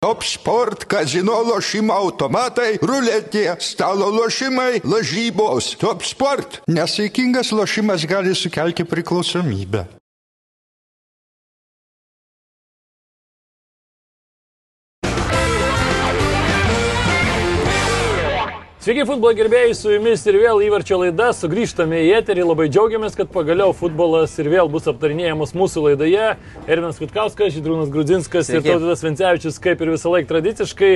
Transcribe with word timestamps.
Top 0.00 0.22
sport, 0.24 0.86
kazino 0.88 1.34
lošimo 1.44 1.92
automatai, 1.92 2.78
ruletė, 2.80 3.42
stalo 3.60 4.08
lošimai, 4.14 4.80
lažybos. 4.80 5.74
Top 5.76 6.06
sport. 6.08 6.62
Nesaikingas 6.72 7.52
lošimas 7.52 8.08
gali 8.08 8.32
sukelti 8.32 8.88
priklausomybę. 8.88 9.84
Sveiki, 18.90 19.04
futbolo 19.06 19.30
gerbėjai, 19.38 19.74
su 19.78 19.92
jumis 19.92 20.24
ir 20.26 20.34
vėl 20.40 20.64
įvarčio 20.66 20.96
laida, 20.98 21.28
sugrįžtame 21.38 22.00
į 22.08 22.16
eterį, 22.16 22.42
labai 22.48 22.64
džiaugiamės, 22.74 23.14
kad 23.14 23.28
pagaliau 23.30 23.70
futbolas 23.70 24.32
ir 24.42 24.48
vėl 24.50 24.66
bus 24.66 24.88
aptarinėjamas 24.90 25.52
mūsų 25.54 25.84
laidoje. 25.84 26.24
Ervinas 26.66 26.98
Vitkauskas, 26.98 27.52
Žydrūnas 27.54 27.92
Grudzinskas 27.94 28.48
Sveiki. 28.50 28.66
ir 28.66 28.80
Tautas 28.80 29.04
Vencevičius, 29.06 29.60
kaip 29.62 29.78
ir 29.78 29.92
visą 29.94 30.10
laiką 30.10 30.26
tradiciškai. 30.32 30.90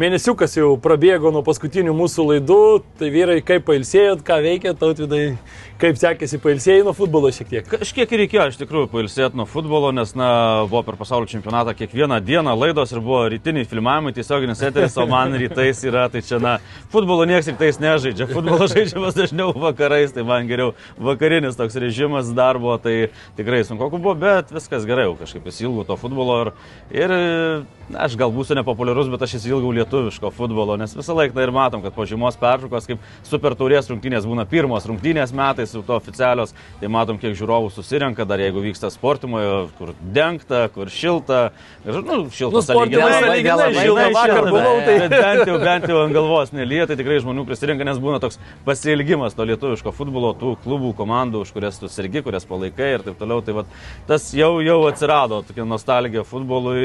Mėnesiukas 0.00 0.56
jau 0.56 0.70
prabėgo 0.80 1.34
nuo 1.36 1.44
paskutinių 1.44 1.92
mūsų 1.92 2.24
laidų, 2.30 2.62
tai 2.96 3.12
vyrai, 3.12 3.36
kaip 3.44 3.68
pailsėjot, 3.68 4.24
ką 4.24 4.40
veikėt, 4.48 4.80
tautvidai, 4.80 5.36
Kaip 5.74 5.96
sekėsi 5.98 6.38
pailsėjai 6.38 6.84
nuo 6.86 6.92
futbolo 6.94 7.32
šiek 7.34 7.48
tiek? 7.50 7.64
Kažkiek 7.66 8.12
ir 8.14 8.20
reikėjo 8.22 8.44
iš 8.52 8.58
tikrųjų 8.60 8.86
pailsėti 8.92 9.34
nuo 9.34 9.42
futbolo, 9.50 9.88
nes, 9.90 10.12
na, 10.14 10.28
buvo 10.70 10.84
per 10.86 10.94
pasaulio 11.00 11.26
čempionatą 11.26 11.72
kiekvieną 11.74 12.20
dieną 12.22 12.52
laidos 12.54 12.92
ir 12.94 13.00
buvo 13.02 13.24
rytiniai 13.32 13.66
filmavimai, 13.66 14.12
tiesioginis 14.14 14.62
eteris, 14.68 14.94
o 15.02 15.08
man 15.10 15.34
rytais 15.34 15.80
yra, 15.82 16.04
tai 16.12 16.22
čia, 16.22 16.38
na, 16.38 16.52
futbolo 16.94 17.26
niekas 17.26 17.50
rytais 17.50 17.80
nežaidžia. 17.82 18.28
Futbolo 18.30 18.68
žaidžiamas 18.70 19.18
dažniau 19.18 19.50
vakarais, 19.64 20.14
tai 20.14 20.22
man 20.28 20.46
geriau 20.46 20.76
vakarinis 20.94 21.58
toks 21.58 21.74
režimas 21.82 22.30
darbo, 22.38 22.76
tai 22.78 23.10
tikrai 23.34 23.64
sunku 23.66 23.90
buvo, 23.96 24.14
bet 24.14 24.54
viskas 24.54 24.86
gerai, 24.86 25.08
kažkaip 25.18 25.50
įsilgau 25.50 25.88
to 25.90 25.98
futbolo 25.98 26.38
ir, 26.44 26.52
ir 26.94 27.16
na, 27.90 28.06
aš 28.06 28.14
gal 28.20 28.30
būsiu 28.30 28.54
nepopuliarus, 28.60 29.10
bet 29.10 29.26
aš 29.26 29.40
įsilgau 29.40 29.74
lietuviško 29.74 30.30
futbolo, 30.38 30.78
nes 30.78 30.94
visą 30.94 31.18
laiką 31.18 31.42
ir 31.42 31.56
matom, 31.58 31.82
kad 31.82 31.98
po 31.98 32.06
žymos 32.06 32.38
pertraukos, 32.38 32.86
kaip 32.86 33.12
super 33.26 33.58
taurės 33.58 33.90
rungtynės 33.90 34.30
būna 34.30 34.46
pirmos 34.46 34.86
rungtynės 34.86 35.34
metai, 35.34 35.64
metais 35.64 35.73
to 35.82 35.96
oficialios, 35.96 36.54
tai 36.80 36.90
matom, 36.92 37.18
kiek 37.18 37.34
žiūrovų 37.38 37.72
susirenka, 37.74 38.26
dar 38.28 38.42
jeigu 38.42 38.62
vyksta 38.62 38.90
sportimoje, 38.92 39.50
kur 39.78 39.94
dengta, 40.14 40.68
kur 40.74 40.92
šilta. 40.92 41.40
Ir, 41.82 41.98
nu, 42.04 42.20
šilta, 42.30 42.60
nu, 42.60 42.62
sąlyginai 42.68 43.72
šilta 43.74 44.06
vakar 44.14 44.48
buvau, 44.50 44.76
tai 44.86 44.96
bent 45.10 45.50
jau, 45.50 45.58
bent 45.64 45.88
jau 45.90 46.00
ant 46.04 46.16
galvos 46.16 46.54
nelyja, 46.54 46.86
tai 46.90 46.98
tikrai 47.00 47.18
žmonių 47.24 47.46
prisirenka, 47.48 47.86
nes 47.88 48.00
būna 48.02 48.20
toks 48.22 48.38
pasilgimas 48.68 49.34
to 49.34 49.48
lietuviško 49.50 49.94
futbolo, 49.96 50.34
tų 50.38 50.54
klubų, 50.64 50.94
komandų, 51.00 51.44
už 51.44 51.54
kurias 51.56 51.80
tu 51.80 51.90
sergi, 51.92 52.22
kurias 52.24 52.46
palaikai 52.48 52.94
ir 52.98 53.06
taip 53.08 53.18
toliau. 53.20 53.42
Tai 53.44 53.58
vat, 53.60 53.76
tas 54.08 54.30
jau, 54.36 54.56
jau 54.64 54.80
atsirado, 54.88 55.42
tokia 55.48 55.66
nostalgija 55.68 56.24
futbolui, 56.28 56.84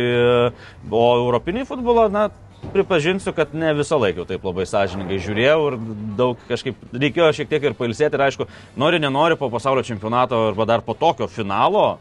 o 0.89 1.07
europinį 1.23 1.67
futbolą, 1.69 2.09
na, 2.13 2.29
pripažinsiu, 2.73 3.33
kad 3.35 3.53
ne 3.55 3.71
visą 3.77 3.97
laiką 4.01 4.25
taip 4.29 4.45
labai 4.45 4.65
sąžiningai 4.69 5.19
žiūrėjau 5.23 5.59
ir 5.69 5.77
daug 6.19 6.45
kažkaip 6.49 6.79
reikėjo 6.93 7.31
šiek 7.39 7.51
tiek 7.51 7.67
ir 7.69 7.77
pailsėti 7.77 8.19
ir 8.19 8.25
aišku, 8.27 8.47
nori, 8.79 9.01
nenori 9.01 9.37
po 9.39 9.49
pasaulio 9.53 9.85
čempionato 9.87 10.47
arba 10.51 10.67
dar 10.69 10.85
po 10.85 10.93
tokio 10.97 11.27
finalo. 11.31 11.99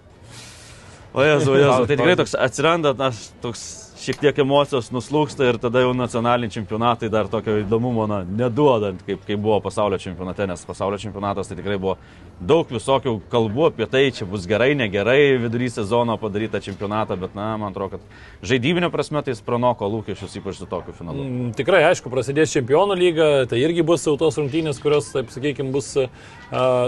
O 1.15 1.25
jezu, 1.25 1.55
jezu, 1.57 1.87
tai 1.89 1.97
tikrai 1.97 2.17
toks 2.21 2.35
atsiranda, 2.37 2.93
na, 2.99 3.09
toks 3.43 3.65
šiek 3.99 4.21
tiek 4.21 4.39
emocijos 4.45 4.91
nuslūksta 4.95 5.49
ir 5.49 5.59
tada 5.61 5.83
jau 5.83 5.95
nacionaliniai 5.97 6.53
čempionatai 6.55 7.09
dar 7.13 7.31
tokio 7.33 7.57
įdomumo 7.63 8.07
na, 8.11 8.21
neduodant, 8.23 9.01
kaip, 9.07 9.25
kaip 9.27 9.41
buvo 9.41 9.59
pasaulio 9.65 9.99
čempionate, 10.01 10.47
nes 10.51 10.65
pasaulio 10.69 11.01
čempionatas 11.03 11.51
tai 11.51 11.59
tikrai 11.59 11.79
buvo 11.81 11.97
daug 12.41 12.71
visokių 12.71 13.17
kalbų 13.33 13.69
apie 13.69 13.87
tai, 13.91 14.05
čia 14.15 14.27
bus 14.29 14.47
gerai, 14.49 14.71
negerai 14.79 15.39
vidury 15.43 15.69
sezono 15.73 16.15
padaryta 16.21 16.61
čempionatą, 16.63 17.17
bet, 17.19 17.35
na, 17.35 17.51
man 17.59 17.73
atrodo, 17.73 17.99
kad 17.99 18.47
žaidybinio 18.47 18.91
prasme 18.95 19.23
tai 19.27 19.35
pranoko 19.45 19.89
lūkesčius, 19.91 20.37
ypač 20.39 20.61
su 20.61 20.69
tokiu 20.71 20.95
finalu. 20.95 21.25
Mm, 21.25 21.49
tikrai, 21.59 21.83
aišku, 21.91 22.11
prasidės 22.13 22.55
čempionų 22.55 22.99
lyga, 22.99 23.29
tai 23.51 23.61
irgi 23.65 23.83
bus 23.87 24.07
autos 24.11 24.39
rungtynės, 24.39 24.79
kurios, 24.83 25.11
taip 25.15 25.33
sakykime, 25.35 25.73
bus 25.75 25.91
uh, 25.99 26.13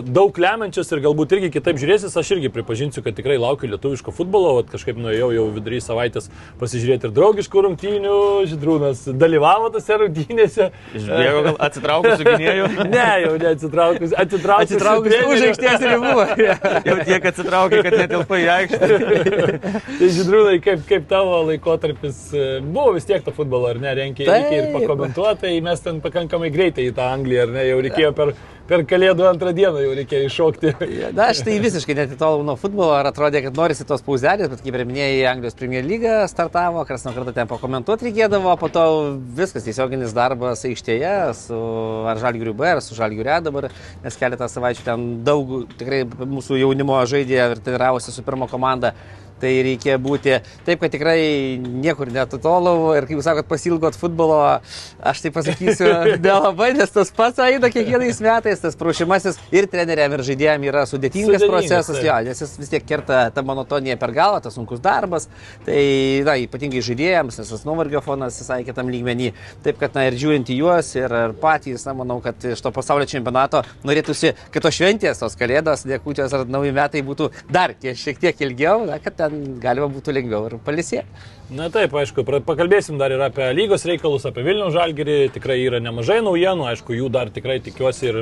daug 0.07 0.39
lemiančios 0.39 0.92
ir 0.95 1.02
galbūt 1.07 1.35
irgi 1.36 1.53
kitaip 1.58 1.80
žiūrėsis. 1.83 2.14
Aš 2.20 2.35
irgi 2.36 2.53
pripažinsiu, 2.55 3.03
kad 3.07 3.19
tikrai 3.19 3.39
laukiu 3.41 3.73
lietuviško 3.73 4.14
futbolo, 4.14 4.55
o 4.61 4.64
kažkaip 4.70 4.98
nuėjau 5.01 5.33
jau 5.35 5.48
vidury 5.57 5.83
savaitės 5.83 6.30
pasižiūrėti 6.63 7.11
ir 7.11 7.17
draugiškų 7.17 7.67
rungtynių, 7.67 8.19
Židrūnas 8.51 9.03
dalyvavo 9.19 9.73
tose 9.74 9.98
rungtynėse. 10.05 10.70
Išbėgo 10.95 11.45
gal 11.48 11.61
atsitraukusiu 11.67 12.27
gynėjų? 12.30 12.70
ne, 12.86 13.11
jau 13.24 13.35
neatsitraukus. 13.41 14.14
Atsitraukus, 14.20 14.77
atsitraukus 14.77 15.39
už 15.40 15.46
aikštės 15.51 15.84
ribų. 15.90 16.24
Jau 16.90 16.96
tiek 17.08 17.27
atsitraukė, 17.30 17.83
kad 17.86 17.96
netilpa 18.02 18.40
į 18.40 18.46
aikštę. 18.55 18.90
tai 19.98 20.11
žydrūnai, 20.18 20.56
kaip, 20.64 20.84
kaip 20.89 21.08
tavo 21.11 21.42
laikotarpis 21.48 22.23
e, 22.34 22.46
buvo 22.64 22.95
vis 22.98 23.08
tiek 23.08 23.24
to 23.27 23.34
futbolo, 23.36 23.70
ar 23.73 23.80
ne, 23.83 23.95
reikia 23.98 24.40
ir 24.56 24.70
pakomentuoti, 24.77 25.42
tai 25.46 25.56
mes 25.64 25.84
ten 25.84 26.00
pakankamai 26.05 26.52
greitai 26.55 26.89
į 26.90 26.96
tą 26.96 27.11
Angliją, 27.14 27.48
ar 27.48 27.55
ne, 27.58 27.67
jau 27.70 27.80
reikėjo 27.86 28.14
per 28.17 28.34
per 28.70 28.85
kalėdų 28.86 29.27
antrą 29.27 29.51
dieną 29.57 29.83
jau 29.83 29.95
reikėjo 29.98 30.29
iššokti. 30.29 30.73
Na, 31.17 31.31
aš 31.33 31.42
tai 31.47 31.57
visiškai 31.63 31.97
netitolau 31.98 32.45
nuo 32.47 32.55
futbolo, 32.61 32.92
ar 32.95 33.08
atrodė, 33.11 33.42
kad 33.47 33.57
norisi 33.58 33.86
tos 33.89 34.05
pauzelės, 34.07 34.51
bet 34.53 34.63
kaip 34.63 34.77
ir 34.79 34.85
minėjai, 34.86 35.25
Anglijos 35.33 35.58
Premier 35.58 35.86
lyga 35.86 36.20
startavo, 36.31 36.85
kas 36.89 37.05
nuo 37.07 37.14
karto 37.17 37.35
ten 37.36 37.51
pakomentuoti 37.51 38.09
reikėdavo, 38.09 38.55
po 38.61 38.70
to 38.73 38.85
viskas 39.39 39.67
tiesioginis 39.67 40.14
darbas 40.17 40.63
aikštėje 40.69 41.14
su 41.41 41.61
ar 42.11 42.23
Žalgiriu 42.23 42.55
B, 42.59 42.69
ar 42.77 42.83
su 42.85 42.98
Žalgiriu 42.98 43.35
E 43.35 43.41
dabar, 43.48 43.70
nes 44.05 44.20
keletą 44.20 44.47
savaičių 44.51 44.86
ten 44.86 45.09
daug 45.27 45.57
tikrai 45.80 46.05
mūsų 46.07 46.63
jaunimo 46.63 47.01
žaidė 47.11 47.41
ir 47.42 47.64
treniravosi 47.64 48.14
su 48.14 48.25
pirmo 48.27 48.47
komanda 48.51 48.95
tai 49.40 49.52
reikia 49.64 49.96
būti 50.02 50.36
taip, 50.67 50.80
kad 50.83 50.92
tikrai 50.92 51.20
niekur 51.61 52.11
netutolau 52.12 52.92
ir 52.96 53.06
kaip 53.08 53.18
jūs 53.18 53.28
sakot, 53.28 53.48
pasilgot 53.51 53.96
futbolo, 53.98 54.39
aš 55.01 55.23
tai 55.24 55.33
pasakysiu, 55.34 55.90
nelabai, 56.24 56.73
nes 56.77 56.92
tas 56.95 57.12
pats 57.14 57.40
eina 57.45 57.70
kiekvienais 57.73 58.20
metais, 58.24 58.62
tas 58.62 58.79
prašymasis 58.79 59.40
ir 59.55 59.68
treneriam, 59.70 60.12
ir 60.17 60.24
žaidėjim 60.27 60.67
yra 60.70 60.84
sudėtingas, 60.89 61.40
sudėtingas 61.40 61.46
procesas, 61.48 61.98
tai. 61.98 62.06
jo, 62.08 62.18
nes 62.29 62.42
jis 62.45 62.55
vis 62.61 62.73
tiek 62.73 62.86
kerta 62.86 63.23
tą 63.34 63.45
monotoniją 63.46 63.96
per 64.00 64.14
galvą, 64.17 64.42
tas 64.45 64.56
sunkus 64.58 64.83
darbas, 64.84 65.29
tai, 65.67 65.80
na, 66.27 66.36
ypatingai 66.45 66.83
žaidėjams, 66.84 67.40
nes 67.40 67.52
tas 67.55 67.64
nuovargio 67.68 68.02
fonas 68.05 68.39
visai 68.40 68.61
kitam 68.67 68.90
lygmenį, 68.92 69.33
taip 69.64 69.80
kad, 69.80 69.95
na, 69.96 70.06
ir 70.08 70.18
žiūrint 70.20 70.50
į 70.52 70.61
juos, 70.61 70.92
ir, 70.98 71.14
ir 71.27 71.36
patys, 71.40 71.86
na, 71.89 71.96
manau, 72.02 72.20
kad 72.24 72.48
iš 72.52 72.62
to 72.64 72.73
pasaulio 72.74 73.08
čempionato 73.11 73.62
norėtųsi, 73.86 74.34
kad 74.52 74.67
tos 74.67 74.77
šventės, 74.77 75.23
tos 75.23 75.36
kalėdos, 75.40 75.86
dėkutės 75.89 76.34
ar 76.36 76.46
nauji 76.50 76.74
metai 76.77 77.05
būtų 77.06 77.30
dar 77.52 77.74
tie 77.79 77.95
šiek 77.98 78.20
tiek 78.23 78.45
ilgiau, 78.46 78.84
na, 78.89 79.00
kad 79.02 79.17
ten 79.20 79.30
ten 79.30 79.61
galima 79.63 79.89
būtų 79.91 80.14
lengviau 80.14 80.48
ir 80.48 80.57
palisėti. 80.64 81.07
Na 81.55 81.67
taip, 81.73 81.95
aišku, 81.98 82.23
pakalbėsim 82.46 82.98
dar 83.01 83.11
ir 83.14 83.23
apie 83.24 83.48
lygos 83.57 83.86
reikalus, 83.89 84.27
apie 84.29 84.45
Vilnių 84.46 84.68
žalgerį. 84.74 85.17
Tikrai 85.35 85.58
yra 85.64 85.80
nemažai 85.83 86.20
naujienų, 86.23 86.68
aišku, 86.70 86.95
jų 86.95 87.08
dar 87.11 87.33
tikrai 87.35 87.58
tikiuosi 87.64 88.11
ir 88.11 88.20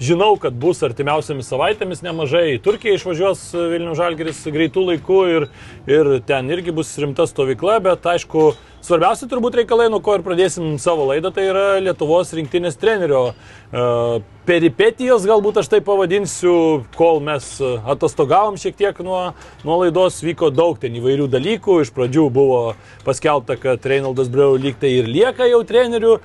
žinau, 0.00 0.34
kad 0.40 0.56
bus 0.56 0.82
artimiausiamis 0.86 1.50
savaitėmis 1.52 2.02
nemažai. 2.04 2.60
Turkija 2.62 2.96
išvažiuos 2.96 3.44
Vilnių 3.54 3.96
žalgeris 3.98 4.42
greitų 4.52 4.86
laikų 4.90 5.22
ir, 5.36 5.48
ir 5.90 6.12
ten 6.26 6.50
irgi 6.52 6.74
bus 6.74 6.92
rimta 7.00 7.26
stovykla, 7.28 7.78
bet 7.84 8.06
aišku, 8.14 8.52
svarbiausia 8.82 9.28
turbūt 9.30 9.60
reikalai, 9.62 9.88
nuo 9.92 10.02
ko 10.04 10.16
ir 10.18 10.26
pradėsim 10.26 10.76
savo 10.82 11.08
laidą, 11.12 11.32
tai 11.34 11.48
yra 11.50 11.66
Lietuvos 11.82 12.32
rinktinės 12.36 12.80
trenerio 12.80 13.28
uh, 13.30 14.22
peripetijos, 14.46 15.22
galbūt 15.28 15.60
aš 15.60 15.68
tai 15.70 15.80
pavadinsiu, 15.84 16.82
kol 16.96 17.20
mes 17.22 17.46
atostogavom 17.62 18.58
šiek 18.58 18.74
tiek 18.78 18.98
nuo, 19.06 19.20
nuo 19.62 19.76
laidos, 19.84 20.18
vyko 20.24 20.50
daug 20.54 20.80
ten 20.82 20.96
įvairių 20.98 21.28
dalykų. 21.30 21.78
Iš 21.84 21.92
pradžių 21.94 22.26
buvo 22.34 22.60
paskelbta, 23.06 23.56
kad 23.60 23.86
Reinaldas 23.86 24.30
Breu 24.32 24.58
lyg 24.58 24.80
tai 24.82 24.90
ir 24.98 25.10
lieka 25.10 25.46
jau 25.50 25.62
treneriu, 25.66 26.16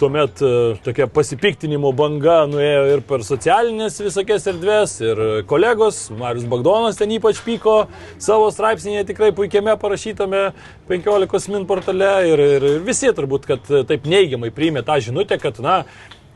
tuomet 0.00 0.42
tokia 0.84 1.08
pasipiktinimo 1.08 1.94
banga 1.96 2.42
nuėjo 2.50 2.84
ir 2.92 2.95
per 3.04 3.22
socialinės 3.26 3.98
visokias 4.00 4.46
erdves, 4.50 4.96
ir 5.04 5.20
kolegos, 5.50 6.06
Marius 6.16 6.46
Bagdonas 6.50 6.98
ten 7.00 7.12
ypač 7.16 7.40
pyko 7.44 7.76
savo 8.22 8.48
straipsnėje 8.54 9.06
tikrai 9.10 9.32
puikiame 9.36 9.74
parašytame 9.80 10.42
15 10.88 11.52
min 11.54 11.66
portale 11.68 12.12
ir, 12.30 12.44
ir, 12.56 12.68
ir 12.76 12.84
visi 12.86 13.12
turbūt, 13.12 13.48
kad 13.50 13.72
taip 13.90 14.06
neigiamai 14.08 14.52
priėmė 14.54 14.84
tą 14.86 15.00
žinutę, 15.08 15.40
kad, 15.42 15.60
na, 15.64 15.82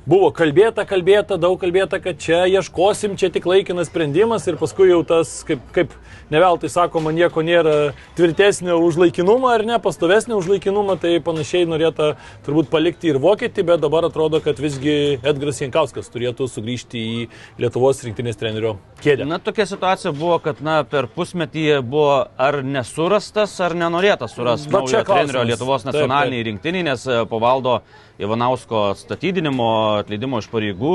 Buvo 0.09 0.31
kalbėta, 0.33 0.87
kalbėta, 0.89 1.37
daug 1.37 1.59
kalbėta, 1.61 1.99
kad 2.01 2.17
čia 2.17 2.47
ieškosim, 2.49 3.19
čia 3.21 3.29
tik 3.35 3.45
laikinas 3.45 3.91
sprendimas 3.91 4.47
ir 4.49 4.57
paskui 4.57 4.87
jau 4.89 5.03
tas, 5.05 5.43
kaip, 5.45 5.61
kaip 5.77 5.93
neveltui 6.33 6.71
sakoma, 6.73 7.13
nieko 7.13 7.45
nėra 7.45 7.93
tvirtesnio 8.17 8.79
už 8.81 8.97
laikinumą 9.03 9.53
ar 9.59 9.67
ne, 9.69 9.77
pastovesnio 9.83 10.41
už 10.41 10.49
laikinumą, 10.55 10.97
tai 11.03 11.19
panašiai 11.21 11.69
norėta 11.69 12.15
turbūt 12.49 12.73
palikti 12.73 13.13
ir 13.13 13.21
vokietį, 13.21 13.67
bet 13.75 13.85
dabar 13.85 14.09
atrodo, 14.09 14.41
kad 14.41 14.63
visgi 14.65 15.21
Edgaras 15.21 15.61
Jankauskas 15.61 16.09
turėtų 16.09 16.49
sugrįžti 16.49 17.05
į 17.05 17.23
Lietuvos 17.61 18.01
rinktinės 18.07 18.41
trenerio 18.41 18.79
kėdę. 19.05 19.29
Na, 19.29 19.37
tokia 19.37 19.69
situacija 19.69 20.17
buvo, 20.17 20.41
kad 20.41 20.65
na, 20.65 20.81
per 20.89 21.13
pusmetį 21.13 21.83
buvo 21.85 22.23
ar 22.41 22.63
nesurastas, 22.65 23.53
ar 23.61 23.77
nenorėtas 23.77 24.33
surasti 24.33 24.73
naujo 24.73 25.05
trenerio 25.05 25.45
Lietuvos 25.53 25.85
nacionaliniai 25.85 26.55
rinktiniai, 26.55 26.89
nes 26.89 27.05
e, 27.05 27.27
po 27.29 27.45
valdo 27.45 27.83
Ivanausko 28.21 28.91
atstatydinimo, 28.91 29.69
atleidimo 30.03 30.41
iš 30.43 30.49
pareigų, 30.53 30.95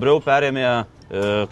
Briau 0.00 0.18
perėmė 0.24 0.66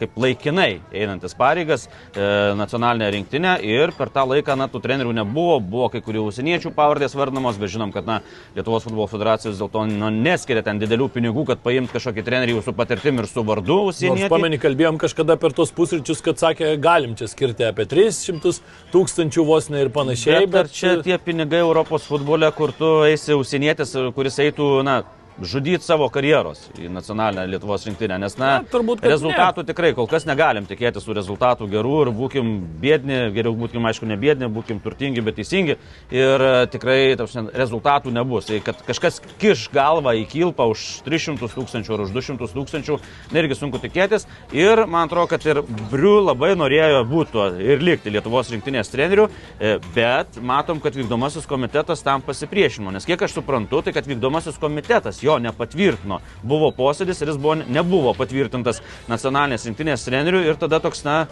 kaip 0.01 0.17
laikinai 0.17 0.81
einantis 0.97 1.35
pareigas 1.37 1.85
e, 1.87 2.23
nacionalinę 2.57 3.11
rinktinę 3.13 3.59
ir 3.67 3.93
per 3.97 4.09
tą 4.13 4.25
laiką, 4.31 4.57
na, 4.57 4.69
tų 4.73 4.81
trenerių 4.85 5.13
nebuvo, 5.21 5.59
buvo 5.61 5.91
kai 5.93 6.01
kurių 6.05 6.25
užsieniečių 6.31 6.73
pavardės 6.77 7.15
vardamos, 7.19 7.59
bet 7.61 7.75
žinom, 7.75 7.93
kad, 7.93 8.09
na, 8.09 8.21
Lietuvos 8.57 8.87
futbolo 8.87 9.07
federacijos 9.11 9.61
dėl 9.61 9.71
to 9.73 9.85
nu, 9.91 10.11
neskiria 10.13 10.65
ten 10.65 10.81
didelių 10.81 11.11
pinigų, 11.13 11.45
kad 11.53 11.63
paimt 11.65 11.93
kažkokį 11.93 12.25
trenerį 12.27 12.59
su 12.65 12.75
patirtim 12.77 13.21
ir 13.21 13.29
su 13.29 13.45
vardu 13.47 13.79
Nors 13.83 13.97
užsienietį. 14.01 14.31
pamenį, 14.33 14.61
kalbėjom 14.63 15.01
kažkada 15.03 15.37
per 15.41 15.55
tos 15.57 15.73
pusryčius, 15.77 16.25
kad 16.25 16.41
sakė, 16.41 16.75
galim 16.81 17.17
čia 17.19 17.29
skirti 17.31 17.69
apie 17.69 17.87
300 17.89 18.57
tūkstančių 18.93 19.47
vos 19.49 19.69
ne 19.73 19.85
ir 19.85 19.93
panašiai. 19.93 20.47
Bet 20.47 20.65
ar 20.65 20.73
čia 20.73 20.99
tie 21.05 21.19
pinigai 21.21 21.63
Europos 21.65 22.09
futbole, 22.09 22.49
kur 22.57 22.73
tu 22.77 23.03
eisi 23.09 23.37
užsienietis, 23.37 23.97
kuris 24.17 24.41
eitų, 24.43 24.75
na, 24.87 25.03
žudyti 25.41 25.85
savo 25.85 26.09
karjeros 26.13 26.67
į 26.79 26.91
nacionalinę 26.93 27.47
Lietuvos 27.51 27.87
rinktinę, 27.87 28.19
nes, 28.21 28.37
na, 28.41 28.51
Na, 28.59 28.69
turbūt, 28.69 29.03
rezultatų 29.07 29.65
tikrai 29.69 29.93
kol 29.97 30.09
kas 30.11 30.27
negalim 30.29 30.67
tikėtis 30.69 31.07
tų 31.07 31.17
rezultatų 31.17 31.69
gerų 31.73 31.95
ir 32.05 32.11
būkim 32.17 32.53
bėdni, 32.83 33.19
geriau 33.35 33.55
būkim, 33.57 33.87
aišku, 33.89 34.09
ne 34.09 34.19
bėdni, 34.21 34.51
būkim 34.53 34.83
turtingi, 34.85 35.25
bet 35.25 35.39
teisingi. 35.41 35.79
Ir 36.13 36.45
e, 36.47 36.53
tikrai 36.73 36.99
ta 37.17 37.27
prasme, 37.27 37.47
rezultatų 37.63 38.13
nebus. 38.15 38.51
Tai 38.51 38.61
kad 38.67 38.83
kažkas 38.87 39.21
kiš 39.41 39.69
galvą 39.73 40.15
į 40.21 40.27
kilpą 40.33 40.69
už 40.73 40.85
300 41.07 41.51
tūkstančių 41.57 41.97
ar 41.97 42.05
už 42.07 42.15
200 42.15 42.51
tūkstančių, 42.53 42.99
irgi 43.43 43.59
sunku 43.59 43.81
tikėtis. 43.83 44.29
Ir 44.57 44.85
man 44.87 45.09
atrodo, 45.09 45.31
kad 45.33 45.47
ir 45.49 45.63
Briu 45.93 46.19
labai 46.21 46.53
norėjo 46.59 47.03
būti 47.09 47.49
ir 47.65 47.83
likti 47.85 48.13
Lietuvos 48.13 48.51
rinktinės 48.53 48.93
treneriu, 48.93 49.29
e, 49.59 49.79
bet 49.97 50.39
matom, 50.43 50.81
kad 50.83 50.97
vykdomasis 50.99 51.49
komitetas 51.49 52.05
tam 52.05 52.23
pasipriešino, 52.25 52.93
nes 52.93 53.07
kiek 53.09 53.23
aš 53.23 53.39
suprantu, 53.39 53.83
tai 53.83 53.95
kad 53.97 54.09
vykdomasis 54.09 54.61
komitetas 54.61 55.22
jo 55.23 55.39
nepatvirtino. 55.43 56.21
Buvo 56.43 56.73
posėdis 56.77 57.23
ir 57.23 57.33
jis 57.33 57.41
buvo, 57.41 57.57
nebuvo 57.63 58.15
patvirtintas 58.19 58.83
nacionalinės 59.11 59.67
rinktinės 59.69 60.07
treneriu 60.07 60.43
ir 60.47 60.61
tada 60.61 60.81
toks, 60.83 61.05
na, 61.07 61.27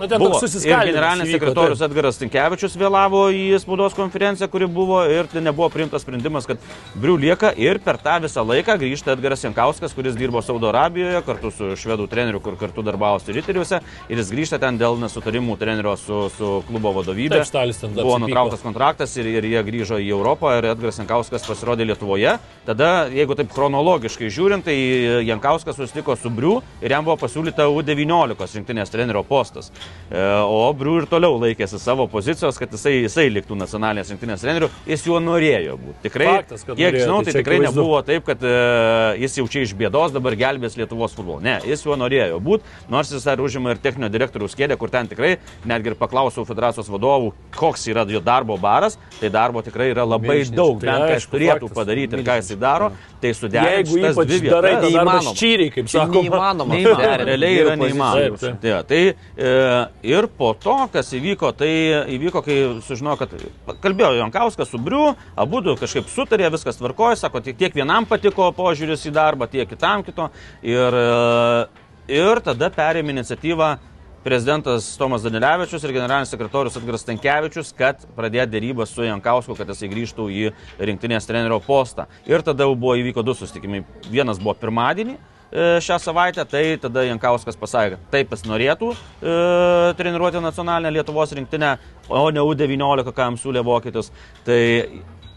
Na, 0.00 0.08
ten 0.08 0.18
Buvo. 0.18 0.40
generalinis 0.42 1.30
sekretorius 1.30 1.78
taip. 1.78 1.92
Edgaras 1.92 2.16
Tinkevičius 2.18 2.74
vėlavo 2.78 3.28
į 3.30 3.44
spaudos 3.62 3.94
konferenciją, 3.94 4.48
kuri 4.50 4.66
buvo 4.66 4.98
ir 5.06 5.28
tai 5.30 5.42
nebuvo 5.44 5.68
priimtas 5.70 6.02
sprendimas, 6.02 6.48
kad 6.50 6.58
Briu 6.98 7.14
lieka 7.20 7.52
ir 7.54 7.78
per 7.82 8.00
tą 8.02 8.16
visą 8.24 8.42
laiką 8.42 8.74
grįžta 8.80 9.14
Edgaras 9.14 9.44
Jankauskas, 9.46 9.94
kuris 9.94 10.16
dirbo 10.18 10.42
Saudo 10.42 10.72
Arabijoje 10.72 11.20
kartu 11.26 11.52
su 11.54 11.70
švedų 11.78 12.08
treneriu, 12.10 12.40
kur 12.42 12.58
kartu 12.58 12.82
darbavosi 12.82 13.36
Riteriuose 13.36 13.80
ir 14.10 14.18
jis 14.18 14.32
grįžta 14.34 14.58
ten 14.62 14.80
dėl 14.80 14.98
nesutarimų 14.98 15.56
trenerio 15.62 15.94
su, 16.00 16.24
su 16.34 16.50
klubo 16.66 16.90
vadovybė. 16.98 17.44
Taip, 17.44 17.78
ten 17.78 17.94
Buvo 17.94 18.18
nutrauktas 18.24 18.66
kontraktas 18.66 19.14
ir, 19.22 19.30
ir 19.30 19.46
jie 19.52 19.62
grįžo 19.70 20.00
į 20.02 20.10
Europą 20.16 20.56
ir 20.58 20.70
Edgaras 20.72 20.98
Jankauskas 20.98 21.46
pasirodė 21.46 21.86
Lietuvoje. 21.92 22.34
Tada, 22.66 22.90
jeigu 23.14 23.38
taip 23.38 23.54
chronologiškai 23.54 24.32
žiūrint, 24.32 24.66
tai 24.66 24.76
Jankauskas 25.28 25.78
susitiko 25.78 26.18
su 26.18 26.34
Briu 26.34 26.58
ir 26.82 26.96
jam 26.96 27.06
buvo 27.06 27.20
pasiūlyta 27.22 27.70
U19 27.70 28.58
rinktinės 28.58 28.90
trenerio 28.90 29.22
postas. 29.28 29.70
E, 30.14 30.20
O 30.44 30.68
Briu 30.76 30.98
ir 31.00 31.06
toliau 31.08 31.38
laikėsi 31.40 31.78
savo 31.80 32.04
pozicijos, 32.12 32.58
kad 32.60 32.70
jisai, 32.70 32.92
jisai 33.06 33.24
liktų 33.32 33.56
nacionalinės 33.56 34.10
rinktinės 34.12 34.42
treneriu. 34.44 34.68
Jis 34.86 35.02
juo 35.08 35.16
norėjo 35.18 35.78
būti. 35.80 35.94
Tikrai, 36.04 36.26
Faktas, 36.28 36.62
kad 36.68 36.76
kiek 36.76 36.90
norėjo, 36.92 37.06
žinau, 37.06 37.16
tai 37.24 37.32
tai 37.32 37.40
tikrai 37.40 37.56
akivaizdu. 37.56 37.80
nebuvo 37.80 38.00
taip, 38.04 38.26
kad 38.28 38.44
e, 38.44 38.52
jis 39.24 39.38
jau 39.40 39.46
čia 39.48 39.62
iš 39.64 39.72
bėdos 39.80 40.12
dabar 40.14 40.36
gelbės 40.38 40.76
Lietuvos 40.76 41.16
futbolą. 41.16 41.40
Ne, 41.42 41.54
jis 41.66 41.82
juo 41.86 41.96
norėjo 41.98 42.36
būti, 42.44 42.68
nors 42.92 43.10
jis 43.16 43.24
dar 43.24 43.40
užima 43.40 43.72
ir 43.72 43.80
techninio 43.82 44.10
direktoriaus 44.12 44.54
kėdę, 44.60 44.76
kur 44.78 44.92
ten 44.92 45.08
tikrai, 45.10 45.38
netgi 45.64 45.94
ir 45.94 45.96
paklausiau 45.98 46.44
federacijos 46.46 46.92
vadovų, 46.92 47.32
koks 47.56 47.88
yra 47.90 48.04
jo 48.12 48.20
darbo 48.20 48.58
baras, 48.60 48.98
tai 49.18 49.32
darbo 49.34 49.64
tikrai 49.64 49.88
yra 49.96 50.04
labai 50.04 50.36
Milžiniškas. 50.44 50.54
daug, 50.60 50.78
Tai 50.84 50.92
bent 50.92 51.08
ką 51.08 51.16
jis 51.16 51.28
turėtų 51.32 51.64
faktas. 51.72 51.78
padaryti 51.80 52.20
ir 52.20 52.24
ką 52.28 52.36
jisai 52.42 52.60
daro, 52.60 52.92
tai 53.24 53.32
suderinti. 53.34 53.88
Jeigu 53.96 54.12
ypač 54.12 54.28
dvi 54.28 54.52
darai, 54.52 54.74
vietas- 54.76 54.84
tai 54.84 54.92
darbas 54.92 55.14
Neįmanoma. 55.24 55.34
čyriai, 55.40 55.72
kaip 55.74 55.88
Tai 55.88 55.96
sakoma. 55.96 56.22
neįmanoma. 56.22 56.74
Neįmanoma, 56.76 57.24
realiai 57.24 57.58
yra 57.64 57.74
neįmanoma. 57.80 58.38
Taip, 58.38 58.38
taip. 58.38 58.60
Tai, 58.60 58.82
tai 58.84 59.02
e, 59.38 59.73
ir 60.06 60.28
po 60.38 60.52
to, 60.60 60.76
kas 60.92 61.12
įvyko, 61.16 61.52
tai 61.56 61.70
įvyko, 62.16 62.42
kai 62.44 62.58
sužinojo, 62.84 63.16
kad 63.22 63.78
kalbėjo 63.84 64.18
Jankauskas 64.18 64.70
su 64.72 64.80
Briu, 64.82 65.14
abu 65.36 65.62
du 65.64 65.76
kažkaip 65.80 66.10
sutarė, 66.12 66.50
viskas 66.54 66.78
tvarkoja, 66.80 67.18
sako, 67.20 67.42
tiek, 67.44 67.58
tiek 67.60 67.76
vienam 67.76 68.08
patiko 68.08 68.50
požiūris 68.56 69.06
į 69.08 69.14
darbą, 69.16 69.48
tiek 69.50 69.68
kitam 69.70 70.04
kito. 70.06 70.30
Ir, 70.66 70.98
e, 71.00 71.66
ir 72.20 72.42
tada 72.44 72.70
perėmė 72.74 73.16
iniciatyvą 73.16 73.74
prezidentas 74.24 74.86
Tomas 74.96 75.22
Danilevičius 75.22 75.84
ir 75.84 75.92
generalinis 75.92 76.32
sekretorius 76.32 76.78
Edgaras 76.80 77.04
Tankievičius, 77.04 77.74
kad 77.76 78.06
pradėtų 78.16 78.54
dėrybą 78.54 78.86
su 78.88 79.04
Jankausku, 79.04 79.56
kad 79.58 79.68
jisai 79.68 79.90
grįžtų 79.92 80.30
į 80.32 80.48
rinktinės 80.80 81.28
trenerio 81.28 81.60
postą. 81.64 82.08
Ir 82.24 82.42
tada 82.46 82.64
jau 82.64 82.72
buvo 82.72 82.96
įvyko 83.02 83.24
du 83.26 83.36
susitikimai. 83.36 83.84
Vienas 84.08 84.40
buvo 84.40 84.56
pirmadienį 84.56 85.18
šią 85.54 85.98
savaitę, 86.02 86.42
tai 86.50 86.62
tada 86.82 87.04
Jankauskas 87.06 87.58
pasakė, 87.58 88.00
taip 88.10 88.32
jis 88.34 88.42
norėtų 88.48 88.88
e, 88.90 89.34
treniruoti 89.98 90.42
nacionalinę 90.42 90.90
Lietuvos 90.96 91.34
rinktinę, 91.38 91.76
o 92.10 92.24
ne 92.34 92.42
U19, 92.42 93.12
ką 93.14 93.28
jam 93.28 93.38
siūlė 93.38 93.62
vokietis. 93.66 94.10
Tai 94.46 94.58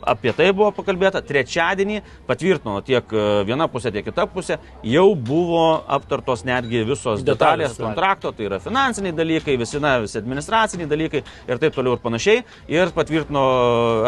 apie 0.07 0.33
tai 0.35 0.49
buvo 0.55 0.71
pakalbėta. 0.75 1.21
Trečiadienį 1.27 2.01
patvirtino 2.27 2.79
tiek 2.85 3.11
e, 3.11 3.25
viena 3.47 3.67
pusė, 3.71 3.91
tiek 3.95 4.05
kita 4.07 4.27
pusė. 4.31 4.59
Jau 4.87 5.07
buvo 5.15 5.65
aptartos 5.97 6.45
netgi 6.47 6.83
visos 6.87 7.23
Detalės, 7.25 7.73
detalės 7.73 7.77
kontrakto, 7.81 8.31
tai 8.35 8.47
yra 8.47 8.59
finansiniai 8.63 9.15
dalykai, 9.17 9.57
visi, 9.59 9.81
na, 9.83 9.97
visi 10.03 10.19
administraciniai 10.19 10.89
dalykai 10.89 11.23
ir 11.23 11.61
taip 11.61 11.75
toliau 11.75 11.97
ir 11.97 12.03
panašiai. 12.03 12.43
Ir 12.71 12.93
patvirtino 12.95 13.43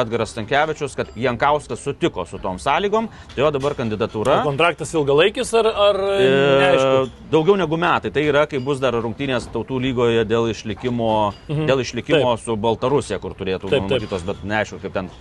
Edgaras 0.02 0.34
Stankievičius, 0.36 0.96
kad 0.98 1.12
Jankauskas 1.20 1.84
sutiko 1.84 2.26
su 2.30 2.40
tom 2.42 2.60
sąlygom, 2.62 3.10
tai 3.34 3.44
jo 3.44 3.52
dabar 3.56 3.76
kandidatūra. 3.80 4.42
Kontraktas 4.48 4.94
ilgalaikis 4.96 5.54
ar, 5.60 5.72
ar 5.90 6.02
neaišku? 6.04 6.94
E, 7.08 7.28
daugiau 7.34 7.58
negu 7.60 7.80
metai. 7.82 8.14
Tai 8.16 8.24
yra, 8.26 8.46
kai 8.50 8.62
bus 8.64 8.82
dar 8.84 8.98
rungtynės 9.00 9.50
tautų 9.54 9.82
lygoje 9.84 10.26
dėl 10.30 10.50
išlikimo, 10.54 11.12
mhm. 11.48 11.68
dėl 11.70 11.84
išlikimo 11.86 12.36
su 12.42 12.58
Baltarusija, 12.60 13.20
kur 13.24 13.36
turėtų 13.38 13.70
Taip, 13.70 13.76
taip. 13.80 13.90
numatytos, 13.90 14.26
bet 14.28 14.48
neaišku, 14.48 14.82
kaip 14.84 14.96
ten 14.96 15.12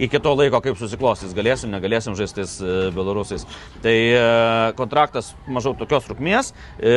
iki 0.00 0.18
to 0.20 0.32
laiko, 0.34 0.60
kaip 0.64 0.78
susiklostys, 0.80 1.34
galėsim, 1.36 1.70
negalėsim 1.74 2.16
žaistis 2.16 2.56
e, 2.62 2.76
belarusais. 2.94 3.44
Tai 3.84 3.92
e, 3.92 4.22
kontraktas 4.78 5.34
mažiau 5.50 5.74
tokios 5.76 6.06
trukmės 6.08 6.52
e, 6.80 6.94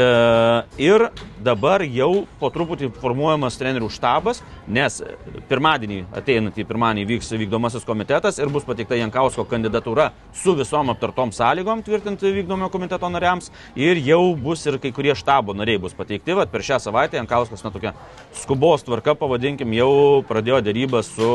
ir 0.82 1.10
dabar 1.44 1.84
jau 1.84 2.24
po 2.40 2.52
truputį 2.54 2.94
formuojamas 3.02 3.60
trenerių 3.60 3.90
štabas, 3.92 4.40
nes 4.72 5.02
pirmadienį, 5.50 6.00
ateinantį 6.16 6.66
pirmadienį 6.70 7.08
vyks 7.12 7.34
vykdomasis 7.36 7.88
komitetas 7.88 8.40
ir 8.40 8.52
bus 8.54 8.68
pateikta 8.68 8.98
Jankausko 9.00 9.46
kandidatūra 9.52 10.10
su 10.40 10.56
visom 10.56 10.94
aptartom 10.94 11.34
sąlygom 11.36 11.84
tvirtinti 11.84 12.32
vykdomo 12.40 12.72
komiteto 12.72 13.10
nariams 13.12 13.52
ir 13.76 14.00
jau 14.00 14.22
bus 14.40 14.64
ir 14.70 14.80
kai 14.80 14.94
kurie 14.96 15.16
štabo 15.18 15.56
nariai 15.58 15.82
bus 15.84 15.98
pateikti. 15.98 16.38
Vat 16.40 16.54
per 16.54 16.64
šią 16.64 16.80
savaitę 16.88 17.20
Jankauskas, 17.20 17.66
na 17.66 17.74
tokia 17.74 17.94
skubos 18.40 18.88
tvarka, 18.88 19.18
pavadinkim, 19.20 19.76
jau 19.76 20.24
pradėjo 20.30 20.64
dėrybą 20.64 21.04
su 21.04 21.30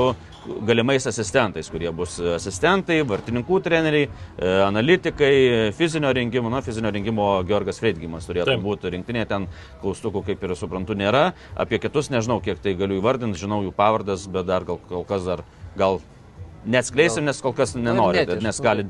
galimais 0.64 1.06
asistentais, 1.06 1.57
kurie 1.66 1.90
bus 1.90 2.14
asistentai, 2.36 3.00
vartininkų 3.08 3.58
treneriai, 3.64 4.06
e, 4.06 4.52
analitikai, 4.62 5.32
fizinio 5.74 6.12
rengimo, 6.14 6.52
nu, 6.52 6.60
fizinio 6.62 6.92
rengimo 6.94 7.26
Georgas 7.48 7.82
Freidgimas 7.82 8.28
turėtų 8.30 8.52
Taip. 8.52 8.62
būti 8.62 8.94
rinktinė, 8.94 9.26
ten 9.26 9.48
klaustukų 9.82 10.22
kaip 10.30 10.46
ir 10.46 10.54
suprantu 10.58 10.94
nėra, 10.98 11.32
apie 11.58 11.82
kitus 11.82 12.12
nežinau, 12.14 12.38
kiek 12.44 12.62
tai 12.62 12.76
galiu 12.78 13.00
įvardinti, 13.02 13.42
žinau 13.42 13.64
jų 13.66 13.74
pavardas, 13.74 14.28
bet 14.30 14.46
dar 14.46 14.68
gal 14.68 14.78
kol 14.86 15.02
kas 15.08 15.26
dar, 15.26 15.42
gal 15.78 15.98
neatskleisim, 16.66 17.24
nes 17.28 17.40
kol 17.42 17.52
kas 17.56 17.74
nenori, 17.78 18.18
neetiška. 18.22 18.42
nes 18.42 18.60
gali, 18.64 18.84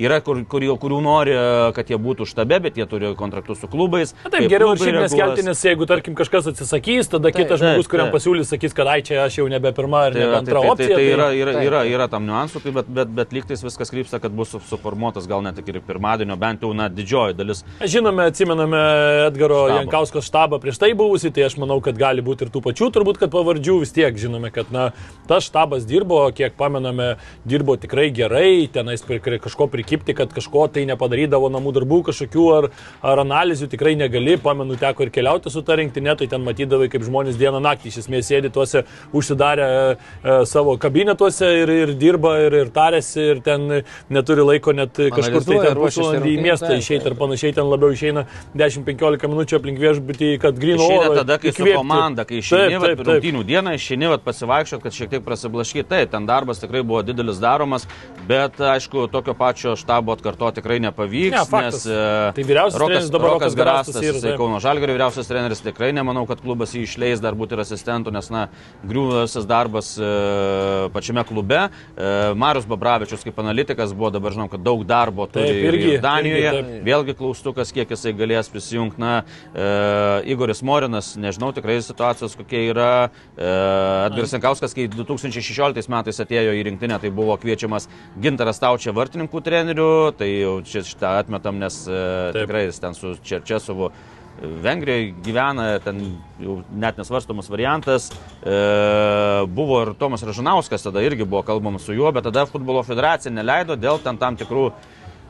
yra 0.00 0.20
kur, 0.24 0.40
kur, 0.48 0.64
kurių 0.80 1.00
nori, 1.04 1.34
kad 1.76 1.90
jie 1.90 1.98
būtų 2.00 2.26
štabe, 2.30 2.60
bet 2.64 2.76
jie 2.80 2.86
turi 2.90 3.12
kontraktus 3.18 3.60
su 3.60 3.68
klubais. 3.70 4.14
Na, 4.24 4.30
taip, 4.32 4.48
geriau 4.50 4.72
ir 4.74 4.80
šiaip 4.82 4.98
neskelbti, 5.04 5.44
nes 5.46 5.64
jeigu, 5.64 5.86
tarkim, 5.90 6.14
kažkas 6.18 6.48
atsisakys, 6.52 7.10
tada 7.12 7.30
Taip, 7.30 7.44
kitas 7.44 7.60
žmogus, 7.60 7.88
kuriam 7.90 8.10
pasiūlys, 8.14 8.50
sakys, 8.50 8.74
kad 8.76 8.88
ai 8.90 9.00
čia 9.06 9.24
aš 9.26 9.38
jau 9.40 9.48
nebe 9.50 9.72
pirma 9.76 10.06
ir 10.08 10.16
Tai, 10.16 10.20
nebe 10.24 10.32
tai, 10.32 10.38
antra 10.40 10.60
tai, 10.60 10.62
tai, 10.62 10.72
opcija. 10.72 10.96
tai 10.96 11.06
yra, 11.10 11.28
yra, 11.36 11.52
Taip. 11.58 11.66
yra, 11.68 11.82
yra 11.94 12.08
tam 12.10 12.26
niuansų, 12.28 12.62
tai, 12.64 12.72
bet, 12.80 12.88
bet, 13.00 13.12
bet 13.20 13.32
lygtais 13.36 13.62
viskas 13.64 13.90
krypsta, 13.92 14.20
kad 14.22 14.32
bus 14.32 14.50
su- 14.54 14.62
suformuotas 14.70 15.26
gal 15.30 15.42
net 15.44 15.58
ir 15.62 15.80
pirmadienio, 15.86 16.36
bent 16.40 16.62
jau 16.62 16.72
na, 16.74 16.88
didžioji 16.88 17.36
dalis. 17.38 17.64
Žinome, 17.80 18.26
atsimename 18.30 18.80
Edgaro 19.28 19.66
Štabą. 19.68 19.78
Jankausko 19.80 20.22
štabą 20.24 20.60
prieš 20.62 20.78
tai 20.80 20.92
buvusi, 20.98 21.30
tai 21.34 21.46
aš 21.48 21.56
manau, 21.60 21.80
kad 21.84 21.98
gali 21.98 22.22
būti 22.24 22.46
ir 22.46 22.52
tų 22.54 22.62
pačių, 22.64 22.90
turbūt, 22.94 23.18
kad 23.22 23.30
pavardžių 23.32 23.78
vis 23.84 23.92
tiek 23.94 24.16
žinome, 24.18 24.50
kad 24.54 24.70
na, 24.74 24.90
tas 25.30 25.46
štabas 25.48 25.86
dirbo, 25.88 26.22
kiek 26.34 26.56
pamename, 26.58 27.09
dirbo 27.48 27.76
tikrai 27.80 28.08
gerai, 28.14 28.68
tenais 28.72 29.04
kažko 29.04 29.68
prikipti, 29.70 30.14
kad 30.14 30.32
kažko 30.34 30.66
tai 30.72 30.84
nepadarydavo 30.88 31.50
namų 31.52 31.74
darbų 31.78 32.02
kažkokių 32.10 32.46
ar, 32.56 32.68
ar 33.02 33.22
analizių 33.24 33.70
tikrai 33.72 33.94
negali, 33.98 34.36
pamenu, 34.40 34.76
teko 34.80 35.06
ir 35.06 35.12
keliauti 35.14 35.52
su 35.52 35.62
ta 35.62 35.76
rinktinė, 35.80 36.16
tai 36.20 36.28
ten 36.30 36.44
matydavai, 36.46 36.90
kaip 36.92 37.04
žmonės 37.06 37.38
dieną 37.40 37.60
naktį 37.64 37.90
iš 37.92 38.00
esmės 38.04 38.30
sėdi 38.30 38.52
tuose 38.54 38.84
užsidarę 39.16 39.68
e, 39.70 39.96
savo 40.48 40.76
kabinetuose 40.80 41.50
ir, 41.62 41.74
ir 41.84 41.94
dirba 42.00 42.36
ir, 42.46 42.58
ir 42.64 42.72
tarėsi 42.74 43.26
ir 43.34 43.42
ten 43.46 43.82
neturi 44.12 44.46
laiko 44.46 44.74
net 44.76 44.96
kažkur 44.96 45.46
tai 45.46 45.60
ten 45.66 45.80
pusvalandį 45.80 46.34
į 46.36 46.44
miestą 46.46 46.74
išeiti 46.78 47.10
ir 47.10 47.16
panašiai, 47.18 47.54
ten 47.56 47.70
labiau 47.70 47.94
išeina 47.94 48.26
10-15 48.56 49.30
minučių 49.30 49.58
aplink 49.60 49.80
viešbutį, 49.80 50.30
kad 50.42 50.58
grino 50.60 50.86
Išeina 50.86 51.20
tada, 51.20 51.38
kai 51.40 51.52
su 51.52 51.62
įkvėpti. 51.62 51.78
komanda, 51.78 52.26
kai 52.28 52.40
išeini, 52.40 52.78
Taip, 52.80 53.02
taip, 53.04 53.22
taip. 53.22 53.46
dieną, 53.50 53.74
išeini, 53.78 54.10
pasivaikščiot, 54.24 54.82
kad 54.84 54.96
šiek 54.96 55.12
tiek 55.14 55.24
prasiblaškyti. 55.26 55.88
Taip, 55.90 56.10
ten 56.12 56.26
darbas 56.28 56.62
tikrai 56.62 56.82
buvo 56.86 56.99
buvo 57.00 57.06
didelis 57.06 57.38
daromas, 57.40 57.86
bet 58.28 58.60
aišku, 58.60 59.08
tokio 59.10 59.34
pačio 59.34 59.76
štabo 59.76 60.12
atkarto 60.12 60.50
tikrai 60.60 60.80
nepavyks. 60.80 61.32
Ne, 61.32 61.44
faktas. 61.48 61.84
nes, 61.84 61.86
e, 61.86 62.32
Tai 62.36 62.44
vyriausias 62.44 62.80
Rokas, 62.80 62.88
treneris 62.92 63.10
dabar 63.10 63.30
Rokas 63.30 63.54
Garastas 63.56 64.02
jisai 64.02 64.20
taip. 64.30 64.36
Kauno 64.38 64.60
Žalgirio 64.60 64.94
vyriausias 64.96 65.28
treneris, 65.28 65.62
tikrai 65.64 65.92
nemanau, 65.96 66.26
kad 66.28 66.40
klubas 66.40 66.74
jį 66.76 66.84
išleis 66.86 67.20
dar 67.20 67.34
būti 67.34 67.56
ir 67.56 67.62
asistentų, 67.64 68.12
nes, 68.12 68.30
na, 68.30 68.48
griūvęs 68.86 69.46
darbas 69.48 69.94
e, 69.98 70.10
pačiame 70.92 71.24
klube. 71.24 71.60
E, 71.96 72.34
Marius 72.36 72.66
Babravičius 72.68 73.24
kaip 73.24 73.38
analitikas 73.40 73.94
buvo, 73.96 74.10
dabar 74.14 74.32
žinom, 74.36 74.50
kad 74.52 74.62
daug 74.62 74.84
darbo 74.84 75.26
turi 75.26 75.48
Taip, 75.48 75.56
ir- 75.56 75.74
irgi, 75.74 75.90
ir 75.96 76.00
Danijoje. 76.04 76.44
irgi, 76.44 76.62
taip. 76.76 76.84
Vėlgi 76.90 77.16
klaustukas, 77.18 77.72
kiek 77.72 77.90
jisai 77.90 78.12
galės 78.16 78.50
prisijungti. 78.52 79.00
Na, 79.00 79.22
e, 79.54 79.66
Igoris 80.32 80.60
Morinas, 80.62 81.14
nežinau 81.16 81.52
tikrai 81.56 81.78
situacijos 81.82 82.36
kokia 82.36 82.62
yra. 82.70 82.90
E, 83.36 83.50
Edgaras 84.10 84.32
Jankauskas, 84.34 84.74
kai 84.76 84.88
2016 84.92 85.88
metais 85.90 86.20
atėjo 86.20 86.52
į 86.58 86.64
rinktinę, 86.90 87.00
tai 87.00 87.10
buvo 87.10 87.36
kviečiamas 87.36 87.88
Gintaras 88.20 88.58
Taučia 88.58 88.92
vartininkų 88.92 89.42
treneriu, 89.42 90.12
tai 90.16 90.62
šitą 90.64 91.20
atmetam, 91.20 91.58
nes 91.58 91.86
e, 91.86 92.32
Taip. 92.32 92.46
tikrai 92.46 92.66
jis 92.66 92.80
ten 92.80 92.94
su 92.94 93.16
Čerčesovu. 93.22 93.90
Vengrijoje 94.40 95.12
gyvena, 95.22 95.80
ten 95.84 96.16
jau 96.40 96.62
net 96.72 96.96
nesvarstomas 96.96 97.50
variantas. 97.50 98.10
E, 98.42 99.44
buvo 99.46 99.82
ir 99.82 99.94
Tomas 99.98 100.22
Ražanauskas, 100.22 100.82
tada 100.82 101.02
irgi 101.02 101.24
buvo 101.24 101.42
kalbama 101.42 101.78
su 101.78 101.92
juo, 101.92 102.10
bet 102.12 102.24
tada 102.24 102.46
futbolo 102.46 102.82
federacija 102.82 103.32
neleido 103.32 103.76
dėl 103.76 104.00
ten 104.00 104.16
tam 104.16 104.38
tikrų, 104.40 104.70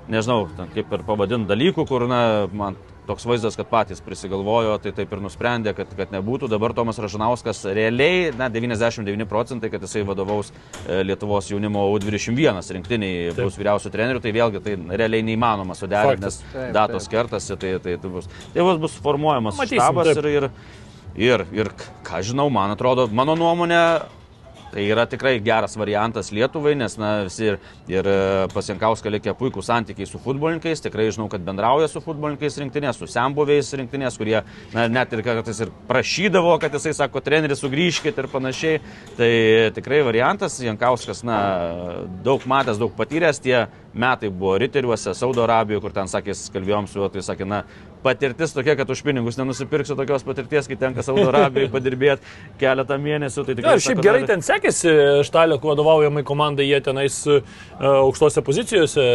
nežinau, 0.08 0.48
ten 0.56 0.70
kaip 0.74 0.92
ir 0.92 1.02
pavadint 1.06 1.48
dalykų, 1.48 1.86
kur, 1.88 2.06
na, 2.06 2.46
man 2.52 2.78
toks 3.10 3.26
vaizdas, 3.26 3.56
kad 3.58 3.66
patys 3.70 4.02
prisigalvojo, 4.04 4.76
tai 4.82 4.92
taip 4.94 5.10
ir 5.14 5.22
nusprendė, 5.24 5.74
kad, 5.74 5.90
kad 5.98 6.12
nebūtų. 6.14 6.50
Dabar 6.50 6.74
Tomas 6.76 7.00
Ražanauskas 7.02 7.64
realiai, 7.74 8.30
na, 8.38 8.46
99 8.52 9.26
procentai, 9.30 9.70
kad 9.72 9.82
jisai 9.82 10.04
vadovaus 10.06 10.52
e, 10.52 11.00
Lietuvos 11.06 11.50
jaunimo 11.50 11.88
U21 11.96 12.60
rinktiniai, 12.76 13.32
Taip. 13.34 13.42
bus 13.48 13.58
vyriausių 13.58 13.92
trenerių, 13.94 14.22
tai 14.22 14.34
vėlgi 14.36 14.62
tai 14.66 14.76
realiai 15.02 15.26
neįmanoma 15.26 15.74
suderinti, 15.78 16.28
nes 16.28 16.38
Taip, 16.44 16.70
datos 16.76 17.08
taip. 17.08 17.16
kertasi, 17.16 17.58
tai, 17.58 17.74
tai, 17.82 17.96
tai 17.98 18.12
bus. 18.12 18.30
Tai 18.54 18.68
bus, 18.68 18.80
bus 18.86 18.96
formuojamas 19.02 19.58
štabas 19.66 20.12
ir, 20.14 20.30
ir, 20.30 20.48
ir, 21.18 21.46
ir, 21.56 21.74
ką 22.06 22.22
žinau, 22.30 22.46
man 22.54 22.76
atrodo, 22.76 23.08
mano 23.10 23.34
nuomonė, 23.38 23.82
Tai 24.70 24.84
yra 24.86 25.06
tikrai 25.10 25.34
geras 25.42 25.74
variantas 25.74 26.30
Lietuvai, 26.30 26.76
nes 26.78 26.94
na, 27.00 27.10
visi 27.26 27.48
ir, 27.50 27.56
ir 27.90 28.06
pasienkauską 28.52 29.10
likę 29.16 29.34
puikų 29.38 29.64
santykiai 29.66 30.06
su 30.06 30.20
futbolininkais, 30.22 30.82
tikrai 30.84 31.08
žinau, 31.10 31.26
kad 31.32 31.42
bendrauja 31.42 31.88
su 31.90 32.02
futbolininkais 32.04 32.60
rinktinės, 32.62 33.00
su 33.00 33.08
sembuviais 33.10 33.72
rinktinės, 33.80 34.18
kurie 34.20 34.38
na, 34.74 34.86
net 34.86 35.10
ir 35.16 35.24
kartais 35.26 35.64
ir 35.64 35.72
prašydavo, 35.88 36.54
kad 36.62 36.78
jisai 36.78 36.94
sako, 37.00 37.22
treneris 37.24 37.64
sugrįžkit 37.64 38.22
ir 38.22 38.30
panašiai. 38.30 38.78
Tai 39.18 39.30
tikrai 39.74 40.04
variantas, 40.06 40.60
Jankauskas, 40.62 41.24
na, 41.26 41.40
daug 42.24 42.46
matęs, 42.46 42.78
daug 42.78 42.94
patyręs, 42.94 43.42
tie 43.42 43.64
metai 43.90 44.30
buvo 44.30 44.54
riteriuose, 44.62 45.16
Saudo 45.18 45.42
Arabijoje, 45.42 45.82
kur 45.82 45.94
ten 45.98 46.10
sakė, 46.10 46.36
kalbėjom 46.54 46.86
su 46.86 47.02
juo, 47.02 47.10
tai 47.10 47.26
sakė, 47.26 47.48
na, 47.48 47.64
patirtis 48.02 48.54
tokia, 48.56 48.76
kad 48.78 48.90
už 48.90 49.02
pinigus 49.04 49.38
nenusipirksiu 49.40 49.96
tokios 49.98 50.24
patirties, 50.26 50.68
kai 50.70 50.78
tenka 50.80 51.04
Saudo 51.04 51.28
Arabijoje 51.30 51.70
padirbėti 51.76 52.34
keletą 52.60 52.98
mėnesių. 53.00 53.44
Tai 53.46 53.56
tikrai, 53.58 53.74
ir 53.76 53.84
šiaip 53.84 53.98
sako, 53.98 54.06
gerai 54.06 54.22
na, 54.24 54.30
ten 54.32 54.44
sekėsi 54.46 54.94
Štalio 55.28 55.60
vadovaujamai 55.62 56.24
komandai, 56.26 56.68
jie 56.70 56.80
tenais 56.84 57.18
uh, 57.30 57.42
aukštose 57.90 58.44
pozicijose, 58.46 59.06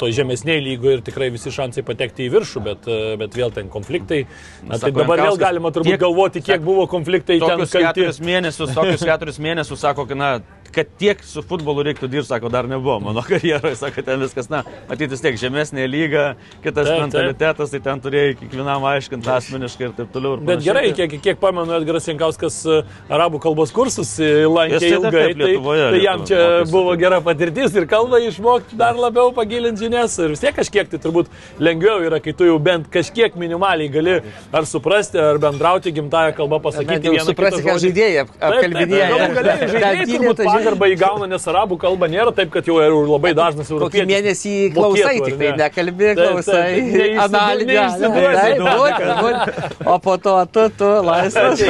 to 0.00 0.10
žemesnėje 0.14 0.64
lygoje 0.68 0.98
ir 0.98 1.04
tikrai 1.06 1.30
visi 1.34 1.52
šansai 1.54 1.86
patekti 1.86 2.28
į 2.28 2.32
viršų, 2.34 2.64
bet, 2.66 2.90
uh, 2.90 3.14
bet 3.20 3.38
vėl 3.38 3.54
ten 3.54 3.70
konfliktai. 3.72 4.24
Na, 4.66 4.80
tai 4.82 4.92
dabar 4.94 5.24
vėl 5.28 5.40
galima 5.40 5.72
turbūt 5.74 5.94
tiek- 5.94 6.02
galvoti, 6.02 6.42
kiek 6.44 6.58
sako, 6.58 6.68
buvo 6.70 6.88
konfliktai 6.90 7.38
ten 7.38 7.54
Tokius 7.54 7.78
keturis 7.78 8.20
mėnesius, 8.24 8.74
tokius 8.74 9.06
keturis 9.10 9.40
mėnesius, 9.42 9.82
sako, 9.84 10.08
kad, 10.10 10.18
na, 10.18 10.32
kad 10.74 10.90
tiek 11.00 11.22
su 11.24 11.42
futbolu 11.46 11.84
reiktų 11.86 12.08
dirbti, 12.10 12.28
sako, 12.32 12.50
dar 12.52 12.66
nebuvo 12.70 12.98
mano 13.04 13.22
karjeroje, 13.28 13.76
sako, 13.80 14.02
ten 14.06 14.20
viskas, 14.24 14.48
na, 14.52 14.62
matyti 14.88 15.10
vis 15.14 15.22
tiek 15.24 15.38
žemesnė 15.40 15.86
lyga, 15.90 16.24
kitas 16.64 16.88
Taip, 16.88 16.94
taip. 16.94 17.02
mentalitetas, 17.06 17.70
tai 17.74 17.80
ten 17.84 18.02
turėjai 18.04 18.34
kiekvienam 18.40 18.84
aiškinti 18.90 19.30
asmeniškai 19.34 19.86
ir 19.88 19.94
taip 19.98 20.12
toliau. 20.14 20.36
ir 20.38 20.44
Bet 20.48 20.64
gerai, 20.66 20.88
kiek, 20.96 21.16
kiek 21.24 21.40
pamenu, 21.42 21.74
Edgaras 21.78 22.08
Jankauskas 22.10 22.58
e, 22.66 22.80
arabų 23.12 23.40
kalbos 23.44 23.72
kursus 23.74 24.14
e, 24.22 24.30
lankė 24.50 24.80
tai 24.82 24.90
ilgai, 24.92 25.12
taip, 25.12 25.38
tai, 25.38 25.50
Lietuvoje, 25.54 25.86
tai 25.94 26.02
jam 26.04 26.24
čia 26.28 26.38
mokėsi, 26.42 26.70
buvo 26.74 26.92
taip. 26.94 27.02
gera 27.04 27.20
patirtis 27.24 27.78
ir 27.80 27.86
kalbą 27.90 28.20
išmokti 28.28 28.78
dar 28.80 28.98
labiau 28.98 29.32
pagilinti 29.36 29.84
žinias 29.86 30.18
ir 30.22 30.34
vis 30.34 30.42
tiek 30.44 30.56
kažkiek 30.58 30.90
tai 30.92 31.00
turbūt 31.04 31.30
lengviau 31.62 32.02
yra, 32.08 32.20
kai 32.24 32.34
tu 32.36 32.48
jau 32.48 32.58
bent 32.62 32.88
kažkiek 32.92 33.36
minimaliai 33.40 33.90
gali 33.92 34.16
ar 34.54 34.66
suprasti, 34.68 35.18
ar 35.20 35.38
bendrauti 35.42 35.92
gimtają 35.94 36.34
kalbą, 36.36 36.60
pasakyti 36.64 37.14
suprasti, 37.24 37.62
ką 37.66 37.76
žaidėjai 37.82 38.24
ap- 38.24 38.34
apkalbinėja. 38.50 39.08
Galų 39.14 39.44
Ten 39.44 39.64
žaidėjai 39.74 40.06
turbūt. 40.10 40.40
Pagarbą 40.64 40.88
įgauna, 40.94 41.28
nes 41.28 41.44
arabų 41.50 41.76
kalba 41.82 42.08
nėra 42.10 42.32
taip, 42.34 42.50
kad 42.54 42.66
jau 42.68 42.78
yra 42.80 42.96
labai 43.06 43.32
dažnas 43.36 43.68
Kokį 43.68 43.76
europietis. 43.76 44.08
mėnesį 44.10 44.54
klausai, 44.74 45.14
tik 45.20 45.36
tai 45.40 45.50
ne? 45.50 45.56
nekalbė, 45.60 46.10
klausai, 46.18 46.68
analizė. 47.24 48.10
O 49.84 49.98
po 50.02 50.16
to 50.24 50.36
tu, 50.54 50.66
tu, 50.78 50.90
laisvas. 51.04 51.60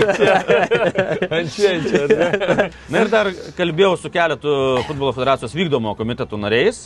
Na 2.91 3.05
ir 3.05 3.11
dar 3.13 3.31
kalbėjau 3.59 3.95
su 4.01 4.11
keletu 4.15 4.59
futbolo 4.89 5.15
federacijos 5.17 5.55
vykdomo 5.57 5.95
komitetų 5.99 6.39
nariais. 6.41 6.85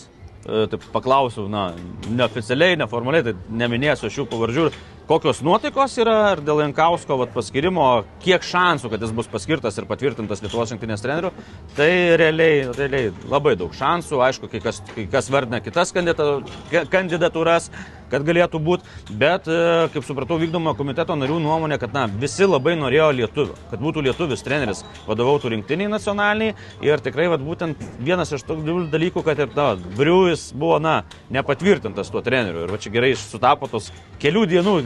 E, 0.49 0.67
Taip 0.71 0.85
paklausiau, 0.95 1.49
na, 1.51 1.73
neoficialiai, 2.09 2.79
neformaliai, 2.81 3.27
tai 3.27 3.35
neminėsiu 3.61 4.09
šių 4.15 4.25
pavardžių, 4.31 4.69
kokios 5.09 5.41
nuotaikos 5.41 5.95
yra 6.03 6.17
ir 6.35 6.43
dėl 6.45 6.61
Jankausko 6.67 7.17
vat, 7.23 7.31
paskirimo, 7.33 7.87
kiek 8.21 8.45
šansų, 8.45 8.91
kad 8.93 9.05
jis 9.05 9.15
bus 9.17 9.31
paskirtas 9.33 9.79
ir 9.81 9.87
patvirtintas 9.89 10.43
Lietuvos 10.45 10.75
rinktinės 10.75 11.05
treneriu. 11.05 11.31
Tai 11.79 11.89
realiai, 12.21 12.67
realiai 12.77 13.13
labai 13.31 13.55
daug 13.59 13.73
šansų, 13.77 14.21
aišku, 14.29 14.51
kai 14.53 14.61
kas, 14.65 14.83
kai 14.93 15.07
kas 15.11 15.31
vardina 15.33 15.63
kitas 15.65 15.95
kandidatūras, 15.97 17.71
kad 18.13 18.25
galėtų 18.27 18.61
būti, 18.63 18.87
bet, 19.21 19.49
e, 19.49 19.89
kaip 19.95 20.07
supratau, 20.07 20.39
vykdomo 20.41 20.75
komiteto 20.79 21.17
narių 21.19 21.39
nuomonė, 21.45 21.79
kad 21.81 21.95
na, 21.97 22.07
visi 22.09 22.47
labai 22.49 22.77
norėjo 22.81 23.09
lietuvių, 23.21 23.57
kad 23.71 23.83
būtų 23.83 24.05
lietuvis 24.09 24.45
treneris, 24.47 24.85
vadovautų 25.09 25.53
rinktiniai 25.55 25.91
nacionaliniai 25.93 26.57
ir 26.87 27.05
tikrai 27.05 27.29
vat, 27.33 27.45
būtent 27.45 27.83
vienas 27.99 28.33
iš 28.35 28.47
tokių 28.49 28.89
dalykų, 28.93 29.25
kad 29.27 29.45
ir 29.45 29.53
na, 29.57 29.71
Briuvis 29.99 30.49
buvo 30.53 30.79
na, 30.83 31.03
nepatvirtintas 31.35 32.13
tuo 32.13 32.23
treneriu 32.25 32.67
ir 32.67 32.73
va 32.73 32.81
čia 32.81 32.93
gerai 32.95 33.15
sutapo 33.19 33.69
tos 33.71 33.93
kelių 34.23 34.47
dienų, 34.55 34.77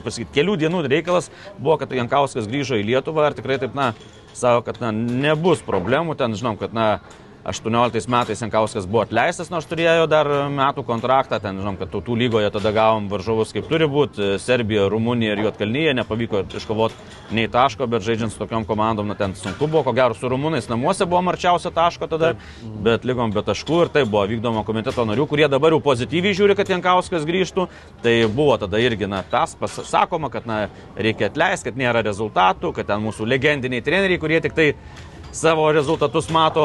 pasakyti, 0.00 0.32
kelių 0.34 0.58
dienų 0.64 0.86
reikalas 0.88 1.30
buvo, 1.58 1.78
kad 1.80 1.92
Jankauskas 1.96 2.50
grįžo 2.50 2.80
į 2.80 2.88
Lietuvą 2.92 3.30
ir 3.30 3.38
tikrai 3.38 3.60
taip, 3.62 3.76
na, 3.78 3.92
savo, 4.36 4.62
kad 4.66 4.80
na, 4.82 4.92
nebus 4.92 5.62
problemų, 5.66 6.16
ten 6.18 6.36
žinom, 6.38 6.58
kad 6.60 6.74
na, 6.76 6.88
18 7.44 8.08
metais 8.08 8.40
Jankauskas 8.40 8.86
buvo 8.86 9.02
atleistas, 9.02 9.50
nors 9.50 9.66
turėjo 9.66 10.06
dar 10.10 10.28
metų 10.52 10.84
kontraktą, 10.86 11.40
ten 11.42 11.58
žinom, 11.58 11.74
kad 11.80 11.90
tautų 11.90 12.14
lygoje 12.20 12.50
tada 12.54 12.70
gavom 12.74 13.08
varžovus 13.10 13.50
kaip 13.54 13.66
turi 13.70 13.88
būti, 13.90 14.36
Serbija, 14.38 14.86
Rumunija 14.92 15.34
ir 15.34 15.42
Juotkalnyje, 15.48 15.96
nepavyko 15.98 16.44
iškovoti 16.60 17.34
nei 17.34 17.48
taško, 17.50 17.88
bet 17.90 18.06
žaidžiant 18.06 18.30
su 18.30 18.38
tokiom 18.38 18.66
komandom, 18.68 19.10
na 19.10 19.18
ten 19.18 19.34
sunku 19.34 19.66
buvo, 19.66 19.82
ko 19.88 19.96
gero 19.96 20.14
su 20.14 20.30
Rumunais 20.30 20.70
namuose 20.70 21.06
buvo 21.08 21.24
marčiausia 21.26 21.74
taško 21.74 22.06
tada, 22.14 22.34
bet 22.86 23.06
ligom 23.08 23.34
be 23.34 23.42
taškų 23.42 23.84
ir 23.86 23.92
tai 23.96 24.06
buvo 24.06 24.22
vykdomo 24.30 24.62
komiteto 24.68 25.06
narių, 25.08 25.26
kurie 25.26 25.50
dabar 25.50 25.74
jau 25.74 25.82
pozityviai 25.82 26.38
žiūri, 26.38 26.58
kad 26.58 26.70
Jankauskas 26.70 27.26
grįžtų, 27.26 27.66
tai 28.06 28.20
buvo 28.30 28.54
tada 28.62 28.78
irgi, 28.78 29.10
na, 29.10 29.24
tas 29.26 29.56
pasakoma, 29.58 30.30
kad, 30.30 30.46
na, 30.46 30.68
reikia 30.94 31.32
atleisti, 31.32 31.72
kad 31.72 31.80
nėra 31.80 32.04
rezultatų, 32.06 32.70
kad 32.76 32.92
ten 32.92 33.02
mūsų 33.02 33.26
legendiniai 33.34 33.82
treneriai, 33.82 34.22
kurie 34.22 34.38
tik 34.44 34.54
tai 34.54 34.74
savo 35.32 35.72
rezultatus 35.72 36.28
mato, 36.30 36.62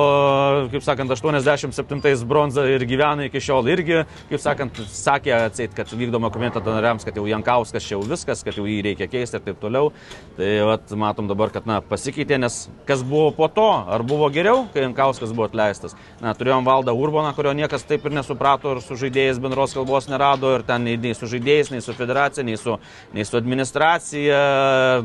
kaip 0.71 0.83
sakant, 0.83 1.11
87 1.11 2.25
bronzą 2.27 2.65
ir 2.67 2.83
gyvena 2.87 3.27
iki 3.27 3.39
šiol 3.41 3.67
irgi, 3.71 4.01
kaip 4.27 4.43
sakant, 4.43 4.81
sakė 4.91 5.33
atseit, 5.37 5.73
kad 5.77 5.91
vykdomo 5.95 6.29
komiteto 6.33 6.73
nariams, 6.75 7.05
kad 7.07 7.15
jau 7.15 7.25
Jankauskas 7.29 7.85
čia 7.87 7.95
jau 7.95 8.03
viskas, 8.07 8.43
kad 8.43 8.59
jau 8.59 8.67
jį 8.67 8.81
reikia 8.89 9.07
keisti 9.11 9.39
ir 9.39 9.45
taip 9.45 9.61
toliau. 9.61 9.93
Tai 10.37 10.49
vat, 10.67 10.91
matom 10.99 11.29
dabar, 11.31 11.51
kad 11.55 11.67
na, 11.69 11.79
pasikeitė, 11.85 12.39
nes 12.43 12.59
kas 12.89 13.03
buvo 13.07 13.31
po 13.37 13.47
to, 13.51 13.67
ar 13.87 14.03
buvo 14.07 14.27
geriau, 14.33 14.65
kai 14.73 14.83
Jankauskas 14.83 15.31
buvo 15.31 15.47
atleistas. 15.47 15.95
Na, 16.21 16.35
turėjom 16.37 16.67
valdą 16.67 16.95
Urbaną, 16.97 17.31
kurio 17.37 17.55
niekas 17.57 17.87
taip 17.87 18.05
ir 18.05 18.17
nesuprato 18.19 18.75
ir 18.75 18.83
su 18.83 18.99
žaidėjais 18.99 19.39
bendros 19.43 19.75
kalbos 19.77 20.09
nerado 20.11 20.51
ir 20.57 20.67
ten 20.67 20.83
nei, 20.83 20.99
nei 20.99 21.15
su 21.15 21.29
žaidėjais, 21.31 21.71
nei 21.71 21.83
su 21.85 21.95
federacija, 21.95 22.45
nei 22.47 22.59
su, 22.59 22.75
nei 23.15 23.25
su 23.27 23.39
administracija, 23.39 24.43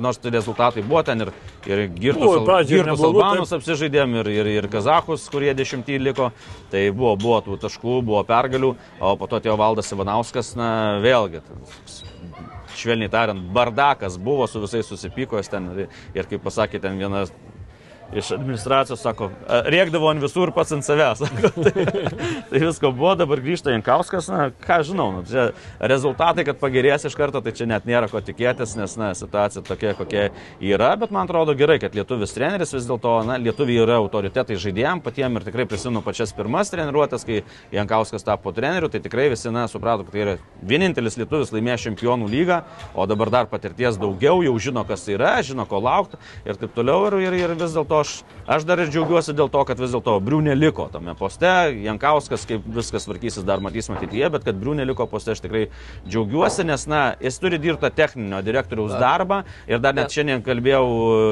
nors 0.02 0.18
tai 0.22 0.34
rezultatai 0.34 0.82
buvo 0.82 1.04
ten 1.06 1.26
ir, 1.26 1.32
ir 1.68 1.86
girtus, 1.94 2.26
Buvo, 2.26 2.44
pradžioj 2.48 2.82
ir 2.82 2.90
girtus 2.90 3.02
neblogų, 3.02 3.51
albanus 3.52 3.60
apsižaidėm 3.60 4.14
ir, 4.20 4.28
ir, 4.32 4.48
ir 4.58 4.68
kazahus, 4.70 5.28
kurie 5.30 5.52
dešimtį 5.54 5.98
liko. 6.00 6.32
Tai 6.70 6.90
buvo, 6.92 7.16
buvo 7.16 7.40
tų 7.44 7.58
taškų, 7.60 8.02
buvo 8.02 8.22
pergalių, 8.24 8.76
o 9.00 9.16
po 9.16 9.26
to 9.28 9.40
atėjo 9.40 9.56
valdas 9.58 9.92
Ivanauskas, 9.92 10.54
na 10.56 11.00
vėlgi. 11.02 11.42
Švelniai 12.72 13.10
tariant, 13.12 13.42
bardakas 13.52 14.16
buvo 14.16 14.46
su 14.48 14.62
visais 14.62 14.86
susipykojęs 14.88 15.50
ten 15.52 15.68
ir, 15.74 15.88
ir 16.14 16.26
kaip 16.26 16.42
pasakė 16.42 16.80
ten 16.80 16.98
vienas 16.98 17.32
iš 18.12 18.32
administracijos 18.36 19.00
sako, 19.00 19.30
"A, 19.48 19.62
rėkdavo 19.72 20.10
ant 20.10 20.22
visų 20.22 20.46
ir 20.46 20.52
pats 20.52 20.72
ant 20.72 20.84
savęs. 20.84 21.22
Sako, 21.22 21.50
tai, 21.64 21.86
tai 22.50 22.60
visko 22.60 22.90
buvo, 22.92 23.14
dabar 23.16 23.40
grįžta 23.40 23.72
Jankauskas, 23.72 24.28
na, 24.28 24.50
ką 24.64 24.80
žinau, 24.84 25.08
nu, 25.14 25.22
čia 25.28 25.50
rezultatai, 25.80 26.44
kad 26.44 26.58
pagerės 26.60 27.06
iš 27.08 27.16
karto, 27.16 27.40
tai 27.40 27.52
čia 27.56 27.66
net 27.70 27.86
nėra 27.88 28.10
ko 28.10 28.20
tikėtis, 28.20 28.74
nes, 28.76 28.96
na, 29.00 29.12
situacija 29.16 29.62
tokia, 29.64 29.94
kokia 29.98 30.28
yra, 30.60 30.92
bet 31.00 31.14
man 31.14 31.28
atrodo 31.28 31.54
gerai, 31.56 31.78
kad 31.82 31.94
lietuvis 31.96 32.34
treneris 32.36 32.74
vis 32.74 32.88
dėlto, 32.88 33.14
na, 33.28 33.38
lietuviai 33.40 33.84
yra 33.86 33.98
autoritetai 34.02 34.58
žaidėjim, 34.60 35.02
patiem 35.04 35.38
ir 35.38 35.46
tikrai 35.48 35.66
prisimenu 35.70 36.02
pačias 36.04 36.34
pirmas 36.36 36.72
treniruotės, 36.72 37.26
kai 37.28 37.42
Jankauskas 37.72 38.26
tapo 38.26 38.52
treneriu, 38.52 38.90
tai 38.92 39.00
tikrai 39.04 39.30
visi, 39.32 39.50
na, 39.54 39.66
suprato, 39.70 40.04
kad 40.04 40.12
tai 40.12 40.24
yra 40.26 40.36
vienintelis 40.62 41.16
lietuvis 41.20 41.54
laimėjęs 41.54 41.86
čempionų 41.88 42.28
lygą, 42.32 42.62
o 42.94 43.06
dabar 43.08 43.32
dar 43.32 43.50
patirties 43.50 43.98
daugiau, 44.00 44.42
jau 44.44 44.54
žino, 44.60 44.84
kas 44.88 45.06
yra, 45.08 45.34
žino, 45.46 45.66
ko 45.68 45.80
laukti 45.82 46.20
ir 46.44 46.58
taip 46.60 46.74
toliau. 46.76 47.06
Ir, 47.08 47.18
ir, 47.22 47.38
ir 47.46 47.54
vis 47.58 47.74
dėlto 47.74 48.01
aš, 48.02 48.12
aš 48.50 48.66
dar 48.68 48.82
ir 48.82 48.90
džiaugiuosi 48.92 49.34
dėl 49.38 49.48
to, 49.52 49.62
kad 49.68 49.80
vis 49.80 49.92
dėlto 49.94 50.16
Briūnė 50.26 50.54
liko 50.58 50.88
tame 50.92 51.14
poste, 51.18 51.48
Jankauskas, 51.86 52.44
kaip 52.48 52.66
viskas 52.74 53.06
tvarkysis, 53.08 53.44
dar 53.48 53.62
matysime 53.64 53.96
ateityje, 54.00 54.28
bet 54.36 54.46
kad 54.46 54.58
Briūnė 54.60 54.86
liko 54.90 55.06
poste, 55.10 55.32
aš 55.34 55.42
tikrai 55.44 55.64
džiaugiuosi, 56.06 56.66
nes, 56.68 56.86
na, 56.90 57.02
jis 57.22 57.38
turi 57.42 57.58
dirbti 57.62 57.90
techninio 57.96 58.42
direktoriaus 58.44 58.94
darbą 59.00 59.42
ir 59.70 59.80
dar 59.82 59.94
net 59.96 60.12
šiandien 60.12 60.42
kalbėjau 60.44 60.86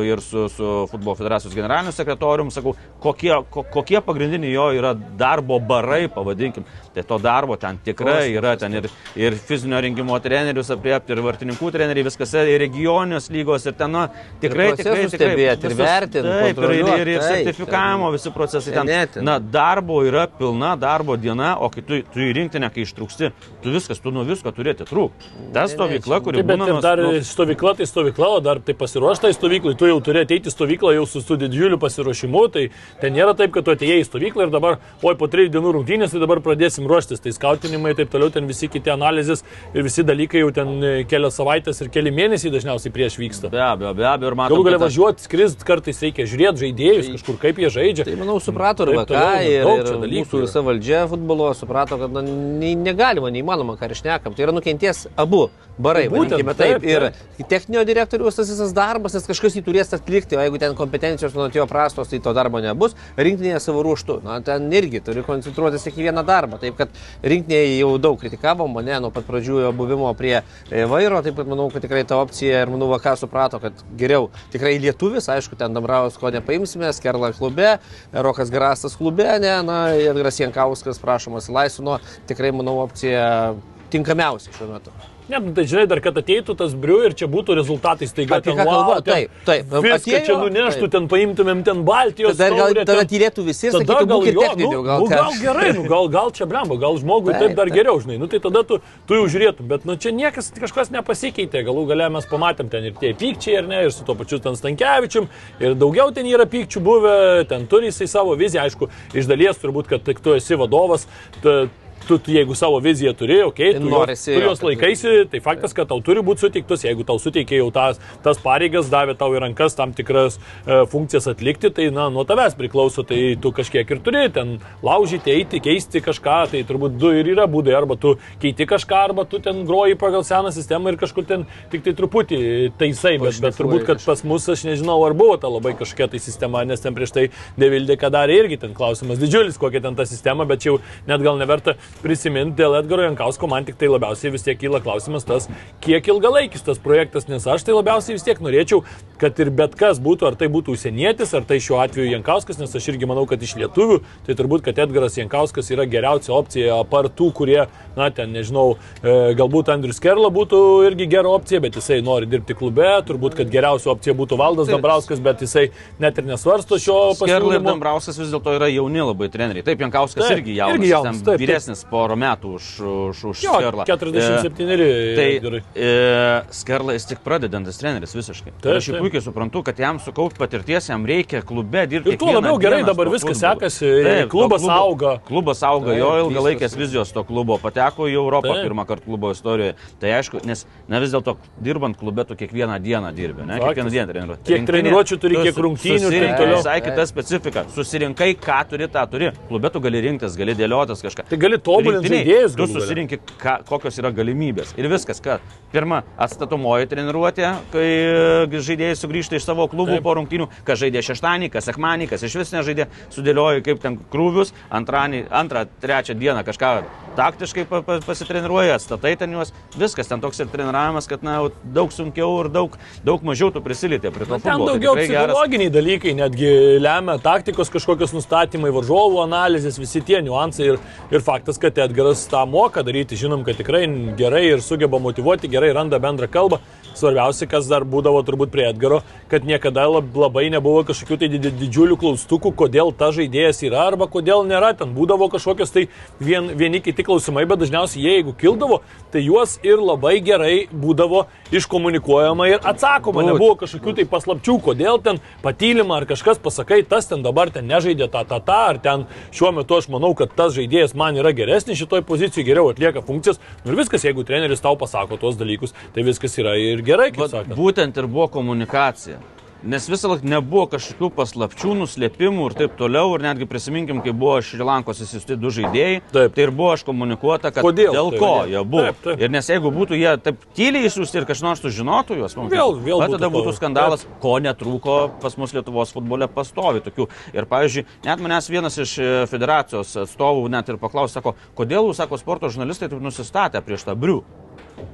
ir 0.08 0.22
su, 0.24 0.46
su 0.54 0.70
Futbolo 0.90 1.16
federacijos 1.18 1.54
generaliniu 1.54 1.92
sekretoriumi, 1.94 2.54
sakau, 2.54 2.72
kokie, 3.02 3.32
ko, 3.52 3.64
kokie 3.74 4.00
pagrindiniai 4.06 4.52
jo 4.54 4.68
yra 4.78 4.94
darbo 4.94 5.58
barai, 5.60 6.06
pavadinkim. 6.12 6.64
Tai 6.94 7.04
to 7.06 7.18
darbo 7.22 7.54
ten 7.60 7.78
tikrai 7.84 8.30
yra, 8.34 8.54
ten 8.58 8.74
ir, 8.80 8.88
ir 9.18 9.36
fizinio 9.38 9.78
rengimo 9.82 10.16
trenerius 10.22 10.70
apriepti, 10.74 11.12
ir 11.14 11.20
vartininkų 11.26 11.70
treneriai, 11.74 12.06
viskas, 12.08 12.32
ir 12.40 12.58
regionios 12.62 13.28
lygos, 13.30 13.66
ir 13.70 13.76
ten, 13.78 13.92
na, 13.94 14.06
tikrai, 14.42 14.70
Ir 14.70 14.78
tikrai, 14.80 14.94
procesus 14.94 15.14
tikrai. 15.14 15.30
stebėti, 15.30 15.66
ir 15.68 15.74
visus- 15.74 15.84
vertint, 15.84 16.30
Taip, 16.30 16.59
ir, 16.68 16.86
ir, 17.00 17.12
ir, 17.14 17.22
sertifikavimo 17.24 18.10
visi 18.14 18.32
procesai 18.34 18.74
ten. 18.74 19.24
Na, 19.24 19.38
darbo 19.40 20.00
yra 20.06 20.26
pilna 20.26 20.74
darbo 20.80 21.16
diena, 21.20 21.54
o 21.58 21.70
kai 21.72 21.82
tu, 21.86 22.00
tu 22.12 22.22
į 22.24 22.30
rinktinę, 22.36 22.70
kai 22.74 22.84
ištrūksti, 22.86 23.30
tu 23.64 23.74
viskas, 23.74 24.00
tu 24.02 24.12
nuo 24.14 24.24
visko 24.28 24.52
turėti 24.54 24.86
trūk. 24.88 25.26
Ta 25.54 25.66
stovykla, 25.70 26.20
kuri 26.24 26.42
Taip, 26.42 26.50
bet 26.50 26.82
dar 26.84 27.02
stovykla, 27.26 27.74
tai 27.80 27.88
stovykla, 27.88 28.30
o 28.36 28.40
dar 28.44 28.62
tai 28.64 28.74
pasiruošta 28.78 29.30
į 29.32 29.36
stovyklą, 29.36 29.74
tu 29.78 29.88
jau 29.90 29.98
turi 30.04 30.24
ateiti 30.24 30.50
į 30.50 30.54
stovyklą 30.54 30.94
jau 30.98 31.06
su, 31.10 31.22
su 31.24 31.38
didžiuliu 31.40 31.78
pasiruošimu, 31.82 32.44
tai 32.54 32.66
ten 33.02 33.14
nėra 33.16 33.36
taip, 33.38 33.52
kad 33.56 33.66
tu 33.66 33.74
atėjai 33.74 34.00
į 34.02 34.08
stovyklą 34.08 34.48
ir 34.48 34.54
dabar, 34.54 34.80
oi, 35.02 35.14
po 35.20 35.28
trijų 35.30 35.52
dienų 35.56 35.74
rungtynės, 35.78 36.14
tai 36.14 36.22
dabar 36.24 36.42
pradėsim 36.44 36.88
ruoštis, 36.90 37.22
tai 37.24 37.34
skautinimai 37.36 37.94
taip 37.98 38.12
toliau, 38.12 38.32
ten 38.34 38.48
visi 38.50 38.70
kiti 38.72 38.92
analizės 38.92 39.44
ir 39.74 39.86
visi 39.86 40.04
dalykai 40.06 40.44
jau 40.44 40.50
ten 40.56 40.76
e, 40.80 40.92
kelias 41.10 41.38
savaitės 41.38 41.82
ir 41.84 41.92
keli 41.92 42.12
mėnesiai 42.14 42.52
dažniausiai 42.54 42.94
prieš 42.94 43.18
vyksta. 43.20 43.52
Be 43.52 43.62
abejo, 43.64 43.94
be 43.98 44.06
abejo, 44.08 44.32
ir 44.32 44.38
matau. 44.38 44.56
Galų 44.56 44.68
galia 44.68 44.80
važiuoti, 44.82 45.26
skrist, 45.26 45.64
kartais 45.66 46.00
reikia 46.04 46.26
žiūrėti 46.28 46.39
žaidėjus 46.48 47.10
kažkur, 47.14 47.36
kaip 47.42 47.58
jie 47.60 47.70
žaidžia. 47.70 48.04
Tai 48.08 48.16
manau, 48.20 48.38
suprato 48.40 48.86
ir 48.88 48.94
Taip 48.94 49.10
VK, 49.10 49.24
ir, 49.44 49.66
ir 50.00 50.14
mūsų 50.16 50.40
visa 50.46 50.62
valdžia 50.64 51.02
futbolo 51.10 51.50
suprato, 51.54 51.98
kad 52.00 52.12
na, 52.16 52.22
nei- 52.24 52.76
negalima, 52.78 53.28
neįmanoma, 53.34 53.76
ką 53.80 53.90
ir 53.90 53.98
šnekam. 54.00 54.34
Tai 54.36 54.46
yra 54.48 54.54
nukentės 54.56 55.04
abu 55.20 55.50
barai, 55.80 56.08
Tai 56.08 56.16
būtent, 56.16 56.34
vadinkime 56.40 56.54
taip. 56.56 56.82
taip, 56.82 57.12
Ir 57.40 57.46
techninio 57.48 57.84
direktoriaus 57.88 58.36
tas 58.36 58.50
visas 58.50 58.72
darbas, 58.76 59.14
nes 59.16 59.24
kažkas 59.28 59.54
jį 59.56 59.62
turės 59.64 59.92
atlikti, 59.96 60.36
o 60.36 60.42
jeigu 60.44 60.58
ten 60.60 60.74
kompetencijos 60.76 61.32
nuo 61.34 61.48
jo 61.52 61.66
prastos, 61.66 62.08
tai 62.08 62.18
to 62.20 62.32
darbo 62.36 62.60
nebus. 62.60 62.96
Rinktinėje 63.16 63.60
savo 63.64 63.82
ruoštų, 63.86 64.18
na, 64.24 64.40
ten 64.44 64.66
irgi 64.76 65.00
turi 65.04 65.22
koncentruotis 65.24 65.86
tik 65.86 65.96
į 66.00 66.10
vieną 66.10 66.24
darbą. 66.28 66.58
Taip 66.60 66.76
kad 66.76 66.88
rinktinėje 67.24 67.78
jau 67.80 67.94
daug 67.98 68.18
kritikavo 68.20 68.66
mane 68.68 68.98
nuo 69.00 69.10
pat 69.14 69.24
pradžių 69.28 69.62
jo 69.64 69.72
buvimo 69.76 70.10
prie 70.18 70.42
vairo, 70.70 71.22
taip 71.24 71.36
kad 71.40 71.48
manau, 71.48 71.70
kad 71.72 71.82
tikrai 71.84 72.04
ta 72.04 72.18
opcija 72.20 72.62
ir 72.64 72.72
manau, 72.72 72.90
VK 72.92 73.16
suprato, 73.16 73.60
kad 73.62 73.72
geriau 73.96 74.28
tikrai 74.52 74.76
lietuvis, 74.82 75.28
aišku, 75.32 75.56
ten 75.58 75.74
Dambraus 75.76 76.18
ko 76.20 76.29
nepaimsime, 76.34 76.92
Skerla 76.92 77.32
klube, 77.36 77.76
Rokas 78.12 78.50
Grastas 78.50 78.96
klube, 78.98 79.26
ne, 79.42 79.54
na, 79.66 79.80
Edgaras 79.94 80.40
Jankauskas 80.40 80.98
prašomas 81.02 81.48
laisvino, 81.48 81.98
tikrai 82.28 82.52
manau 82.52 82.78
opcija 82.84 83.54
tinkamiausia 83.90 84.54
šiuo 84.56 84.72
metu. 84.74 84.94
Ne, 85.30 85.38
nu, 85.38 85.52
tai 85.54 85.66
žinai, 85.70 85.84
dar 85.90 86.00
kad 86.02 86.16
ateitų 86.18 86.56
tas 86.58 86.72
briu 86.74 87.00
ir 87.06 87.14
čia 87.18 87.28
būtų 87.30 87.54
rezultatai 87.60 88.08
staiga. 88.10 88.40
Ten, 88.42 88.56
ką 88.58 88.66
kalba? 88.66 88.96
Taip, 89.06 89.36
taip. 89.46 89.68
Viską 89.84 90.22
čia 90.26 90.38
nuneštų, 90.40 90.86
taip. 90.86 90.94
ten 90.96 91.08
paimtumėm 91.12 91.62
ten 91.66 91.84
Baltijos. 91.86 92.38
Tada, 92.38 92.48
gal, 92.56 92.64
taurę, 92.64 92.86
tada 92.88 93.04
tylėtų 93.10 93.44
visi 93.46 93.68
ir 93.68 93.76
Tada 93.76 93.84
sakytų, 93.84 94.08
gal, 94.10 94.26
ir 94.26 94.38
jo, 94.38 94.46
techninių, 94.46 94.72
nu, 94.72 94.82
gal, 94.88 95.04
nu, 95.04 95.10
gal 95.12 95.38
gerai, 95.40 95.68
nu, 95.76 95.84
gal, 95.90 96.10
gal 96.16 96.32
čia 96.34 96.48
blemba, 96.50 96.78
gal 96.80 96.98
žmogui 97.00 97.34
taip, 97.36 97.50
Taip, 97.50 97.56
dar 97.58 97.70
taip. 97.70 97.76
geriau, 97.76 98.00
žinai, 98.02 98.18
nu 98.20 98.28
tai 98.30 98.40
tada 98.42 98.62
tu, 98.66 98.80
tu 99.08 99.18
jau 99.18 99.26
žiūrėtum, 99.30 99.68
bet 99.70 99.86
nu 99.88 99.96
čia 100.00 100.12
niekas 100.14 100.50
kažkas 100.54 100.92
nepasikeitė, 100.94 101.64
galų 101.66 101.86
gale 101.90 102.08
mes 102.14 102.28
pamatėm 102.30 102.70
ten 102.72 102.86
ir 102.90 102.96
tie 103.00 103.12
pykčiai, 103.18 103.60
ar 103.60 103.70
ne, 103.70 103.82
ir 103.88 103.94
su 103.94 104.06
to 104.06 104.16
pačiu 104.18 104.40
ten 104.42 104.58
Stankievičium, 104.58 105.28
ir 105.62 105.76
daugiau 105.78 106.14
ten 106.14 106.28
yra 106.30 106.46
pykčių 106.50 106.82
buvę, 106.84 107.14
ten 107.50 107.66
turi 107.70 107.90
jisai 107.90 108.10
savo 108.10 108.36
viziją, 108.38 108.66
aišku, 108.68 108.90
iš 109.14 109.30
dalies 109.30 109.60
turbūt, 109.62 109.90
kad 109.90 110.04
tik 110.06 110.22
tu 110.22 110.36
esi 110.38 110.58
vadovas, 110.60 111.08
tu, 111.40 111.62
tu, 112.06 112.18
tu 112.18 112.32
jeigu 112.34 112.54
savo 112.54 112.78
viziją 112.82 113.12
turi, 113.16 113.40
okei, 113.42 113.70
okay, 113.70 113.80
tu, 113.80 113.90
norisi 113.90 114.32
tu 114.32 114.38
jo, 114.38 114.48
jos 114.48 114.62
laikaisi, 114.64 115.12
tai 115.30 115.40
faktas, 115.44 115.74
kad 115.76 115.88
tau 115.90 116.00
turi 116.04 116.22
būti 116.24 116.46
suteiktus, 116.46 116.84
jeigu 116.86 117.04
tau 117.06 117.20
suteikė 117.22 117.60
jau 117.60 117.68
tas, 117.74 118.00
tas 118.24 118.40
pareigas, 118.42 118.90
davė 118.92 119.16
tau 119.18 119.30
į 119.36 119.42
rankas 119.44 119.76
tam 119.78 119.94
tikras 119.96 120.38
e, 120.38 120.82
funkcijas 120.90 121.28
atlikti, 121.32 121.72
tai 121.76 121.88
na, 121.94 122.08
nuo 122.12 122.24
tavęs 122.28 122.56
priklauso, 122.58 123.04
tai 123.06 123.36
tu 123.40 123.52
kažkiek 123.56 123.90
ir 123.90 124.02
turi 124.04 124.26
ten 124.34 124.56
laužyti, 124.86 125.34
eiti, 125.34 125.62
keisti 125.64 126.02
kažką, 126.04 126.38
tai 126.54 126.62
turbūt 126.68 126.98
du 127.00 127.12
ir 127.16 127.32
yra 127.34 127.46
būdai, 127.50 127.74
arba 127.76 127.98
tu 128.00 128.16
keiti 128.42 128.66
kažką, 128.70 129.02
arba 129.10 129.26
tu 129.28 129.42
ten 129.42 129.64
groji 129.68 129.98
pagal 130.00 130.24
seną 130.26 130.52
sistemą 130.54 130.94
ir 130.94 131.00
kažkur 131.00 131.26
ten 131.28 131.46
tik 131.72 131.84
tai 131.86 131.94
truputį 131.98 132.40
taisai, 132.80 133.16
bet, 133.22 133.40
bet 133.42 133.58
turbūt, 133.58 133.86
kad 133.88 134.02
pas 134.04 134.24
mus, 134.26 134.48
aš 134.50 134.64
nežinau, 134.68 134.98
ar 135.06 135.16
buvo 135.16 135.36
ta 135.40 135.50
labai 135.50 135.76
kažkokia 135.78 136.10
tai 136.14 136.22
sistema, 136.22 136.64
nes 136.68 136.82
ten 136.82 136.96
prieš 136.96 137.14
tai 137.16 137.28
Devildė, 137.60 137.96
ką 138.00 138.10
darė 138.12 138.40
irgi 138.44 138.60
ten 138.62 138.74
klausimas 138.76 139.20
didžiulis, 139.20 139.58
kokia 139.60 139.82
ten 139.84 139.96
ta 139.98 140.06
sistema, 140.08 140.46
bet 140.48 140.64
jau 140.66 140.78
net 141.08 141.22
gal 141.24 141.38
neverta 141.40 141.76
prisiminti 142.00 142.60
dėl 142.60 142.78
Edgaro 142.78 143.04
Jankausko, 143.04 143.48
man 143.50 143.66
tik 143.68 143.78
tai 143.80 143.90
labiausiai 143.90 144.32
vis 144.34 144.44
tiek 144.46 144.58
kyla 144.60 144.80
klausimas 144.84 145.26
tas, 145.28 145.48
kiek 145.84 146.06
ilgalaikis 146.12 146.64
tas 146.66 146.80
projektas, 146.82 147.28
nes 147.30 147.46
aš 147.46 147.64
tai 147.66 147.76
labiausiai 147.76 148.16
vis 148.16 148.24
tiek 148.26 148.40
norėčiau, 148.42 148.82
kad 149.20 149.38
ir 149.42 149.50
bet 149.54 149.76
kas 149.78 150.00
būtų, 150.02 150.30
ar 150.30 150.38
tai 150.40 150.48
būtų 150.52 150.74
užsienietis, 150.76 151.34
ar 151.36 151.44
tai 151.48 151.60
šiuo 151.62 151.80
atveju 151.84 152.08
Jankauskas, 152.14 152.60
nes 152.60 152.74
aš 152.76 152.88
irgi 152.92 153.08
manau, 153.10 153.26
kad 153.28 153.42
iš 153.42 153.56
lietuvių, 153.60 154.00
tai 154.26 154.36
turbūt, 154.38 154.64
kad 154.66 154.80
Edgaras 154.86 155.18
Jankauskas 155.20 155.68
yra 155.74 155.86
geriausia 155.90 156.32
opcija, 156.36 156.80
apart 156.80 157.14
tų, 157.18 157.30
kurie, 157.36 157.60
na, 157.98 158.08
ten, 158.14 158.32
nežinau, 158.36 158.78
e, 159.02 159.16
galbūt 159.38 159.72
Andrius 159.74 160.00
Kerla 160.02 160.32
būtų 160.32 160.62
irgi 160.88 161.08
gera 161.12 161.32
opcija, 161.34 161.60
bet 161.62 161.76
jisai 161.76 162.00
nori 162.06 162.28
dirbti 162.30 162.56
klube, 162.56 162.88
turbūt, 163.08 163.36
kad 163.40 163.52
geriausia 163.52 163.92
opcija 163.92 164.16
būtų 164.16 164.40
Valdas 164.40 164.72
Dambrauskas, 164.72 165.20
bet 165.24 165.44
jisai 165.44 165.68
net 166.02 166.18
ir 166.20 166.28
nesvarsto 166.28 166.80
šio 166.80 166.98
Skerla 167.18 167.28
ir 167.28 167.44
pasiūlymo. 167.44 167.68
Dambrauskas 167.74 168.20
vis 168.20 168.32
dėlto 168.32 168.56
yra 168.56 168.70
jauni 168.72 169.04
labai 169.04 169.28
treneriai. 169.32 169.66
Taip, 169.66 169.84
Jankauskas 169.84 170.24
Taip, 170.24 170.38
irgi 170.38 170.56
jaunas, 170.56 170.78
irgi 170.78 170.92
jaunas, 170.92 171.20
ten 171.20 171.28
taip, 171.28 171.44
taip. 171.44 171.50
Vyresnis 171.80 171.84
porą 171.90 172.16
metų 172.16 172.54
už, 172.56 172.66
už, 173.10 173.24
už 173.30 173.42
Jo, 173.44 173.54
Skerlą. 173.58 173.84
47 173.86 174.70
E, 174.70 175.14
Tai 175.16 175.50
e, 175.74 176.42
Skerla 176.50 176.92
jis 176.94 177.06
tik 177.06 177.20
pradedantis 177.24 177.78
treneris 177.78 178.14
visiškai. 178.14 178.52
Taip, 178.52 178.62
Taip, 178.62 178.76
aš 178.76 178.88
jau 178.88 178.94
taip. 178.94 179.02
puikiai 179.04 179.22
suprantu, 179.22 179.62
kad 179.64 179.78
jam 179.78 179.98
sukaupti 180.00 180.38
patirties, 180.38 180.88
jam 180.90 181.04
reikia 181.06 181.42
klube 181.42 181.86
dirbti. 181.90 182.14
Ir 182.14 182.18
tuo 182.20 182.32
labiau 182.32 182.58
gerai 182.60 182.82
dabar 182.86 183.10
viskas 183.12 183.40
sekasi, 183.40 183.90
klubas 184.30 184.62
to 184.62 184.70
auga. 184.70 185.14
Klubas 185.26 185.62
auga, 185.66 185.94
jo 185.96 186.10
Taip, 186.10 186.30
ilgalaikės 186.30 186.70
vystosi. 186.74 186.80
vizijos 186.80 187.12
to 187.12 187.24
klubo 187.24 187.58
pateko 187.58 188.08
į 188.10 188.16
Europą 188.20 188.54
Taip. 188.54 188.64
pirmą 188.68 188.86
kartą 188.88 189.04
klubo 189.08 189.32
istorijoje. 189.34 189.74
Tai 190.00 190.14
aišku, 190.20 190.44
nes 190.46 190.66
na, 190.88 191.00
vis 191.02 191.12
dėlto 191.14 191.36
dirbant 191.60 191.98
klube 191.98 192.24
tu 192.28 192.36
kiekvieną 192.36 192.78
dieną 192.82 193.12
dirbi, 193.14 193.46
ne? 193.46 193.58
Kiekvieną 193.60 193.90
dieną 193.90 194.06
treniruoti. 194.12 194.44
Kiek 194.46 194.66
treniruočių 194.68 195.20
turi, 195.20 195.40
kiek 195.44 195.56
rungtynių 195.56 196.12
ir 196.12 196.26
taip 196.26 196.36
toliau. 196.40 196.60
Visai 196.60 196.78
kita 196.84 197.06
specifika. 197.06 197.64
Susirinkai, 197.74 198.34
ką 198.40 198.60
turi, 198.70 198.88
tą 198.88 199.04
turi. 199.10 199.32
Klube 199.48 199.70
tu 199.72 199.80
gali 199.80 200.00
rinktis, 200.04 200.36
gali 200.38 200.54
dėliotis 200.54 201.02
kažką. 201.04 201.26
Tai 201.30 201.38
gali 201.40 201.58
tobulinti 201.70 202.12
žaidėjus, 202.12 202.56
Tu 202.60 202.68
susirinkti, 202.74 203.18
ką, 203.40 203.56
kokios 203.68 203.98
yra 204.02 204.12
galimybės. 204.14 204.74
Ir 204.80 204.88
viskas, 204.92 205.22
kad 205.24 205.44
pirma 205.72 206.02
atstatomoji 206.20 206.88
treniruotė, 206.90 207.50
kai 207.72 207.86
e, 207.86 208.62
žaidėjai 208.70 208.98
sugrįžta 208.98 209.38
iš 209.38 209.46
savo 209.48 209.68
klubų 209.70 209.98
Taip. 209.98 210.06
po 210.06 210.16
rungtynių, 210.18 210.48
kas 210.66 210.82
žaidė 210.82 211.04
šeštąjį, 211.06 211.52
kas 211.54 211.70
sekmanį, 211.70 212.10
kas 212.10 212.26
iš 212.26 212.38
vis 212.42 212.54
nežaidė, 212.56 212.88
sudėlioji 213.14 213.66
kaip 213.68 213.82
ten 213.82 214.00
krūvius, 214.12 214.54
antranį, 214.80 215.26
antrą, 215.42 215.66
trečią 215.82 216.18
dieną 216.18 216.44
kažką 216.46 216.74
taktiškai 217.16 217.64
pa, 217.68 217.80
pa, 217.84 217.98
pasitreniruoji, 218.06 218.72
atstatai 218.74 219.14
ten 219.18 219.34
juos, 219.34 219.52
viskas 219.78 220.08
ten 220.10 220.22
toks 220.22 220.40
ir 220.42 220.50
treniravimas, 220.52 221.08
kad 221.10 221.24
na, 221.26 221.36
daug 221.74 221.92
sunkiau 221.94 222.38
ir 222.44 222.50
daug, 222.54 222.76
daug 223.06 223.24
mažiau 223.26 223.50
tu 223.54 223.62
prisilietė 223.64 224.12
prie 224.14 224.28
to. 224.28 224.36
Na, 224.36 224.42
ten 224.42 224.54
futbolo. 224.54 224.70
Tai 224.70 224.76
daugiau 224.76 224.94
tikrai 224.94 225.08
geras- 225.10 225.34
psichologiniai 225.34 225.74
dalykai, 225.74 226.14
netgi 226.20 226.52
lemia 226.82 227.16
taktikos 227.22 227.72
kažkokios 227.72 228.14
nustatymai, 228.16 228.72
varžovų 228.74 229.22
analizės, 229.24 229.80
visi 229.82 230.02
tie 230.06 230.20
niuansai 230.24 230.70
ir, 230.72 230.80
ir 231.10 231.24
faktas, 231.26 231.59
kad 231.60 231.78
Edgaras 231.78 232.24
tą 232.30 232.46
moka 232.48 232.82
daryti, 232.86 233.18
žinom, 233.20 233.44
kad 233.44 233.58
tikrai 233.60 233.84
gerai 234.18 234.46
ir 234.48 234.62
sugeba 234.64 234.98
motivuoti, 234.98 235.50
gerai 235.52 235.72
randa 235.76 236.00
bendrą 236.00 236.28
kalbą, 236.32 236.60
svarbiausia, 236.94 237.48
kas 237.50 237.68
dar 237.70 237.84
būdavo 237.88 238.22
turbūt 238.26 238.50
prie 238.52 238.66
Edgaro, 238.70 239.02
kad 239.30 239.44
niekada 239.46 239.86
lab- 239.88 240.16
labai 240.16 240.48
nebuvo 240.50 240.82
kažkokių 240.88 241.18
tai 241.20 241.28
didžiulių 241.36 241.96
klaustukų, 242.00 242.52
kodėl 242.56 242.92
ta 242.96 243.10
žaidėjas 243.14 243.62
yra 243.66 243.86
arba 243.88 244.08
kodėl 244.10 244.44
nėra. 244.46 244.72
Ten 244.76 244.94
būdavo 244.94 245.30
kažkokios 245.32 245.72
tai 245.74 245.88
vien, 246.20 246.50
vieni 246.56 246.80
kiti 246.80 247.04
klausimai, 247.06 247.46
bet 247.46 247.62
dažniausiai 247.62 248.02
jie, 248.02 248.14
jeigu 248.20 248.34
kildavo, 248.36 248.80
tai 249.12 249.22
juos 249.24 249.58
ir 249.62 249.78
labai 249.78 250.20
gerai 250.20 250.66
būdavo 250.72 251.26
iškomunikuojama 251.52 252.48
ir 252.50 252.60
atsakoma. 252.64 253.22
Būt. 253.22 253.32
Nebuvo 253.32 253.56
kažkokių 253.60 253.96
tai 253.98 254.06
paslapčių, 254.10 254.56
kodėl 254.64 255.00
ten 255.02 255.20
patylima 255.44 256.00
ar 256.00 256.06
kažkas 256.10 256.40
pasakai, 256.42 256.82
tas 256.88 257.08
ten 257.10 257.22
dabar 257.22 257.50
ten 257.50 257.66
nežaidė 257.70 258.10
tą, 258.10 258.24
tą, 258.28 258.40
tą, 258.44 258.58
ar 258.72 258.80
ten 258.82 259.06
šiuo 259.34 259.52
metu 259.56 259.78
aš 259.78 259.90
manau, 259.92 260.12
kad 260.18 260.32
tas 260.36 260.54
žaidėjas 260.56 260.94
man 260.98 261.18
yra 261.20 261.32
geresnis 261.36 261.78
šitoj 261.80 262.04
pozicijoje, 262.08 262.46
geriau 262.46 262.70
atlieka 262.72 263.02
funkcijas. 263.06 263.40
Nu 263.64 263.74
ir 263.74 263.80
viskas, 263.82 264.04
jeigu 264.06 264.24
treneris 264.26 264.62
tau 264.64 264.76
pasako 264.80 265.18
tuos 265.20 265.38
dalykus, 265.40 265.74
tai 265.94 266.04
viskas 266.06 266.36
yra 266.40 266.56
ir 266.60 266.79
gerai, 266.86 267.10
kaip 267.12 267.26
Vat 267.26 267.30
sakant. 267.36 267.56
Būtent 267.58 267.96
ir 268.00 268.06
buvo 268.06 268.28
komunikacija. 268.28 269.18
Nes 269.60 269.84
visą 269.92 270.08
laiką 270.08 270.24
nebuvo 270.24 270.62
kažkokių 270.72 271.10
paslapčių, 271.12 271.74
nuslėpimų 271.82 272.46
ir 272.48 272.54
taip 272.56 272.76
toliau. 272.78 273.10
Ir 273.18 273.24
netgi 273.26 273.44
prisiminkim, 273.44 273.98
kai 274.00 274.14
buvo 274.16 274.38
Šrilankos 274.40 275.02
įsiusti 275.04 275.36
du 275.36 275.50
žaidėjai, 275.52 275.98
Taip. 276.14 276.32
tai 276.32 276.46
ir 276.46 276.52
buvo 276.56 276.70
iškomunikuota, 276.78 277.50
kad 277.52 277.66
Kodėl 277.66 277.92
dėl 277.92 278.08
tai 278.14 278.20
ko 278.22 278.30
yra? 278.38 278.46
jie 278.48 278.62
buvo. 278.64 278.84
Taip, 278.86 279.02
taip. 279.04 279.20
Ir 279.20 279.34
nes 279.34 279.50
jeigu 279.52 279.68
būtų 279.74 279.98
jie 280.00 280.14
taip 280.24 280.46
tyliai 280.56 280.88
įsiusti 280.88 281.20
ir 281.20 281.28
kažkas 281.28 281.60
sužinotų 281.60 282.16
juos, 282.22 282.36
man 282.40 282.48
Vėl- 282.48 282.80
vėl 282.80 283.04
va, 283.04 283.10
tada 283.12 283.28
būtų 283.28 283.50
būtų 283.50 283.56
skandalas, 283.58 284.06
ko 284.24 284.38
netrūko 284.40 285.20
pas 285.20 285.36
mus 285.36 285.52
Lietuvos 285.52 285.92
futbole 285.92 286.26
pastovi 286.26 286.80
tokių. 286.80 287.10
Ir 287.36 287.44
pavyzdžiui, 287.44 287.84
net 288.08 288.18
manęs 288.18 288.48
vienas 288.48 288.78
iš 288.80 288.96
e, 288.98 289.26
federacijos 289.28 289.92
atstovų 290.06 290.48
net 290.48 290.72
ir 290.72 290.80
paklausė, 290.80 291.20
sako, 291.20 291.36
kodėl 291.54 291.84
jūs, 291.84 292.00
sako, 292.00 292.16
sporto 292.16 292.48
žurnalistai 292.48 292.88
taip 292.88 293.04
nusistatę 293.04 293.60
prieš 293.60 293.84
tą 293.84 293.92
brių. 293.92 294.22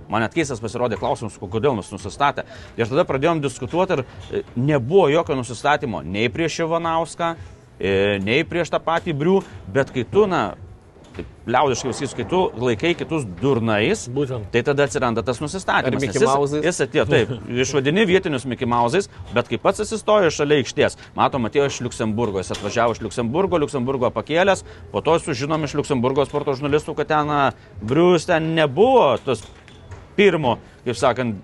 Man 0.09 0.22
net 0.25 0.35
keistas 0.37 0.61
pasirodė 0.62 0.99
klausimas, 1.01 1.38
ko- 1.38 1.49
kodėl 1.51 1.77
mes 1.79 1.90
nusistatę. 1.92 2.44
Ir 2.77 2.87
tada 2.90 3.05
pradėjom 3.09 3.40
diskutuoti 3.44 3.99
ir 4.01 4.05
e, 4.05 4.42
nebuvo 4.57 5.09
jokio 5.12 5.37
nusistatymo 5.38 6.03
nei 6.05 6.29
prieš 6.33 6.61
Ivanauską, 6.66 7.35
e, 7.81 7.96
nei 8.25 8.44
prieš 8.44 8.70
tą 8.75 8.81
patį 8.83 9.16
brių, 9.18 9.40
bet 9.72 9.90
kai 9.94 10.05
tu, 10.09 10.27
na, 10.31 10.55
taip 11.16 11.27
liaudiškai 11.49 11.88
viskas, 11.94 12.12
kai 12.12 12.25
tu 12.29 12.38
laikai 12.61 12.90
kitus 12.99 13.22
durnais, 13.40 14.03
Būtent. 14.12 14.51
tai 14.53 14.61
tada 14.66 14.85
atsiranda 14.85 15.22
tas 15.25 15.38
nusistatymas. 15.40 16.03
Jis-? 16.12 16.66
Jis 16.66 16.81
atėjo, 16.85 17.05
taip, 17.09 17.31
išvadini 17.64 18.05
vietinius 18.11 18.44
Mickey 18.44 18.68
Mouse'ais, 18.68 19.09
bet 19.33 19.49
kai 19.49 19.57
pats 19.62 19.81
atsistojo 19.81 20.29
šalia 20.35 20.59
aikštės, 20.61 20.99
matom, 21.16 21.49
atėjo 21.49 21.70
iš 21.70 21.79
Luksemburgo, 21.87 22.42
jis 22.42 22.53
atvažiavo 22.53 22.99
iš 22.99 23.01
Luksemburgo, 23.07 23.57
Luksemburgo 23.64 24.11
pakėlęs, 24.12 24.64
po 24.92 25.01
to 25.01 25.16
sužinom 25.25 25.64
iš 25.64 25.79
Luksemburgo 25.81 26.27
sporto 26.29 26.53
žurnalistų, 26.59 26.96
kad 27.01 27.09
ten 27.14 27.33
Brius 27.81 28.29
ten 28.29 28.53
nebuvo 28.59 29.14
tas 29.25 29.40
pirmo, 30.17 30.57
kaip 30.87 30.99
sakant, 30.99 31.37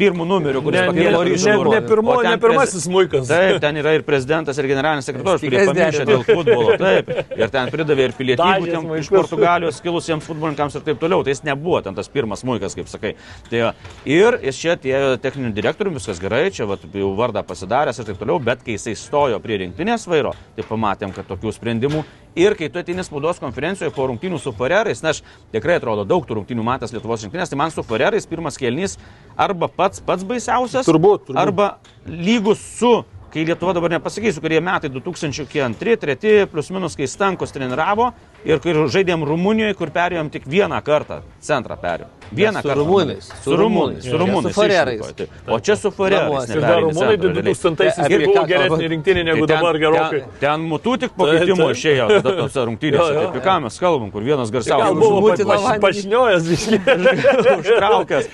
pirmų 0.00 0.26
numerių, 0.28 0.62
kuris 0.64 0.80
ne, 0.80 0.84
pakėlė 0.88 1.10
ne, 1.12 1.54
ne, 1.74 1.80
pirmo, 1.88 2.16
ne 2.24 2.32
pirmasis 2.40 2.86
muikas. 2.90 3.28
Taip, 3.28 3.58
ten 3.62 3.78
yra 3.80 3.94
ir 3.98 4.04
prezidentas, 4.06 4.58
ir 4.60 4.68
generalinis 4.70 5.08
sekretorius, 5.08 5.44
kurie 5.44 5.64
pamiršė 5.68 6.06
dėl 6.08 6.24
futbolo. 6.24 6.76
Taip, 6.80 7.10
ir 7.36 7.52
ten 7.52 7.72
pridavė 7.74 8.08
ir 8.08 8.14
pilietybę 8.16 8.46
Dažės 8.64 8.72
tiem 8.72 8.94
iš. 8.96 9.10
Portugalijos 9.12 9.80
kilusiems 9.84 10.24
futbolininkams 10.28 10.78
ir 10.78 10.86
taip 10.86 11.02
toliau. 11.02 11.24
Tai 11.26 11.34
jis 11.34 11.44
nebuvo 11.48 11.82
ten 11.84 11.96
tas 11.98 12.08
pirmas 12.12 12.44
muikas, 12.48 12.76
kaip 12.78 12.88
sakai. 12.92 13.12
Tai, 13.50 13.62
ir 14.08 14.38
jis 14.46 14.62
čia 14.62 14.76
atėjo 14.78 15.12
techniniu 15.22 15.52
direktoriumi, 15.56 16.00
viskas 16.00 16.22
gerai, 16.22 16.46
čia 16.54 16.68
vat, 16.70 16.86
jau 16.96 17.12
vardą 17.18 17.44
pasidaręs 17.46 18.00
ir 18.00 18.08
taip 18.08 18.20
toliau, 18.22 18.40
bet 18.50 18.64
kai 18.64 18.78
jisai 18.78 18.96
stojo 18.98 19.40
prie 19.44 19.60
rinktinės 19.64 20.08
vairo, 20.10 20.32
tai 20.56 20.66
pamatėm, 20.68 21.12
kad 21.16 21.28
tokių 21.28 21.52
sprendimų. 21.58 22.04
Ir 22.38 22.54
kai 22.54 22.68
tu 22.70 22.78
ateini 22.78 23.02
spaudos 23.02 23.40
konferencijoje 23.42 23.90
po 23.94 24.04
rungtynių 24.06 24.38
su 24.38 24.52
Forerais, 24.54 25.00
na 25.02 25.10
aš 25.10 25.22
tikrai 25.50 25.80
atrodo 25.80 26.04
daug 26.06 26.26
tų 26.28 26.36
rungtynių 26.38 26.62
matęs 26.62 26.92
Lietuvos 26.94 27.24
rinktinės, 27.26 27.50
tai 27.50 27.58
man 27.58 27.72
su 27.74 27.82
Forerais 27.82 28.28
pirmas 28.30 28.58
kelnys 28.60 28.94
arba 29.34 29.66
pats 29.66 29.98
pats 30.06 30.22
baisiausias, 30.26 30.86
Turbūt, 30.86 31.26
turbūt. 31.26 31.40
arba 31.42 31.72
lygus 32.06 32.62
su, 32.78 33.00
kai 33.34 33.42
Lietuva 33.48 33.74
dabar 33.74 33.90
nepasakysiu, 33.96 34.42
kurie 34.44 34.60
metai 34.62 34.92
2002, 34.94 35.74
2003, 35.74 36.46
plus 36.50 36.70
minus, 36.70 36.94
kai 36.98 37.10
Stankus 37.10 37.50
treniravo 37.54 38.12
ir 38.44 38.58
kai 38.62 38.72
žaidėm 38.88 39.24
Rumunijoje, 39.26 39.74
kur 39.78 39.90
perėjom 39.94 40.30
tik 40.30 40.46
vieną 40.46 40.80
kartą, 40.84 41.20
centrą 41.40 41.76
perėjom. 41.80 42.16
Vieną 42.30 42.60
kartą. 42.62 42.74
rumunais. 42.78 43.26
Su 43.42 43.56
rumūnais, 43.58 44.04
su 44.06 44.14
rumūnais. 44.14 44.54
su 44.54 45.14
taip. 45.18 45.30
O 45.50 45.58
čia 45.58 45.74
su. 45.76 45.90
Namuose. 45.90 46.52
Ir 46.54 46.60
dar 46.62 46.78
Rumunai 46.82 47.16
2000-aisiais 47.18 48.04
Apie 48.06 48.18
tai 48.18 48.26
buvo 48.26 48.44
geresnė 48.46 48.86
rinktinė 48.92 49.24
negu 49.26 49.46
Tai 49.46 49.56
ten- 49.56 49.64
dabar 49.64 49.78
gerokai. 49.82 50.20
Ten, 50.20 50.38
ten 50.40 50.60
mutų 50.70 50.92
tik 51.02 51.16
po 51.16 51.26
Taip, 51.26 51.40
keitimo 51.42 51.66
taip. 51.66 51.76
išėjo 51.76 52.06
tada 52.22 52.34
tose 52.38 52.60
rungtynėse. 52.68 53.08
Tai 53.18 53.24
apie 53.32 53.40
ką 53.42 53.56
mes 53.64 53.78
kalbam, 53.82 54.12
kur 54.14 54.22
vienas 54.22 54.50
Gal 54.54 54.62
garsiausių 54.62 54.94
buvo 54.94 55.34
pašniojęs 55.82 56.46
biškiai. 56.46 56.80
užtraukęs. 57.58 58.30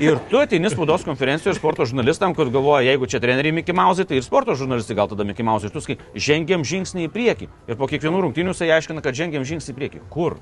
Ir 0.00 0.16
tu 0.30 0.40
ateini 0.40 0.70
spaudos 0.72 1.04
konferencijoje 1.04 1.54
sporto 1.60 1.84
žurnalistam, 1.84 2.32
kur 2.34 2.48
galvoja, 2.48 2.80
jeigu 2.88 3.06
čia 3.12 3.20
treneriai 3.20 3.52
Mickey 3.60 3.76
Mouse, 3.76 4.08
tai 4.08 4.16
ir 4.16 4.24
sporto 4.24 4.56
žurnalistai 4.56 4.96
gal 4.96 5.08
tada 5.12 5.24
Mickey 5.28 5.44
Mouse. 5.44 5.68
Ir 5.68 5.70
tu 5.76 5.84
sakai, 5.84 5.98
žengėm 6.16 6.64
žingsnį 6.64 7.04
į 7.08 7.12
priekį. 7.12 7.48
Ir 7.68 7.76
po 7.76 7.84
kiekvienų 7.92 8.24
rungtynių 8.24 8.56
jisai 8.56 8.72
aiškina, 8.78 9.04
kad 9.04 9.12
žengėm 9.12 9.27
žingsnį 9.36 9.72
į 9.74 9.76
priekį. 9.76 10.00
Kur? 10.10 10.36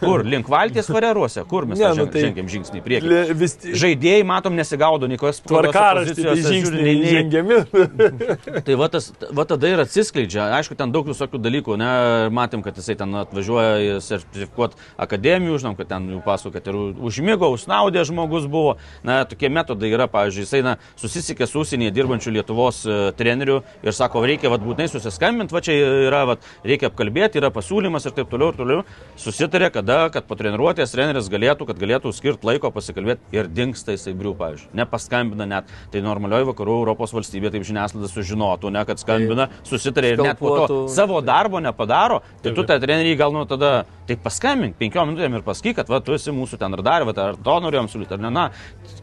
Kur? 0.00 0.24
Link 0.24 0.48
valties 0.48 0.88
vareruose. 0.88 1.44
Kur 1.48 1.66
mes 1.66 1.78
Ne, 1.78 1.84
ne, 1.84 1.90
nu 1.90 2.04
ženg, 2.04 2.12
tai- 2.12 2.22
žengėm 2.24 2.48
žingsnį 2.48 2.80
į 2.80 2.84
priekį? 2.84 3.08
Le- 3.10 3.34
vis 3.34 3.56
Žaidėjai, 3.64 4.24
matom, 4.24 4.54
nesigaudo 4.56 5.06
nei 5.10 5.18
kokios 5.20 5.40
Tvarkaraštį 5.44 6.24
tai 6.24 6.36
žingsniai 6.40 6.94
žengiami. 7.12 7.58
Tai 8.64 8.74
va, 8.80 8.88
tas, 8.88 9.10
va 9.34 9.44
tada 9.48 9.68
ir 9.68 9.80
atsiskleidžia. 9.82 10.46
Aišku, 10.58 10.76
ten 10.78 10.92
daug 10.94 11.06
visokių 11.08 11.38
dalykų. 11.42 11.76
Ne? 11.80 11.90
Matėm, 12.34 12.62
kad 12.64 12.76
jisai 12.78 12.96
ten 12.98 13.12
atvažiuoja 13.20 14.00
sertifikuoti 14.04 14.78
akademijų, 15.00 15.58
žinom, 15.62 15.76
kad 15.78 15.90
ten 15.90 16.06
jų 16.14 16.20
pasako, 16.24 16.54
kad 16.56 16.68
ir 16.70 16.78
užmygo, 17.04 17.50
užsnaudė 17.54 18.04
žmogus 18.08 18.46
buvo. 18.50 18.76
Na, 19.06 19.22
tokie 19.28 19.50
metodai 19.52 19.90
yra, 19.92 20.06
pavyzdžiui, 20.10 20.46
jisai 20.46 20.62
na, 20.66 20.76
susisikė 21.00 21.48
su 21.50 21.62
užsienyje 21.64 21.92
dirbančių 21.96 22.32
Lietuvos 22.38 22.82
e, 22.86 22.98
treneriu 23.18 23.60
ir 23.84 23.94
sako, 23.96 24.22
reikia 24.26 24.50
vat, 24.52 24.62
būtinai 24.64 24.88
susiskambinti, 24.92 25.54
va 25.54 25.62
čia 25.64 25.76
yra, 26.08 26.22
vat, 26.32 26.46
reikia 26.66 26.88
apkalbėti, 26.90 27.40
yra 27.42 27.50
pasiūlymas 27.54 28.08
ir 28.08 28.13
taip 28.16 28.30
toliau 28.32 28.52
ir 28.52 28.58
toliau. 28.58 28.84
Susitarė, 29.20 29.70
kada, 29.74 29.98
kad 30.14 30.26
po 30.28 30.36
treniruotės 30.38 30.94
treneris 30.94 31.30
galėtų, 31.32 31.68
kad 31.68 31.80
galėtų 31.80 32.12
skirti 32.14 32.48
laiko 32.48 32.70
pasikalbėti 32.74 33.36
ir 33.36 33.50
dinksta 33.50 33.94
jisai 33.94 34.14
brių, 34.18 34.34
pavyzdžiui. 34.40 34.70
Nepaskambina 34.80 35.46
net. 35.50 35.70
Tai 35.92 36.02
normalioji 36.04 36.48
vakarų 36.50 36.78
Europos 36.82 37.14
valstybė 37.14 37.52
taip 37.54 37.66
žiniasklaida 37.66 38.10
sužinotų, 38.12 38.72
ne, 38.74 38.84
kad 38.88 39.02
skambina, 39.02 39.48
susitarė 39.66 40.14
ir 40.14 40.24
net 40.26 40.40
po 40.40 40.54
to 40.64 40.80
savo 40.92 41.20
darbo 41.24 41.60
nepadaro, 41.62 42.22
tai 42.42 42.54
tu 42.56 42.66
tą 42.66 42.78
trenerį 42.82 43.14
gal 43.20 43.34
nu 43.34 43.44
tada, 43.48 43.72
tai 44.08 44.16
paskambink 44.20 44.78
penkiom 44.80 45.12
minutėm 45.12 45.38
ir 45.38 45.46
pasakyk, 45.46 45.78
kad 45.80 45.92
va, 45.92 46.00
tu 46.04 46.16
esi 46.16 46.34
mūsų 46.34 46.58
ten 46.60 46.76
ar 46.76 46.82
dar, 46.86 47.06
va, 47.08 47.14
ar 47.30 47.38
to 47.40 47.56
norėjom 47.64 47.90
siūlyti, 47.92 48.16
ar 48.16 48.24
ne, 48.24 48.32
na, 48.34 48.48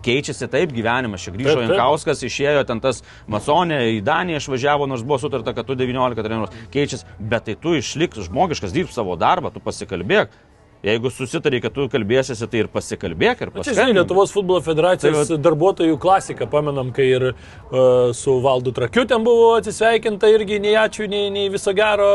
keičiasi 0.06 0.50
taip 0.52 0.74
gyvenimas, 0.76 1.24
čia 1.24 1.34
grįžo. 1.36 1.58
Jankauskas, 1.66 2.24
išėjo 2.28 2.64
ten 2.70 2.82
tas 2.84 3.02
Masonė 3.32 3.82
į 3.98 4.00
Daniją 4.06 4.42
išvažiavo, 4.42 4.88
nors 4.90 5.06
buvo 5.06 5.20
sutarta, 5.22 5.56
kad 5.58 5.68
tu 5.68 5.78
19 5.80 6.22
treniruos, 6.22 6.56
keičiasi, 6.74 7.18
bet 7.20 7.50
tai 7.50 7.58
tu 7.60 7.76
išlik 7.80 8.18
žmogiškas, 8.22 8.74
dirb 8.76 8.94
savo 8.94 9.18
darbą, 9.20 9.54
tu 9.54 9.64
pasikalbėk. 9.64 10.34
Jeigu 10.82 11.12
susitari, 11.14 11.60
kad 11.62 11.76
tu 11.76 11.84
kalbėsiesi, 11.94 12.48
tai 12.50 12.64
ir 12.64 12.68
pasikalbėk 12.74 13.42
ir 13.46 13.50
Čia, 13.62 13.74
žinai. 13.78 13.94
Lietuvos 14.00 14.32
futbolo 14.34 14.64
federacijos 14.66 15.28
Tai 15.30 15.36
darbuotojų 15.38 15.98
klasika, 16.02 16.48
pamenam, 16.50 16.90
kai 16.96 17.06
ir 17.06 17.26
uh, 17.30 18.10
su 18.18 18.40
Valdu 18.42 18.74
Trakiu 18.74 19.04
ten 19.06 19.22
buvo 19.22 19.52
atsisveikinta 19.60 20.32
irgi 20.34 20.58
nei 20.64 20.74
ačiū, 20.82 21.06
nei, 21.12 21.28
nei 21.30 21.52
viso 21.54 21.70
gero 21.78 22.08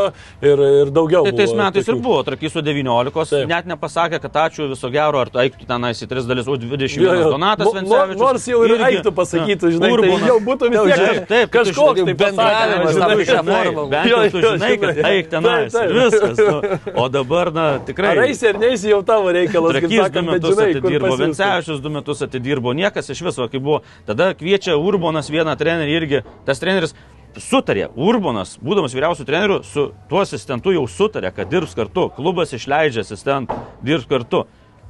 ir, 0.42 0.59
ir 0.83 0.90
daugiau. 0.90 1.22
Tai 1.29 1.35
tais 1.38 1.52
metais 1.55 1.87
ir 1.87 1.94
tokių. 1.94 2.02
buvo, 2.02 2.24
trakys 2.26 2.57
su 2.57 2.62
19, 2.66 3.14
Taip. 3.31 3.46
net 3.52 3.68
nepasakė, 3.70 4.18
kad 4.24 4.40
ačiū 4.48 4.66
viso 4.72 4.90
gero, 4.90 5.22
ar 5.22 5.31
eiktų 5.46 5.68
tenais 5.70 6.02
į 6.02 6.11
3 6.11 6.26
dalis, 6.26 6.50
o 6.50 6.59
20 6.59 6.98
Jo, 7.07 7.14
jo. 7.20 7.31
Donatas 7.37 7.70
Mo- 7.70 7.76
Vencevičius. 7.79 8.18
Nors 8.24 8.48
jau 8.50 8.64
ir 8.66 8.74
irgi, 8.74 8.90
eiktų 8.90 9.14
pasakytų, 9.20 9.70
na, 9.70 9.74
žinai, 9.76 9.87
tai 9.87 9.94
Urbonas. 9.94 10.26
jau 10.26 10.38
būtų 10.50 10.72
Jau, 10.74 10.85
žinai, 10.90 11.14
taip, 11.31 11.55
tu 11.55 11.59
kažkoks 11.61 12.02
tai 12.02 12.16
bendravimas 12.24 12.98
žinai. 12.98 13.70
Žinai, 14.11 14.26
žinai, 14.35 14.74
kad 14.83 15.02
eik 15.12 15.31
tenais. 15.31 15.79
Ir. 15.87 15.96
Viskas. 16.00 16.37
Nu. 16.42 16.83
O 16.98 17.09
dabar, 17.09 17.52
na, 17.55 17.66
tikrai. 17.87 18.16
Ar 18.57 18.62
neisi 18.62 18.88
jau 18.88 19.03
tavo 19.05 19.33
reikalas, 19.35 19.77
kaip 19.77 19.90
Trakys 19.90 20.14
du 20.14 20.23
metus 20.25 20.55
žinai, 20.55 20.69
atidirbo. 20.73 21.16
Vencevičius 21.21 21.83
du 21.85 21.92
metus 21.92 22.23
atidirbo, 22.25 22.73
niekas 22.77 23.12
iš 23.12 23.21
viso, 23.27 23.49
kai 23.53 23.61
buvo. 23.61 23.83
Tada 24.09 24.31
kviečia 24.38 24.79
Urbonas 24.81 25.29
vieną 25.33 25.57
trenerį 25.61 25.97
irgi. 26.01 26.23
Tas 26.49 26.62
treneris 26.62 26.97
sutarė, 27.37 27.90
Urbonas, 28.01 28.55
būdamas 28.64 28.97
vyriausių 28.97 29.27
trenerių, 29.29 29.59
su 29.69 29.90
tuo 30.09 30.23
asistentu 30.25 30.73
jau 30.73 30.87
sutarė, 30.88 31.35
kad 31.37 31.53
dirbs 31.53 31.77
kartu. 31.77 32.09
Klubas 32.16 32.57
išleidžia 32.57 33.05
asistentų, 33.05 33.61
dirbs 33.85 34.09
kartu. 34.09 34.47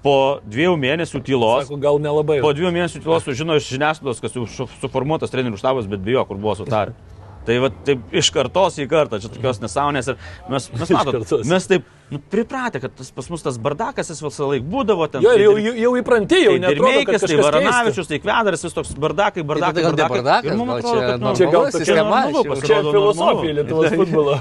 Po 0.07 0.39
dviejų 0.47 0.77
mėnesių 0.79 1.19
tylos. 1.27 1.67
Sako, 1.67 1.81
gal 1.83 1.99
nelabai. 1.99 2.39
Po 2.45 2.53
dviejų 2.55 2.71
mėnesių 2.77 3.03
tylos 3.03 3.27
sužino 3.27 3.57
iš 3.59 3.67
žiniasklaidos, 3.73 4.23
kas 4.23 4.39
jau 4.39 4.47
suformuotas 4.77 5.35
trenerių 5.35 5.59
štabas, 5.59 5.91
bet 5.91 6.05
bijo, 6.07 6.23
kur 6.29 6.39
buvo 6.39 6.55
sutarę. 6.61 6.95
Tai 7.47 7.59
va, 7.63 7.69
taip 7.87 8.15
iš 8.19 8.29
kartos 8.35 8.77
į 8.83 8.89
kartą, 8.91 9.21
čia 9.23 9.31
tokios 9.31 9.61
nesąmonės. 9.63 10.09
Ir 10.11 10.17
mes, 10.51 10.67
mes, 10.75 10.91
matot, 10.97 11.35
mes 11.47 11.69
taip 11.71 11.85
nu, 12.11 12.19
pripratę, 12.31 12.81
kad 12.83 12.93
tas, 12.99 13.09
pas 13.15 13.29
mus 13.31 13.43
tas 13.47 13.57
bardakas 13.63 14.11
jis 14.11 14.21
visą 14.23 14.49
laiką 14.51 14.67
būdavo 14.73 15.07
ten. 15.11 15.23
Jo, 15.23 15.33
tai 15.35 15.45
jau, 15.45 15.55
jau, 15.63 15.75
jau 15.85 15.93
įpranti, 16.01 16.41
jau 16.43 16.53
Tai 16.57 16.63
netrodo, 16.67 16.91
kad 16.91 16.99
Dirmeikis, 17.07 17.27
tai 17.31 17.39
Varanavičius, 17.43 18.11
tai 18.11 18.19
Kvedaras, 18.23 18.67
vis 18.67 18.77
toks 18.77 18.93
bardakai, 19.07 19.43
Tai 19.43 19.49
bardakai. 19.53 19.83
gal 19.87 19.95
ne 19.95 20.03
bardakai. 20.03 20.19
bardakas, 20.19 20.51
Ir 20.53 20.61
mums 20.61 20.77
atrodo, 20.77 21.01
čia 21.01 21.09
kad 21.13 21.25
nu, 21.27 21.35
Čia 21.39 21.51
gal 21.55 21.67
sistema, 21.75 22.21
normalu 22.27 22.61
čia- 22.67 22.85
filosofija. 22.93 23.57
Lietuvos 23.61 23.97
futbolo. 24.03 24.39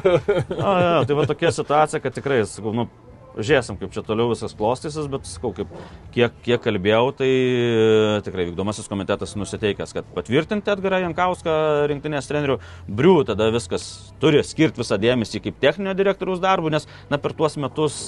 A, 0.62 0.78
ja, 0.86 0.94
tai 1.10 1.18
va 1.22 1.26
tokia 1.30 1.52
situacija, 1.62 2.02
kad 2.06 2.18
tikrai, 2.18 2.42
sakau, 2.50 2.74
nu, 2.82 2.90
žiūrėsim, 3.36 3.78
kaip 3.80 3.94
čia 3.94 4.04
toliau 4.06 4.30
viskas 4.32 4.56
klostysis, 4.58 5.08
bet 5.12 5.28
sakau, 5.30 5.52
kaip, 5.56 5.72
kiek, 6.16 6.36
kiek 6.46 6.62
kalbėjau, 6.64 7.10
tai 7.20 7.30
e, 7.30 8.22
tikrai 8.26 8.48
vykdomasis 8.50 8.90
komitetas 8.92 9.36
nusiteikęs, 9.40 9.96
kad 9.98 10.08
patvirtinti 10.16 10.72
Edgarą 10.74 11.02
Jankauską 11.04 11.56
rinktinės 11.92 12.30
trenerių, 12.32 12.60
Briu 12.88 13.18
tada 13.28 13.50
viskas 13.54 13.88
turi 14.22 14.44
skirti 14.46 14.84
visą 14.84 15.00
dėmesį 15.02 15.44
kaip 15.48 15.60
techninio 15.64 15.96
direktoriaus 15.98 16.44
darbų, 16.44 16.72
nes 16.76 16.88
na, 17.12 17.20
per 17.22 17.36
tuos 17.38 17.60
metus, 17.62 18.00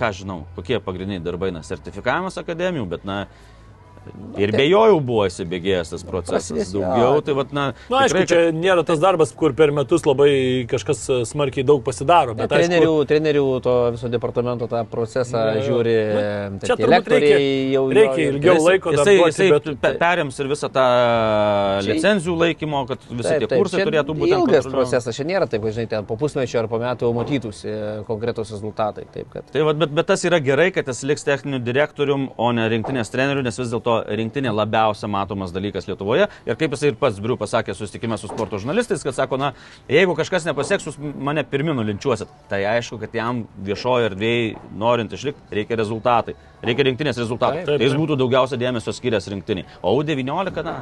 ką 0.00 0.12
žinau, 0.22 0.42
kokie 0.58 0.80
pagrindiniai 0.84 1.24
darbai, 1.24 1.52
na, 1.54 1.64
sertifikavimas 1.66 2.40
akademijų, 2.40 2.88
bet 2.92 3.08
na, 3.08 3.22
Ir 4.40 4.50
be 4.56 4.64
jo 4.66 4.80
jau 4.88 4.98
buvo 5.04 5.26
įsibėgėjęs 5.28 5.92
tas 5.94 6.02
procesas. 6.06 6.48
Prasidės, 6.50 6.72
jo. 6.74 6.80
Daugiau, 6.82 7.20
tai 7.22 7.34
vad, 7.38 7.52
na, 7.54 7.64
Na, 7.92 8.00
aišku, 8.04 8.22
tikrai, 8.22 8.26
čia 8.26 8.54
nėra 8.56 8.82
tas 8.88 8.98
darbas, 9.02 9.30
kur 9.36 9.52
per 9.54 9.70
metus 9.76 10.06
labai 10.08 10.30
kažkas 10.70 11.02
e, 11.12 11.18
smarkiai 11.28 11.64
daug 11.68 11.82
pasidaro. 11.86 12.34
Bet, 12.38 12.50
Trenerių, 12.50 12.88
aišku, 12.96 13.08
trenerių 13.12 13.44
to 13.62 13.74
viso 13.96 14.10
departamento 14.12 14.66
tą 14.70 14.82
procesą 14.90 15.42
jo. 15.58 15.62
žiūri. 15.68 15.94
Na, 16.16 16.64
čia 16.66 16.76
turbūt 16.80 17.10
reikia- 17.12 17.38
jau 17.76 17.84
reikia 17.92 18.26
ilgiau 18.32 18.56
jis- 18.58 18.66
laiko 18.70 18.94
jisai, 18.96 19.14
jisai 19.20 19.48
bet- 19.54 19.70
pe- 19.84 19.94
perims 20.02 20.40
ir 20.42 20.50
visą 20.50 20.70
tą 20.72 20.86
Čia- 21.82 21.92
licenzijų 21.92 22.36
laikymo, 22.42 22.82
kad 22.88 22.98
visi 23.10 23.28
Taip, 23.28 23.46
tie 23.48 23.58
kursai 23.60 23.84
turėtų 23.86 24.16
būti 24.18 24.32
Ilgas 24.36 24.66
procesas, 24.72 25.16
čia 25.16 25.24
nėra 25.28 25.46
taip, 25.50 25.62
kad, 25.62 25.76
žinai, 25.76 25.88
ten 25.92 26.06
po 26.08 26.16
pusmečio 26.20 26.58
ar 26.62 26.68
po 26.72 26.80
metų 26.82 27.12
matytųsi 27.16 27.76
konkretus 28.08 28.50
rezultatai. 28.54 29.04
Taip, 29.12 29.28
kad... 29.32 29.46
Tai 29.52 29.62
vat, 29.68 29.76
bet, 29.82 29.92
bet 30.00 30.06
tas 30.10 30.24
yra 30.28 30.40
gerai, 30.42 30.70
kad 30.74 30.88
jis 30.90 31.02
liks 31.08 31.24
techniniu 31.26 31.60
direktorium, 31.62 32.30
o 32.40 32.50
ne 32.56 32.68
rinktinės 32.72 33.12
treneriu, 33.12 33.44
nes 33.44 33.58
vis 33.60 33.70
dėlto 33.72 33.91
rinktinė 34.18 34.52
labiausia 34.54 35.08
matomas 35.10 35.52
dalykas 35.54 35.88
Lietuvoje. 35.90 36.28
Ir 36.48 36.58
kaip 36.60 36.74
jisai 36.76 36.92
ir 36.92 36.98
pats 37.00 37.20
Briu 37.22 37.36
pasakė 37.40 37.74
susitikime 37.76 38.18
su 38.20 38.30
sporto 38.30 38.60
žurnalistais, 38.62 39.04
kad 39.06 39.16
sako, 39.16 39.38
na, 39.40 39.52
jeigu 39.90 40.16
kažkas 40.18 40.46
nepasieks, 40.48 40.88
jūs 40.90 40.98
mane 40.98 41.44
pirminų 41.48 41.86
linčiuosit. 41.92 42.32
Tai 42.50 42.62
aišku, 42.74 42.98
kad 43.02 43.14
jam 43.16 43.44
viešoje 43.66 44.10
erdvėje, 44.12 44.56
norint 44.78 45.12
išlikti, 45.16 45.48
reikia 45.60 45.78
rezultatai. 45.80 46.36
Reikia 46.62 46.86
rinktinės 46.90 47.18
rezultatų. 47.18 47.62
Taip, 47.62 47.66
Tai 47.66 47.76
taip, 47.76 47.86
jis 47.86 47.94
taip. 47.94 48.02
būtų 48.04 48.18
daugiausia 48.20 48.58
dėmesio 48.60 48.94
skiriasi 48.94 49.32
rinktiniai. 49.34 49.66
O 49.82 49.96
U19, 49.98 50.62
na, 50.66 50.76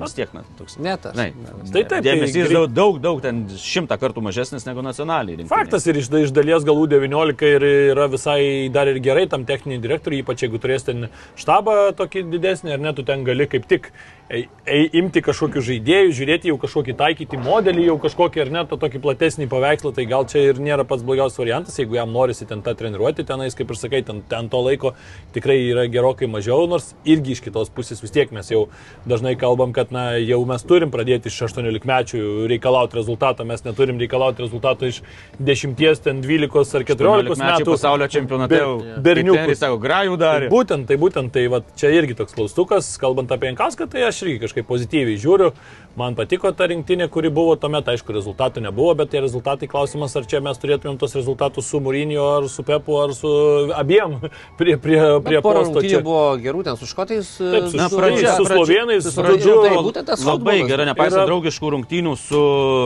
vis 0.00 0.14
tiek, 0.16 0.32
na, 0.34 0.42
toks. 0.58 0.78
Ne 0.78 0.96
tas. 0.96 1.14
Žinai, 1.16 1.32
Tai 1.34 1.72
taip, 1.72 1.88
tai 1.92 2.00
dėmesys 2.06 2.48
grei- 2.48 2.66
daug, 2.74 3.00
daug, 3.02 3.20
ten 3.22 3.42
šimtą 3.48 3.98
kartų 3.98 4.22
mažesnis 4.22 4.66
negu 4.66 4.82
nacionaliai. 4.82 5.36
rinktiniai. 5.40 5.48
Faktas 5.52 5.86
ir 5.86 5.96
iš, 6.00 6.08
iš 6.28 6.30
dalies 6.36 6.64
galų 6.64 6.86
19 6.88 7.42
ir 7.56 7.66
yra 7.94 8.08
visai 8.08 8.68
dar 8.72 8.86
ir 8.88 9.00
gerai 9.00 9.26
tam 9.28 9.44
techniniai 9.44 9.80
direktoriui, 9.82 10.22
ypač 10.24 10.44
jeigu 10.46 10.58
turės 10.62 10.84
ten 10.84 11.08
štabą 11.36 11.92
tokį 11.98 12.24
didesnį, 12.30 12.72
ar 12.74 12.78
ne, 12.78 12.92
tu 12.94 13.02
ten 13.02 13.24
gali 13.24 13.46
kaip 13.46 13.66
tik 13.68 13.90
imti 14.28 15.22
kažkokius 15.24 15.64
žaidėjus, 15.64 16.16
žiūrėti 16.18 16.50
jau 16.50 16.58
kažkokį 16.60 16.94
taikyti 16.98 17.38
modelį, 17.40 17.86
jau 17.88 17.96
kažkokį 18.02 18.42
ar 18.44 18.50
ne, 18.52 18.64
tą 18.68 18.76
tokį 18.80 19.00
platesnį 19.00 19.46
paveikslą, 19.48 19.92
tai 19.96 20.04
gal 20.10 20.26
čia 20.28 20.42
ir 20.50 20.60
nėra 20.60 20.84
pats 20.88 21.04
blogiausias 21.06 21.40
variantas, 21.40 21.78
jeigu 21.80 21.96
jam 21.96 22.12
norisi 22.12 22.44
ten 22.48 22.60
tą 22.64 22.74
treniruoti, 22.76 23.24
tenais, 23.28 23.56
kaip 23.56 23.72
ir 23.72 23.80
sakai, 23.80 24.02
ten, 24.04 24.20
ten 24.28 24.50
to 24.52 24.60
laiko 24.60 24.92
tikrai 25.32 25.56
yra 25.70 25.86
gerokai 25.88 26.28
mažiau, 26.28 26.66
nors 26.68 26.90
irgi 27.08 27.38
iš 27.38 27.42
kitos 27.46 27.72
pusės 27.72 28.02
vis 28.04 28.12
tiek 28.12 28.34
mes 28.34 28.52
jau 28.52 28.66
dažnai 29.08 29.32
kalbam, 29.40 29.72
kad 29.76 29.94
na, 29.96 30.10
jau 30.20 30.42
mes 30.48 30.66
turim 30.68 30.92
pradėti 30.92 31.32
iš 31.32 31.40
18 31.48 31.88
mečių 31.88 32.22
reikalauti 32.52 33.00
rezultato, 33.00 33.48
mes 33.48 33.64
neturim 33.64 33.96
reikalauti 34.02 34.44
rezultato 34.44 34.92
iš 34.92 35.00
10, 35.40 36.04
ten 36.04 36.20
12 36.20 36.76
ar 36.76 36.86
14 36.92 37.44
metų 37.46 37.72
pasaulio 37.72 38.10
čempionate 38.12 38.52
Ber- 38.52 38.66
jau 38.66 38.76
berniukus. 39.00 39.40
treneriai 39.40 39.60
sako, 39.62 39.80
grajų 39.80 40.20
darė. 40.20 40.52
Būtent, 40.52 40.88
tai 40.90 41.00
būtent, 41.00 41.32
tai 41.32 41.46
va, 41.48 41.62
čia 41.80 41.94
irgi 41.96 42.16
toks 42.18 42.36
klaustukas, 42.36 42.92
kalbant 43.00 43.32
apie 43.32 43.48
Jankauską, 43.48 43.88
tai 43.88 44.04
aš 44.10 44.17
irgi 44.24 44.40
kažkaip 44.46 44.66
pozityviai 44.68 45.18
žiūriu. 45.20 45.52
Man 45.98 46.14
patiko 46.14 46.52
ta 46.54 46.68
rinktinė, 46.70 47.08
kuri 47.10 47.26
buvo 47.34 47.56
tuomet, 47.58 47.88
aišku, 47.90 48.12
rezultatų 48.14 48.60
nebuvo, 48.62 48.92
bet 48.94 49.10
tie 49.10 49.18
rezultatai 49.24 49.66
klausimas, 49.66 50.12
ar 50.14 50.26
čia 50.30 50.38
mes 50.44 50.58
turėtumėm 50.62 50.98
tos 51.00 51.16
rezultatus 51.18 51.66
su 51.66 51.80
Mūrinio, 51.82 52.22
ar 52.36 52.46
su 52.52 52.62
Pepu, 52.62 52.94
ar 53.02 53.10
su 53.18 53.32
abiem 53.74 54.14
prie, 54.60 54.76
prie, 54.78 55.00
prie 55.26 55.40
posto 55.42 55.82
čia. 55.82 55.98
buvo 56.06 56.36
gerų 56.38 56.62
ten 56.68 56.78
su 56.78 56.86
škotais. 56.86 57.32
Taip, 57.40 57.66
su, 57.72 57.76
Na, 57.80 57.88
su, 57.90 57.98
pradžia- 57.98 58.36
su 58.38 58.46
slovenais, 58.46 59.02
su 59.08 59.24
žodžiu, 59.26 59.56
tai 59.64 59.72
būtent 59.88 60.06
tas 60.12 60.22
Labai 60.28 60.60
gerai, 60.70 60.86
nepaisant 60.92 61.24
Yra- 61.24 61.26
draugiškų 61.32 61.72
rungtynių 61.74 62.14
su 62.20 62.42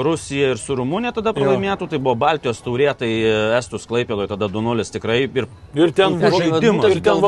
Rusija 0.09 0.55
ir 0.55 0.62
su 0.62 0.75
Rumunija 0.79 1.12
tada 1.12 1.35
pralaimėtų, 1.37 1.90
tai 1.92 1.99
buvo 2.01 2.14
Baltijos 2.16 2.62
taurė, 2.64 2.95
tai 2.97 3.11
Estus 3.59 3.85
Klaipėdoje 3.90 4.31
tada 4.33 4.49
2-0 4.49 4.88
tikrai 4.97 5.21
ir 5.29 5.47
Ir 5.75 5.92
ten, 5.92 6.16
žaidimas. 6.16 6.97
ir 6.97 7.01
ten 7.05 7.21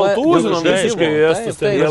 Taip, 0.65 0.73
visiškai 0.81 1.09
estus, 1.29 1.57
ten 1.61 1.69
taip. 1.69 1.79
be 1.81 1.89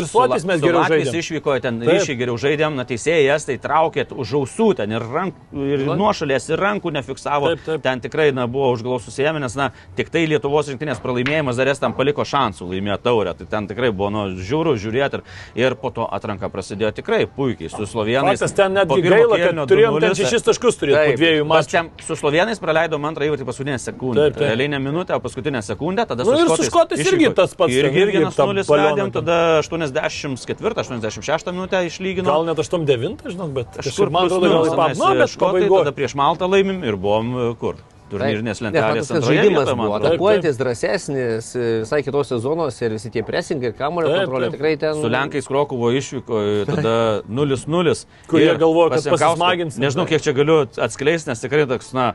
Ir 0.00 0.06
su. 0.08 0.18
Latvijais, 0.18 0.44
mes 0.48 0.60
geriau 0.64 0.80
Latvijais 0.80 1.12
žaidėm. 1.30 1.40
išvyko, 1.40 1.60
ten 1.62 1.80
Taip. 1.80 1.88
ryšiai 1.94 2.16
geriau 2.18 2.36
žaidėm, 2.38 2.74
na 2.74 2.84
teisėjai 2.84 3.34
estai 3.34 3.56
traukė 3.58 4.06
už 4.10 4.32
ausų, 4.40 4.76
ten 4.76 4.90
ir, 4.92 5.00
rank, 5.00 5.34
ir 5.52 5.84
nuošalės, 5.86 6.50
ir 6.50 6.58
rankų 6.58 6.92
nefiksavo. 6.92 7.54
Taip, 7.54 7.64
taip. 7.64 7.82
Ten 7.82 8.00
tikrai 8.00 8.32
na, 8.32 8.46
buvo 8.46 8.72
užglaus 8.74 9.04
susijęmi, 9.06 9.40
nes 9.40 9.54
na, 9.56 9.70
tik 9.96 10.10
tai 10.10 10.26
Lietuvos 10.30 10.68
rinktinės 10.68 11.00
pralaimėjimas 11.02 11.56
dar 11.56 11.70
estam 11.72 11.94
paliko 11.94 12.22
šansų 12.24 12.68
laimėti 12.70 13.02
taurę. 13.02 13.34
Tai 13.38 13.46
ten 13.46 13.66
tikrai 13.70 13.90
buvo 13.90 14.10
nu, 14.10 14.24
žiūrų, 14.38 14.76
žiūrėti 14.80 15.20
ir, 15.20 15.22
ir 15.56 15.74
po 15.80 15.90
to 15.90 16.06
atranka 16.06 16.50
prasidėjo 16.50 16.92
tikrai 17.00 17.26
puikiai 17.26 17.70
su 17.70 17.86
slovenais. 17.86 18.38
Faktas, 18.40 18.52
ten 18.56 18.74
netgi 18.74 19.02
gaila, 19.02 19.38
kad 19.38 19.62
turėjom 19.70 20.00
ten 20.00 20.10
2:0. 20.10 20.20
šešis 20.24 20.46
taškus 20.46 20.80
turėti 20.80 21.14
po 21.14 21.16
dviejų 21.20 21.44
mačų. 21.46 21.84
Su 22.06 22.16
slovenais 22.16 22.58
praleidom 22.60 23.04
antrą 23.04 23.28
įvartį 23.30 23.46
paskutinę 23.46 23.78
sekundę. 23.78 24.30
Taip, 24.30 24.38
taip. 24.38 24.48
Realiai 24.48 24.68
ne 24.68 24.78
minutę, 24.78 25.14
o 25.14 25.20
paskutinę 25.20 25.62
sekundę. 25.62 26.06
Tada 26.06 26.24
Nu 26.24 26.56
su 26.56 26.64
škotais 26.64 27.00
irgi 27.04 27.34
tas 27.34 27.54
pats, 27.54 27.72
ten 27.72 27.84
Irgi, 27.90 28.00
irgi 28.00 28.18
irgi 28.20 28.34
tą 28.36 28.46
0 28.46 28.64
balioną 28.66 28.90
vedėm, 28.96 29.12
ten. 29.12 29.24
tada 29.24 29.62
84-86 31.20 31.52
minutę 31.52 31.84
išlygino. 31.86 32.26
Gal 32.30 32.44
net 32.48 32.58
8-9, 32.58 33.30
žinok, 33.30 33.50
bet 33.54 33.78
Kažkur 33.80 34.10
man 34.10 34.26
atrodo, 34.26 34.48
gal 34.48 34.64
minus, 34.64 34.74
įpap. 34.74 34.96
Nu, 34.98 35.08
bet 35.20 35.30
škotai, 35.30 35.52
pabaigoje. 35.60 35.84
tada 35.84 35.92
prieš 35.96 36.14
Maltą 36.18 36.48
laimim 36.50 36.82
ir 36.84 36.96
buvom 36.96 37.32
e, 37.36 37.54
kur? 37.60 37.78
Turnyrinės 38.10 38.58
lentelės 38.58 39.06
antroje 39.14 39.36
žaidimas 39.38 39.68
man 39.70 39.84
buvo 39.86 39.98
atakuojantis, 40.00 40.56
drąsesnis, 40.58 41.50
visai 41.84 42.00
kitose 42.02 42.40
zonose 42.42 42.82
ir 42.88 42.96
visi 42.96 43.10
tie 43.14 43.22
presingai 43.22 43.70
ir 43.70 43.76
kamulio 43.78 44.10
kontrolė 44.10 44.48
tikrai 44.50 44.72
ten. 44.82 44.98
Su 44.98 45.06
Lenkais 45.12 45.46
Krokuvo 45.46 45.92
išvyko 45.94 46.40
e, 46.42 46.64
tada 46.66 46.94
0-0. 47.30 47.94
Kurie 48.26 48.48
Ir 48.50 48.58
galvojo, 48.58 48.88
kad 48.90 48.98
pas 48.98 49.06
Jankauską- 49.06 49.28
pasismaginsim. 49.28 49.84
Nežinau, 49.86 50.08
kiek 50.10 50.26
čia 50.26 50.34
galiu 50.34 50.64
atskleisti, 50.66 51.30
nes 51.30 51.44
tikrai 51.44 51.68
toks, 51.70 51.92
na, 51.94 52.08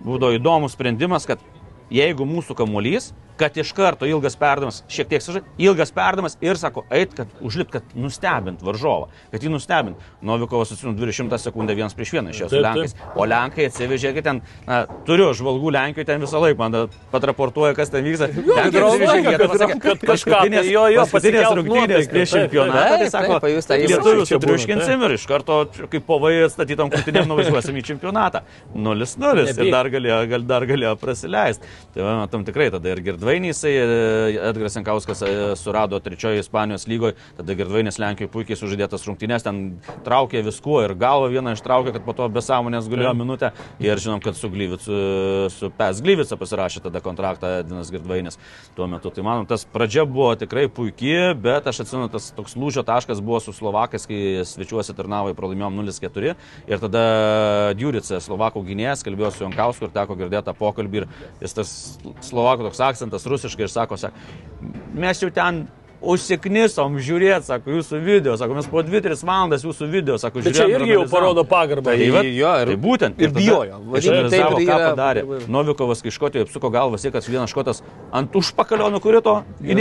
būdavo 0.00 0.32
įdomus 0.38 0.72
sprendimas, 0.78 1.28
kad 1.28 1.44
jeigu 1.92 2.24
mūsų 2.24 2.56
kamuolys, 2.62 3.10
kad 3.36 3.56
iš 3.58 3.72
karto 3.74 4.06
ilgas 4.06 4.36
perdavimas, 4.38 4.82
šiek 4.88 5.08
tiek 5.10 5.22
sužai, 5.22 5.42
ilgas 5.58 5.90
perdavimas 5.94 6.36
ir 6.44 6.58
sako, 6.60 6.84
eit, 6.94 7.14
kad 7.18 7.26
užlipt, 7.42 7.72
kad 7.74 7.82
nustebint 7.98 8.62
varžovą, 8.62 9.08
kad 9.32 9.42
jį 9.42 9.50
nustebint. 9.50 9.96
Novikovas 10.22 10.72
atsinu 10.72 10.94
200 10.98 11.38
sekundę 11.42 11.74
vienas 11.74 11.94
prieš 11.94 12.12
vieną 12.14 12.32
su 12.34 12.48
Taip, 12.48 12.62
Lenkais, 12.62 12.94
o 13.16 13.24
Lenkai 13.26 13.66
atsivežė, 13.70 14.14
kad 14.14 14.24
ten, 14.28 14.40
na, 14.68 14.84
turiu 15.08 15.32
žvalgų 15.34 15.72
Lenkijoje 15.74 16.06
ten 16.12 16.22
visą 16.22 16.40
laiką, 16.44 16.58
man 16.58 16.88
patraportuoja, 17.12 17.74
kas 17.74 17.90
ten 17.90 18.04
vyksta. 18.06 18.28
Kažką, 19.54 19.98
paskutinės- 20.06 20.64
tai 20.64 20.72
jo, 20.72 20.84
jo, 20.94 21.04
paskutinės 21.10 21.48
rungtynės 21.58 22.08
prieš 22.10 22.30
čempionatą, 22.34 22.98
tai 22.98 23.10
sako, 23.10 23.38
būna, 24.04 24.26
sutriuškinsim 24.30 25.04
ir 25.08 25.14
iš 25.18 25.26
karto 25.30 25.58
kaip 25.90 26.06
povai 26.06 26.32
statytom 26.50 26.90
krūtinėm 26.92 27.26
nuvažiuosim 27.30 27.76
į 27.80 27.84
čempionatą. 27.90 28.42
0-0 28.74 29.48
ir 29.48 29.70
dar 29.72 29.90
galėjo, 29.92 30.18
gal, 30.30 30.42
dar 30.46 30.66
galėjo 30.68 30.94
prasileisti. 31.00 31.64
Tai 31.94 32.02
matom 32.22 32.44
tikrai 32.46 32.70
tada 32.74 32.88
ir 32.94 33.00
Girdvainys, 33.24 33.64
Edgaras 33.64 34.74
Jankauskas 34.76 35.22
e, 35.22 35.56
surado 35.56 36.00
trečiojo 36.00 36.38
Ispanijos 36.38 36.86
lygoje, 36.86 37.14
tada 37.36 37.54
Girdvainis 37.56 37.96
Lenkijoje 37.98 38.28
puikiai 38.28 38.58
sužadėtas 38.58 39.06
rungtynės, 39.08 39.46
ten 39.46 39.78
traukė 40.04 40.42
viskuo 40.44 40.82
ir 40.84 40.92
galvą 41.00 41.30
vieną 41.32 41.54
ištraukė, 41.56 41.94
kad 41.96 42.04
po 42.04 42.12
to 42.12 42.28
be 42.28 42.42
sąmonės 42.44 42.88
gulėjo 42.92 43.14
minutę. 43.16 43.54
Ir 43.80 43.96
žinom, 44.02 44.20
kad 44.20 44.36
su 44.36 44.50
Glyvicu, 44.52 44.98
su 45.54 45.70
Pes 45.78 46.02
Glyvica 46.04 46.36
pasirašė 46.36 46.82
tada 46.84 47.00
kontraktą 47.04 47.62
Edinas 47.62 47.88
Girdvainis 47.94 48.36
tuo 48.76 48.90
metu. 48.92 49.08
Tai 49.14 49.24
manom, 49.24 49.48
tas 49.48 49.64
pradžia 49.64 50.04
buvo 50.04 50.34
tikrai 50.36 50.66
puikiai, 50.68 51.32
bet 51.32 51.64
aš 51.72 51.80
atsimenu, 51.86 52.10
tas 52.12 52.28
toks 52.36 52.58
lūžio 52.60 52.84
taškas 52.84 53.24
buvo 53.24 53.40
su 53.40 53.56
Slovakais, 53.56 54.04
kai 54.10 54.44
svečiuosi 54.52 54.96
tarnavai 54.98 55.32
pralaimėjom 55.38 55.80
0-4 55.80 56.36
ir 56.68 56.84
tada 56.84 57.06
Djurice, 57.78 58.20
Slovakų 58.20 58.66
gynėjas, 58.68 59.06
kalbėjo 59.06 59.32
su 59.32 59.46
Jankausku 59.46 59.88
ir 59.88 59.96
teko 59.96 60.20
girdėti 60.20 60.50
tą 60.50 60.56
pokalbį 60.60 61.02
ir 61.02 61.10
jis 61.40 61.56
tas 61.56 61.74
Slovakų 62.28 62.68
toks 62.68 62.84
akcentas 62.84 63.13
rusiškai 63.26 63.66
ir 63.66 63.72
sako, 63.72 63.96
sako, 63.96 64.10
mes 64.94 65.22
jau 65.22 65.30
ten 65.34 65.64
užsiknisom 66.12 66.98
žiūrėti, 67.00 67.46
sako, 67.48 67.70
jūsų 67.78 68.00
video, 68.04 68.36
sako, 68.40 68.54
mes 68.58 68.66
po 68.70 68.82
2-3 68.84 69.24
valandas 69.24 69.64
jūsų 69.64 69.88
video, 69.90 70.16
sako, 70.20 70.42
Bet 70.44 70.54
čia 70.54 70.64
žiūrėjom 70.64 70.74
ir 70.74 70.80
irgi 70.84 70.92
jau 70.94 71.00
analizavom." 71.02 71.14
parodo 71.14 71.44
pagarbą. 71.44 71.94
Tai, 71.96 72.10
va, 72.14 72.22
jo, 72.24 72.52
ir- 72.62 72.66
tai 72.72 72.76
būtent. 72.76 73.14
ir 73.18 73.28
tada 73.30 73.40
bijojo. 73.40 73.78
Vadinkim, 73.80 73.92
taip, 73.92 74.02
Išanalizavo, 74.04 74.60
ir 74.60 74.68
ką 74.68 74.76
yra- 74.78 74.90
padarė. 74.94 75.48
Novikovas, 75.48 76.02
kai 76.02 76.10
Škotijoje 76.10 76.44
apsuko 76.48 76.70
galvą, 76.70 76.96
siekia, 76.98 77.12
kad 77.20 77.24
vienas 77.28 77.50
škotas 77.50 77.82
ant 78.12 78.32
užpakalio 78.32 78.90
nukrito. 78.92 79.42
Ir 79.62 79.76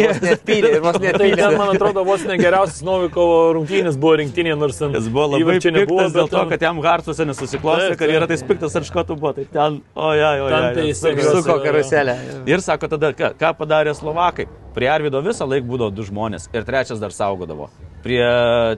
vos 0.82 1.00
net 1.00 1.18
Tai 1.18 1.26
pylė. 1.30 1.36
ten, 1.36 1.58
man 1.58 1.76
atrodo, 1.76 2.04
vos 2.06 2.24
negeriausias 2.24 2.82
Novikovo 2.84 3.54
rungtynės 3.58 3.98
buvo 4.00 4.18
rinktinė, 4.18 4.58
nors 4.58 4.78
ten 4.80 4.94
Jis 4.94 5.08
buvo 5.10 5.28
labai 5.38 5.44
įvarčių 5.44 5.72
piktas 5.80 6.14
dėl 6.14 6.30
to, 6.30 6.46
kad 6.50 6.62
jam 6.62 6.82
Hartuose 6.84 7.26
nesusiklostė 7.26 7.90
Taip, 7.94 8.00
karjera, 8.00 8.28
taip. 8.28 8.28
tai 8.28 8.36
jis 8.38 8.44
piktas 8.44 8.76
ar 8.76 8.82
škotų 8.84 9.20
buvo. 9.20 9.34
Tai 9.36 9.46
ten, 9.52 9.82
ojai, 9.96 10.40
ojai. 10.42 10.74
Ten 10.74 10.96
tai 11.02 11.16
gal- 11.16 11.42
Suko 11.42 11.60
karuselę. 11.64 12.18
Ir 12.48 12.58
sako 12.62 12.88
tada, 12.88 13.14
ką 13.14 13.54
padarė 13.58 13.96
Slovakai. 13.96 14.48
Prie 14.74 14.88
Arvido 14.90 15.22
visą 15.22 15.46
laiką 15.48 15.68
būdavo 15.70 15.94
du 15.94 16.02
žmonės 16.02 16.13
ir 16.54 16.64
trečias 16.64 17.00
dar 17.00 17.12
saugodavo. 17.12 17.70
prie 18.04 18.20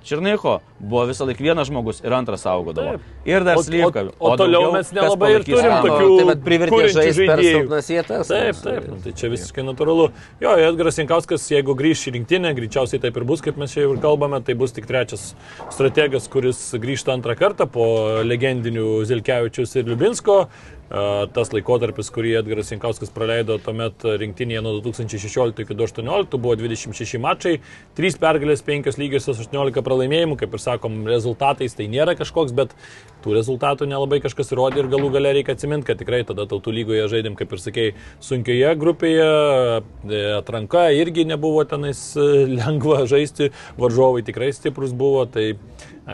Čirnyko 0.06 0.60
buvo 0.80 1.08
visą 1.10 1.26
laiką 1.26 1.42
vienas 1.42 1.66
žmogus 1.68 1.98
ir 2.06 2.14
antras 2.14 2.44
saugodavo. 2.46 2.92
Taip. 3.00 3.02
Ir 3.26 3.44
dar 3.44 3.58
O- 3.58 3.64
Slyvka. 3.66 4.04
o- 4.20 4.30
o 4.30 4.38
toliau 4.38 4.72
mes 4.72 4.92
nelabai 4.94 5.32
ir 5.34 5.44
turim 5.44 5.72
Amo? 5.72 5.88
tokių- 5.88 6.18
Tai 6.20 6.26
bet 6.36 6.44
privertė 6.46 6.90
žaisti 6.94 7.26
per 7.26 7.40
silpnas 7.42 7.88
vietas. 7.90 8.28
Taip, 8.28 8.56
taip, 8.62 8.88
nu, 8.88 8.98
tai 9.04 9.12
čia 9.14 9.30
visiškai 9.34 9.66
natūralu. 9.66 10.12
Jo, 10.40 10.52
Edgaras 10.68 11.00
Jankauskas, 11.02 11.42
jeigu 11.50 11.74
grįš 11.74 12.06
į 12.06 12.14
rinktinę, 12.20 12.54
greičiausiai 12.56 13.02
taip 13.02 13.18
ir 13.18 13.24
bus, 13.24 13.42
kaip 13.42 13.58
mes 13.58 13.74
čia 13.74 13.82
jau 13.88 13.94
ir 13.96 14.00
kalbame, 14.00 14.44
tai 14.46 14.54
bus 14.54 14.72
tik 14.72 14.86
trečias 14.86 15.34
strategas, 15.72 16.28
kuris 16.30 16.62
grįžta 16.78 17.18
antrą 17.18 17.36
kartą 17.36 17.66
po 17.66 18.22
legendinių 18.24 19.04
Zilkevičius 19.10 19.76
ir 19.76 19.86
Liubinsko. 19.86 20.48
Tas 20.86 21.50
laikotarpis, 21.50 22.12
kurį 22.14 22.36
Edgaras 22.42 22.70
Jankauskas 22.70 23.10
praleido 23.14 23.56
tuomet 23.64 24.04
rinktinėje 24.22 24.62
nuo 24.62 24.76
2016 24.86 25.64
iki 25.64 25.74
2018, 25.74 26.38
buvo 26.38 26.54
26 26.60 27.18
mačai, 27.24 27.56
3 27.98 28.20
pergalės, 28.22 28.62
5 28.66 29.00
lygiosios, 29.02 29.42
18 29.48 29.82
pralaimėjimų, 29.86 30.38
kaip 30.44 30.54
ir 30.54 30.62
sakom, 30.62 31.00
rezultatais 31.10 31.74
tai 31.74 31.90
nėra 31.90 32.14
kažkoks, 32.20 32.54
bet 32.54 32.78
tų 33.26 33.34
rezultatų 33.34 33.90
nelabai 33.90 34.22
kažkas 34.22 34.54
įrodė 34.54 34.84
ir 34.84 34.92
galų 34.94 35.10
gale 35.18 35.34
reikia 35.40 35.58
atsiminti, 35.58 35.90
kad 35.90 36.04
tikrai 36.04 36.22
tada 36.30 36.46
tautų 36.52 36.76
lygoje 36.78 37.10
žaidėm, 37.16 37.40
kaip 37.40 37.58
ir 37.58 37.66
sakėjai, 37.66 37.98
sunkioje 38.30 38.78
grupėje, 38.78 39.30
e, 40.06 40.24
atranka 40.38 40.92
irgi 40.94 41.26
nebuvo 41.26 41.66
tenais 41.66 42.12
e, 42.14 42.30
lengva 42.62 43.08
žaisti, 43.10 43.50
varžovai 43.82 44.22
tikrai 44.28 44.54
stiprus 44.54 44.94
buvo, 44.94 45.26
tai 45.26 45.56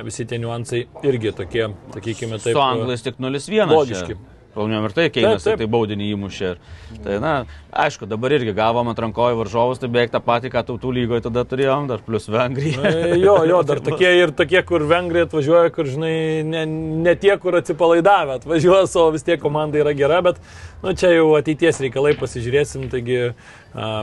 visi 0.08 0.24
tie 0.24 0.40
niuansai 0.40 0.86
irgi 1.04 1.36
tokie, 1.36 1.74
sakykime, 1.92 2.40
taip. 2.40 2.56
Su 2.56 2.64
anglais 2.64 3.04
tik 3.04 3.20
0-1. 3.20 3.68
logiški. 3.76 4.22
Pralaimėjom 4.52 4.86
ir 4.90 4.94
tai 4.96 5.06
Keinas, 5.14 5.44
Taip, 5.46 5.54
taip. 5.54 5.62
tai 5.62 5.68
baudinį 5.72 6.08
įmušė. 6.12 6.50
Ir, 6.52 6.98
tai, 7.06 7.18
na, 7.24 7.34
aišku, 7.84 8.08
dabar 8.10 8.34
irgi 8.36 8.54
gavom 8.58 8.90
atrankoje 8.92 9.38
varžovus, 9.40 9.80
tai 9.80 9.88
beveik 9.92 10.12
tą 10.12 10.20
patį, 10.26 10.52
ką 10.52 10.64
tautų 10.68 10.92
lygoje 10.98 11.24
tada 11.28 11.46
turėjom, 11.48 11.88
dar 11.92 12.04
plus 12.04 12.28
Vengrija. 12.32 12.84
E, 12.84 13.20
Jo, 13.22 13.38
jo, 13.48 13.62
dar 13.68 13.80
tokie 13.88 14.12
ir 14.20 14.34
tokie, 14.36 14.60
kur 14.68 14.84
vengrai 14.90 15.24
atvažiuoja, 15.28 15.72
kur, 15.76 15.88
žinai, 15.88 16.16
ne, 16.48 16.66
ne 17.08 17.16
tie, 17.20 17.32
kur 17.40 17.62
atsipalaidavę 17.62 18.42
atvažiuoja, 18.42 18.90
o 19.00 19.08
vis 19.16 19.24
tiek 19.28 19.40
komanda 19.42 19.80
yra 19.80 19.96
gera, 19.96 20.20
bet, 20.26 20.42
nu, 20.84 20.96
čia 21.00 21.14
jau 21.16 21.32
ateities 21.40 21.80
reikalai 21.86 22.18
pasižiūrėsim, 22.20 22.90
taigi 22.92 23.22
a, 23.32 23.94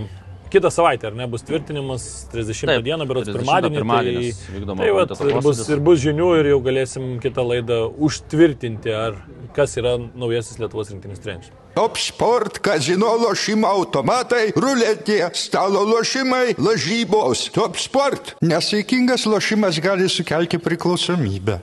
kitą 0.52 0.70
savaitę, 0.72 1.10
ar 1.10 1.16
ne, 1.18 1.26
bus 1.30 1.44
tvirtinimas 1.46 2.06
30 2.32 2.66
Taip, 2.70 2.84
dieną, 2.86 3.06
berods 3.08 3.28
30 3.30 3.38
pirmadienį. 3.38 3.78
pirmadienis 3.78 4.42
vykdoma 4.54 4.82
tai, 4.84 4.90
vat, 4.96 5.14
ir, 5.28 5.40
bus, 5.44 5.62
ir 5.68 5.82
bus 5.84 6.02
žinių 6.02 6.28
ir 6.40 6.50
jau 6.52 6.58
galėsim 6.64 7.08
kitą 7.22 7.44
laidą 7.46 7.80
užtvirtinti, 8.08 8.92
ar 8.94 9.18
kas 9.56 9.76
yra 9.80 9.96
naujasis 9.98 10.58
Lietuvos 10.62 10.92
rinktinis 10.92 11.22
treneris. 11.24 11.54
Top 11.78 11.98
sport, 12.02 12.58
kazino 12.64 13.12
lošimo 13.22 13.68
automatai, 13.70 14.48
ruletė, 14.58 15.20
stalo 15.38 15.84
lošimai, 15.86 16.56
lažybos. 16.58 17.48
Top 17.54 17.78
sport. 17.78 18.34
Nesaikingas 18.42 19.28
lošimas 19.30 19.78
gali 19.84 20.08
sukelti 20.10 20.58
priklausomybę. 20.58 21.60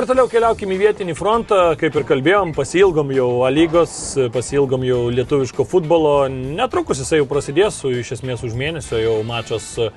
Na 0.00 0.04
ir 0.06 0.08
toliau 0.08 0.30
keliaukime 0.32 0.72
į 0.72 0.78
vietinį 0.80 1.12
frontą, 1.12 1.56
kaip 1.76 1.92
ir 1.98 2.04
kalbėjom, 2.08 2.54
pasilgom 2.56 3.10
jau 3.12 3.26
lygos, 3.52 3.90
pasilgom 4.32 4.80
jau 4.88 5.00
lietuviško 5.12 5.66
futbolo. 5.68 6.14
Netrukus 6.32 7.02
jisai 7.02 7.18
jau 7.18 7.26
prasidės, 7.28 7.82
iš 7.84 8.14
esmės 8.16 8.40
už 8.48 8.54
mėnesio 8.56 8.96
jau 8.96 9.18
mačas 9.28 9.66
a, 9.76 9.90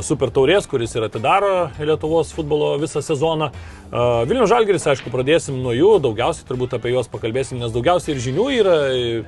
Super 0.00 0.32
Taurės, 0.32 0.64
kuris 0.64 0.96
ir 0.96 1.04
atidaro 1.10 1.68
Lietuvos 1.76 2.32
futbolo 2.32 2.70
visą 2.80 3.02
sezoną. 3.04 3.50
A, 3.90 4.06
Vilnių 4.30 4.46
Žalgeris, 4.48 4.86
aišku, 4.94 5.12
pradėsim 5.12 5.60
nuo 5.60 5.76
jų, 5.76 5.92
daugiausiai 6.06 6.48
turbūt 6.48 6.78
apie 6.78 6.94
juos 6.94 7.12
pakalbėsim, 7.12 7.60
nes 7.60 7.76
daugiausiai 7.76 8.14
ir 8.14 8.24
žinių 8.30 8.48
yra, 8.54 8.78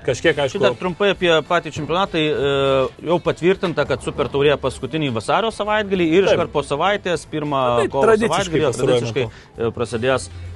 kažkiek, 0.09 0.33
Štai 0.33 0.49
aišku, 0.49 0.63
dar 0.65 0.81
trumpai 0.81 1.13
apie 1.13 1.35
patį 1.45 1.75
čempionatą. 1.77 2.15
Tai, 2.17 2.25
e, 2.25 3.07
jau 3.11 3.21
patvirtinta, 3.25 3.85
kad 3.89 4.01
Super 4.05 4.33
Taurė 4.33 4.57
paskutinį 4.61 5.13
vasario 5.13 5.53
savaitgalį 5.53 6.09
ir 6.17 6.33
iškart 6.33 6.57
po 6.57 6.65
savaitės, 6.65 7.29
pirmą 7.29 7.63
tai 7.83 7.93
kovo 7.93 8.17
savaitgalį, 8.17 8.73
tradiciškai 8.81 9.29
e, 9.29 9.73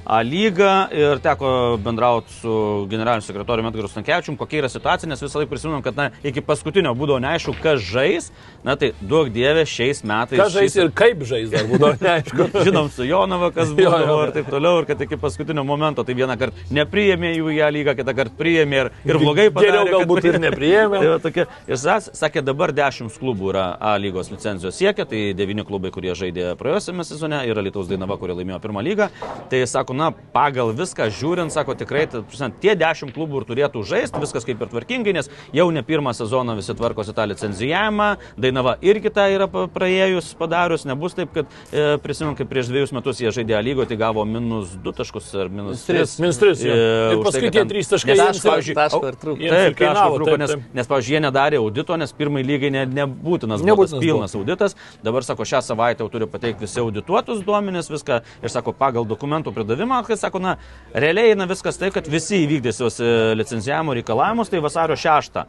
A 0.07 0.21
lyga 0.23 0.87
ir 0.95 1.19
teko 1.19 1.49
bendrauti 1.83 2.31
su 2.31 2.51
generaliniu 2.87 3.25
sekretoriumi 3.25 3.67
Edgaru 3.73 3.89
Stankievičium, 3.91 4.37
kokia 4.39 4.61
yra 4.61 4.69
situacija, 4.71 5.09
nes 5.11 5.19
visą 5.19 5.41
laiką 5.41 5.49
prisiminam, 5.51 5.81
kad 5.83 5.97
na, 5.99 6.05
iki 6.23 6.39
paskutinio 6.47 6.93
būdavo 6.95 7.19
neaišku, 7.25 7.57
kas 7.59 7.81
žais. 7.83 8.29
Na 8.63 8.77
tai 8.79 8.93
duok 9.01 9.27
dievė 9.35 9.65
šiais 9.67 9.99
metais. 10.07 10.39
kas 10.39 10.53
žais 10.55 10.71
šis- 10.71 10.79
ir 10.85 10.93
kaip 10.95 11.25
žais, 11.27 11.49
dar 11.51 11.67
būdavo 11.67 11.99
neaišku. 12.07 12.47
Žinom 12.63 12.87
su 12.95 13.03
Jonava, 13.03 13.49
kas 13.51 13.73
buvo 13.75 13.99
jo, 13.99 14.07
jo. 14.07 14.15
ir 14.23 14.31
taip 14.37 14.47
toliau, 14.53 14.79
ir 14.79 14.87
kad 14.87 15.03
iki 15.03 15.19
paskutinio 15.19 15.65
momento 15.67 16.05
tai 16.07 16.15
vieną 16.15 16.37
kartą 16.39 16.63
nepriėmė 16.79 17.33
jų 17.35 17.51
ją 17.57 17.67
lygą, 17.75 17.97
kitą 17.99 18.15
kartą 18.21 18.39
priėmė 18.39 18.79
ir, 18.85 18.91
ir 19.11 19.19
blogai 19.19 19.49
padarė. 19.51 19.67
Geriau 19.73 19.85
kad 19.89 19.93
galbūt 19.97 20.23
ir 20.23 20.39
priėmė. 20.39 20.45
nepriėmė. 20.47 21.03
Tai 21.03 21.19
tokia, 21.27 21.47
ir 21.67 21.81
sas- 21.83 22.09
sakė, 22.15 22.45
dabar 22.47 22.71
10 22.71 23.11
klubų 23.19 23.51
yra 23.51 23.67
A 23.75 23.97
lygos 23.99 24.31
licenzijos 24.31 24.79
siekia, 24.79 25.03
tai 25.03 25.33
9 25.35 25.67
klubai, 25.67 25.91
kurie 25.91 26.15
žaidė 26.15 26.53
praėjusiame 26.63 27.03
sezone, 27.07 27.43
yra 27.51 27.59
Lietuvos 27.67 27.91
Dainava, 27.91 28.15
kurie 28.23 28.39
laimėjo 28.39 28.63
pirmą 28.63 28.87
lygą. 28.87 29.11
Tai 29.47 29.61
sako, 29.67 29.93
na, 29.95 30.09
pagal 30.33 30.73
viską 30.75 31.07
žiūrint, 31.13 31.53
sako, 31.53 31.75
tikrai 31.79 32.05
prasme, 32.11 32.49
tie 32.61 32.73
10 32.75 33.13
klubų 33.15 33.41
ir 33.41 33.45
turėtų 33.47 33.83
žaisti, 33.87 34.19
viskas 34.19 34.43
kaip 34.47 34.59
ir 34.61 34.71
tvarkingai, 34.73 35.13
nes 35.15 35.29
jau 35.55 35.69
ne 35.71 35.83
pirmą 35.87 36.11
sezoną 36.17 36.57
visi 36.59 36.75
tvarkosi 36.75 37.15
tą 37.15 37.27
licenzijavimą, 37.31 38.09
Dainava 38.37 38.75
irgi 38.83 39.09
tą 39.13 39.23
yra 39.31 39.47
praėjus 39.47 40.33
padarius, 40.37 40.83
nebus 40.89 41.15
taip, 41.17 41.31
kad 41.33 41.47
e, 41.71 41.95
prisimenu, 42.03 42.35
kaip 42.37 42.49
prieš 42.51 42.67
dviejus 42.71 42.91
metus 42.95 43.21
jie 43.23 43.31
žaidė 43.33 43.55
A 43.57 43.61
lygoje, 43.63 43.87
tai 43.93 43.97
gavo 44.01 44.25
minus 44.27 44.75
2 44.83 44.93
taškus 44.99 45.29
ar 45.39 45.49
minus 45.53 45.85
3. 45.87 46.17
Minus 46.21 46.41
tris, 46.41 46.61
jo. 46.67 46.75
Ir 47.15 47.23
paskui 47.25 47.51
tie 47.55 47.63
trys 47.69 47.91
taškai 47.93 48.17
Nes, 48.17 48.41
pavyzdžiui, 48.43 48.75
taško 48.77 49.01
ir 49.09 49.17
trūko. 49.21 49.39
Taip, 49.47 49.77
kainavo, 49.79 49.79
kainavo, 49.79 50.19
trūko, 50.19 50.37
nes, 50.43 50.53
nes, 50.77 50.89
pavyzdžiui, 50.91 51.15
jie 51.15 51.23
nedarė 51.23 51.61
audito, 51.61 51.97
nes 51.99 52.13
pirmai 52.17 52.43
lygai 52.45 52.71
ne, 52.73 52.83
nebūtinas, 52.99 53.63
Nebūtinas 53.63 53.67
nebūtinas 53.67 53.95
buvo. 53.95 54.03
pilnas 54.05 54.35
auditas. 54.37 54.77
Dabar, 55.05 55.25
sako, 55.25 55.47
šią 55.47 55.63
savaitę 55.65 56.05
jau 56.05 56.11
turi 56.13 56.27
pateikti 56.29 56.65
visi 56.67 56.81
audituotus 56.83 57.41
duomenis, 57.47 57.89
viską 57.93 58.21
ir, 58.43 58.53
sako, 58.53 58.73
pagal 58.77 59.07
dokumentų 59.37 59.53
pridavimą, 59.53 60.01
kai, 60.05 60.17
sako, 60.17 60.39
na, 60.41 60.55
realiai 60.93 61.33
eina 61.33 61.47
viskas 61.49 61.77
taip, 61.77 61.93
kad 61.95 62.07
visi 62.09 62.43
įvykdysios 62.45 62.99
e, 63.01 63.09
licenzijavimo 63.37 63.95
reikalavimus, 63.97 64.49
tai 64.49 64.61
vasario 64.63 64.95
6 64.97 65.37
e, 65.37 65.45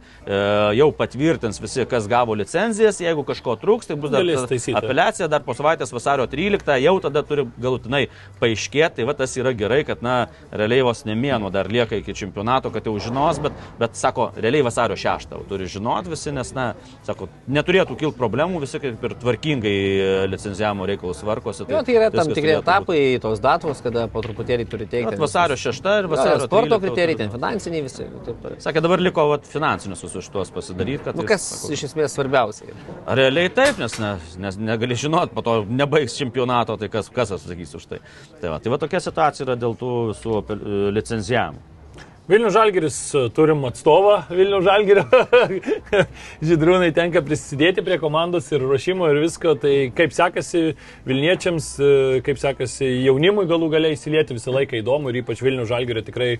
jau 0.79 0.89
patvirtins 0.95 1.59
visi, 1.61 1.85
kas 1.89 2.07
gavo 2.09 2.35
licenzijas, 2.37 2.99
jeigu 3.01 3.23
kažko 3.27 3.57
trūks, 3.59 3.89
tai 3.89 3.97
bus 3.99 4.11
dar 4.13 4.25
apeliacija, 4.79 5.29
dar 5.31 5.43
po 5.45 5.55
savaitės 5.57 5.93
vasario 5.93 6.27
13, 6.29 6.77
jau 6.83 6.95
tada 7.03 7.23
turi 7.25 7.47
galutinai 7.57 8.05
paaiškėti, 8.39 8.99
tai 8.99 9.07
va 9.07 9.15
tas 9.17 9.35
yra 9.39 9.53
gerai, 9.57 9.81
kad, 9.87 10.03
na, 10.05 10.27
realiai 10.51 10.85
vos 10.85 11.05
nemėno 11.07 11.51
dar 11.53 11.69
lieka 11.71 11.99
iki 11.99 12.15
čempionato, 12.17 12.71
kad 12.73 12.87
jau 12.87 12.95
žinos, 13.01 13.41
bet, 13.43 13.57
bet 13.79 13.97
sako, 13.99 14.31
realiai 14.37 14.65
vasario 14.65 14.97
6 14.99 15.33
jau 15.33 15.43
turi 15.49 15.69
žinot 15.69 16.09
visi, 16.09 16.33
nes, 16.35 16.53
na, 16.57 16.71
sako, 17.07 17.29
neturėtų 17.49 17.97
kilti 17.99 18.19
problemų, 18.19 18.63
visi 18.65 18.81
kaip 18.81 19.03
ir 19.05 19.15
tvarkingai 19.21 19.75
e, 19.75 20.09
licenzijavimo 20.29 20.87
reikalus 20.89 21.23
tvarkosi. 21.23 21.67
Jo, 21.69 21.81
tai 21.85 21.95
yra 21.97 22.09
tam 22.13 22.31
tikri 22.33 22.55
etapai, 22.57 22.99
tos 23.23 23.41
datos, 23.43 23.78
kada 23.85 24.05
po 24.11 24.21
truputėlį 24.25 24.65
turi 24.69 24.87
teikti. 24.89 25.13
Vat 25.13 25.23
Vasario 25.23 25.57
6 25.59 25.89
ir 25.99 26.09
vasario 26.11 26.35
jo, 26.37 26.47
sporto 26.47 26.77
13 26.77 26.85
kriterijai, 26.85 27.19
ten 27.21 27.33
finansiniai 27.33 27.85
visi. 27.85 28.07
Taip, 28.25 28.41
toliau. 28.43 28.59
Sakė, 28.65 28.83
dabar 28.85 29.03
liko 29.03 29.25
vat, 29.31 29.47
finansinius 29.49 30.03
visus 30.05 30.27
šitos 30.27 30.53
pasidaryti, 30.55 31.03
kad... 31.07 31.19
nu, 31.19 31.25
kas 31.29 31.47
sako, 31.53 31.71
iš 31.77 31.85
esmės 31.89 32.17
svarbiausia. 32.17 32.75
Realiai 33.19 33.53
taip, 33.55 33.79
nes, 33.81 33.97
ne, 34.01 34.13
nes 34.45 34.59
negali 34.71 34.99
žinot, 34.99 35.33
po 35.35 35.45
to 35.45 35.57
nebaigs 35.69 36.17
čempionato, 36.19 36.77
tai 36.81 36.91
kas, 36.93 37.11
kas 37.13 37.33
atsakys 37.39 37.75
už 37.79 37.89
tai. 37.93 38.03
Tai 38.43 38.55
va, 38.55 38.61
tai 38.63 38.75
va 38.75 38.81
tokia 38.81 39.03
situacija 39.03 39.47
yra 39.47 39.59
dėl 39.59 39.77
tų 39.79 39.95
visų 40.13 40.43
licenzijavimų. 40.95 41.78
Vilnių 42.29 42.51
Žalgiris 42.53 42.97
e, 43.17 43.21
turim 43.33 43.63
atstovą 43.65 44.19
Vilnių 44.29 44.59
Žalgirio. 44.61 45.01
Žydrūnai 46.45 46.91
tenka 46.93 47.23
prisidėti 47.25 47.81
prie 47.81 47.97
komandos 47.97 48.51
ir 48.53 48.61
ruošimo 48.61 49.07
ir 49.09 49.17
visko. 49.23 49.55
Tai 49.57 49.71
kaip 49.97 50.13
sekasi 50.13 50.61
Vilniečiams, 51.09 51.69
e, 51.81 51.89
kaip 52.27 52.37
sekasi 52.37 52.91
jaunimui 53.07 53.47
galų 53.49 53.71
galiai 53.73 53.97
įsilieti 53.97 54.37
visą 54.37 54.53
laiką 54.53 54.77
įdomu 54.77 55.09
ir 55.09 55.23
ypač 55.23 55.41
Vilnių 55.41 55.65
Žalgirio 55.71 56.05
tikrai 56.05 56.35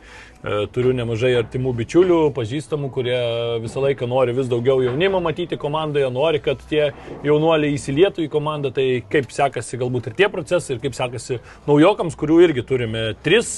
turiu 0.74 0.94
nemažai 0.96 1.34
artimų 1.40 1.74
bičiulių, 1.82 2.20
pažįstamų, 2.36 2.90
kurie 2.96 3.18
visą 3.64 3.84
laiką 3.84 4.08
nori 4.08 4.36
vis 4.38 4.48
daugiau 4.52 4.80
jaunimo 4.86 5.20
matyti 5.24 5.60
komandoje, 5.60 6.08
nori, 6.16 6.40
kad 6.44 6.62
tie 6.70 6.94
jaunuoliai 7.28 7.76
įsilietų 7.76 8.24
į 8.24 8.30
komandą. 8.32 8.72
Tai 8.76 8.86
kaip 9.12 9.34
sekasi 9.36 9.80
galbūt 9.82 10.12
ir 10.12 10.18
tie 10.22 10.30
procesai 10.32 10.78
ir 10.78 10.84
kaip 10.86 10.96
sekasi 10.96 11.42
naujokams, 11.68 12.16
kurių 12.20 12.40
irgi 12.48 12.64
turime 12.68 13.04
tris. 13.26 13.52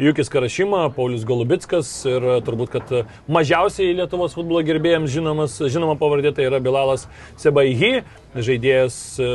Jukis 0.00 0.30
Karašyma, 0.32 0.88
Paulius 0.96 1.22
Golubitskas 1.22 1.90
ir 2.10 2.24
e, 2.26 2.38
turbūt, 2.42 2.72
kad 2.72 2.88
e, 2.90 3.04
mažiausiai 3.30 3.92
Lietuvos 3.94 4.34
futbolo 4.34 4.64
gerbėjams 4.66 5.12
žinomas, 5.12 5.54
žinoma 5.70 5.94
pavardė 6.00 6.32
tai 6.34 6.48
yra 6.48 6.58
Bilalas 6.62 7.06
Sebaihi, 7.38 8.00
žaidėjas 8.34 8.96
e, 9.22 9.28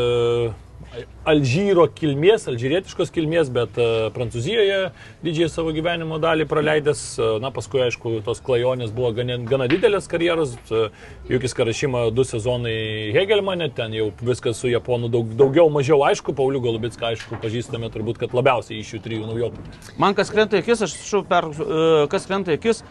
Alžyro 1.30 1.86
kilmės, 1.94 2.48
alžyrietiškos 2.50 3.12
kilmės, 3.14 3.52
bet 3.54 3.76
uh, 3.78 4.08
Prancūzijoje 4.16 4.80
didžiąją 5.22 5.50
savo 5.54 5.74
gyvenimo 5.76 6.18
dalį 6.22 6.48
praleidęs. 6.50 7.04
Uh, 7.20 7.36
na, 7.44 7.52
paskui, 7.54 7.84
aišku, 7.86 8.16
tos 8.26 8.42
klajonės 8.46 8.94
buvo 8.96 9.12
gana, 9.20 9.38
gana 9.50 9.68
didelės 9.70 10.10
karjeros. 10.10 10.56
Uh, 10.72 10.90
Jukis 11.30 11.54
Karašyma 11.58 12.08
du 12.16 12.26
sezonai 12.26 13.14
Hegelmane, 13.14 13.70
ten 13.78 13.94
jau 13.94 14.10
viskas 14.26 14.58
su 14.58 14.72
Japonu 14.72 15.12
daug, 15.14 15.30
daugiau, 15.38 15.70
mažiau 15.74 16.02
aišku. 16.08 16.34
Pauliu 16.40 16.64
Golubitską, 16.64 17.14
aišku, 17.14 17.38
pažįstame 17.44 17.92
turbūt, 17.94 18.18
kad 18.24 18.34
labiausiai 18.34 18.82
iš 18.82 18.96
šių 18.96 19.04
trijų 19.06 19.30
naujokų. 19.30 19.68
Man 20.02 20.18
kas 20.18 20.34
krenta 20.34 20.58
į 20.58 20.64
akis, 20.64 20.88
aš 20.88 20.98
šau 21.06 21.22
per, 21.30 21.52
kas 22.10 22.26
krenta 22.30 22.56
į 22.56 22.62
akis, 22.62 22.82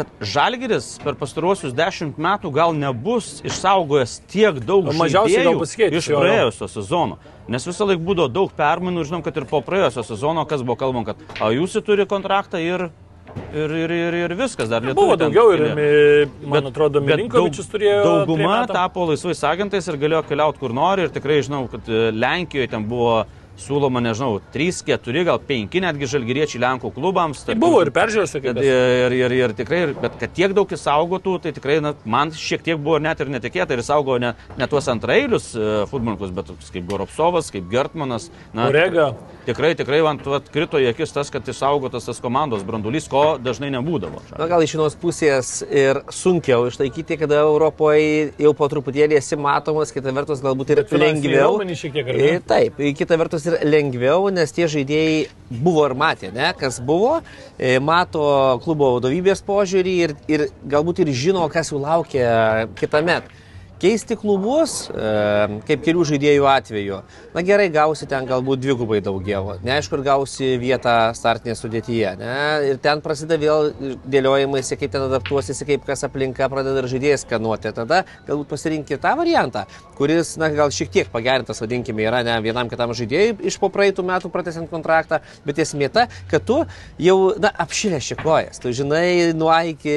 kad 0.00 0.08
Žalgiris 0.32 0.86
per 1.04 1.14
pastaruosius 1.20 1.74
dešimt 1.76 2.16
metų 2.20 2.50
gal 2.56 2.72
nebus 2.76 3.38
išsaugojęs 3.46 4.16
tiek 4.32 4.58
daug 4.64 4.88
žaidėjų 4.96 5.60
iš 6.00 6.08
praėjusio 6.10 6.68
sezono. 6.72 7.20
Nes 7.50 7.66
visą 7.66 7.86
laiką 7.90 8.02
būdavo 8.06 8.30
daug 8.32 8.52
permainų 8.56 9.04
žinom, 9.08 9.22
kad 9.26 9.36
ir 9.40 9.46
po 9.50 9.60
praėjusio 9.66 10.04
sezono, 10.06 10.44
kas 10.48 10.62
buvo 10.64 10.78
kalbama, 10.80 11.12
kad 11.12 11.22
a, 11.40 11.50
jūs 11.54 11.76
turi 11.84 12.06
kontraktą 12.10 12.60
ir, 12.62 12.86
ir, 13.54 13.74
ir, 13.82 13.94
ir, 13.96 14.16
ir 14.24 14.34
viskas 14.38 14.70
dar 14.70 14.82
lietuvių 14.86 15.00
Buvo 15.02 15.16
daugiau 15.18 15.50
ir, 15.56 15.64
man 16.44 16.60
Bet- 16.60 16.70
atrodo, 16.72 17.02
Milinkovičius 17.04 17.66
daug- 17.66 17.74
turėjo. 17.74 17.98
Dauguma 18.06 18.60
tapo 18.70 19.08
laisvais 19.10 19.42
agentais 19.50 19.88
ir 19.90 19.98
galėjo 20.02 20.22
keliauti 20.30 20.62
kur 20.62 20.74
nori. 20.76 21.08
Ir 21.08 21.12
tikrai 21.14 21.40
žinau, 21.46 21.64
kad 21.70 21.90
e, 21.90 22.08
Lenkijoje 22.14 22.70
ten 22.76 22.86
buvo 22.90 23.24
siūloma, 23.62 24.00
nežinau, 24.04 24.40
3, 24.54 24.82
4, 24.88 25.24
gal 25.28 25.38
5 25.48 25.80
netgi 25.84 26.08
žalgyriečiai 26.10 26.60
Lenkų 26.64 26.90
klubams. 26.96 27.44
Tai 27.46 27.54
buvo 27.60 27.82
ir 27.84 27.90
peržiūrėsi, 27.94 28.40
Kad, 28.44 28.58
ir, 28.64 29.12
ir, 29.16 29.32
ir 29.36 29.54
tikrai, 29.58 29.80
ir- 29.88 29.94
bet 30.00 30.16
kad 30.20 30.32
tiek 30.36 30.54
daug 30.56 30.70
įsaugotų, 30.72 31.36
tai 31.44 31.52
tikrai 31.56 31.78
na, 31.84 31.94
man 32.04 32.30
šiek 32.32 32.62
tiek 32.66 32.78
buvo 32.80 32.98
net 33.02 33.20
ir 33.20 33.28
netikėta 33.32 33.76
ir 33.76 33.82
įsaugo 33.84 34.18
ne, 34.22 34.32
ne 34.58 34.66
tuos 34.70 34.88
antrailius 34.88 35.50
e, 35.54 35.84
futbolininkus, 35.90 36.32
bet 36.36 36.48
tokius 36.50 36.72
kaip 36.74 36.86
Goropsovas, 36.90 37.50
kaip 37.52 37.68
Gertmanas. 37.72 38.30
Na, 38.56 38.68
Orega. 38.72 39.10
Tikrai, 39.46 39.74
tikrai 39.78 40.00
man 40.04 40.20
vat, 40.24 40.48
krito 40.52 40.78
į 40.80 40.90
akis 40.92 41.12
tas, 41.16 41.30
kad 41.32 41.46
išsaugotas 41.48 42.04
tas 42.08 42.20
komandos 42.22 42.62
brandulys, 42.66 43.08
ko 43.10 43.36
dažnai 43.42 43.70
nebūdavo. 43.76 44.20
Na 44.38 44.46
gal 44.50 44.62
iš 44.64 44.74
vienos 44.76 44.96
pusės 45.00 45.60
ir 45.68 46.02
sunkiau 46.14 46.66
išlaikyti, 46.70 47.16
kada 47.20 47.40
Europoje 47.44 48.32
jau 48.40 48.52
po 48.56 48.68
truputėlį 48.70 49.16
esi 49.18 49.36
matomas, 49.40 49.92
kita 49.94 50.12
vertus 50.16 50.42
galbūt 50.44 50.70
ir 50.74 50.82
Bet 50.84 50.92
lengviau. 51.00 51.58
ne? 51.64 51.76
E, 51.76 52.40
Taip, 52.46 52.78
kita 52.96 53.16
vertus 53.20 53.44
ir 53.50 53.66
lengviau, 53.66 54.30
nes 54.32 54.54
tie 54.54 54.68
žaidėjai 54.70 55.26
buvo 55.50 55.84
ir 55.88 55.96
matė, 55.98 56.30
ne, 56.34 56.52
kas 56.58 56.80
buvo, 56.84 57.18
e, 57.58 57.76
mato 57.82 58.22
klubo 58.64 58.94
vadovybės 58.96 59.42
požiūrį 59.46 59.94
ir, 60.06 60.16
ir 60.30 60.46
galbūt 60.70 61.02
ir 61.04 61.12
žino, 61.12 61.46
kas 61.52 61.72
jų 61.74 61.82
laukia 61.82 62.30
kitą 62.78 63.02
metą. 63.06 63.39
Keisti 63.80 64.12
klubus, 64.20 64.90
e, 64.92 65.60
kaip 65.64 65.80
kelių 65.86 66.02
žaidėjų 66.10 66.44
atveju, 66.50 66.98
na 67.32 67.42
gerai, 67.48 67.70
gausi 67.72 68.04
ten 68.04 68.26
galbūt 68.28 68.60
dvigubai 68.60 68.98
daugiau. 69.00 69.54
Neaišku, 69.64 69.96
ir 69.96 70.02
gausi 70.04 70.50
vietą 70.60 71.14
startinėje 71.16 71.56
sudėtyje. 71.56 72.10
Ne? 72.20 72.34
Ir 72.68 72.80
ten 72.84 73.00
prasideda 73.00 73.38
vėl 73.40 73.70
dėliojimais, 74.04 74.68
kaip 74.76 74.92
ten 74.92 75.06
adaptuosiesi, 75.06 75.64
kaip 75.64 75.86
kas 75.88 76.04
aplinka 76.04 76.50
pradeda 76.52 76.82
ir 76.82 76.90
žaidėjas 76.92 77.24
skanuoti. 77.24 77.72
Tada 77.78 78.02
galbūt 78.28 78.50
pasirinkti 78.50 78.98
tą 79.00 79.14
variantą, 79.16 79.64
kuris, 79.96 80.34
na 80.36 80.50
gal 80.52 80.68
šiek 80.76 80.92
tiek 80.92 81.08
pagerintas, 81.08 81.64
vadinkime, 81.64 82.04
yra 82.04 82.20
ne 82.26 82.36
vienam 82.44 82.68
kitam 82.68 82.92
žaidėjui 82.92 83.48
iš 83.48 83.56
po 83.64 83.72
praeitų 83.72 84.04
metų 84.04 84.28
pratesiant 84.34 84.68
kontraktą, 84.68 85.22
bet 85.48 85.64
esmė 85.64 85.88
ta, 85.88 86.04
kad 86.28 86.44
tu 86.44 86.60
jau, 87.00 87.16
na, 87.40 87.48
apšilė 87.64 88.02
šikojas, 88.10 88.60
tu 88.60 88.76
žinai 88.76 89.32
nuo 89.32 89.48
A 89.56 89.62
iki 89.72 89.96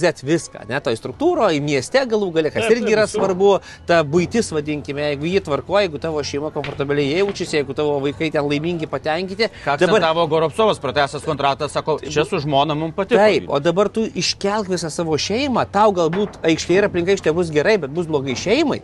Z 0.00 0.24
viską, 0.24 0.64
ne, 0.72 0.80
toj 0.80 0.96
struktūroje, 0.96 1.60
mieste 1.60 2.08
galų 2.08 2.32
galia, 2.40 2.56
kas 2.56 2.72
irgi 2.72 2.96
yra 2.96 3.04
visur. 3.04 3.17
Svarbu, 3.18 3.52
ta 3.88 4.00
būtis, 4.06 4.52
vadinkime, 4.54 5.10
jeigu 5.12 5.28
jį 5.28 5.42
tvarko, 5.48 5.78
jeigu 5.82 6.00
tavo 6.02 6.22
šeima 6.24 6.52
komfortabiliai 6.54 7.18
jaučiasi, 7.20 7.58
jeigu 7.60 7.76
tavo 7.78 7.98
vaikai 8.04 8.30
ten 8.34 8.46
laimingi, 8.46 8.88
patenkinti. 8.90 9.50
Ką 9.66 9.78
dabar 9.82 10.04
tavo 10.06 10.26
Goropsovas 10.30 10.80
pratęsęs 10.82 11.26
kontraktą, 11.26 11.68
sako, 11.72 11.98
čia 12.04 12.24
su 12.28 12.40
žmona 12.44 12.76
mums 12.78 12.96
patiko. 12.96 13.20
Taip, 13.20 13.50
o 13.50 13.60
dabar 13.62 13.90
tu 13.92 14.06
iškelk 14.08 14.70
visą 14.72 14.90
savo 14.92 15.18
šeimą, 15.18 15.66
tau 15.74 15.92
galbūt 15.96 16.40
aikštėje 16.46 16.82
ir 16.82 16.88
aplinkai 16.88 17.18
iš 17.18 17.26
bus 17.34 17.52
gerai, 17.54 17.78
bet 17.82 17.94
bus 17.94 18.08
blogai 18.10 18.36
šeimai. 18.38 18.82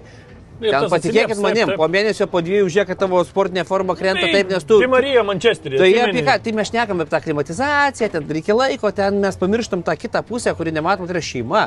Ten 0.61 0.86
patikėkit 0.90 1.40
manim, 1.42 1.66
taip, 1.70 1.78
po 1.78 1.86
taip. 1.88 1.94
mėnesio, 1.96 2.26
po 2.30 2.40
dviejų 2.44 2.68
žiūrėk, 2.70 2.92
kad 2.92 3.00
tavo 3.02 3.18
sportinė 3.26 3.64
forma 3.66 3.96
krenta 3.98 4.22
taip, 4.22 4.52
nes 4.52 4.66
tu... 4.66 4.78
Di 4.78 4.86
Marija 4.90 5.24
Mančesterį. 5.26 5.80
Tai 5.80 5.88
apie 6.05 6.22
ką, 6.26 6.36
tai 6.44 6.55
mes 6.55 6.70
šnekam 6.70 7.02
apie 7.02 7.11
tą 7.11 7.20
klimatizaciją, 7.24 8.09
ten 8.12 8.30
reikia 8.36 8.55
laiko, 8.55 8.92
ten 8.94 9.18
mes 9.24 9.38
pamirštam 9.40 9.82
tą 9.86 9.96
kitą 9.98 10.22
pusę, 10.28 10.55
kuri 10.55 10.72
nematom, 10.76 11.09
tai 11.11 11.16
yra 11.16 11.24
šeima. 11.26 11.64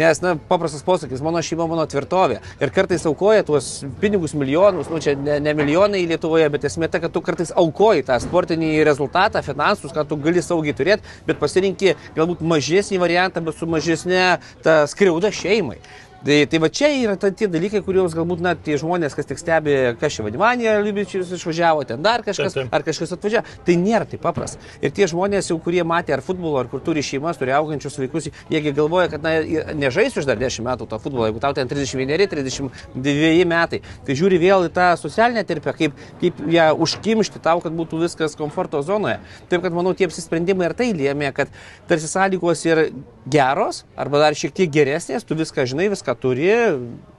Nes, 0.00 0.22
na, 0.24 0.34
paprastas 0.48 0.84
posakis, 0.86 1.20
mano 1.24 1.44
šeima, 1.44 1.68
mano 1.68 1.84
tvirtovė. 1.90 2.40
Ir 2.64 2.74
kartais 2.74 3.04
aukoja 3.10 3.44
tuos 3.44 3.70
pinigus 4.00 4.32
milijonus, 4.38 4.88
nu 4.88 5.02
čia 5.04 5.16
ne, 5.20 5.36
ne 5.44 5.56
milijonai 5.60 6.06
Lietuvoje, 6.08 6.48
bet 6.56 6.64
esmė 6.70 6.88
ta, 6.88 7.02
kad 7.04 7.12
tu 7.12 7.20
kartais 7.24 7.52
aukoji 7.52 8.08
tą 8.08 8.16
sportinį 8.24 8.78
rezultatą, 8.88 9.44
finansus, 9.44 9.92
ką 9.92 10.08
tu 10.08 10.16
gali 10.20 10.40
saugiai 10.44 10.76
turėti, 10.76 11.18
bet 11.28 11.40
pasirinkti 11.42 11.96
galbūt 12.16 12.40
mažesnį 12.40 13.04
variantą, 13.04 13.44
bet 13.44 13.60
su 13.60 13.68
mažesnė 13.68 14.38
ta 14.64 14.84
skriauda 14.90 15.28
šeimai. 15.34 15.82
Tai, 16.20 16.46
tai 16.52 16.58
va 16.60 16.68
čia 16.68 16.90
yra 16.92 17.14
ta, 17.16 17.30
tie 17.32 17.46
dalykai, 17.48 17.80
kuriuos 17.80 18.12
galbūt 18.12 18.42
na, 18.44 18.52
tie 18.52 18.74
žmonės, 18.76 19.14
kas 19.16 19.24
tik 19.24 19.38
stebi, 19.40 19.72
kas 19.96 20.12
čia 20.12 20.24
Vadimanija, 20.26 20.74
Liubičius 20.84 21.30
išvažiavo, 21.32 21.86
ten 21.88 22.02
dar 22.04 22.20
kažkas, 22.26 22.52
Taip, 22.52 22.66
taip. 22.66 22.74
ar 22.76 22.84
kažkas 22.84 23.14
atvažiavo, 23.16 23.54
tai 23.64 23.76
nėra 23.80 24.04
taip 24.04 24.20
paprasta. 24.20 24.60
Ir 24.84 24.92
tie 24.92 25.08
žmonės, 25.08 25.48
jau 25.48 25.56
kurie 25.64 25.80
matė 25.80 26.12
ar 26.12 26.20
futbolo, 26.24 26.58
ar 26.60 26.68
kur 26.68 26.82
turi 26.84 27.00
šeimas, 27.00 27.40
turi 27.40 27.54
augančius 27.56 27.96
vaikus, 28.02 28.28
jiegi 28.52 28.74
galvoja, 28.76 29.08
kad 29.14 29.24
na, 29.24 29.32
nežaisiu 29.80 30.20
už 30.20 30.28
dar 30.28 30.36
10 30.36 30.66
metų 30.66 30.90
to 30.90 30.98
futbolo, 31.00 31.24
jeigu 31.30 31.40
tau 31.40 31.56
ten 31.56 31.72
31, 31.72 32.28
32 32.34 33.48
metai, 33.48 33.80
tai 34.04 34.18
žiūri 34.20 34.42
vėl 34.44 34.68
į 34.68 34.74
tą 34.76 34.90
socialinę 35.00 35.46
terpę, 35.48 35.72
kaip, 35.78 35.96
kaip 36.20 36.44
ją 36.52 36.68
užkimšti 36.84 37.40
tau, 37.40 37.64
kad 37.64 37.72
būtų 37.72 38.02
viskas 38.04 38.36
komforto 38.36 38.84
zonoje. 38.84 39.16
Taip, 39.48 39.64
kad 39.64 39.72
manau, 39.72 39.96
tie 39.96 40.10
apsisprendimai 40.10 40.68
ir 40.68 40.76
tai 40.76 40.92
lėmė, 41.00 41.32
kad 41.32 41.48
tarsi 41.88 42.12
sąlygos 42.12 42.68
yra 42.68 42.90
geros, 43.30 43.84
arba 43.96 44.20
dar 44.20 44.36
šiek 44.36 44.52
tiek 44.56 44.70
geresnės, 44.72 45.24
tu 45.24 45.36
viską 45.38 45.64
žinai, 45.68 45.88
viską 45.92 46.09
turi, 46.18 46.50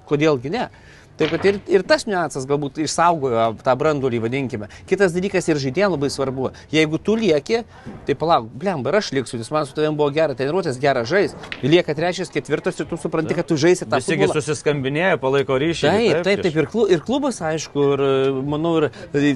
kodėlgi 0.09 0.51
ne. 0.53 0.67
Taip 1.19 1.29
pat 1.33 1.45
ir, 1.45 1.57
ir 1.69 1.83
tas 1.85 2.05
niuansas 2.07 2.47
galbūt 2.49 2.79
išsaugojo 2.81 3.43
tą 3.61 3.73
brandulį, 3.77 4.21
vadinkime. 4.23 4.69
Kitas 4.89 5.13
dalykas 5.13 5.49
ir 5.51 5.59
žaidėjams 5.61 5.93
labai 5.95 6.09
svarbu. 6.13 6.51
Jeigu 6.73 6.97
tu 7.03 7.15
lieki, 7.19 7.61
tai 8.07 8.15
palauk, 8.17 8.47
blemba, 8.57 8.89
ir 8.89 8.97
aš 9.01 9.11
liksiu, 9.17 9.37
nes 9.41 9.51
man 9.53 9.67
su 9.67 9.75
tavim 9.77 9.97
buvo 9.99 10.09
gera 10.15 10.33
treniruotės, 10.37 10.79
gera 10.81 11.03
žais. 11.05 11.35
Lieka 11.61 11.93
trečias, 11.97 12.31
ketvirtas 12.33 12.79
ir 12.81 12.87
tu 12.89 12.97
supranti, 13.01 13.35
kad 13.37 13.49
tu 13.49 13.57
žaisi 13.59 13.85
tą 13.85 13.99
Visigi 13.99 14.23
futbolą. 14.23 14.39
susiskambinėja, 14.39 15.19
palaiko 15.21 15.59
ryšį. 15.61 15.91
Taip, 15.91 16.23
taip, 16.25 16.41
taip, 16.47 16.57
ir, 16.63 16.69
klu, 16.71 16.87
ir 16.89 17.03
klubas, 17.05 17.41
aišku, 17.51 17.85
ir 17.97 18.41
manau, 18.55 18.73
ir 18.87 18.89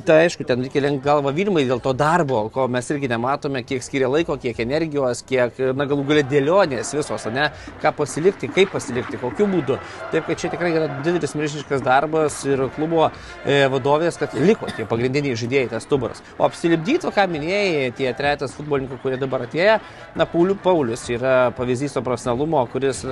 tai 0.08 0.24
aišku, 0.24 0.48
ten 0.48 0.66
reikia 0.66 0.86
lenkti 0.88 1.06
galvą 1.06 1.36
Vilmai 1.36 1.68
dėl 1.68 1.84
to 1.84 1.94
darbo, 1.94 2.48
ko 2.56 2.66
mes 2.72 2.90
irgi 2.96 3.12
nematome, 3.12 3.62
kiek 3.68 3.84
skiria 3.86 4.10
laiko, 4.10 4.40
kiek 4.42 4.64
energijos, 4.64 5.22
kiek, 5.28 5.60
na, 5.78 5.86
galų 5.90 6.08
galia 6.10 6.26
dėlionės 6.34 6.96
visos, 6.98 7.30
ne, 7.36 7.52
ką 7.84 7.94
pasilikti, 8.00 8.50
kaip 8.56 8.74
pasilikti, 8.74 9.20
kokiu 9.22 9.50
būdu. 9.52 9.78
Taip, 10.14 10.26
kad 10.30 10.40
čia 10.40 10.54
tikrai 10.54 10.74
yra 10.74 10.90
didelis 11.02 11.36
milžiniškas 11.38 11.65
darbas 11.86 12.38
ir 12.48 12.66
klubo 12.76 13.08
e, 13.46 13.66
vadovės, 13.72 14.20
kad 14.22 14.34
liko 14.40 14.70
tie 14.72 14.86
pagrindiniai 14.90 15.38
žaidėjai, 15.40 15.72
tas 15.74 15.86
stuburas. 15.88 16.24
O 16.38 16.46
apsilipdyti, 16.48 17.12
ką 17.16 17.28
minėjai, 17.32 17.92
tie 17.98 18.12
tretas 18.18 18.56
futbolininkų, 18.58 19.00
kurie 19.04 19.20
dabar 19.22 19.46
atėjo, 19.48 19.80
na, 20.16 20.28
Paulius 20.30 20.62
Paulius 20.64 21.06
yra 21.10 21.36
pavyzdys 21.58 21.96
to 21.96 22.04
profesionalumo, 22.06 22.64
kuris 22.72 23.04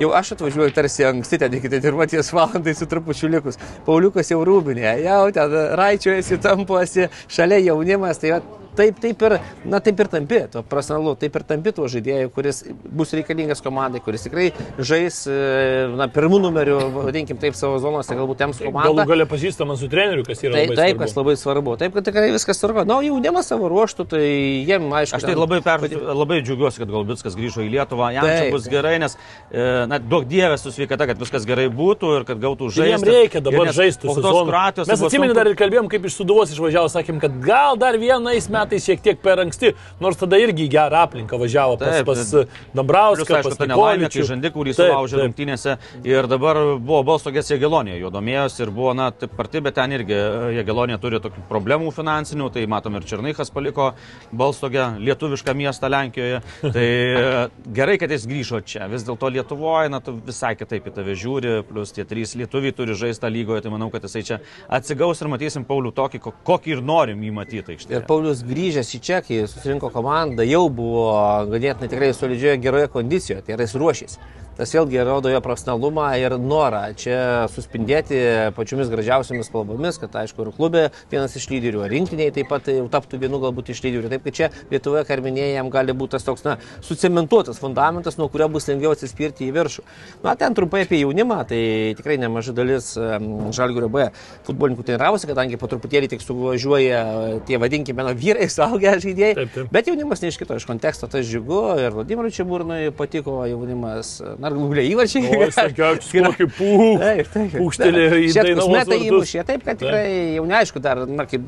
jau 0.00 0.12
aš 0.16 0.34
atvažiuoju 0.36 0.74
tarsi 0.76 1.06
anksti, 1.08 1.40
ten 1.42 1.58
iki 1.58 1.70
treniruotės 1.72 2.32
valandai 2.36 2.74
su 2.78 2.88
trupučiu 2.90 3.30
likus. 3.32 3.60
Pauliukas 3.86 4.32
jau 4.32 4.40
rūbinė, 4.46 4.90
jau 5.04 5.24
ten 5.34 5.58
raičiuojasi, 5.78 6.40
tampuosi, 6.44 7.08
šalia 7.32 7.60
jaunimas, 7.68 8.20
tai 8.22 8.36
va, 8.36 8.42
taip, 8.78 9.00
taip 9.02 9.22
ir, 9.26 9.34
na, 9.68 9.80
taip 9.84 9.98
ir 10.04 10.08
tampi, 10.12 10.38
to 10.52 10.62
profesionalu, 10.70 11.16
taip 11.20 11.36
ir 11.40 11.44
tampi 11.48 11.72
tuo 11.76 11.88
žaidėju, 11.90 12.30
kuris 12.34 12.62
bus 12.98 13.12
reikalingas 13.18 13.62
komandai, 13.64 14.00
kuris 14.04 14.24
tikrai 14.28 14.48
žais, 14.78 15.18
e, 15.28 15.88
na, 15.98 16.06
pirmų 16.14 16.38
numerių, 16.46 16.78
vadinkim 16.94 17.38
taip, 17.42 17.56
savo 17.58 17.78
zonose, 17.82 18.14
galbūt 18.18 18.40
tems 18.44 18.60
Galų 18.62 18.72
komandą. 18.72 19.06
galia 19.10 19.26
pažįstamas 19.30 19.82
su 19.82 19.88
treneriu, 19.92 20.24
kas 20.26 20.42
yra 20.46 20.54
Taip, 20.58 20.72
taip, 20.74 20.96
svarbu. 20.96 21.02
kas 21.02 21.16
labai 21.18 21.36
svarbu. 21.40 21.76
Taip, 21.80 21.94
kad 21.98 22.06
tikrai 22.08 22.30
viskas 22.34 22.60
tvarko. 22.62 22.84
Na, 22.88 23.00
jaunimas 23.04 23.48
savo 23.50 23.68
ruoštų, 23.72 24.06
tai 24.14 24.22
jiem, 24.68 24.88
aišku, 25.02 25.18
Aš 25.18 25.26
tai 25.28 25.34
labai, 25.38 25.60
per, 25.64 25.84
labai 26.14 26.40
džiaugiuosi, 26.46 26.78
kad 26.82 26.92
Galbitskas 26.94 27.36
grįžo 27.38 27.64
į 27.66 27.70
Lietuvą. 27.74 28.12
Jam 28.14 28.24
čia 28.28 28.38
Taip, 28.44 28.52
bus 28.54 28.66
taip. 28.66 28.72
gerai, 28.76 28.94
nes, 29.02 29.16
e, 29.50 29.66
na, 29.90 29.98
daug 29.98 30.26
dievės 30.28 30.62
su 30.66 30.70
sveikata, 30.74 31.06
kad 31.10 31.18
viskas 31.18 31.46
gerai 31.48 31.68
būtų 31.72 32.12
ir 32.20 32.24
kad 32.28 32.38
gautų 32.42 32.70
žaisti. 32.74 32.90
jam 32.94 33.02
reikia 33.08 33.40
dabar 33.42 33.72
žaisti 33.72 34.06
su. 34.08 34.20
Kroatijos. 34.22 34.86
Mes 34.88 35.00
sunku- 35.00 35.34
dar 35.34 35.46
ir 35.48 35.54
kalbėjom, 35.58 35.88
kaip 35.90 36.04
iš 36.06 36.14
Suduvos 36.18 36.50
išvažiavo, 36.52 36.88
sakėm, 36.92 37.20
kad 37.20 37.32
gal 37.42 37.76
dar 37.76 37.94
vienais 37.98 38.48
metais 38.48 38.67
metais 38.68 38.84
šiek 38.86 39.00
tiek 39.02 39.18
per 39.24 39.40
anksti, 39.42 39.72
nors 40.00 40.16
tada 40.20 40.38
irgi 40.38 40.66
į 40.68 40.72
gerą 40.76 41.02
aplinką 41.08 41.38
važiavo 41.40 41.78
pas, 41.80 41.98
Taip, 41.98 42.06
pas 42.06 42.34
Dambrauską, 42.76 43.40
pas 43.42 43.56
ta 43.56 43.66
nelaimė, 43.66 44.08
kai 44.08 44.20
Nikoličių. 44.20 44.26
žandį, 44.28 44.50
kurį 44.54 44.74
sulaužė 44.76 45.20
rungtynėse 45.22 45.76
ir 46.06 46.28
dabar 46.30 46.60
buvo 46.78 47.00
Balstogės 47.08 47.48
Jėgelonė, 47.52 47.96
jo 48.00 48.10
domėjosi 48.12 48.62
ir 48.66 48.72
buvo, 48.74 48.92
na, 48.96 49.08
taip 49.10 49.32
parti, 49.38 49.62
bet 49.64 49.74
ten 49.78 49.92
irgi 49.96 50.14
e, 50.14 50.52
Jėgelonė 50.58 50.98
turi 51.00 51.20
tokių 51.24 51.44
problemų 51.48 51.92
finansinių, 51.96 52.50
tai 52.54 52.66
matom 52.70 52.98
ir 52.98 53.06
Černychas 53.08 53.50
paliko 53.54 53.92
Balstogę, 54.32 54.98
lietuvišką 55.00 55.54
miestą 55.56 55.88
Lenkijoje. 55.92 56.40
Tai 56.62 56.84
e, 56.84 57.48
gerai, 57.74 57.96
kad 58.00 58.10
jis 58.12 58.26
grįžo 58.28 58.60
čia. 58.68 58.88
Vis 58.92 59.06
dėlto 59.06 59.30
Lietuvoje, 59.32 59.88
na, 59.92 60.00
tu 60.04 60.16
visai 60.26 60.54
kitaip 60.58 60.86
į 60.90 60.94
tave 60.98 61.16
žiūri, 61.18 61.56
plus 61.68 61.92
tie 61.96 62.04
trys 62.08 62.34
lietuviai 62.38 62.74
turi 62.76 62.96
žaisti 62.98 63.30
lygoje, 63.32 63.64
tai 63.64 63.72
manau, 63.72 63.90
kad 63.94 64.04
jisai 64.06 64.22
čia 64.28 64.40
atsigaus 64.68 65.22
ir 65.24 65.30
matysim 65.32 65.64
Paulių 65.68 65.92
tokį, 65.96 66.20
ko- 66.24 66.34
kokį 66.46 66.76
ir 66.76 66.82
norim 66.84 67.22
jį 67.24 67.32
matyti 67.36 67.58
Ir 67.58 67.74
aikštėje. 67.76 68.02
Paulius 68.08 68.42
grįžęs 68.58 68.90
į 68.96 69.00
kai 69.22 69.38
susirinko 69.46 69.90
komanda, 69.94 70.42
jau 70.46 70.66
buvo 70.72 71.06
ganėtinai 71.52 71.90
tikrai 71.92 72.10
solidžioje 72.16 72.58
geroje 72.64 72.90
kondicijoje, 72.90 73.44
tai 73.46 73.54
yra 73.54 73.66
jis 73.68 73.76
ruošėsi. 73.78 74.18
Tas 74.58 74.72
vėlgi 74.74 75.02
rodo 75.06 75.30
jo 75.30 75.40
profesionalumą 75.44 76.08
ir 76.18 76.34
norą 76.42 76.82
čia 76.98 77.18
suspindėti 77.52 78.18
pačiomis 78.56 78.90
gražiausiamis 78.90 79.48
spalvomis, 79.50 80.00
kad 80.02 80.16
aišku 80.22 80.44
ir 80.44 80.52
klube 80.56 80.84
vienas 81.12 81.36
iš 81.38 81.46
lyderių, 81.52 81.84
rinktiniai 81.92 82.34
taip 82.34 82.50
pat 82.50 82.68
jau 82.72 82.88
taptų 82.90 83.20
vienu 83.22 83.38
galbūt 83.42 83.70
iš 83.74 83.84
lyderių. 83.86 84.10
Taip 84.12 84.26
kad 84.26 84.38
čia 84.38 84.50
Lietuvoje 84.72 85.04
karminėje 85.08 85.54
jam 85.54 85.70
gali 85.72 85.94
būti 85.96 86.16
tas 86.16 86.26
toks, 86.26 86.44
na, 86.46 86.56
sucementuotas 86.84 87.60
fundamentas, 87.62 88.18
nuo 88.18 88.28
kurio 88.32 88.48
bus 88.52 88.66
lengviau 88.68 88.94
atsispirti 88.96 89.46
į 89.48 89.54
viršų. 89.56 89.84
Na, 90.24 90.34
ten 90.38 90.56
trumpai 90.58 90.82
apie 90.86 91.00
jaunimą, 91.02 91.38
tai 91.48 91.60
tikrai 91.98 92.18
nemaža 92.20 92.54
dalis 92.56 92.90
Žalgirio 92.98 93.88
B 93.92 94.08
futbolininkų 94.48 94.86
treniravosi, 94.88 95.28
kadangi 95.30 95.58
po 95.60 95.68
truputėlį 95.70 96.10
tik 96.12 96.24
suvažiuoja 96.24 96.98
e, 96.98 97.38
tie 97.48 97.60
vadinkime 97.60 98.06
na, 98.06 98.14
vyrai, 98.16 98.48
suaugę 98.54 98.96
žaidėjai. 99.04 99.34
Taip, 99.38 99.54
taip. 99.54 99.72
Bet 99.74 99.90
jaunimas 99.90 100.22
neiškito 100.24 100.58
iš 100.58 100.66
konteksto, 100.68 101.08
tas 101.10 101.26
džiugu 101.28 101.62
ir 101.84 101.94
Vladimirui 101.96 102.34
Čiaburnui 102.34 102.80
patiko 102.96 103.40
jaunimas, 103.48 104.16
na, 104.40 104.47
guliai 104.56 104.92
įvarčiai. 104.92 105.28
O, 105.28 105.48
Stankiavičius 105.54 106.26
kokį 106.28 106.48
pū. 106.56 106.70
Taip, 107.02 107.30
taip. 107.34 107.56
Pūkštelėjo 107.58 108.20
į 108.22 108.30
Dainavos 108.38 108.72
metai 108.72 108.98
vartus. 108.98 109.08
įmušė, 109.08 109.44
taip, 109.48 109.64
kad 109.66 109.80
tikrai 109.82 110.04
jau 110.36 110.46
neaišku 110.48 110.82
dar, 110.84 111.02
na, 111.10 111.26
kaip, 111.28 111.44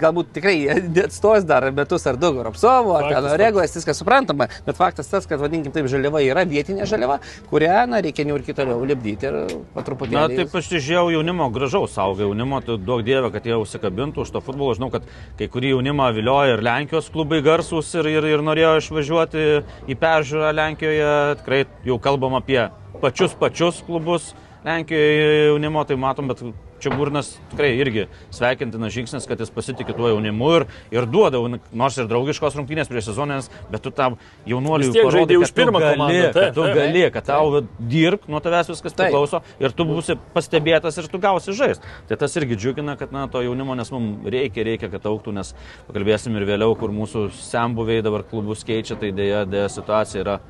galbūt 0.00 0.32
tikrai 0.38 0.56
atstos 1.06 1.48
dar 1.48 1.68
metus 1.74 2.06
ar 2.10 2.18
du 2.20 2.32
Goropsovo, 2.36 2.96
ar 2.98 3.08
ten 3.12 3.30
Regojas, 3.40 3.76
viskas 3.78 4.00
suprantama, 4.02 4.48
bet 4.66 4.78
faktas 4.80 5.10
tas, 5.10 5.28
kad, 5.30 5.40
vadinkim, 5.42 5.72
taip, 5.74 5.88
žaliava 5.92 6.22
yra 6.24 6.46
vietinė 6.48 6.88
žaliava, 6.88 7.20
kurią, 7.50 7.84
na, 7.90 8.02
reikia 8.04 8.26
jau 8.28 8.38
ir 8.38 8.46
kitoliau 8.46 8.84
lipdyti 8.88 9.30
ir 9.30 9.40
patruputį. 9.74 10.16
Na, 10.16 10.26
taip 10.32 10.54
aš 10.54 10.70
žiūrėjau 10.74 11.14
jaunimo, 11.18 11.48
gražaus 11.54 11.96
auga 12.00 12.24
jaunimo, 12.26 12.60
tai 12.64 12.78
duok 12.80 13.04
dievę, 13.06 13.30
kad 13.34 13.46
jie 13.48 13.56
užsikabintų 13.60 14.24
už 14.24 14.32
to 14.34 14.42
futbolo. 14.44 14.74
Žinau, 14.76 14.90
kad 14.92 15.06
kai 15.38 15.48
kurį 15.52 15.74
jaunimą 15.74 16.10
vilioja 16.16 16.56
ir 16.56 16.64
Lenkijos 16.64 17.10
klubai 17.14 17.40
garsus 17.44 17.90
ir, 17.98 18.08
ir, 18.10 18.28
ir 18.34 18.44
norėjo 18.44 18.74
išvažiuoti 18.80 19.44
į 19.90 19.98
peržiūrą 20.00 20.52
Lenkijoje. 20.58 21.12
Tikrai 21.40 21.60
jau 21.88 21.98
kalbam 22.34 22.42
apie 22.42 22.70
pačius 23.00 23.34
pačius 23.34 23.82
klubus 23.86 24.34
Lenkijoje 24.64 25.46
jaunimo, 25.46 25.84
tai 25.84 25.96
matom, 25.96 26.28
bet 26.28 26.40
čia 26.80 26.88
burnas 26.96 27.34
tikrai 27.50 27.74
irgi 27.76 28.06
sveikintinas 28.32 28.94
žingsnis, 28.94 29.26
kad 29.28 29.40
jis 29.40 29.50
pasitikė 29.52 29.92
tuo 29.92 30.08
jaunimu 30.08 30.48
ir, 30.56 30.64
ir 30.88 31.04
duoda, 31.04 31.36
nors 31.76 31.98
ir 32.00 32.08
draugiškos 32.08 32.56
rungtynės 32.56 32.88
prieš 32.88 33.10
sezonės, 33.10 33.50
bet 33.68 33.84
tu 33.84 33.92
tam 33.92 34.16
tiek 34.48 35.04
parodai, 35.04 35.36
už 35.36 35.52
tu 35.52 35.58
pirmą 35.60 35.84
gali, 35.84 35.98
komandą, 35.98 36.24
kad 36.24 36.38
taip, 36.38 36.56
tu 36.56 36.64
taip. 36.64 36.80
gali, 36.80 37.04
kad 37.12 37.28
tau 37.28 37.62
dirb, 37.92 38.24
nuo 38.24 38.40
tavęs 38.40 38.72
viskas 38.72 38.96
Taip. 38.96 39.12
priklauso 39.12 39.44
ir 39.60 39.76
tu 39.76 39.84
būsi 39.84 40.16
pastebėtas 40.32 40.96
ir 40.96 41.12
tu 41.12 41.20
gausi 41.20 41.52
žaisti. 41.60 41.96
Tai 42.08 42.22
tas 42.24 42.40
irgi 42.40 42.56
džiugina, 42.56 42.96
kad 42.96 43.12
na, 43.12 43.28
to 43.28 43.44
jaunimo, 43.44 43.76
nes 43.76 43.92
mums 43.92 44.24
reikia, 44.24 44.64
reikia, 44.64 44.88
kad 44.96 45.12
auktų, 45.12 45.36
nes 45.36 45.52
pakalbėsim 45.90 46.40
ir 46.40 46.48
vėliau, 46.54 46.72
kur 46.80 46.92
mūsų 47.04 47.28
sembuviai 47.36 48.00
dabar 48.04 48.24
klubus 48.32 48.64
keičia, 48.64 48.96
tai 48.96 49.12
dėja, 49.12 49.44
dėja 49.44 49.68
situacija 49.76 50.24
yra 50.24 50.40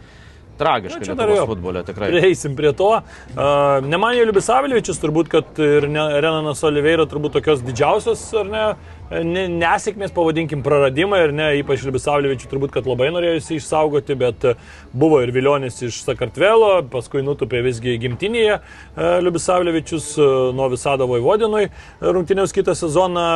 tragiška 0.59 1.01
Na, 1.01 1.05
čia 1.05 1.15
Lietuvos 1.15 1.31
dar 1.31 1.43
jo. 1.43 1.47
futbole 1.51 1.85
tikrai. 1.87 2.11
Prieisim 2.15 2.57
prie 2.59 2.73
to. 2.77 2.91
Uh, 2.99 3.85
Nemanė 3.85 4.27
Liubisavlievičius, 4.29 5.01
turbūt, 5.03 5.31
kad 5.33 5.63
ir 5.63 5.89
Renanas 5.89 6.63
Oliveira 6.67 7.07
turbūt 7.11 7.39
tokios 7.39 7.65
didžiausios, 7.67 8.27
ar 8.41 8.53
ne 8.53 8.67
nesėkmės, 9.23 10.13
pavadinkim, 10.15 10.63
praradimai, 10.65 11.21
ir 11.29 11.35
ne, 11.37 11.49
ypač 11.61 11.85
Liubisavlievičius 11.87 12.51
turbūt, 12.51 12.73
kad 12.75 12.89
labai 12.89 13.11
norėjo 13.15 13.37
jį 13.39 13.59
išsaugoti, 13.61 14.17
bet 14.19 14.47
e, 14.49 14.55
buvo 14.93 15.21
ir 15.23 15.33
Vilionis 15.35 15.79
iš 15.87 16.01
Sakartvelo, 16.07 16.73
paskui 16.91 17.23
nutupė 17.27 17.63
visgi 17.65 17.97
gimtinėje 18.03 18.59
Liubisavlievičius 18.95 20.09
uh, 20.19 20.33
nuo 20.57 20.69
Visado 20.73 21.07
Vojvodinui 21.11 21.67
rungtynės 22.01 22.55
kitą 22.55 22.75
sezoną, 22.79 23.27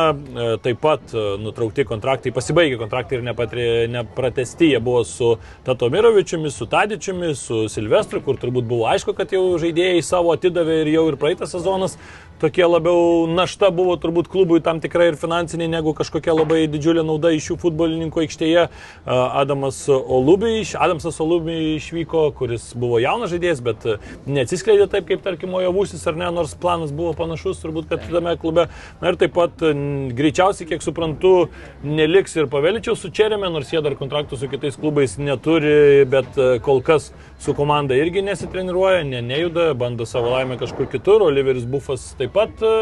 taip 0.63 0.79
pat 0.83 1.13
nutraukti 1.41 1.85
kontraktai, 1.87 2.33
pasibaigė 2.35 2.79
kontraktai 2.79 3.19
ir 3.19 3.25
nepatri, 3.27 3.67
nepratesti, 3.91 4.71
jie 4.73 4.81
buvo 4.83 5.03
su 5.07 5.33
Tatomirovičiumi, 5.67 6.51
su 6.53 6.67
Tadičiumi, 6.69 7.33
su 7.37 7.65
Silvestru, 7.71 8.23
kur 8.25 8.39
turbūt 8.41 8.67
buvo 8.69 8.87
aišku, 8.91 9.15
kad 9.17 9.33
jau 9.35 9.43
žaidėjai 9.61 10.01
savo 10.05 10.33
atidavė 10.35 10.81
ir 10.83 10.93
jau 10.95 11.05
ir 11.11 11.19
praeitas 11.21 11.53
sezonas 11.55 11.97
tokie 12.39 12.65
labiau 12.67 13.27
našta 13.27 13.69
buvo 13.75 13.95
turbūt 13.99 14.29
klubui 14.31 14.61
tam 14.63 14.79
tikrai 14.79 15.09
ir 15.11 15.17
finansiniai, 15.19 15.69
negu 15.71 15.93
kažkokia 15.97 16.33
labai 16.37 16.61
didžiulė 16.71 17.03
nauda 17.05 17.31
iš 17.35 17.49
jų 17.51 17.57
futbolininkų 17.63 18.23
aikštėje. 18.23 18.67
Adamas 19.05 19.81
Olubi, 19.89 20.59
iš- 20.61 20.75
Adamsas 20.79 21.19
Olubi 21.23 21.57
išvyko, 21.75 22.23
kuris 22.37 22.69
buvo 22.79 22.99
jaunas 23.03 23.31
žaidėjas, 23.33 23.61
bet 23.65 23.85
e, 23.85 23.97
neatsiskleidė 24.27 24.87
taip, 24.91 25.07
kaip 25.09 25.23
tarkim 25.25 25.53
Ojavusis 25.59 26.05
ar 26.07 26.15
ne, 26.19 26.29
nors 26.31 26.55
planas 26.59 26.93
buvo 26.95 27.13
panašus 27.17 27.59
turbūt, 27.63 27.89
kad 27.91 28.05
tame 28.09 28.35
klube. 28.39 28.67
Na 29.01 29.11
ir 29.11 29.19
taip 29.19 29.33
pat 29.35 29.59
greičiausiai, 29.59 30.67
kiek 30.69 30.83
suprantu, 30.85 31.49
neliks 31.83 32.37
ir 32.39 32.47
Paveličiaus 32.51 33.03
su 33.03 33.11
Čerėme, 33.15 33.49
nors 33.51 33.71
jie 33.73 33.81
dar 33.83 33.95
kontraktų 33.99 34.39
su 34.39 34.47
kitais 34.51 34.77
klubais 34.79 35.17
neturi, 35.19 36.05
bet 36.09 36.37
e, 36.39 36.49
kol 36.63 36.79
kas 36.85 37.11
su 37.39 37.53
komanda 37.55 37.95
irgi 37.95 38.23
nesitreniruoja, 38.25 39.03
ne, 39.07 39.21
nejuda, 39.23 39.69
bando 39.79 40.05
savo 40.07 40.31
laimę 40.33 40.57
kažkur 40.59 40.87
kitur. 40.91 41.23
Oliveris 41.27 41.65
Bufas 41.69 42.09
taip 42.19 42.28
pat 42.35 42.63
e, 42.65 42.73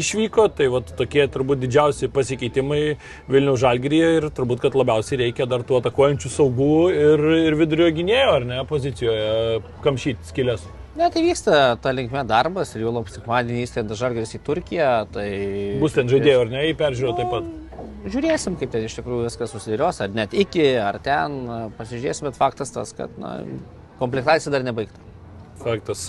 išvyko, 0.00 0.48
tai 0.56 0.68
vat 0.72 0.92
tokie 0.98 1.24
turbūt 1.32 1.62
didžiausi 1.62 2.10
pasikeitimai 2.12 2.82
Vilniaus 3.30 3.62
Žalgiryje 3.62 4.12
ir 4.18 4.28
turbūt, 4.34 4.62
kad 4.64 4.76
labiausiai 4.78 5.22
reikia 5.24 5.48
dar 5.50 5.64
tų 5.66 5.80
atakuojančių 5.80 6.32
saugų 6.32 6.76
ir, 6.92 7.26
ir 7.48 7.58
vidurio 7.60 7.90
gynėjo, 7.94 8.38
ar 8.38 8.46
ne, 8.48 8.62
pozicijoje 8.68 9.60
kamšyti 9.84 10.32
skilės. 10.32 10.68
Ne, 10.92 11.06
tai 11.08 11.22
vyksta 11.24 11.60
ta 11.80 11.92
linkme 11.96 12.20
darbas 12.28 12.74
ir 12.74 12.82
jau 12.84 12.90
lab 12.92 13.08
sekmadienį 13.08 13.62
įskrenda 13.64 13.96
žalgeris 13.96 14.34
į 14.36 14.42
Turkiją. 14.44 14.90
Tai... 15.14 15.28
Bus 15.80 15.96
ten 15.96 16.10
žaidėjų, 16.10 16.42
ar 16.44 16.52
ne, 16.52 16.66
į 16.68 16.74
peržiūrą 16.76 17.14
taip 17.16 17.32
pat. 17.32 17.46
Žiūrėsim, 18.02 18.58
kaip 18.60 18.72
ten 18.74 18.84
iš 18.84 18.98
tikrųjų 18.98 19.28
viskas 19.28 19.54
susidėlios, 19.54 20.02
ar 20.04 20.12
net 20.12 20.34
iki, 20.36 20.66
ar 20.82 20.98
ten, 21.00 21.38
pasižiūrėsim, 21.78 22.28
bet 22.28 22.36
faktas 22.36 22.74
tas, 22.74 22.92
kad 22.98 23.14
na, 23.22 23.38
komplektacija 24.02 24.52
dar 24.52 24.66
nebaigta. 24.66 25.00
Faktas. 25.62 26.08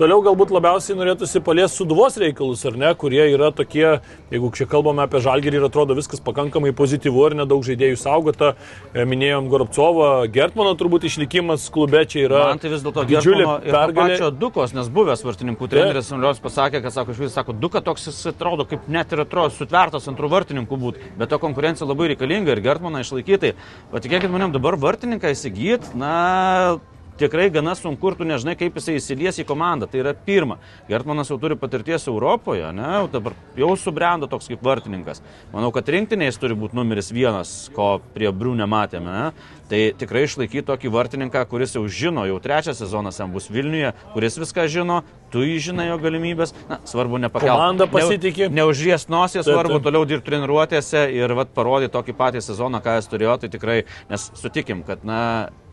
Toliau 0.00 0.22
galbūt 0.24 0.48
labiausiai 0.54 0.94
norėtųsi 0.96 1.42
paliesti 1.44 1.82
suduvos 1.82 2.14
reikalus, 2.16 2.62
ar 2.64 2.78
ne, 2.80 2.88
kurie 2.96 3.20
yra 3.34 3.50
tokie, 3.52 3.98
jeigu 4.32 4.48
čia 4.56 4.64
kalbame 4.64 5.02
apie 5.04 5.20
žalgerį 5.20 5.58
ir 5.58 5.66
atrodo 5.66 5.92
viskas 5.98 6.22
pakankamai 6.24 6.70
pozityvu 6.76 7.26
ir 7.26 7.36
nedaug 7.42 7.60
žaidėjų 7.66 7.98
saugota. 8.00 8.54
E, 8.94 9.04
Minėjom 9.04 9.50
Goropcovą, 9.52 10.06
Gertmano 10.32 10.72
turbūt 10.80 11.04
išlikimas 11.10 11.66
klube 11.74 12.00
čia 12.08 12.22
yra. 12.24 12.40
Man 12.48 12.62
tai 12.62 12.70
vis 12.72 12.86
dėlto 12.86 13.04
didžiulė 13.10 13.44
pergalė. 13.66 14.14
pačio 14.16 14.30
Dukos, 14.32 14.72
nes 14.72 14.88
buvęs 14.96 15.26
vartininkų 15.26 15.68
treneris 15.74 16.08
Sanlios 16.08 16.40
pasakė, 16.40 16.80
kad 16.86 16.96
sako, 16.96 17.12
iš 17.12 17.20
vis 17.26 17.36
sako, 17.36 17.52
Duka 17.52 17.84
toks 17.84 18.08
jis 18.08 18.22
atrodo 18.32 18.64
kaip 18.70 18.88
net 18.88 19.12
ir 19.12 19.26
atrodo 19.26 19.52
sutvertas 19.52 20.08
antrų 20.08 20.32
vartininkų 20.32 20.80
būt, 20.86 21.04
bet 21.20 21.34
to 21.34 21.40
konkurencija 21.42 21.90
labai 21.90 22.14
reikalinga 22.14 22.56
ir 22.56 22.64
Gertmaną 22.64 23.04
išlaikyti. 23.04 23.52
Patikėkit 23.92 24.32
manim, 24.32 24.56
dabar 24.56 24.80
vartininką 24.80 25.36
įsigyti, 25.36 25.92
na, 26.00 26.78
tikrai 27.20 27.48
gana 27.52 27.74
sunku 27.78 28.12
ir 28.12 28.18
tu 28.18 28.26
nežinai, 28.28 28.56
kaip 28.58 28.76
jisai 28.78 28.96
įsilies 28.98 29.40
į 29.42 29.46
komandą. 29.48 29.88
Tai 29.90 30.02
yra 30.02 30.14
pirma. 30.14 30.58
Gertmanas 30.88 31.32
jau 31.32 31.38
turi 31.42 31.56
patirties 31.58 32.08
Europoje, 32.10 32.68
ne, 32.76 32.88
jau 32.98 33.08
dabar 33.12 33.36
jau 33.58 33.72
subrendo 33.78 34.28
toks 34.30 34.50
kaip 34.52 34.62
vartininkas. 34.64 35.22
Manau, 35.54 35.72
kad 35.74 35.88
rinktinės 35.92 36.40
turi 36.40 36.56
būti 36.58 36.78
numeris 36.78 37.12
vienas, 37.14 37.54
ko 37.76 37.96
prie 38.14 38.30
Brių 38.32 38.56
nematėme. 38.62 39.12
Ne? 39.12 39.50
Tai 39.72 39.80
tikrai 39.96 40.26
išlaikyti 40.26 40.66
tokį 40.68 40.90
vartininką, 40.92 41.46
kuris 41.48 41.72
jau 41.78 41.86
žino, 41.88 42.26
jau 42.28 42.36
trečias 42.44 42.76
sezonas 42.82 43.16
jam 43.16 43.32
bus 43.32 43.46
Vilniuje, 43.48 43.94
kuris 44.12 44.36
viską 44.36 44.66
žino, 44.68 44.98
tu 45.32 45.44
jį 45.46 45.54
žinai 45.70 45.86
jo 45.88 45.96
galimybės. 46.02 46.52
Na, 46.68 46.76
svarbu 46.88 47.20
nepakelti. 47.22 47.48
Komanda 47.48 47.86
pasitiki. 47.88 48.50
Ne, 48.50 48.60
neužries 48.60 49.08
Taip, 49.08 49.46
svarbu 49.46 49.80
toliau 49.84 50.04
dirbti 50.08 50.28
treniruotėse 50.28 51.06
ir 51.16 51.32
vat, 51.38 51.54
parodyti 51.56 51.94
tokį 51.94 52.16
patį 52.18 52.44
sezoną, 52.44 52.82
ką 52.84 52.98
jis 52.98 53.08
turėjo. 53.14 53.38
Tai 53.40 53.52
tikrai, 53.54 53.78
nes 54.12 54.28
sutikim, 54.36 54.84
kad 54.84 55.06
na, 55.08 55.22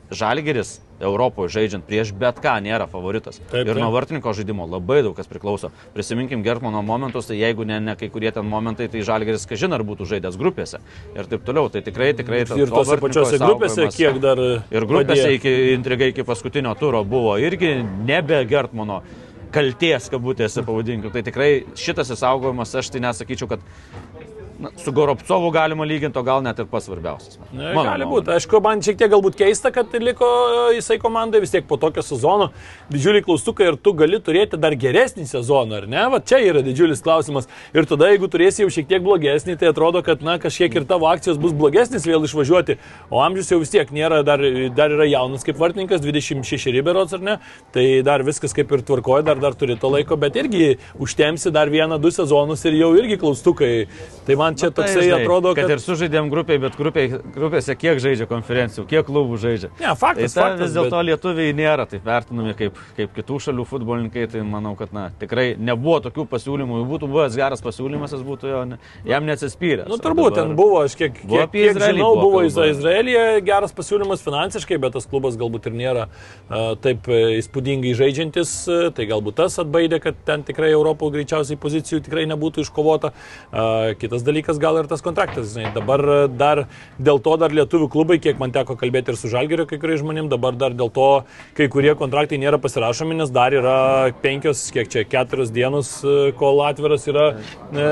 Žalgeris 0.09 0.79
Europoje 0.99 1.53
žaidžiant 1.53 1.85
prieš 1.87 2.11
bet 2.17 2.41
ką 2.43 2.57
nėra 2.63 2.87
favoritas. 2.91 3.37
Taip, 3.51 3.61
ir 3.63 3.71
taip. 3.71 3.79
nuo 3.79 3.91
vartininko 3.93 4.33
žaidimo 4.35 4.65
labai 4.67 4.99
daug 5.05 5.15
kas 5.15 5.29
priklauso. 5.31 5.71
Prisiminkim 5.95 6.43
Gertmano 6.43 6.81
momentus, 6.83 7.29
tai 7.29 7.37
jeigu 7.39 7.63
ne, 7.67 7.77
ne 7.83 7.95
kai 7.99 8.09
kurie 8.11 8.33
ten 8.35 8.47
momentai, 8.49 8.89
tai 8.91 9.05
Žalgeris 9.05 9.47
kažin 9.49 9.75
ar 9.75 9.85
būtų 9.87 10.09
žaidęs 10.09 10.35
grupėse 10.39 10.81
ir 11.15 11.31
taip 11.31 11.45
toliau. 11.47 11.71
Tai 11.71 11.83
tikrai, 11.85 12.11
tikrai 12.17 12.43
Ir 12.43 12.67
to 12.67 12.81
tose 12.81 12.99
pačiose 12.99 13.39
grupėse, 13.39 13.87
kiek 13.95 14.19
dar. 14.23 14.41
Ir 14.73 14.89
grupėse 14.89 15.23
padėjo. 15.29 15.39
iki 15.39 15.55
intrigai 15.77 16.11
iki 16.11 16.27
paskutinio 16.27 16.75
turo 16.79 17.05
buvo 17.07 17.37
irgi 17.39 17.77
nebe 18.09 18.43
Gertmano 18.49 19.03
kalties, 19.53 20.09
kabutėse 20.11 20.63
pavadinkim. 20.65 21.11
Tai 21.13 21.23
tikrai 21.25 21.49
šitas 21.79 22.11
įsaugojimas, 22.13 22.73
aš 22.79 22.91
tai 22.93 23.01
nesakyčiau, 23.05 23.49
kad 23.49 23.63
na, 24.59 24.69
su 24.77 24.91
Goropcovu 24.91 25.51
galima 25.51 25.85
lyginti, 25.87 26.19
o 26.19 26.23
gal 26.23 26.43
net 26.43 26.59
ir 26.59 26.67
pats 26.67 26.89
svarbiausias. 26.89 27.39
Ne, 27.55 27.71
gali 27.73 28.07
būti. 28.09 28.33
Aišku, 28.35 28.59
man 28.63 28.81
šiek 28.83 28.97
tiek 28.99 29.11
galbūt 29.13 29.37
keista, 29.39 29.71
kad 29.71 29.93
liko 30.03 30.27
jisai 30.75 30.97
komandai 30.99 31.39
vis 31.43 31.53
tiek 31.53 31.67
po 31.67 31.77
tokio 31.79 32.03
sezono. 32.03 32.49
Didžiuliai 32.91 33.23
klaustukai 33.23 33.69
ir 33.71 33.77
tu 33.79 33.93
gali 33.97 34.19
turėti 34.23 34.59
dar 34.59 34.75
geresnį 34.79 35.27
sezoną, 35.29 35.79
ar 35.79 35.87
ne? 35.91 36.03
Va 36.11 36.19
čia 36.19 36.41
yra 36.43 36.63
didžiulis 36.65 37.03
klausimas. 37.05 37.47
Ir 37.71 37.87
tada, 37.89 38.09
jeigu 38.11 38.27
turėsi 38.31 38.65
jau 38.65 38.71
šiek 38.73 38.89
tiek 38.89 39.03
blogesnį, 39.05 39.55
tai 39.61 39.71
atrodo, 39.71 40.03
kad, 40.05 40.23
na, 40.25 40.35
kažkiek 40.41 40.75
ir 40.75 40.87
tavo 40.89 41.07
akcijos 41.09 41.39
bus 41.41 41.55
blogesnis 41.55 42.07
vėl 42.07 42.27
išvažiuoti. 42.27 42.77
O 43.09 43.23
amžius 43.23 43.53
jau 43.53 43.61
vis 43.63 43.71
tiek 43.73 43.91
nėra, 43.95 44.21
dar, 44.27 44.43
dar 44.75 44.95
yra 44.95 45.07
jaunas 45.09 45.47
kaip 45.47 45.59
vartininkas, 45.61 46.03
26 46.03 46.73
riberots, 46.75 47.15
ar 47.15 47.23
ne? 47.23 47.37
Tai 47.75 47.85
dar 48.05 48.25
viskas 48.27 48.55
kaip 48.55 48.71
ir 48.75 48.83
tvarkoja, 48.85 49.23
dar, 49.31 49.39
dar 49.39 49.55
turi 49.55 49.79
to 49.79 49.91
laiko, 49.93 50.19
bet 50.19 50.35
irgi 50.39 50.75
užtemsi 50.99 51.53
dar 51.55 51.71
vieną, 51.71 51.99
du 52.01 52.11
sezonus 52.13 52.65
ir 52.67 52.77
jau 52.79 52.91
irgi 52.99 53.19
klaustukai. 53.21 53.73
Tai 54.27 54.37
man 54.39 54.48
čia 54.57 54.69
Na, 54.69 54.71
tai, 54.71 54.83
toksai 54.85 55.03
žinai, 55.05 55.19
atrodo, 55.23 55.51
kad... 55.57 55.65
kad... 55.67 55.73
Ir 55.75 55.83
sužaidėm 55.83 56.29
grupiai, 56.31 56.59
bet 56.63 56.77
grupiai, 56.79 57.09
grupėse 57.35 57.75
kiek 57.77 57.99
žaidžia 58.01 58.25
konferencijų, 58.29 58.85
kiek 58.89 59.05
klubų 59.07 59.37
žaidžia. 59.41 59.69
Ne, 59.81 59.93
faktas, 59.99 60.33
tai 60.33 60.41
ta, 60.41 60.45
faktas, 60.47 60.63
vis 60.63 60.75
dėlto 60.77 60.95
bet- 60.97 61.07
lietuviai 61.09 61.53
nėra 61.57 61.85
taip 61.91 62.05
vertinami 62.07 62.53
kaip, 62.57 62.79
kaip 62.97 63.13
kitų 63.17 63.39
šalių 63.47 63.65
futbolininkai, 63.69 64.25
tai 64.31 64.41
manau, 64.47 64.73
kad 64.79 64.93
na, 64.95 65.09
tikrai 65.21 65.53
nebuvo 65.59 65.99
tokių 66.07 66.25
pasiūlymų, 66.31 66.79
jeigu 66.79 66.89
būtų 66.95 67.09
buvęs 67.13 67.37
geras 67.37 67.63
pasiūlymas, 67.65 68.13
jis 68.15 68.23
būtų 68.25 68.49
jo, 68.53 68.63
ne, 68.71 68.79
jam 69.09 69.25
neatsispyręs. 69.29 69.87
Nu, 69.89 69.97
O 69.99 70.03
turbūt 70.03 70.31
dabar- 70.33 70.39
ten 70.39 70.55
buvo, 70.55 70.81
aš 70.85 70.95
kiek, 70.99 71.19
Buvo 71.25 71.43
kiek, 71.43 71.51
kiek 71.51 71.75
Izraelį 71.75 71.99
žinau, 71.99 72.13
buvo 72.15 72.39
kalba. 72.39 72.47
Izra- 72.47 72.69
Izraelyje 72.73 73.25
geras 73.45 73.73
pasiūlymas 73.75 74.23
finansiškai, 74.25 74.77
bet 74.79 74.93
tas 74.95 75.05
klubas 75.09 75.35
galbūt 75.39 75.67
ir 75.67 75.73
nėra 75.75 76.05
uh, 76.07 76.75
taip 76.79 77.07
e, 77.11 77.19
įspūdingai 77.39 77.91
žaidžiantis, 77.99 78.53
uh, 78.71 78.87
tai 78.95 79.05
galbūt 79.09 79.35
tas 79.41 79.57
atbaidė, 79.61 79.99
kad 80.03 80.15
ten 80.25 80.43
tikrai 80.47 80.71
Europoje 80.71 81.17
greičiausiai 81.17 81.57
pozicijų 81.59 81.99
tikrai 82.05 82.23
nebūtų 82.29 82.63
iškovota. 82.65 83.11
Uh, 83.51 83.91
kitas 83.99 84.23
dalykas 84.23 84.38
gal 84.61 84.77
ir 84.79 84.87
tas 84.87 85.01
kontraktas, 85.03 85.51
žinai, 85.53 85.73
dabar 85.75 85.99
e, 85.99 86.17
dar 86.39 86.63
dėl 87.01 87.19
to 87.23 87.35
dar 87.41 87.51
lietuvių 87.51 87.89
klubai, 87.91 88.19
kiek 88.23 88.39
man 88.39 88.53
teko 88.55 88.77
kalbėti 88.79 89.11
ir 89.11 89.17
su 89.19 89.29
Žalgerio 89.31 89.65
kai 89.67 89.79
kuriais 89.81 89.99
žmonėmis, 89.99 90.31
dabar 90.31 90.55
dar 90.55 90.75
dėl 90.77 90.87
to 90.95 91.09
kai 91.57 91.67
kurie 91.71 91.91
kontraktai 91.99 92.39
nėra 92.39 92.59
pasirašomi, 92.61 93.17
nes 93.19 93.33
dar 93.35 93.53
yra 93.53 93.75
penkios, 94.23 94.61
kiek 94.73 94.87
čia, 94.91 95.03
keturios 95.09 95.51
dienos, 95.51 95.91
e, 96.03 96.31
kol 96.39 96.63
atviras 96.63 97.07
yra, 97.11 97.25
e, 97.73 97.87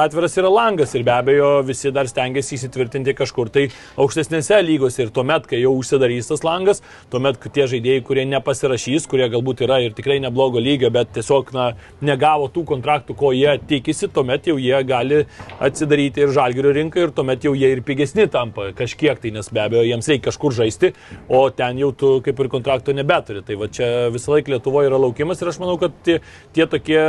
atviras 0.00 0.38
yra 0.40 0.52
langas. 0.52 0.94
Ir 0.96 1.04
be 1.04 1.12
abejo 1.14 1.50
visi 1.68 1.92
dar 1.92 2.08
stengiasi 2.10 2.56
įsitvirtinti 2.56 3.14
kažkur. 3.18 3.52
Tai 3.52 3.66
aukštesnėse 4.00 4.62
lygose 4.64 5.04
ir 5.04 5.12
tuomet, 5.14 5.46
kai 5.50 5.60
jau 5.60 5.74
užsidarys 5.78 6.32
tas 6.32 6.44
langas, 6.46 6.82
tuomet 7.12 7.38
tie 7.52 7.68
žaidėjai, 7.70 8.04
kurie 8.06 8.26
nepasirašys, 8.30 9.08
kurie 9.10 9.28
galbūt 9.32 9.64
yra 9.68 9.80
ir 9.84 9.94
tikrai 9.96 10.20
neblogo 10.24 10.62
lygio, 10.62 10.90
bet 10.94 11.12
tiesiog 11.16 11.52
na, 11.56 11.70
negavo 12.04 12.48
tų 12.52 12.64
kontraktų, 12.72 13.16
ko 13.18 13.34
jie 13.36 13.58
tikisi, 13.70 14.08
tuomet 14.08 14.48
jau 14.50 14.56
jie 14.60 14.78
gali 14.88 15.24
atsidaryti 15.60 15.89
ir 15.98 16.30
žalgerio 16.34 16.72
rinką 16.76 17.02
ir 17.02 17.12
tuomet 17.14 17.44
jau 17.44 17.54
jie 17.58 17.72
ir 17.74 17.82
pigesni 17.86 18.26
tampa 18.30 18.70
kažkiek 18.76 19.18
tai, 19.20 19.32
nes 19.34 19.48
be 19.50 19.62
abejo 19.62 19.82
jiems 19.88 20.08
reikia 20.10 20.28
kažkur 20.28 20.54
žaisti, 20.54 20.92
o 21.28 21.42
ten 21.50 21.78
jau 21.80 21.90
tu 21.92 22.10
kaip 22.24 22.40
ir 22.40 22.50
kontrakto 22.52 22.94
nebeturi. 22.96 23.42
Tai 23.46 23.56
va 23.60 23.68
čia 23.72 24.10
visą 24.12 24.34
laiką 24.36 24.54
Lietuvoje 24.54 24.90
yra 24.90 25.00
laukimas 25.00 25.40
ir 25.42 25.50
aš 25.50 25.60
manau, 25.62 25.76
kad 25.80 25.94
tie, 26.06 26.18
tie 26.56 26.66
tokie 26.70 27.00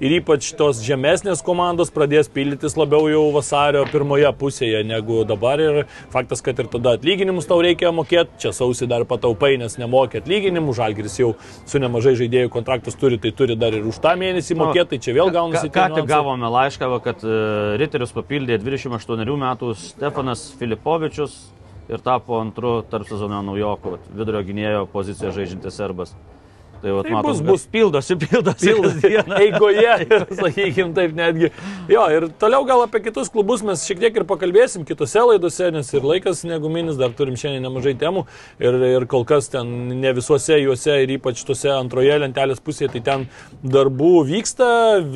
ir 0.00 0.16
ypač 0.20 0.52
tos 0.58 0.82
žemesnės 0.84 1.42
komandos 1.46 1.92
pradės 1.94 2.30
pildytis 2.32 2.76
labiau 2.78 3.08
jau 3.10 3.24
vasario 3.34 3.84
pirmoje 3.92 4.30
pusėje 4.38 4.84
negu 4.86 5.24
dabar 5.28 5.62
ir 5.62 5.80
faktas, 6.12 6.42
kad 6.44 6.58
ir 6.58 6.70
tada 6.70 6.96
atlyginimus 6.98 7.48
tau 7.48 7.60
reikia 7.64 7.92
mokėti, 7.94 8.38
čia 8.44 8.52
sausi 8.56 8.88
dar 8.90 9.06
pataupai, 9.08 9.56
nes 9.60 9.78
nemokė 9.80 10.22
atlyginimų, 10.22 10.74
žalgeris 10.76 11.18
jau 11.20 11.32
su 11.68 11.80
nemažai 11.82 12.14
žaidėjų 12.18 12.52
kontraktus 12.52 12.98
turi, 12.98 13.18
tai 13.22 13.32
turi 13.36 13.56
dar 13.58 13.76
ir 13.76 13.86
už 13.88 14.00
tą 14.04 14.14
mėnesį 14.20 14.58
mokėti, 14.58 14.94
tai 14.94 15.00
čia 15.06 15.16
vėl 15.16 15.32
gaunasi. 15.34 15.70
Ką, 15.72 15.88
tik 15.96 16.08
gavome 16.10 16.50
laišką, 16.52 16.90
kad 17.04 17.24
uh, 17.26 17.76
Riterius 17.80 18.14
papildė 18.28 18.58
28 18.60 19.38
metų 19.40 19.70
Stefanas 19.80 20.42
Filipovičius 20.60 21.36
ir 21.88 22.02
tapo 22.04 22.36
antru 22.36 22.82
tarp 22.84 23.08
sezono 23.08 23.38
naujoku, 23.40 23.94
vat, 23.94 24.10
vidurio 24.12 24.42
gynėjo 24.44 24.82
poziciją 24.92 25.30
žaidžiantis 25.32 25.78
serbas. 25.80 26.12
Tai, 26.82 26.92
vat, 26.94 27.06
Tai 27.08 27.12
matom, 27.16 27.30
bus- 27.32 27.40
kad 27.40 27.46
bus- 27.48 27.66
pildosi, 27.72 28.16
pildosi. 28.22 28.66
Pildosi 28.68 29.00
kasdieną. 29.00 29.38
eigoje, 29.42 29.94
sakykime 30.40 30.92
taip 30.94 31.14
netgi. 31.18 31.50
Jo, 31.90 32.04
ir 32.14 32.28
toliau 32.38 32.62
gal 32.68 32.84
apie 32.84 33.00
kitus 33.08 33.30
klubus 33.34 33.64
mes 33.66 33.82
šiek 33.88 33.98
tiek 34.04 34.20
ir 34.20 34.26
pakalbėsim 34.28 34.84
kitose 34.86 35.24
laidose, 35.26 35.70
nes 35.74 35.90
ir 35.96 36.06
laikas 36.06 36.44
neguminis, 36.46 36.94
dar 37.00 37.10
turim 37.18 37.34
šiandien 37.40 37.64
nemažai 37.66 37.96
temų 37.98 38.22
ir, 38.62 38.78
ir 38.94 39.06
kol 39.10 39.24
kas 39.26 39.50
ten 39.50 39.72
ne 39.98 40.12
visuose 40.14 40.60
juose 40.62 41.00
ir 41.02 41.14
ypač 41.16 41.42
tuose 41.48 41.72
antroje 41.74 42.14
lentelės 42.22 42.62
pusėje, 42.62 42.92
tai 42.94 43.02
ten 43.08 43.26
darbų 43.64 44.12
vyksta, 44.28 44.68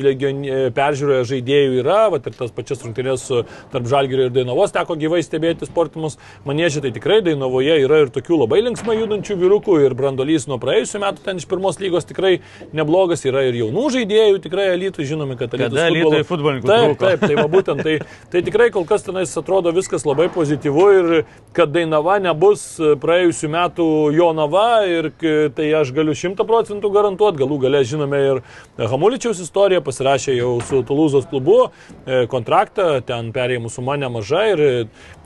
legion- 0.03 0.43
peržiūroje 0.75 1.23
žaidėjų 1.31 1.79
yra, 1.83 2.01
va, 2.11 2.19
ir 2.19 2.35
tas 2.35 2.51
pačias 2.55 2.83
rungtynės 2.83 3.23
su 3.29 3.41
tarp 3.71 3.87
Žalgirio 3.87 4.27
ir 4.27 4.35
Dainavos 4.35 4.73
teko 4.75 4.97
gyvai 4.99 5.21
stebėti 5.23 5.67
sportimus. 5.69 6.17
Manėžiai, 6.47 6.83
tai 6.87 6.91
tikrai 6.95 7.21
Dainavoje 7.25 7.79
yra 7.85 8.03
ir 8.03 8.11
tokių 8.13 8.41
labai 8.43 8.59
linksmai 8.67 8.97
judančių 8.99 9.39
vyrukų 9.45 9.79
ir 9.85 9.95
brandolys 9.97 10.47
nuo 10.51 10.59
praėjusių 10.61 11.01
metų 11.07 11.23
ten 11.25 11.39
iš 11.41 11.47
pirmos 11.53 11.79
lygos 11.81 12.09
tikrai 12.09 12.33
neblogas, 12.75 13.23
yra 13.29 13.45
ir 13.47 13.61
jaunų 13.61 13.85
žaidėjų, 13.97 14.41
tikrai 14.43 14.69
elitų, 14.73 15.07
žinome, 15.13 15.37
kad 15.39 15.53
elitų. 15.53 15.71
Kada 15.73 15.87
Alytui 15.89 16.23
futbolininkų 16.27 16.71
Taip, 16.73 16.97
taip, 16.99 17.23
tai 17.23 17.37
va 17.37 17.47
būtent, 17.51 17.83
tai, 17.85 17.95
tai 18.33 18.41
tikrai 18.45 18.69
kol 18.73 18.87
kas 18.89 19.05
tenais 19.05 19.31
atrodo 19.39 19.73
viskas 19.75 20.05
labai 20.07 20.29
pozityvu 20.33 20.85
ir 20.97 21.11
kad 21.55 21.71
Dainava 21.73 22.17
nebus 22.23 22.65
praėjusių 23.03 23.49
metų 23.53 23.87
Jonava 24.17 24.67
ir 24.89 25.09
tai 25.55 25.69
aš 25.79 25.93
galiu 25.95 26.15
šimta 26.17 26.45
procentų 26.47 26.91
garantuoti, 26.93 27.41
galų 27.43 27.59
gale 27.65 27.83
žinome 27.87 28.21
ir 28.29 28.41
Hamuličiaus 28.77 29.41
istoriją, 29.43 29.83
pasirašė 29.85 30.37
jau 30.37 30.53
su 30.65 30.81
Tulūzos 30.87 31.27
klubu 31.29 31.59
e, 31.67 32.23
kontraktą, 32.31 32.97
ten 33.05 33.31
perėjimų 33.35 33.71
suma 33.73 33.97
nemaža 34.01 34.43
ir 34.53 34.63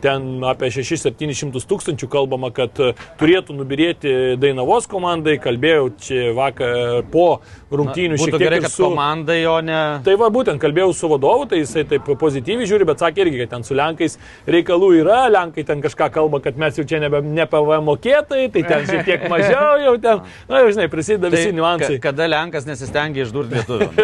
ten 0.03 0.43
apie 0.47 0.69
6-700 0.73 1.63
tūkstančių 1.69 2.09
kalbama, 2.11 2.51
kad 2.55 2.81
e, 2.81 2.91
turėtų 3.21 3.55
nubirėti 3.57 4.13
Dainavos 4.41 4.89
komandai, 4.91 5.37
kalbėjau 5.41 5.89
čia 6.03 6.16
vakar 6.37 7.03
po 7.13 7.27
rungtynių 7.71 8.17
šiek 8.19 8.33
tiek 8.35 8.43
gerai, 8.45 8.59
kad 8.63 8.71
su... 8.73 8.83
komanda 8.87 9.35
jo 9.37 9.57
ne... 9.65 9.79
Tai 10.05 10.15
va, 10.21 10.29
būtent 10.33 10.59
kalbėjau 10.61 10.91
su 10.95 11.09
vadovu, 11.11 11.47
tai 11.51 11.61
jisai 11.61 11.83
taip 11.89 12.07
pozityviai 12.19 12.67
žiūri, 12.69 12.87
bet 12.87 13.03
sakė 13.03 13.25
irgi, 13.25 13.41
kad 13.43 13.53
ten 13.55 13.65
su 13.67 13.75
Lenkais 13.77 14.17
reikalų 14.47 14.91
yra, 15.01 15.19
Lenkai 15.33 15.65
ten 15.67 15.83
kažką 15.83 16.09
kalba, 16.15 16.39
kad 16.43 16.59
mes 16.59 16.79
jau 16.79 16.85
čia 16.87 17.01
nebe 17.03 17.21
ne 17.25 17.45
PVM 17.49 17.87
mokėtojai, 17.91 18.47
tai 18.55 18.63
ten 18.71 18.87
šiek 18.89 19.03
tiek 19.07 19.27
mažiau 19.33 19.77
jau 19.85 19.95
ten, 20.03 20.23
na 20.51 20.63
jau 20.63 20.71
žinai, 20.75 20.87
prisideda 20.91 21.31
visi 21.33 21.51
niuansai. 21.55 21.93
Tai 21.95 21.99
ka- 21.99 22.05
Kada 22.07 22.23
Lenkas 22.31 22.63
nesistengia 22.65 23.25
išdurti 23.27 23.59
lietuvių? 23.59 23.87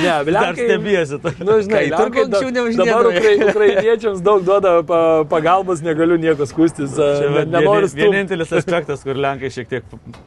Ne, 0.00 0.12
Lenkai. 0.32 0.64
stebėsi. 0.64 1.18
Tai. 1.20 1.32
Nu, 1.44 1.56
žinai, 1.60 1.80
Kai 1.80 1.90
Lenkai 1.92 2.22
da- 2.30 2.40
dabar 2.78 3.08
ukrai, 3.10 3.32
ukrainiečiams 3.50 4.22
daug 4.24 4.44
duoda 4.46 4.72
pa, 4.86 5.00
pagalbos, 5.28 5.82
negaliu 5.84 6.16
nieko 6.20 6.46
skūstis, 6.48 6.94
Čia 6.96 7.28
va 7.34 7.42
nenoriu 7.48 7.90
vienintelis 7.98 8.52
aspektas, 8.56 9.02
kur 9.04 9.18
Lenkai 9.20 9.50
šiek 9.52 9.68
tiek 9.70 9.79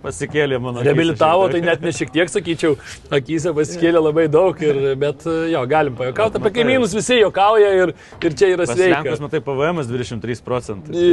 pasikėlė 0.04 0.60
mano. 0.62 0.82
akyse 0.82 0.90
Reabilitavo, 0.90 1.50
tai 1.54 1.62
net 1.66 1.84
ne 1.84 1.94
šiek 1.96 2.14
tiek, 2.14 2.32
sakyčiau, 2.32 2.78
akise 3.14 3.54
pasikėlė 3.56 4.02
labai 4.04 4.28
daug, 4.32 4.60
ir, 4.64 4.82
bet 5.00 5.26
jo, 5.28 5.64
galim 5.70 5.98
pajokauti. 6.00 6.42
Apie 6.42 6.54
kaimynus 6.60 6.96
visi 6.98 7.20
jokauja 7.22 7.74
ir, 7.82 7.94
ir 8.24 8.38
čia 8.40 8.52
yra 8.56 8.68
sveika. 8.70 9.02
Lenkus, 9.02 9.24
matai, 9.24 9.44
PVM 9.46 9.84
23 9.90 10.44
procentai. 10.46 11.06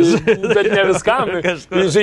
Bet 0.55 0.71
ne 0.73 0.87
viskam. 0.91 1.35
Išskyrus 1.41 1.99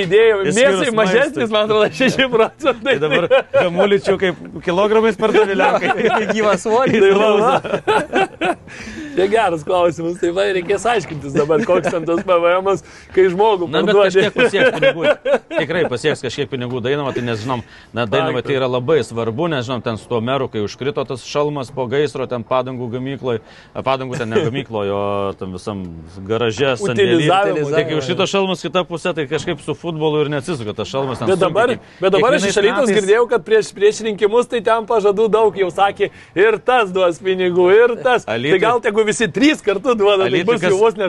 Mėsai 0.58 0.92
mažesnis, 0.94 1.50
man 1.52 1.66
atrodo, 1.66 1.88
6 1.94 2.28
procentai. 2.32 2.96
Tai 2.98 3.02
dabar 3.02 3.28
kamuličių 3.54 4.16
kaip 4.20 4.40
kilogramais 4.64 5.18
pardavė 5.20 5.56
Lenkai. 5.62 5.94
Tai 6.08 6.24
gyvas 6.32 6.64
svoris. 6.64 7.02
Tai 7.02 7.12
va, 7.18 7.30
va. 7.42 8.54
Tai 9.18 9.26
geras 9.26 9.64
klausimas, 9.66 10.20
tai 10.20 10.28
va, 10.30 10.44
reikės 10.54 10.84
aiškintis 10.86 11.34
dabar, 11.34 11.64
koks 11.66 11.88
ten 11.90 12.04
tas 12.06 12.20
PVM, 12.22 12.68
kai 13.10 13.24
žmogų 13.32 13.66
Na, 13.66 13.80
bet 13.82 13.90
parduodi. 13.90 14.12
kažkiek 14.14 14.36
pasieks 14.36 14.76
pinigų. 14.76 15.40
Tikrai 15.56 15.80
pasieks 15.90 16.22
kažkiek 16.28 16.48
pinigų 16.52 16.82
Dainava, 16.84 17.12
tai 17.16 17.22
nežinom, 17.26 17.62
na, 17.96 18.04
Dainava 18.06 18.42
tai 18.44 18.54
yra 18.60 18.68
labai 18.70 19.00
svarbu, 19.02 19.48
nežinom, 19.50 19.82
ten 19.82 19.96
su 19.98 20.06
tuo 20.08 20.20
meru, 20.20 20.46
kai 20.52 20.60
užkrito 20.62 21.02
tas 21.08 21.24
šalmas 21.26 21.72
po 21.74 21.86
gaisro, 21.90 22.26
ten 22.30 22.44
padangų 22.44 22.86
gamykloje, 22.94 23.40
padangų 23.74 24.18
ten 24.20 24.28
ne 24.30 24.42
gamykloje, 24.44 24.92
o 24.92 25.32
tam 25.40 25.56
visam 25.56 25.82
garaže, 26.28 26.74
sandėly. 26.78 27.16
Utilizavimo. 27.18 27.70
Tai 27.72 27.84
kai 27.88 27.96
užkrito 27.98 28.26
šalmas 28.28 28.62
kita 28.64 28.84
pusė, 28.88 29.14
tai 29.16 29.26
kažkaip 29.30 29.60
su 29.64 29.74
futbolu 29.74 30.22
ir 30.24 30.30
neatsisuka 30.32 30.74
tas 30.76 30.88
šalmas. 30.92 31.18
Bet 31.24 31.40
dabar, 31.40 31.74
bet 32.00 32.12
dabar 32.14 32.36
aš 32.38 32.48
iš 32.50 32.58
Alytos 32.62 32.92
girdėjau, 32.92 33.24
kad 33.30 33.44
prieš, 33.46 33.72
prieš 33.76 34.02
rinkimus 34.06 34.48
tai 34.50 34.60
ten 34.60 34.86
pažadų 34.88 35.28
daug 35.32 35.56
jau 35.56 35.70
sakė 35.72 36.10
ir 36.36 36.58
tas 36.58 36.90
duos 36.92 37.18
pinigų, 37.22 37.68
ir 37.74 37.96
tas. 38.04 38.26
Alytui- 38.28 38.58
Tai 38.58 38.58
gal 38.66 38.80
tegu 38.84 39.04
visi 39.06 39.28
trys 39.32 39.62
kartu 39.64 39.94
duoda, 39.94 40.28
tai 40.28 40.44
bus 40.44 40.60
kas- 40.60 40.72
jau 40.72 40.78
vos 40.78 40.94
ko 40.94 41.00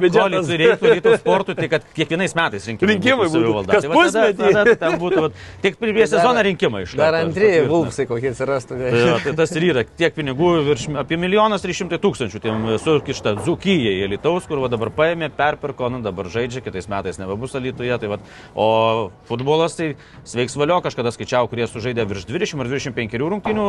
biudžetas. 0.00 0.48
Reiktų 0.64 0.94
ryto 0.94 1.16
sportui, 1.18 1.54
tai 1.54 1.68
kad 1.68 1.82
kiekvienais 1.94 2.34
metais 2.34 2.66
rinkimai, 2.66 2.94
Rinkimai 2.94 3.26
būtų. 3.28 3.66
Kas 3.66 3.82
Tai 3.84 3.90
tada- 3.90 3.94
pusmetį. 3.94 4.63
Tai 4.68 4.76
ten 4.80 4.96
būtų, 5.02 5.22
vat, 5.26 5.42
tik 5.64 5.78
prieš 5.80 6.14
sezoną 6.14 6.44
rinkimai 6.48 6.84
iš 6.86 6.96
Dar 6.98 7.16
antrieji 7.18 7.66
vulpsai 7.70 8.06
kokie 8.10 8.30
atsirastų. 8.32 8.78
Tai, 8.80 8.92
va, 9.10 9.18
tai 9.24 9.34
tas 9.38 9.54
ir 9.56 9.68
yra 9.70 9.84
tiek 9.84 10.14
pinigų, 10.16 10.50
virš, 10.68 10.86
apie 11.00 11.18
milijonas 11.20 11.64
trys 11.64 11.80
šimtai 11.80 12.00
tūkstančių, 12.02 12.42
tiem 12.44 12.66
sukišta 12.82 13.36
Zukyjai, 13.44 14.08
Lietuvos, 14.14 14.46
kur 14.48 14.62
va, 14.62 14.70
dabar 14.72 14.90
paėmė, 14.94 15.30
perpirko, 15.34 15.90
nu, 15.92 16.00
dabar 16.04 16.28
žaidžia, 16.32 16.62
kitais 16.64 16.88
metais 16.90 17.20
nebebus 17.20 17.56
Lietuvoje. 17.58 17.98
Tai, 18.02 18.10
va, 18.14 18.18
o 18.54 18.68
futbolas 19.28 19.76
tai 19.78 19.92
sveiks 20.28 20.56
valio, 20.58 20.80
kažkada 20.84 21.12
skaičiau, 21.14 21.48
kurie 21.50 21.66
sužaidė 21.70 22.06
virš 22.10 22.26
20 22.30 22.64
ar 22.64 22.70
25 22.70 23.18
rungtynių 23.22 23.66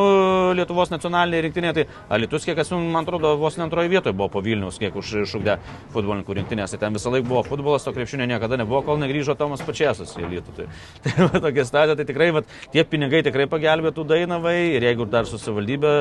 Lietuvos 0.57 0.91
nacionalinėje 0.93 1.45
rinktinėje. 1.47 1.75
Tai 1.79 2.17
Alitus, 2.17 2.47
kiek 2.47 2.59
esu, 2.61 2.79
man 2.79 3.05
atrodo, 3.05 3.35
vos 3.39 3.57
ne 3.59 3.65
antroje 3.67 3.91
vietoje 3.91 4.15
buvo 4.15 4.29
po 4.35 4.43
Vilnius, 4.45 4.79
kiek 4.81 4.95
už, 4.95 5.13
išugdė 5.25 5.57
futbolininkų 5.93 6.39
rinktinės. 6.39 6.75
Tai 6.75 6.81
ten 6.85 6.97
visą 6.97 7.13
laiką 7.13 7.27
buvo 7.29 7.43
futbolas, 7.47 7.87
o 7.87 7.95
krepšinio 7.95 8.27
niekada 8.29 8.59
nebuvo, 8.61 8.83
kol 8.85 8.99
negrįžo 9.01 9.37
Tomas 9.39 9.63
Pačiasas 9.65 10.15
į 10.19 10.29
Lietuvą. 10.35 10.55
Tai, 10.55 10.67
tai 11.05 11.13
va, 11.19 11.39
tokia 11.43 11.65
stadija, 11.67 11.95
tai 11.99 12.05
tikrai 12.07 12.29
va, 12.35 12.41
tie 12.73 12.83
pinigai 12.87 13.21
tikrai 13.25 13.47
pagelbėtų 13.51 14.05
Dainavai 14.09 14.57
ir 14.77 14.85
jeigu 14.87 15.07
dar 15.09 15.29
su 15.29 15.39
savivaldybė 15.41 15.93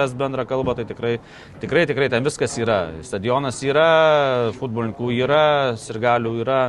ras 0.00 0.14
bendrą 0.16 0.46
kalbą, 0.48 0.76
tai 0.78 0.86
tikrai, 0.88 1.14
tikrai, 1.62 1.86
tikrai 1.90 2.10
ten 2.12 2.26
viskas 2.26 2.56
yra. 2.60 2.80
Stadionas 3.06 3.60
yra, 3.66 3.90
futbolininkų 4.58 5.12
yra, 5.20 5.44
sirgalių 5.80 6.34
yra. 6.44 6.62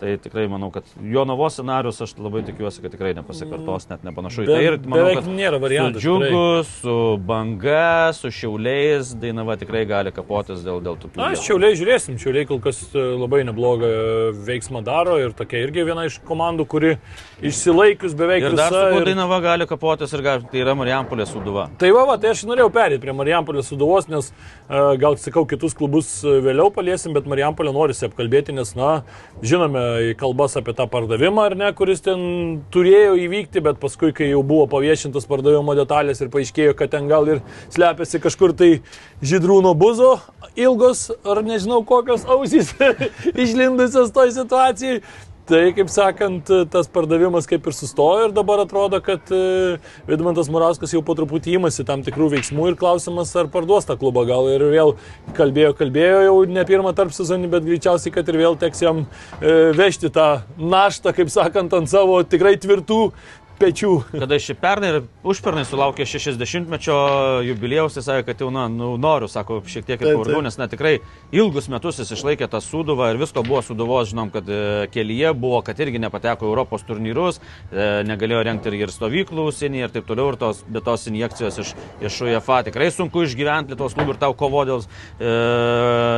Tai 0.00 0.16
tikrai 0.18 0.48
manau, 0.50 0.72
kad 0.74 0.82
Jonavos 1.00 1.54
scenarius 1.54 2.00
aš 2.02 2.16
labai 2.18 2.40
tikiuosi, 2.44 2.80
kad 2.82 2.90
tikrai 2.92 3.12
nepasikartos, 3.14 3.86
net 3.88 4.02
nepanašu 4.04 4.42
į 4.42 4.46
Be- 4.48 4.54
tai. 4.56 4.62
Ir 4.66 4.76
manau, 4.90 5.12
kad 5.14 5.28
nėra 5.30 5.60
variantų, 5.62 6.00
Su 6.02 6.02
džiugu, 6.02 6.40
su 6.66 6.94
banga, 7.28 8.10
su 8.18 8.28
šiauliais, 8.34 9.12
Dainava 9.22 9.54
tikrai 9.60 9.84
gali 9.86 10.10
kapotis 10.12 10.64
dėl, 10.66 10.80
dėl 10.82 10.98
tokių. 10.98 11.20
Na, 11.22 11.28
šiauliai 11.38 11.78
žiūrėsim, 11.78 12.18
šiauliai 12.20 12.48
kol 12.50 12.58
kas 12.64 12.82
e, 12.90 13.04
labai 13.22 13.44
neblogą 13.46 13.92
veiksmą 14.48 14.82
daro 14.84 15.14
ir 15.22 15.30
tokia 15.38 15.62
irgi 15.68 15.86
viena 15.86 16.08
iš 16.10 16.18
komandų, 16.26 16.66
kuri 16.74 16.96
išsilaikius 17.44 18.18
beveik 18.18 18.48
Ir 18.50 18.56
dar 18.58 18.72
visa. 18.74 18.82
ir- 18.98 19.06
Dainava 19.12 19.38
gali 19.46 19.66
kapotis 19.70 20.12
ir 20.18 20.22
gali, 20.26 20.46
tai 20.50 20.58
yra 20.64 20.74
Marijampolė 20.74 21.26
suduva. 21.30 21.68
Tai 21.78 21.90
va, 21.94 22.04
va, 22.10 22.18
tai 22.18 22.34
aš 22.34 22.44
norėjau 22.50 22.70
perėti 22.74 23.00
prie 23.06 23.14
Marijampolės 23.14 23.70
suduvos, 23.70 24.08
nes 24.10 24.32
uh, 24.68 24.96
gal, 24.98 25.14
sakau, 25.22 25.46
kitus 25.46 25.74
klubus 25.78 26.10
e, 26.24 26.38
vėliau 26.44 26.70
paliesim, 26.74 27.14
bet 27.14 27.30
Marijampolė 27.30 27.72
norisi 27.76 28.08
apkalbėti, 28.08 28.54
nes, 28.58 28.74
na, 28.74 29.04
žinome 29.44 29.83
kalbas 30.20 30.56
apie 30.60 30.74
tą 30.76 30.86
pardavimą, 30.90 31.44
ar 31.50 31.56
ne, 31.58 31.70
kuris 31.76 32.02
ten 32.04 32.20
turėjo 32.74 33.16
įvykti, 33.24 33.62
bet 33.64 33.80
paskui, 33.82 34.12
kai 34.16 34.30
jau 34.30 34.42
buvo 34.46 34.66
paviešintas 34.72 35.28
pardavimo 35.30 35.76
detalės 35.78 36.22
ir 36.22 36.32
paaiškėjo, 36.34 36.76
kad 36.78 36.92
ten 36.94 37.10
gal 37.10 37.28
ir 37.30 37.42
slepiasi 37.74 38.22
kažkur 38.24 38.54
tai 38.58 38.70
žydrūno 39.24 39.74
buzo 39.78 40.16
ilgos, 40.56 41.08
ar 41.24 41.42
nežinau 41.46 41.82
kokios 41.86 42.26
ausys 42.30 42.74
išlindusios 43.44 44.14
toj 44.14 44.34
situacijai. 44.38 45.00
Tai, 45.44 45.58
kaip 45.76 45.90
sakant, 45.92 46.48
tas 46.72 46.86
pardavimas 46.88 47.44
kaip 47.44 47.66
ir 47.68 47.74
sustojo 47.76 48.30
ir 48.30 48.32
dabar 48.32 48.62
atrodo, 48.62 48.96
kad 49.04 49.28
e, 49.28 49.76
Vidmantas 50.08 50.48
Murauskas 50.48 50.94
jau 50.94 51.02
po 51.04 51.12
truputį 51.18 51.58
įmasi 51.58 51.84
tam 51.84 52.00
tikrų 52.06 52.30
veiksmų 52.32 52.70
ir 52.70 52.78
klausimas, 52.80 53.34
ar 53.36 53.50
parduos 53.52 53.84
tą 53.84 53.98
klubą. 54.00 54.22
Gal 54.30 54.48
ir 54.54 54.64
vėl 54.72 54.94
kalbėjo, 55.36 55.74
kalbėjo 55.76 56.22
jau 56.24 56.38
ne 56.48 56.64
pirmą 56.64 56.94
tarp 56.96 57.12
sezonį, 57.12 57.50
bet 57.52 57.68
greičiausiai, 57.68 58.14
kad 58.14 58.32
ir 58.32 58.40
vėl 58.40 58.56
teks 58.56 58.80
jam 58.86 59.04
e, 59.04 59.52
vežti 59.76 60.08
tą 60.16 60.30
naštą, 60.56 61.12
kaip 61.20 61.28
sakant, 61.36 61.76
ant 61.76 61.92
savo 61.92 62.22
tikrai 62.24 62.56
tvirtų 62.64 63.02
pečių. 63.58 63.90
Kada 64.12 64.38
šį 64.40 64.56
pernai 64.60 64.90
ir 64.92 64.98
užpernai 65.26 65.64
sulaukė 65.68 66.06
60-mečio 66.08 66.96
jubiliejaus, 67.46 67.96
jis 67.98 68.08
sakė, 68.08 68.24
kad 68.28 68.42
jau 68.44 68.50
na, 68.54 68.66
nu, 68.72 68.94
noriu, 69.00 69.28
sako, 69.30 69.60
šiek 69.70 69.86
tiek 69.88 70.02
ir 70.02 70.12
pavardų, 70.12 70.42
nes 70.46 70.58
na, 70.60 70.68
tikrai 70.70 70.94
ilgus 71.34 71.68
metus 71.72 72.00
jis 72.02 72.12
išlaikė 72.16 72.48
tą 72.52 72.60
suduvą 72.64 73.12
ir 73.12 73.20
visko 73.22 73.44
buvo 73.46 73.62
suduvos, 73.64 74.10
žinom, 74.10 74.32
kad 74.34 74.48
e, 74.48 74.60
kelyje 74.94 75.32
buvo, 75.38 75.60
kad 75.66 75.80
irgi 75.80 76.02
nepateko 76.02 76.48
Europos 76.50 76.84
turnyrus, 76.88 77.40
e, 77.70 78.02
negalėjo 78.08 78.42
renkti 78.48 78.74
ir, 78.78 78.92
stovyklų 78.94 79.48
užsienyje 79.50 79.88
ir 79.88 79.94
taip 79.94 80.08
toliau, 80.08 80.32
ir 80.32 80.40
tos, 80.40 80.64
bet 80.68 80.86
tos 80.86 81.06
injekcijos 81.10 81.60
iš, 81.62 81.74
iš 82.04 82.20
UEFA 82.26 82.62
tikrai 82.68 82.90
sunku 82.94 83.24
išgyventi 83.24 83.74
Lietuvos 83.74 83.96
klubų 83.96 84.14
ir 84.14 84.20
tau 84.22 84.36
kovo 84.38 84.64
dėl, 84.68 84.84
e, 85.18 85.32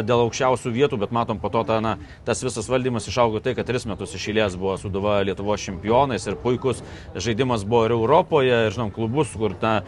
dėl 0.06 0.24
aukščiausių 0.26 0.72
vietų, 0.74 1.00
bet 1.04 1.14
matom 1.14 1.40
po 1.42 1.50
to 1.52 1.62
ta, 1.68 1.78
na, 1.84 1.96
tas 2.26 2.42
visas 2.44 2.68
valdymas 2.70 3.08
išaugo 3.10 3.42
tai, 3.44 3.54
kad 3.58 3.68
tris 3.68 3.86
metus 3.88 4.14
iš 4.16 4.28
eilės 4.32 4.58
buvo 4.60 4.76
suduva 4.80 5.18
Lietuvos 5.26 5.62
čempionais 5.62 6.26
ir 6.26 6.38
puikus 6.40 6.82
žaidimas 7.26 7.66
buvo 7.66 7.86
ir 7.88 7.96
Europoje, 7.96 8.66
ir 8.68 8.76
žinom, 8.76 8.92
klubus, 8.94 9.34
kur 9.36 9.54
ta 9.60 9.80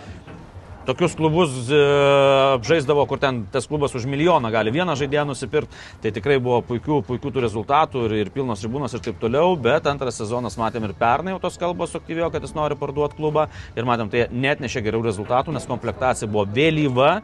Tokius 0.88 1.12
klubus 1.12 1.52
e, 1.68 1.78
apžaisdavo, 2.54 3.02
kur 3.04 3.20
ten 3.20 3.42
tas 3.52 3.66
klubas 3.68 3.92
už 3.92 4.06
milijoną 4.08 4.48
gali 4.48 4.72
vieną 4.72 4.94
žaidėją 4.96 5.26
nusipirkti. 5.28 5.76
Tai 6.00 6.12
tikrai 6.16 6.38
buvo 6.40 6.62
puikių, 6.64 7.02
puikių 7.04 7.32
tų 7.34 7.42
rezultatų 7.44 8.06
ir, 8.06 8.14
ir 8.22 8.30
pilnos 8.32 8.62
tribūnos 8.64 8.96
ir 8.96 9.02
taip 9.04 9.18
toliau. 9.20 9.52
Bet 9.60 9.84
antras 9.90 10.16
sezonas 10.16 10.56
matėm 10.56 10.86
ir 10.88 10.94
pernai 10.96 11.34
jau 11.34 11.42
tos 11.42 11.60
kalbos 11.60 11.92
suaktyvėjo, 11.92 12.30
kad 12.32 12.46
jis 12.46 12.56
nori 12.56 12.78
parduoti 12.80 13.18
klubą. 13.20 13.50
Ir 13.76 13.84
matėm, 13.84 14.08
tai 14.08 14.30
net 14.32 14.64
nešė 14.64 14.80
gerų 14.88 15.02
rezultatų, 15.10 15.52
nes 15.58 15.68
komplektacija 15.68 16.30
buvo 16.30 16.46
vėlyva. 16.56 17.18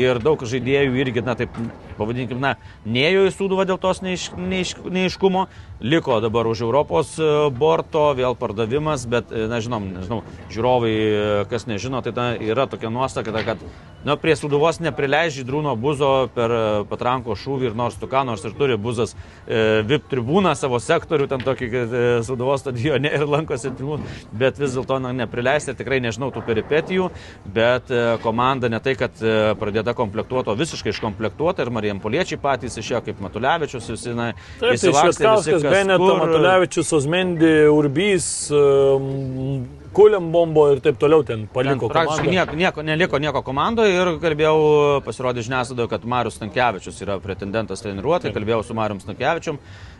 Ir 0.00 0.22
daug 0.24 0.40
žaidėjų 0.40 0.96
irgi, 1.02 1.20
na 1.26 1.34
taip, 1.36 1.60
pavadinkim, 1.98 2.40
na, 2.40 2.54
neėjo 2.88 3.26
į 3.26 3.34
sūduvą 3.36 3.68
dėl 3.68 3.76
tos 3.82 4.00
neiš, 4.06 4.30
neiš, 4.38 4.78
neiškumo. 4.86 5.48
Liko 5.80 6.20
dabar 6.20 6.46
už 6.46 6.60
Europos 6.60 7.14
e, 7.16 7.24
borto, 7.56 8.10
vėl 8.12 8.36
pardavimas, 8.36 9.06
bet, 9.08 9.32
e, 9.32 9.46
na, 9.48 9.62
žinom, 9.64 9.86
nežinau, 9.96 10.18
žiūrovai, 10.52 10.92
e, 10.92 11.22
kas 11.48 11.64
nežino, 11.64 12.02
tai 12.04 12.12
ta 12.12 12.26
yra 12.36 12.66
tokia 12.68 12.90
nuostata, 12.92 13.40
kad, 13.46 13.62
na, 14.04 14.16
prie 14.20 14.34
suduvos 14.36 14.76
neprileidži 14.84 15.44
drūno 15.48 15.72
buzo 15.80 16.28
per 16.34 16.52
patranko 16.90 17.32
šūvį 17.32 17.70
ir 17.70 17.78
nors 17.80 17.96
tu 17.96 18.08
ką, 18.12 18.26
nors 18.28 18.44
ir 18.44 18.52
turi. 18.58 18.76
Buzas 18.80 19.14
e, 19.48 19.80
VIP 19.88 20.10
tribūną 20.12 20.52
savo 20.52 20.76
sektorių, 20.84 21.30
ten 21.32 21.44
tokį 21.48 21.70
e, 21.72 22.02
suduvos 22.28 22.60
stadione 22.60 23.14
ir 23.16 23.24
lankosi 23.24 23.72
tribūną, 23.72 24.04
bet 24.36 24.60
vis 24.60 24.76
dėlto 24.76 25.00
neprileisti, 25.08 25.72
tikrai 25.80 26.02
nežinau 26.04 26.28
tų 26.34 26.44
peripetijų, 26.44 27.08
bet 27.56 27.88
e, 27.88 28.02
komanda 28.20 28.68
ne 28.68 28.82
tai, 28.84 28.98
kad 29.00 29.16
e, 29.24 29.54
pradėta 29.56 29.96
komplektuota, 29.96 30.52
o 30.52 30.60
visiškai 30.60 30.92
iškomplektuota 30.92 31.64
ir 31.64 31.72
Marijampoliečiai 31.72 32.40
patys 32.40 32.76
išėjo 32.80 33.00
kaip 33.08 33.24
Matulevičius, 33.24 33.88
visi, 33.96 34.12
na, 34.12 34.30
Taip, 34.60 34.76
tai 34.76 35.69
išsilakstė 35.70 35.78
visi, 35.78 35.78
Šveskauskas, 35.78 35.78
kas 35.78 35.78
Beneto, 35.78 36.06
kur. 36.06 36.22
Matulevičius, 36.26 36.92
Osmendi, 36.98 37.52
Urbys, 37.70 38.50
um, 38.50 39.80
Kulembombo 39.90 40.68
ir 40.70 40.80
taip 40.84 41.00
toliau 41.02 41.24
ten 41.26 41.40
Ten 41.40 41.48
paliko. 41.50 41.88
Praktiškai 41.90 42.24
komandą. 42.24 42.30
nieko, 42.30 42.56
nieko, 42.56 42.82
neliko 42.86 43.18
nieko 43.18 43.42
komandoje 43.42 43.90
ir 43.90 44.12
kalbėjau, 44.22 44.58
pasirodė 45.02 45.42
žiniasklaidoje, 45.42 45.90
kad 45.90 46.04
Marius 46.06 46.38
Stankievičius 46.38 47.00
yra 47.02 47.18
pretendentas 47.18 47.82
treniruoti, 47.82 48.30
kalbėjau 48.34 48.62
su 48.64 48.74
Mariu 48.78 49.00
Stankievičium. 49.02 49.58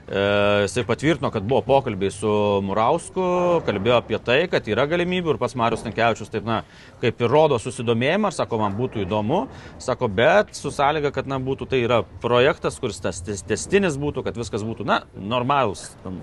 E, 0.08 0.22
jisai 0.64 0.82
patvirtino, 0.88 1.30
kad 1.30 1.44
buvo 1.46 1.60
pokalbiai 1.66 2.10
su 2.14 2.30
Murausku, 2.66 3.26
kalbėjo 3.66 3.98
apie 4.00 4.18
tai, 4.24 4.38
kad 4.50 4.66
yra 4.70 4.86
galimybių 4.90 5.34
ir 5.34 5.38
pats 5.38 5.54
Marius 5.58 5.84
Stankievičius 5.84 6.32
taip, 6.32 6.46
na, 6.48 6.62
kaip 7.02 7.20
ir 7.22 7.30
rodo 7.30 7.60
susidomėjimą, 7.62 8.32
sako, 8.34 8.58
man 8.64 8.74
būtų 8.78 9.04
įdomu, 9.04 9.44
sako, 9.78 10.08
bet 10.10 10.54
su 10.58 10.72
sąlyga, 10.74 11.12
kad, 11.14 11.30
na, 11.30 11.38
būtų 11.42 11.68
tai 11.70 11.84
yra 11.84 12.00
projektas, 12.24 12.80
kuris 12.82 12.98
tas 13.04 13.22
tes- 13.22 13.44
testinis 13.46 14.00
būtų, 14.00 14.24
kad 14.26 14.40
viskas 14.40 14.66
būtų, 14.66 14.88
na, 14.88 15.02
normalus. 15.14 15.90
Tam, 16.02 16.18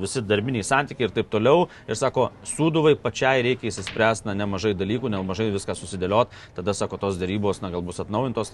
visi 0.00 0.22
darbiniai 0.24 0.64
santykiai 0.66 1.08
ir 1.08 1.14
taip 1.14 1.30
toliau. 1.32 1.66
Ir 1.88 1.98
sako, 1.98 2.30
suduvai 2.48 2.94
pačiai 3.00 3.44
reikia 3.46 3.70
įsispręsti 3.70 4.28
na, 4.28 4.36
nemažai 4.42 4.74
dalykų, 4.78 5.10
nemažai 5.12 5.50
viską 5.54 5.76
susidėliot. 5.78 6.32
Tada, 6.56 6.74
sako, 6.76 6.98
tos 7.02 7.18
darybos, 7.20 7.62
na, 7.62 7.70
gal 7.72 7.84
bus 7.84 8.00
atnaujintos. 8.02 8.52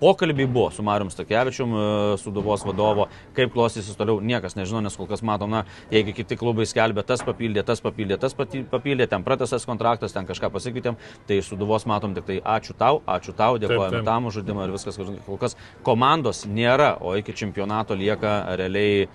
Pokalbiai 0.00 0.48
buvo 0.50 0.70
su 0.74 0.84
Marium 0.86 1.10
Stakevičium, 1.12 1.74
e, 1.74 1.86
suduvos 2.22 2.64
vadovo, 2.66 3.08
kaip 3.36 3.52
klostysis 3.54 3.96
toliau, 3.98 4.20
niekas 4.20 4.56
nežino, 4.58 4.82
nes 4.84 4.96
kol 4.98 5.08
kas 5.10 5.24
matom, 5.26 5.52
na, 5.52 5.64
jeigu 5.92 6.14
kiti 6.16 6.38
klubai 6.40 6.66
skelbia, 6.68 7.04
tas 7.06 7.24
papildė, 7.24 7.64
tas 7.66 7.82
papildė, 7.84 8.18
tas 8.20 8.36
papildė, 8.36 9.08
ten 9.10 9.26
pratęsas 9.26 9.66
kontraktas, 9.68 10.14
ten 10.16 10.28
kažką 10.28 10.50
pasikeitėm, 10.54 10.98
tai 11.28 11.40
suduvos 11.44 11.86
matom 11.90 12.16
tik 12.16 12.28
tai 12.28 12.40
ačiū 12.56 12.76
tau, 12.78 13.02
ačiū 13.06 13.34
tau, 13.36 13.58
dėkojame 13.62 14.04
tam 14.06 14.30
už 14.30 14.40
žaidimą 14.40 14.68
ir 14.68 14.74
viskas, 14.74 14.98
kol 15.26 15.40
kas 15.40 15.56
komandos 15.86 16.44
nėra, 16.46 16.94
o 17.00 17.14
iki 17.18 17.34
čempionato 17.36 17.96
lieka 17.98 18.56
realiai 18.58 19.08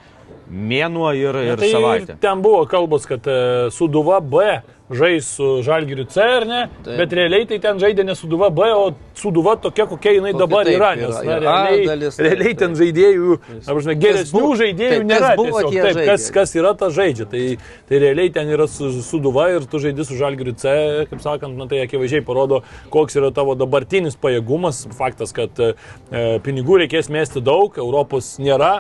mėnuo 0.49 1.11
ir, 1.13 1.35
ir 1.53 1.61
tai 1.61 1.71
savaitė. 1.75 2.17
ten 2.21 2.41
buvo 2.41 2.65
kalbos, 2.69 3.05
kad 3.05 3.27
e, 3.29 3.69
Suduva 3.71 4.19
B 4.21 4.61
žais 4.89 5.21
su 5.37 5.59
Žalgiriu 5.61 6.07
C 6.09 6.17
ar 6.23 6.45
ne, 6.49 6.59
Taip. 6.81 6.95
bet 6.97 7.11
realiai 7.13 7.45
tai 7.45 7.59
ten 7.61 7.77
žaidė 7.77 8.01
ne 8.07 8.15
Suduva 8.17 8.47
B, 8.49 8.65
o 8.73 8.87
Suduva 9.13 9.53
tokia, 9.61 9.85
kokia 9.85 10.15
jinai 10.15 10.31
Kokia 10.33 10.39
dabar 10.47 10.65
taip 10.65 10.79
yra. 10.79 10.87
yra. 10.97 11.03
Nes 11.03 11.19
na, 11.19 11.21
Ir 11.21 11.29
A 11.29 11.53
realiai, 11.69 11.85
dalis, 11.91 12.17
taip, 12.17 12.25
realiai 12.25 12.55
ten 12.57 12.73
taip. 12.73 12.79
žaidėjų, 12.81 13.37
apžinai, 13.69 13.95
geresnių 14.01 14.39
buvo- 14.41 14.57
žaidėjų 14.63 14.89
taip, 14.95 15.05
kas 15.05 15.11
nėra. 15.13 15.29
Tiesiog, 15.37 15.69
tie 15.75 15.81
taip, 15.83 15.93
kas, 16.09 16.25
žaidė. 16.25 16.33
kas 16.39 16.55
yra, 16.57 16.73
tas 16.81 16.93
žaidžia. 16.97 17.29
Tai, 17.29 17.43
tai 17.91 18.01
realiai 18.07 18.33
ten 18.33 18.47
yra 18.57 18.65
su, 18.67 18.89
Suduva 19.05 19.45
ir 19.53 19.69
tu 19.69 19.77
žaidži 19.85 20.07
su 20.09 20.17
Žalgiriu 20.17 20.57
C, 20.57 20.73
kaip 21.13 21.21
sakant, 21.21 21.53
na, 21.55 21.67
tai 21.69 21.85
akivaizdžiai 21.85 22.25
parodo, 22.25 22.63
koks 22.89 23.13
yra 23.21 23.29
tavo 23.31 23.53
dabartinis 23.53 24.17
pajėgumas. 24.17 24.87
Faktas, 24.97 25.31
kad 25.37 25.53
e, 25.61 25.75
pinigų 26.41 26.81
reikės 26.87 27.13
mėsti 27.13 27.45
daug, 27.45 27.77
Europos 27.77 28.39
nėra 28.41 28.79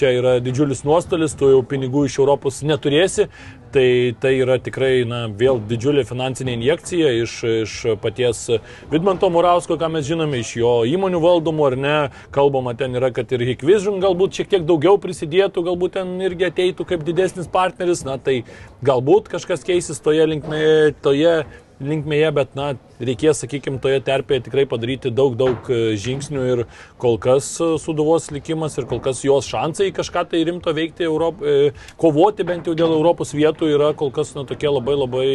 čia 0.00 0.12
yra 0.16 0.38
didžiulis 0.40 0.82
nuostolis, 0.88 1.36
tu 1.36 1.50
jau 1.52 1.60
pinigų 1.66 2.06
iš 2.08 2.16
Europos 2.22 2.62
neturėsi, 2.64 3.26
tai 3.74 4.16
tai 4.20 4.32
yra 4.40 4.56
tikrai, 4.62 5.04
na, 5.08 5.22
vėl 5.28 5.60
didžiulė 5.70 6.06
finansinė 6.08 6.56
injekcija 6.56 7.12
iš, 7.20 7.36
iš 7.66 7.76
paties 8.02 8.42
Vidmanto 8.90 9.30
Murausko, 9.32 9.76
ką 9.80 9.90
mes 9.92 10.08
žinome, 10.08 10.40
iš 10.40 10.56
jo 10.62 10.74
įmonių 10.88 11.22
valdomų 11.22 11.66
ar 11.68 11.78
ne, 11.84 11.96
kalbama 12.34 12.74
ten 12.78 12.96
yra, 12.98 13.12
kad 13.14 13.30
ir 13.36 13.44
Hikvision 13.52 14.00
galbūt 14.02 14.40
šiek 14.40 14.52
tiek 14.54 14.68
daugiau 14.68 14.98
prisidėtų, 15.02 15.66
galbūt 15.68 15.98
ten 16.00 16.16
irgi 16.24 16.48
ateitų 16.48 16.88
kaip 16.94 17.06
didesnis 17.06 17.50
partneris, 17.52 18.04
na, 18.08 18.16
tai 18.18 18.42
galbūt 18.86 19.30
kažkas 19.36 19.66
keisis 19.68 20.00
toje 20.02 20.26
linkmėje, 20.32 20.94
toje 21.04 21.34
linkmėje, 21.80 22.30
bet, 22.36 22.52
na, 22.58 22.72
reikės, 23.00 23.40
sakykime, 23.42 23.80
toje 23.82 24.00
terpėje 24.04 24.44
tikrai 24.46 24.66
padaryti 24.68 25.12
daug, 25.14 25.34
daug 25.38 25.68
e, 25.72 25.96
žingsnių 26.00 26.44
ir 26.52 26.62
kol 27.00 27.16
kas 27.22 27.48
e, 27.62 27.70
suduvos 27.80 28.28
likimas 28.34 28.76
ir 28.78 28.86
kol 28.90 29.00
kas 29.04 29.22
jos 29.24 29.48
šansai 29.48 29.88
kažką 29.96 30.26
tai 30.30 30.42
rimto 30.48 30.74
veikti, 30.76 31.06
Europ, 31.08 31.40
e, 31.40 31.72
kovoti 32.00 32.46
bent 32.46 32.68
jau 32.68 32.76
dėl 32.78 32.94
Europos 32.98 33.34
vietų 33.36 33.72
yra 33.74 33.90
kol 33.98 34.12
kas, 34.14 34.34
na, 34.36 34.44
tokie 34.48 34.68
labai 34.70 34.96
labai 35.00 35.28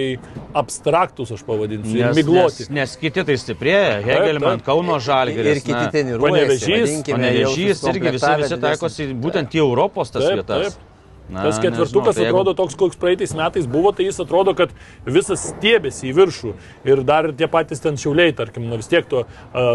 abstraktus, 0.56 1.34
aš 1.36 1.46
pavadinsiu, 1.48 1.98
nes, 2.04 2.18
migloti. 2.20 2.68
Nes, 2.70 2.74
nes 2.80 2.98
kiti 3.02 3.26
tai 3.28 3.38
stiprėja, 3.42 4.02
Hegelman, 4.06 4.62
Kauno 4.66 5.00
Žalgiris. 5.02 5.62
Ir 5.62 5.64
kiti 5.66 5.86
treniruojasi. 5.98 6.66
Panevežys, 6.66 6.98
Panevežys 7.10 7.86
irgi 7.92 8.18
visi, 8.20 8.36
visi 8.46 8.60
taikosi 8.68 9.10
būtent 9.26 9.58
į 9.58 9.66
Europos 9.66 10.14
tas 10.14 10.28
Taip, 10.28 10.44
vietas. 10.44 10.76
taip. 10.76 10.92
Na, 11.30 11.42
tas 11.48 11.58
ketvirtukas 11.58 11.90
nežinau, 11.90 12.14
tai 12.14 12.24
jeigu... 12.28 12.38
atrodo 12.38 12.54
toks, 12.58 12.76
koks 12.78 13.00
praeitais 13.02 13.34
metais 13.38 13.66
buvo, 13.70 13.90
tai 13.96 14.06
jis 14.06 14.22
atrodo, 14.22 14.54
kad 14.58 14.74
visas 15.10 15.48
stiebėsi 15.50 16.12
į 16.12 16.14
viršų. 16.20 16.54
Ir 16.86 17.02
dar 17.08 17.32
tie 17.34 17.50
patys 17.50 17.82
ten 17.82 17.98
šiauliai, 17.98 18.36
tarkim, 18.38 18.68
nu 18.70 18.78
vis 18.78 18.92
tiek 18.92 19.08
tu 19.10 19.24
uh, 19.24 19.28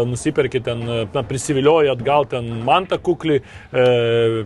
nusiperki 0.07 0.63
ten, 0.63 0.85
na, 1.11 1.25
prisivilioji 1.27 1.91
atgal 1.91 2.29
ten 2.31 2.47
mantą 2.67 3.01
kuklį. 3.03 3.41
Uh, 3.71 4.43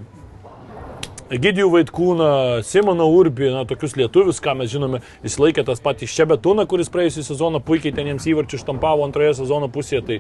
Gidijų 1.26 1.72
Vaitkūną, 1.74 2.26
Simoną 2.62 3.08
Urbį, 3.10 3.48
na, 3.50 3.64
tokius 3.66 3.96
lietuvius, 3.98 4.38
ką 4.46 4.54
mes 4.60 4.70
žinome, 4.70 5.00
jis 5.26 5.40
laikė 5.42 5.64
tas 5.66 5.82
patys 5.82 6.14
Šebetūną, 6.14 6.68
kuris 6.70 6.92
praėjusią 6.94 7.24
sezoną 7.26 7.64
puikiai 7.66 7.96
ten 7.98 8.12
jiems 8.12 8.28
įvarčių 8.30 8.60
štampavo 8.62 9.08
antroje 9.08 9.34
sezono 9.40 9.66
pusėje, 9.74 10.04
tai 10.06 10.20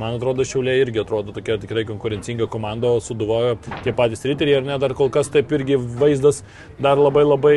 man 0.00 0.16
atrodo, 0.16 0.44
Šiaulė 0.46 0.74
irgi 0.82 1.00
atrodo 1.02 1.34
tokia 1.34 1.56
tikrai 1.62 1.84
konkurencinga 1.88 2.48
komanda, 2.50 2.90
o 2.90 3.02
suduvojo 3.02 3.56
tie 3.84 3.94
patys 3.96 4.24
riteriai, 4.26 4.58
ar 4.60 4.66
ne, 4.66 4.78
dar 4.82 4.94
kol 4.98 5.10
kas 5.14 5.30
taip 5.32 5.52
irgi 5.54 5.78
vaizdas 5.78 6.42
dar 6.82 7.00
labai 7.00 7.24
labai 7.26 7.56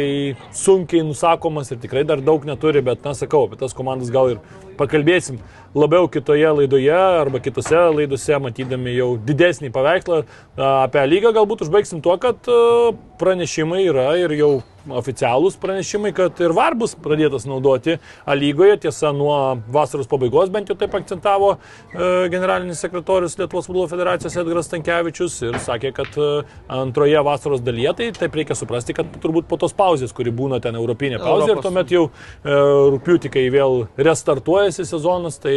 sunkiai 0.56 1.06
nusakomas 1.08 1.74
ir 1.74 1.82
tikrai 1.84 2.06
dar 2.08 2.22
daug 2.22 2.46
neturi, 2.48 2.84
bet, 2.86 3.04
na, 3.06 3.16
sakau, 3.18 3.48
apie 3.48 3.60
tas 3.62 3.76
komandas 3.78 4.14
gal 4.14 4.36
ir 4.36 4.42
pakalbėsim 4.78 5.42
labiau 5.76 6.08
kitoje 6.12 6.54
laidoje 6.62 6.96
arba 6.96 7.42
kitose 7.44 7.84
laidose, 7.98 8.40
matydami 8.44 8.96
jau 8.96 9.12
didesnį 9.28 9.74
paveikslą 9.76 10.24
apie 10.86 11.06
lygą. 11.10 11.34
Galbūt 11.38 11.68
užbaigsim 11.68 12.02
tuo, 12.06 12.18
kad 12.22 12.50
pranešimai 13.20 13.86
yra 13.90 14.12
ir 14.22 14.36
jau 14.38 14.52
oficialūs 14.96 15.58
pranešimai, 15.60 16.12
kad 16.16 16.38
ir 16.44 16.54
VAR 16.56 16.76
bus 16.78 16.94
pradėtas 17.00 17.48
naudoti 17.48 17.98
lygoje. 18.40 18.78
Tiesa, 18.86 19.12
nuo 19.16 19.58
vasaros 19.74 20.10
pabaigos 20.10 20.52
bent 20.54 20.70
jau 20.72 20.78
taip 20.80 20.96
akcentavo 20.98 21.54
e, 21.56 22.30
generalinis 22.32 22.82
sekretorius 22.84 23.38
Lietuvos 23.40 23.68
futbolo 23.68 23.88
federacijos 23.92 24.38
Edgaras 24.40 24.72
Tankievičius 24.72 25.40
ir 25.48 25.60
sakė, 25.64 25.94
kad 25.98 26.20
e, 26.22 26.30
antroje 26.78 27.24
vasaros 27.28 27.64
dalyje, 27.66 27.96
tai 28.00 28.10
taip 28.16 28.38
reikia 28.40 28.58
suprasti, 28.58 28.96
kad 28.98 29.20
turbūt 29.24 29.50
po 29.50 29.60
tos 29.60 29.76
pauzės, 29.78 30.14
kuri 30.16 30.34
būna 30.36 30.62
ten 30.64 30.78
europinė 30.80 31.20
pauzė 31.24 31.52
Europos. 31.52 31.58
ir 31.58 31.68
tuomet 31.68 31.96
jau 31.96 32.06
e, 32.08 32.60
rūpiutį, 32.96 33.34
kai 33.34 33.48
vėl 33.54 33.88
restartuojasi 33.98 34.88
sezonas, 34.88 35.40
tai 35.44 35.57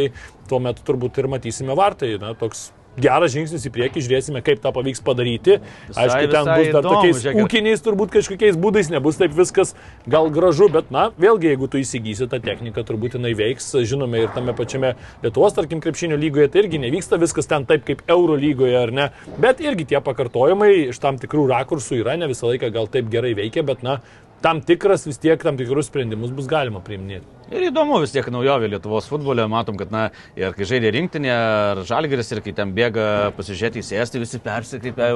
tuomet 0.51 0.83
turbūt 0.87 1.21
ir 1.21 1.31
matysime 1.31 1.77
vartai. 1.77 2.15
Na, 2.21 2.35
toks 2.37 2.69
geras 2.99 3.31
žingsnis 3.31 3.63
į 3.67 3.71
priekį, 3.71 4.03
žiūrėsime, 4.03 4.41
kaip 4.43 4.59
tą 4.63 4.71
pavyks 4.75 4.99
padaryti. 5.05 5.59
Visai, 5.87 6.07
Aišku, 6.07 6.31
ten 6.33 6.43
bus 6.43 6.49
dar 6.51 6.63
įdomu, 6.65 6.89
tokiais 6.89 7.21
žiūrėkit. 7.23 7.43
ūkiniais, 7.45 7.83
turbūt 7.85 8.13
kažkokiais 8.17 8.59
būdais, 8.59 8.89
nebus 8.91 9.19
taip 9.21 9.35
viskas 9.37 9.73
gal 10.11 10.27
gražu, 10.33 10.67
bet, 10.73 10.91
na, 10.91 11.07
vėlgi, 11.21 11.53
jeigu 11.53 11.69
tu 11.71 11.79
įsigysi 11.79 12.27
tą 12.31 12.41
techniką, 12.43 12.83
turbūt 12.87 13.15
jinai 13.15 13.31
veiks, 13.37 13.69
žinome, 13.87 14.25
ir 14.25 14.33
tame 14.35 14.55
pačiame 14.57 14.95
Lietuvos, 15.23 15.55
tarkim, 15.55 15.83
krepšinio 15.83 16.19
lygoje, 16.19 16.49
tai 16.51 16.65
irgi 16.65 16.81
nevyksta 16.83 17.19
viskas 17.21 17.47
ten 17.47 17.67
taip 17.69 17.85
kaip 17.87 18.03
Euro 18.11 18.35
lygoje, 18.39 18.75
ar 18.75 18.91
ne, 18.91 19.09
bet 19.39 19.63
irgi 19.63 19.87
tie 19.93 20.03
pakartojimai 20.03 20.73
iš 20.89 20.99
tam 20.99 21.21
tikrų 21.21 21.47
rakursų 21.53 22.01
yra, 22.03 22.17
ne 22.19 22.27
visą 22.31 22.51
laiką 22.51 22.73
gal 22.75 22.91
taip 22.91 23.07
gerai 23.13 23.31
veikia, 23.39 23.63
bet, 23.67 23.87
na, 23.87 24.01
tam 24.43 24.59
tikras 24.65 25.07
vis 25.07 25.21
tiek 25.21 25.39
tam 25.39 25.55
tikrus 25.59 25.87
sprendimus 25.87 26.33
bus 26.35 26.49
galima 26.51 26.83
priiminėti. 26.83 27.40
Ir 27.51 27.65
įdomu 27.67 27.97
vis 27.99 28.13
tiek 28.13 28.27
naujovė 28.31 28.69
Lietuvos 28.71 29.09
futbole, 29.11 29.43
matom, 29.51 29.75
kad, 29.75 29.89
na, 29.91 30.05
ir 30.39 30.53
kai 30.55 30.63
žaidė 30.69 30.93
rinktinė, 30.95 31.31
ar 31.35 31.81
žalgeris, 31.87 32.29
ir 32.31 32.39
kai 32.45 32.53
ten 32.55 32.69
bėga 32.71 33.33
pasižiūrėti 33.35 33.81
į 33.81 33.87
sėstį, 33.89 34.21
visi 34.23 34.39
persikreipia, 34.39 35.09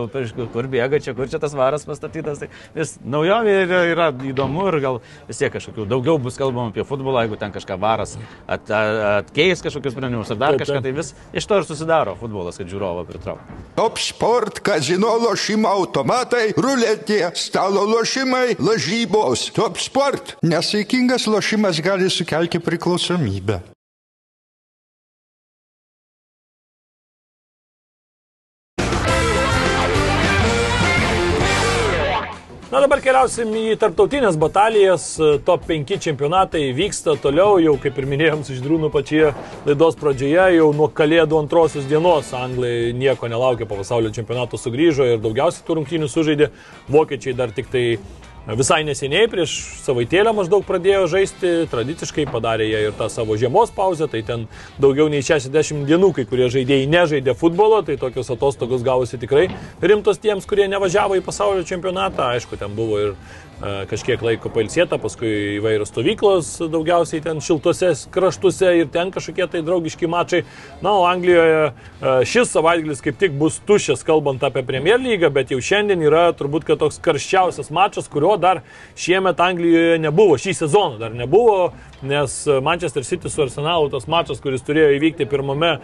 kur 0.52 0.68
bėga 0.72 1.00
čia, 1.00 1.14
kur 1.16 1.32
čia 1.32 1.40
tas 1.40 1.56
varas 1.56 1.88
pastatytas. 1.88 2.42
Tai 2.44 2.50
vis 2.76 2.98
naujovė 3.00 3.54
yra, 3.62 3.80
yra 3.88 4.08
įdomu 4.32 4.66
ir 4.68 4.80
gal 4.84 5.00
vis 5.30 5.40
tiek 5.40 5.54
kažkokių 5.54 5.86
daugiau 5.94 6.20
bus 6.20 6.36
kalbama 6.40 6.74
apie 6.74 6.84
futbolą, 6.84 7.24
jeigu 7.24 7.40
ten 7.40 7.56
kažką 7.56 7.80
varas 7.80 8.18
at, 8.52 8.68
atkeis 8.68 9.64
kažkokius 9.64 9.96
sprendimus 9.96 10.34
ar 10.36 10.42
dar 10.44 10.60
kažką, 10.60 10.84
tai 10.84 10.92
vis 10.98 11.14
iš 11.32 11.48
to 11.48 11.62
ir 11.62 11.70
susidaro 11.70 12.18
futbolas, 12.20 12.60
kad 12.60 12.68
žiūrovą 12.68 13.08
pritrauktų. 13.14 13.62
Top 13.80 14.04
sport, 14.04 14.60
kazino 14.66 15.14
lošimo 15.24 15.72
automatai, 15.72 16.50
ruletė, 16.60 17.22
stalo 17.40 17.88
lošimai, 17.94 18.60
lažybos. 18.60 19.48
Top 19.56 19.80
sport. 19.80 20.36
Nesaikingas 20.44 21.30
lošimas 21.32 21.80
gali 21.80 22.12
sukelti 22.12 22.25
sukelti 22.26 22.60
priklausomybę. 22.60 23.60
Na 32.72 32.82
dabar 32.82 33.00
keliausim 33.00 33.54
į 33.56 33.76
tarptautinės 33.80 34.36
batalijas, 34.42 35.04
top 35.48 35.68
5 35.70 35.94
čempionatai 36.02 36.74
vyksta 36.76 37.14
toliau, 37.22 37.60
jau 37.62 37.78
kaip 37.80 38.02
ir 38.02 38.08
minėjom 38.10 38.42
su 38.44 38.58
Židrūnu 38.58 38.90
pačioje 38.92 39.30
laidos 39.70 39.96
pradžioje, 40.02 40.58
jau 40.58 40.72
nuo 40.76 40.90
kalėdų 40.90 41.40
antrosios 41.46 41.86
dienos. 41.88 42.34
Anglai 42.36 42.92
nieko 42.98 43.30
nelaukia 43.32 43.70
po 43.70 43.78
pasaulio 43.80 44.12
čempionato 44.12 44.58
sugrįžo 44.60 45.08
ir 45.14 45.22
daugiausiai 45.24 45.64
tų 45.64 45.78
rungtynių 45.80 46.10
sužaidė, 46.12 46.50
vokiečiai 46.92 47.38
dar 47.38 47.54
tik 47.56 47.70
tai 47.72 47.86
Visai 48.46 48.84
neseniai, 48.86 49.26
prieš 49.26 49.56
savaitėlę 49.82 50.30
maždaug 50.38 50.62
pradėjo 50.68 51.08
žaisti, 51.10 51.54
tradiciškai 51.72 52.28
padarė 52.30 52.68
jie 52.70 52.82
ir 52.86 52.94
tą 52.94 53.08
savo 53.10 53.34
žiemos 53.42 53.72
pauzę, 53.74 54.06
tai 54.06 54.22
ten 54.22 54.44
daugiau 54.78 55.10
nei 55.10 55.26
60 55.26 55.88
dienų 55.90 56.12
kai 56.14 56.28
kurie 56.30 56.46
žaidėjai 56.54 56.86
nežaidė 56.86 57.34
futbolo, 57.40 57.82
tai 57.82 57.98
tokios 57.98 58.30
atostogos 58.30 58.86
gavosi 58.86 59.18
tikrai 59.18 59.48
rimtos 59.82 60.22
tiems, 60.22 60.46
kurie 60.46 60.70
nevažiavo 60.70 61.18
į 61.18 61.26
pasaulio 61.26 61.66
čempionatą. 61.66 62.36
Aišku, 62.38 62.62
ten 62.62 62.78
buvo 62.78 63.02
ir 63.02 63.18
kažkiek 63.62 64.22
laiko 64.22 64.50
pailsėta, 64.52 64.98
paskui 65.02 65.30
įvairios 65.58 65.92
stovyklos, 65.94 66.50
daugiausiai 66.72 67.24
ten 67.24 67.40
šiltuose 67.44 67.94
kraštuose 68.12 68.72
ir 68.82 68.90
ten 68.92 69.14
kažkokie 69.16 69.48
tai 69.52 69.62
draugiški 69.66 70.10
mačai. 70.12 70.44
Na, 70.84 70.92
o 70.92 71.06
Anglijoje 71.08 71.72
šis 72.28 72.52
savaitgalis 72.52 73.04
kaip 73.06 73.20
tik 73.22 73.38
bus 73.40 73.62
tušęs, 73.68 74.04
kalbant 74.08 74.44
apie 74.44 74.66
Premier 74.68 75.00
lygą, 75.00 75.32
bet 75.34 75.54
jau 75.56 75.62
šiandien 75.64 76.04
yra 76.04 76.28
turbūt 76.36 76.68
toks 76.76 77.00
karščiausias 77.04 77.72
mačas, 77.72 78.10
kurio 78.12 78.36
dar 78.42 78.64
šiemet 79.00 79.40
Anglijoje 79.40 80.00
nebuvo, 80.04 80.36
šį 80.42 80.58
sezoną 80.60 81.00
dar 81.00 81.16
nebuvo, 81.16 81.72
nes 82.08 82.38
Manchester 82.64 83.06
City 83.08 83.30
su 83.30 83.44
Arsenalu 83.44 83.90
tas 83.94 84.08
mačas, 84.12 84.42
kuris 84.44 84.64
turėjo 84.66 84.94
įvykti 84.96 85.28
pirmame, 85.30 85.76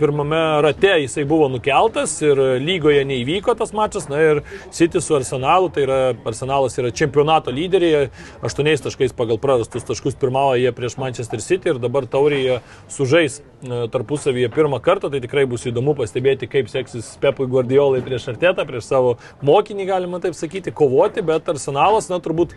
pirmame 0.00 0.40
rate, 0.64 0.94
jisai 1.04 1.24
buvo 1.28 1.48
nukeltas 1.52 2.14
ir 2.24 2.40
lygoje 2.62 3.04
neįvyko 3.08 3.56
tas 3.58 3.74
mačas, 3.76 4.08
na 4.12 4.20
ir 4.22 4.42
City 4.74 5.02
su 5.02 5.16
Arsenalu, 5.18 5.70
tai 5.74 5.86
yra 5.86 6.00
Arsenalas 6.28 6.78
yra 6.80 6.92
čempionato 6.94 7.52
lyderiai, 7.54 8.08
aštuoniais 8.44 8.84
taškais 8.84 9.14
pagal 9.16 9.40
prarastus 9.42 9.86
taškus 9.88 10.16
pirmauja 10.20 10.62
jie 10.62 10.72
prieš 10.72 10.96
Manchester 11.00 11.42
City 11.42 11.72
ir 11.72 11.80
dabar 11.82 12.06
taurėje 12.10 12.60
sužais 12.92 13.40
e, 13.40 13.82
tarpusavyje 13.92 14.50
pirmą 14.54 14.80
kartą, 14.84 15.10
tai 15.12 15.22
tikrai 15.24 15.44
bus 15.50 15.66
įdomu 15.68 15.96
pastebėti, 15.98 16.48
kaip 16.50 16.70
seksis 16.72 17.14
Pepui 17.22 17.48
Guardiolai 17.50 18.02
prieš 18.04 18.30
Artetą, 18.34 18.66
prieš 18.68 18.88
savo 18.90 19.16
mokinį, 19.46 19.88
galima 19.88 20.22
taip 20.22 20.38
sakyti, 20.38 20.74
kovoti, 20.74 21.24
bet 21.26 21.48
Arsenalas, 21.52 22.10
na 22.12 22.20
turbūt 22.22 22.56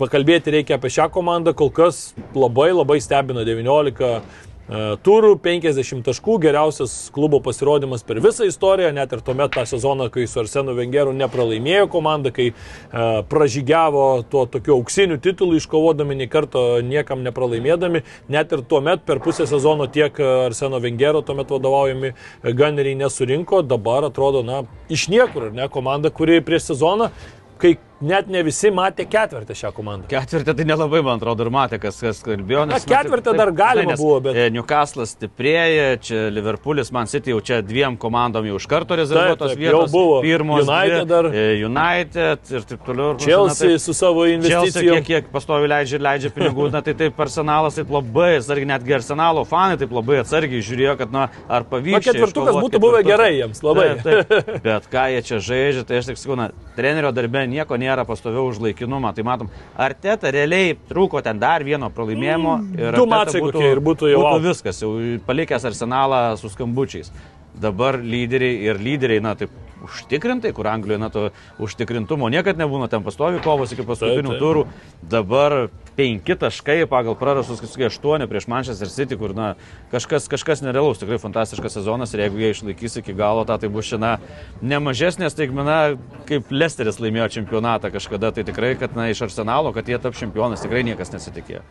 pakalbėti 0.00 0.54
reikia 0.54 0.78
apie 0.78 0.92
šią 0.92 1.10
komandą, 1.12 1.56
kol 1.56 1.72
kas 1.74 2.12
labai 2.34 2.70
labai 2.72 3.00
stebina 3.02 3.44
19 3.48 4.22
E, 4.72 4.82
turų, 5.02 5.34
50 5.42 6.04
taškų, 6.06 6.36
geriausias 6.44 6.92
klubo 7.12 7.40
pasirodymas 7.42 8.04
per 8.06 8.20
visą 8.22 8.46
istoriją, 8.46 8.92
net 8.94 9.10
ir 9.12 9.20
tuomet 9.26 9.50
tą 9.56 9.64
sezoną, 9.66 10.06
kai 10.14 10.28
su 10.30 10.38
Arsenu 10.40 10.76
Vengeru 10.78 11.12
nepralaimėjo 11.16 11.88
komanda, 11.90 12.30
kai 12.32 12.52
uh, 12.52 13.20
pražygiavo 13.26 14.04
tuo 14.30 14.44
tokiu 14.46 14.76
auksiniu 14.76 15.18
titulu, 15.22 15.58
iškovodami 15.58 16.16
nei 16.20 16.30
karto 16.30 16.78
niekam 16.86 17.26
nepralaimėdami, 17.26 18.04
net 18.32 18.54
ir 18.54 18.62
tuomet 18.70 19.02
per 19.08 19.20
pusę 19.24 19.48
sezono 19.50 19.90
tiek 19.90 20.16
Arseno 20.46 20.78
Vengero 20.82 21.24
tuomet 21.26 21.50
vadovaujami 21.50 22.14
ganeriai 22.54 23.00
nesurinko, 23.02 23.64
dabar 23.66 24.06
atrodo, 24.08 24.46
na, 24.46 24.62
iš 24.88 25.08
niekur, 25.12 25.50
ne, 25.52 25.66
komanda, 25.74 26.14
kuri 26.14 26.38
prieš 26.46 26.70
sezoną 26.72 27.10
kai 27.62 27.76
net 28.02 28.28
ne 28.32 28.42
visi 28.46 28.70
matė 28.74 29.06
ketvirtį 29.08 29.54
šią 29.62 29.70
komandą. 29.76 30.08
Ketvirtį 30.10 30.54
tai 30.58 30.64
nelabai, 30.68 31.00
man 31.06 31.20
atrodo, 31.20 31.46
ir 31.46 31.50
matė, 31.54 31.78
kas, 31.82 32.00
kas 32.02 32.20
kalbėjo. 32.26 32.64
Na, 32.68 32.80
ketvirtį 32.82 33.34
dar 33.38 33.52
galima 33.56 33.94
buvo, 33.98 34.18
bet- 34.26 34.36
e, 34.36 34.48
Newcastle'as 34.54 35.14
stiprėja, 35.16 35.86
čia 36.02 36.22
Liverpoolis, 36.34 36.90
Man 36.92 37.06
City 37.06 37.30
jau 37.32 37.40
čia 37.40 37.60
dviem 37.62 37.96
komandom 38.00 38.44
jau 38.50 38.56
iš 38.58 38.66
karto 38.70 38.96
rezervuotos 38.98 39.52
Taip, 39.54 39.58
taip, 39.58 39.64
jau 39.68 39.78
vietos. 39.82 39.92
buvo. 39.94 40.20
Pirmos 40.24 40.66
United 40.66 41.06
dvi, 41.06 41.08
dar. 41.12 41.24
e, 41.32 41.64
United 41.64 42.52
ir 42.56 42.66
taip 42.72 42.84
toliau. 42.86 43.10
ir 43.14 43.18
Chelsea 43.22 43.68
na, 43.68 43.76
taip. 43.76 43.84
su 43.86 43.92
savo 43.94 44.24
Chelsea 44.26 44.56
investicijom. 44.56 44.96
kiek, 44.96 45.06
kiek 45.06 45.30
pastovi 45.32 45.68
leidžia 45.70 45.98
ir 46.00 46.04
leidžia 46.08 46.30
pinigų, 46.34 46.70
na 46.72 46.80
tai 46.82 46.94
taip 46.94 47.20
arsenalas 47.20 47.74
taip 47.78 47.90
labai 47.92 48.32
atsargiai, 48.40 48.70
netgi 48.72 48.96
arsenalo 48.98 49.44
fanai 49.46 49.78
taip 49.78 49.92
labai 49.92 50.18
atsargiai 50.24 50.62
žiūrėjo, 50.64 50.96
kad 50.98 51.12
na 51.12 51.28
ar 51.48 51.62
pavyks. 51.68 52.08
Ketvirtukas 52.08 52.56
būtų 52.58 52.80
buvę 52.82 53.04
gerai 53.06 53.32
jiems, 53.38 53.62
labai. 53.62 53.88
Taip, 54.02 54.28
taip. 54.28 54.62
Bet 54.64 54.88
ką 54.90 55.06
jie 55.12 55.22
čia 55.28 55.38
žaidžia, 55.38 55.84
tai 55.86 56.00
aš 56.00 56.06
tik 56.12 56.16
sakau, 56.18 56.36
na, 56.40 56.50
trenerio 56.76 57.12
darbe 57.12 57.44
nieko 57.46 57.76
nėra 57.76 57.91
pastoviau 58.08 58.48
už 58.50 58.60
laikinumą. 58.64 59.12
Tai 59.16 59.24
matom, 59.26 59.50
ar 59.76 59.94
teta 59.94 60.32
realiai 60.32 60.76
trūko 60.88 61.20
ten 61.24 61.40
dar 61.42 61.64
vieno 61.66 61.90
pralaimėjimo 61.92 62.54
ir 62.78 62.96
Du 62.96 63.04
Arteta 63.04 63.10
mačai 63.12 63.42
kokie 63.44 63.68
ir 63.74 63.82
būtų 63.84 64.12
jau 64.12 64.22
būtų 64.24 64.42
viskas, 64.48 64.80
jau 64.82 64.92
palikęs 65.26 65.68
arsenalą 65.68 66.22
su 66.40 66.50
skambučiais. 66.52 67.12
Dabar 67.62 67.98
lyderiai 68.00 68.62
ir 68.70 68.80
lyderiai, 68.80 69.20
na 69.20 69.34
taip, 69.36 69.52
užtikrintai, 69.84 70.52
kur 70.56 70.68
Anglijoje, 70.70 71.00
na, 71.02 71.10
to 71.12 71.28
užtikrintumo 71.62 72.30
niekad 72.32 72.60
nebūna, 72.60 72.88
ten 72.92 73.04
pastovi 73.04 73.40
kovos 73.42 73.74
iki 73.74 73.86
paskutinių 73.86 74.38
turų. 74.40 74.64
Dabar 75.12 75.56
penki 75.96 76.36
taškai 76.38 76.82
pagal 76.90 77.16
prarastus, 77.18 77.60
kažkokie 77.62 77.88
aštuoni 77.90 78.28
prieš 78.30 78.48
Manchester 78.50 78.90
City, 78.92 79.18
kur, 79.20 79.34
na, 79.36 79.54
kažkas, 79.92 80.28
kažkas 80.32 80.64
nerealaus, 80.64 81.00
tikrai 81.02 81.20
fantastiškas 81.22 81.78
sezonas 81.78 82.14
ir 82.14 82.24
jeigu 82.24 82.42
jie 82.42 82.52
išlaikys 82.54 83.00
iki 83.02 83.16
galo, 83.18 83.44
tą 83.48 83.58
tai 83.60 83.72
bus 83.72 83.90
šiandien 83.90 84.22
ne 84.62 84.78
mažesnė 84.82 85.30
staigmena, 85.32 85.80
kaip 86.28 86.52
Lesteris 86.54 87.00
laimėjo 87.02 87.28
čempionatą 87.38 87.92
kažkada, 87.94 88.32
tai 88.32 88.46
tikrai, 88.48 88.74
kad, 88.80 88.96
na, 88.98 89.10
iš 89.12 89.26
arsenalo, 89.28 89.74
kad 89.76 89.88
jie 89.88 90.00
tap 90.02 90.16
čempionas, 90.18 90.64
tikrai 90.64 90.84
niekas 90.86 91.12
nesitikėjo. 91.14 91.64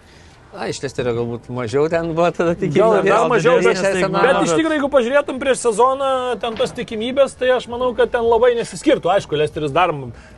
Na, 0.52 0.66
iš 0.68 0.82
Lesterio 0.84 1.14
galbūt 1.16 1.46
mažiau 1.56 1.86
ten 1.88 2.10
buvo 2.12 2.28
tada 2.36 2.52
Gal 2.52 2.60
tikimybė. 2.60 2.98
ir 3.06 3.14
dar 3.14 3.30
mažiau, 3.32 3.54
bet, 3.64 3.78
staigmena, 3.80 4.24
bet 4.26 4.40
iš 4.44 4.52
tikrųjų, 4.52 4.76
jeigu 4.76 4.90
pažiūrėtum 4.92 5.38
prieš 5.40 5.62
sezoną, 5.64 6.10
ten 6.44 6.58
tos 6.60 6.74
tikimybės, 6.76 7.38
tai 7.40 7.54
aš 7.56 7.70
manau, 7.72 7.94
kad 7.96 8.12
ten 8.12 8.28
labai 8.28 8.52
nesiskirtų. 8.60 9.14
Aišku, 9.16 9.40
Lesteris 9.40 9.72
dar 9.72 9.94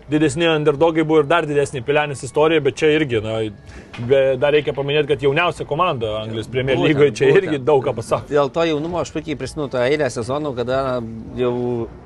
didesni 0.10 0.48
underdogai 0.48 1.04
buvo 1.08 1.24
ir 1.24 1.30
dar 1.30 1.48
didesnė 1.48 1.84
Pilenis 1.86 2.24
istorija, 2.26 2.62
bet 2.64 2.78
čia 2.80 2.92
irgi, 2.96 3.22
na, 3.24 3.40
be, 4.10 4.22
dar 4.42 4.56
reikia 4.56 4.76
paminėti, 4.76 5.10
kad 5.14 5.26
jauniausia 5.26 5.68
komanda 5.70 6.14
Anglijos 6.22 6.50
Premier 6.52 6.80
lygoje 6.80 7.14
čia 7.20 7.28
būtent. 7.30 7.42
irgi 7.44 7.62
daug 7.64 7.84
ką 7.86 7.96
pasako. 7.98 8.32
Dėl 8.32 8.52
to 8.54 8.66
jaunumo 8.70 9.02
aš 9.02 9.14
puikiai 9.16 9.38
prisimenu 9.40 9.70
tą 9.74 9.84
eilę 9.86 10.10
sezonų, 10.14 10.54
kada 10.60 10.80
jau 11.40 11.54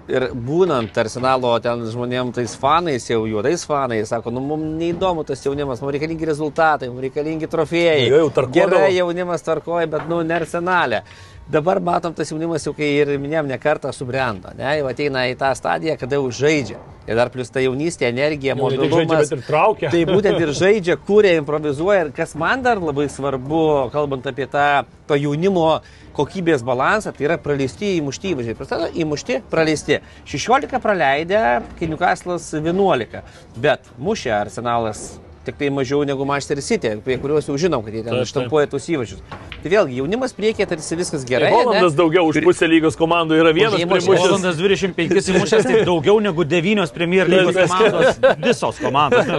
ir 0.07 0.27
būnant 0.47 0.97
arsenalo 1.01 1.53
ten 1.63 1.85
žmonėms, 1.91 2.35
tais 2.37 2.57
fanais, 2.59 3.07
jau 3.09 3.23
juodais 3.27 3.63
fanais, 3.67 4.07
sako, 4.09 4.33
nu 4.35 4.43
mums 4.45 4.77
neįdomu 4.81 5.25
tas 5.27 5.41
jaunimas, 5.45 5.81
mums 5.83 5.97
reikalingi 5.97 6.29
rezultatai, 6.29 6.91
mums 6.91 7.07
reikalingi 7.07 7.49
trofėjai. 7.51 8.05
Jo, 8.07 8.21
jau 8.25 8.29
tarkuodavo. 8.41 8.77
Gerai, 8.77 8.93
jaunimas 8.95 9.43
tarkoja, 9.45 9.89
bet 9.97 10.07
nu 10.11 10.21
ne 10.23 10.37
arsenalė. 10.37 11.03
Dabar 11.47 11.79
matom, 11.79 12.11
tas 12.11 12.27
jaunimas 12.27 12.65
jau 12.67 12.73
kai 12.75 12.89
ir 12.99 13.13
minėjom, 13.23 13.47
ne 13.47 13.55
kartą 13.61 13.93
subrendo, 13.95 14.51
ne, 14.57 14.67
jau 14.81 14.87
ateina 14.89 15.21
į 15.31 15.37
tą 15.39 15.53
stadiją, 15.55 15.93
kada 16.01 16.17
jau 16.19 16.27
žaidžia. 16.27 16.79
Ir 17.07 17.15
dar 17.15 17.29
plus 17.31 17.47
ta 17.47 17.61
jaunystė, 17.63 18.09
energija, 18.09 18.51
Jau 18.51 18.67
žaidžia, 18.67 18.87
mobilumas. 18.89 19.29
ir 19.31 19.43
traukia. 19.47 19.91
Tai 19.93 20.01
būtent 20.09 20.41
ir 20.43 20.49
žaidžia, 20.61 20.97
kūrė, 21.07 21.37
improvizuoja. 21.39 22.01
Ir 22.03 22.09
kas 22.17 22.35
man 22.35 22.65
dar 22.65 22.81
labai 22.83 23.05
svarbu, 23.07 23.61
kalbant 23.93 24.27
apie 24.27 24.43
tą 24.51 24.65
to 25.07 25.15
jaunimo 25.15 25.79
kokybės 26.17 26.65
balansą, 26.67 27.13
tai 27.15 27.29
yra 27.29 27.37
praleisti 27.39 27.93
įmušti 28.01 28.33
įvažiai. 28.33 28.57
Prasideda 28.59 28.89
įmušti, 29.05 29.39
praleisti. 29.47 30.01
16 30.27 30.81
praleidę, 30.83 31.45
kai 31.79 31.87
Newcastle'as 31.87 32.49
11. 32.59 33.23
Bet 33.55 33.87
mušė 34.03 34.35
arsenalas 34.41 35.13
tik 35.47 35.57
tai 35.59 35.69
mažiau 35.73 36.03
negu 36.07 36.25
Manchester 36.27 36.61
City, 36.61 36.93
apie 36.99 37.17
kuriuos 37.21 37.47
jau 37.47 37.57
žinom, 37.59 37.83
kad 37.85 37.95
jie 37.95 38.03
ten 38.05 38.23
štampuoja 38.27 38.67
tuos 38.71 38.87
įvažius. 38.91 39.23
Tai 39.63 39.71
vėlgi, 39.71 39.97
jaunimas 40.01 40.35
priekyje 40.37 40.67
tarsi 40.69 40.97
viskas 40.99 41.23
gerai. 41.27 41.49
Tai 41.49 41.61
Holandas 41.61 41.93
ane? 41.93 41.97
daugiau 41.97 42.27
už 42.29 42.41
pusę 42.45 42.67
lygos 42.69 42.97
komandų 42.99 43.39
yra 43.39 43.53
vienas. 43.55 43.79
Holandas 44.07 44.59
25 44.59 45.31
įmušęs, 45.33 45.67
tai 45.67 45.81
daugiau 45.87 46.19
negu 46.23 46.45
9 46.45 46.93
Premier 46.95 47.29
lygos 47.31 47.57
komandos. 47.57 48.19
Visos 48.43 48.81
komandos. 48.83 49.31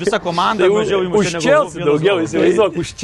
visą 0.00 0.20
komandą 0.22 0.66
Tai 0.66 0.72
mažiau 0.74 1.02
už 1.04 1.10
įmušė. 1.10 1.34
negu 1.36 1.44
Chelsea 1.44 1.84
vienas 1.84 1.90
daugiau, 1.90 2.16
įsivaizduok, 2.24 2.80
už. 2.80 2.94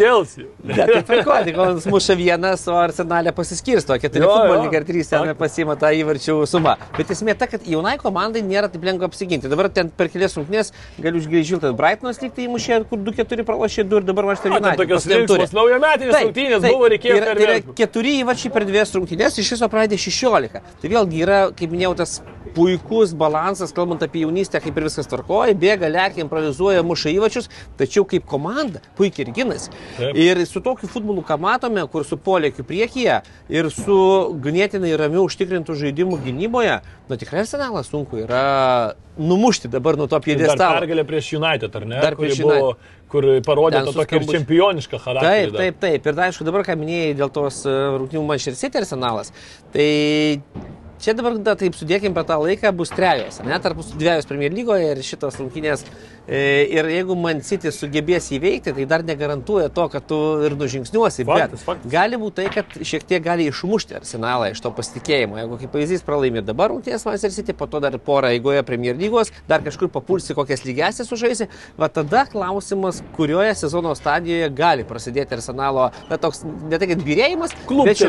Bet 0.66 0.92
tai 0.92 1.02
tvarko, 1.06 1.36
tik 1.46 1.56
kol 1.58 1.80
muša 1.94 2.16
vienas, 2.18 2.66
o 2.70 2.76
arsenalė 2.80 3.32
pasiskirsto, 3.36 3.96
keturi 4.02 4.26
futbolininkai 4.26 4.80
ir 4.80 4.88
trys 4.88 5.12
ten 5.12 5.32
pasima 5.38 5.76
tą 5.78 5.92
įvarčių 6.00 6.38
sumą. 6.50 6.76
Bet 6.96 7.12
esmė 7.14 7.36
ta, 7.38 7.48
kad 7.50 7.64
jaunai 7.68 7.96
komandai 8.02 8.42
nėra 8.46 8.70
taip 8.72 8.84
lengva 8.86 9.08
apsiginti. 9.10 9.50
Dabar 9.52 9.68
ten 9.72 9.90
per 9.90 10.10
kelias 10.12 10.36
rungtynės 10.38 10.72
galiu 11.02 11.22
išgrįžti, 11.22 11.60
kad 11.62 11.78
Brightonas 11.78 12.20
lyg 12.22 12.34
tai 12.36 12.45
įmušė, 12.46 12.78
kur 12.90 13.02
2-4 13.06 13.44
pralašė 13.48 13.84
2 13.90 14.00
ir 14.02 14.06
dabar 14.08 14.28
Manchester 14.30 14.54
United. 14.54 14.80
tokios 14.80 15.04
paskutinėm 15.04 15.26
ture. 15.26 15.42
linksmos 15.42 15.58
naujametinės 15.60 16.22
rungtynės 16.22 16.66
buvo, 16.70 16.88
reikėjo 16.94 17.18
yra, 17.18 17.26
tai 17.26 17.34
yra 17.34 17.58
perverti. 17.58 17.76
keturi 17.82 18.14
įvarčiai 18.22 18.52
per 18.54 18.66
dvies 18.70 18.94
rungtynės, 18.96 19.38
iš 19.42 19.52
viso 19.56 19.68
pradė 19.72 20.00
16. 20.00 20.64
Tai 20.82 20.92
vėlgi 20.94 21.22
yra, 21.26 21.40
kaip 21.56 21.74
minėjau, 21.74 21.94
tas 22.02 22.18
puikus 22.56 23.12
balansas, 23.12 23.72
kalbant 23.76 24.02
apie 24.06 24.22
jaunystę, 24.24 24.60
kaip 24.64 24.76
ir 24.78 24.86
viskas 24.88 25.08
tvarkoja, 25.10 25.52
bėga, 25.60 25.90
lėkia, 25.92 26.22
improvizuoja, 26.24 26.84
muša 26.86 27.12
įvačius, 27.12 27.50
tačiau 27.76 28.06
kaip 28.08 28.24
komanda 28.28 28.80
puikiai 28.96 29.26
ir 29.26 29.32
ginasi. 29.36 29.72
Taip. 29.98 30.16
Ir 30.16 30.40
su 30.48 30.62
tokiu 30.64 30.88
futbolu, 30.88 31.24
ką 31.26 31.36
matome, 31.42 31.84
kur 31.92 32.06
su 32.08 32.16
polėkiu 32.16 32.64
priekyje 32.64 33.18
ir 33.52 33.70
su 33.74 33.98
ganėtinai 34.44 34.94
ramiu 34.96 35.26
užtikrintų 35.26 35.76
žaidimų 35.82 36.22
gynyboje, 36.24 36.78
nu 37.10 37.18
tikrai 37.20 37.44
arsenalas 37.44 37.92
sunku 37.92 38.22
yra 38.24 38.94
numušti 39.16 39.68
dabar 39.72 39.96
nuo 39.96 40.06
to 40.06 40.18
Dar 40.18 40.24
piedestalo. 40.24 40.80
pergalė 40.80 41.04
prieš 41.08 41.30
United, 41.38 41.76
ar 41.76 41.86
ne? 41.88 42.00
Dar 42.04 42.16
Kuri 42.16 42.35
prieš 42.36 42.60
buvo, 42.60 42.72
kur 43.12 43.28
parodė 43.46 43.82
tą 43.86 43.94
tokį 43.96 44.18
ir 44.20 44.26
čempionišką 44.32 45.02
charakterį. 45.02 45.52
Taip, 45.54 45.60
taip, 45.60 45.78
taip. 45.84 46.08
Ir 46.10 46.24
aišku, 46.26 46.46
dabar, 46.48 46.66
ką 46.66 46.76
minėjai 46.80 47.14
dėl 47.18 47.32
tos 47.34 47.62
e, 47.68 47.76
rungtynių 47.96 48.24
Manchester 48.26 48.58
City 48.58 48.82
arsenalas, 48.82 49.32
tai 49.74 49.88
čia 51.02 51.14
dabar, 51.16 51.36
da, 51.42 51.56
taip 51.58 51.76
sudėkim 51.78 52.16
per 52.16 52.26
tą 52.28 52.38
laiką, 52.42 52.72
bus 52.76 52.92
trejos, 52.94 53.40
ne, 53.46 53.58
tarp 53.62 53.80
mūsų 53.80 54.00
dviejos 54.00 54.28
Premier 54.28 54.54
lygoje 54.54 54.92
ir 54.94 55.02
šitos 55.06 55.38
rungtynės. 55.42 55.86
E, 56.28 56.66
ir 56.74 56.88
jeigu 56.90 57.14
Man 57.14 57.38
City 57.46 57.70
sugebės 57.70 58.26
įveikti, 58.34 58.72
tai 58.74 58.84
dar 58.90 59.04
negarantuoja 59.06 59.68
to, 59.70 59.84
kad 59.92 60.06
tu 60.10 60.16
ir 60.42 60.56
nužingsniuosi. 60.58 61.22
Faktas, 61.26 61.60
bet 61.60 61.66
faktas. 61.68 61.90
gali 61.92 62.18
būti 62.18 62.40
tai, 62.40 62.46
kad 62.50 62.72
šiek 62.82 63.04
tiek 63.06 63.22
gali 63.22 63.46
išmušti 63.46 63.94
arsenalą 64.00 64.48
iš 64.50 64.58
to 64.64 64.72
pasitikėjimo. 64.74 65.38
Jeigu 65.38 65.58
kaip 65.60 65.70
pavyzdys 65.76 66.02
pralaimė 66.06 66.42
dabar 66.48 66.72
rungtynės 66.72 67.06
Manchester 67.06 67.30
City, 67.36 67.54
po 67.54 67.68
to 67.70 67.78
dar 67.84 67.94
porą 68.02 68.32
eigoje 68.34 68.64
Premier 68.66 68.98
lygos, 68.98 69.30
dar 69.46 69.62
kažkur 69.62 69.86
papulsi 69.94 70.34
kokias 70.34 70.64
lygiasias 70.66 71.06
sužaisi, 71.12 71.46
va 71.78 71.86
tada 71.94 72.24
klausimas, 72.32 72.98
kurioje 73.14 73.54
sezono 73.62 73.94
stadijoje 73.94 74.50
gali 74.58 74.82
prasidėti 74.88 75.38
arsenalo, 75.38 75.92
na 76.10 76.18
toks, 76.18 76.42
ne 76.42 76.82
tai 76.82 76.90
kad 76.90 77.06
birėjimas, 77.06 77.54
toks- 77.86 78.02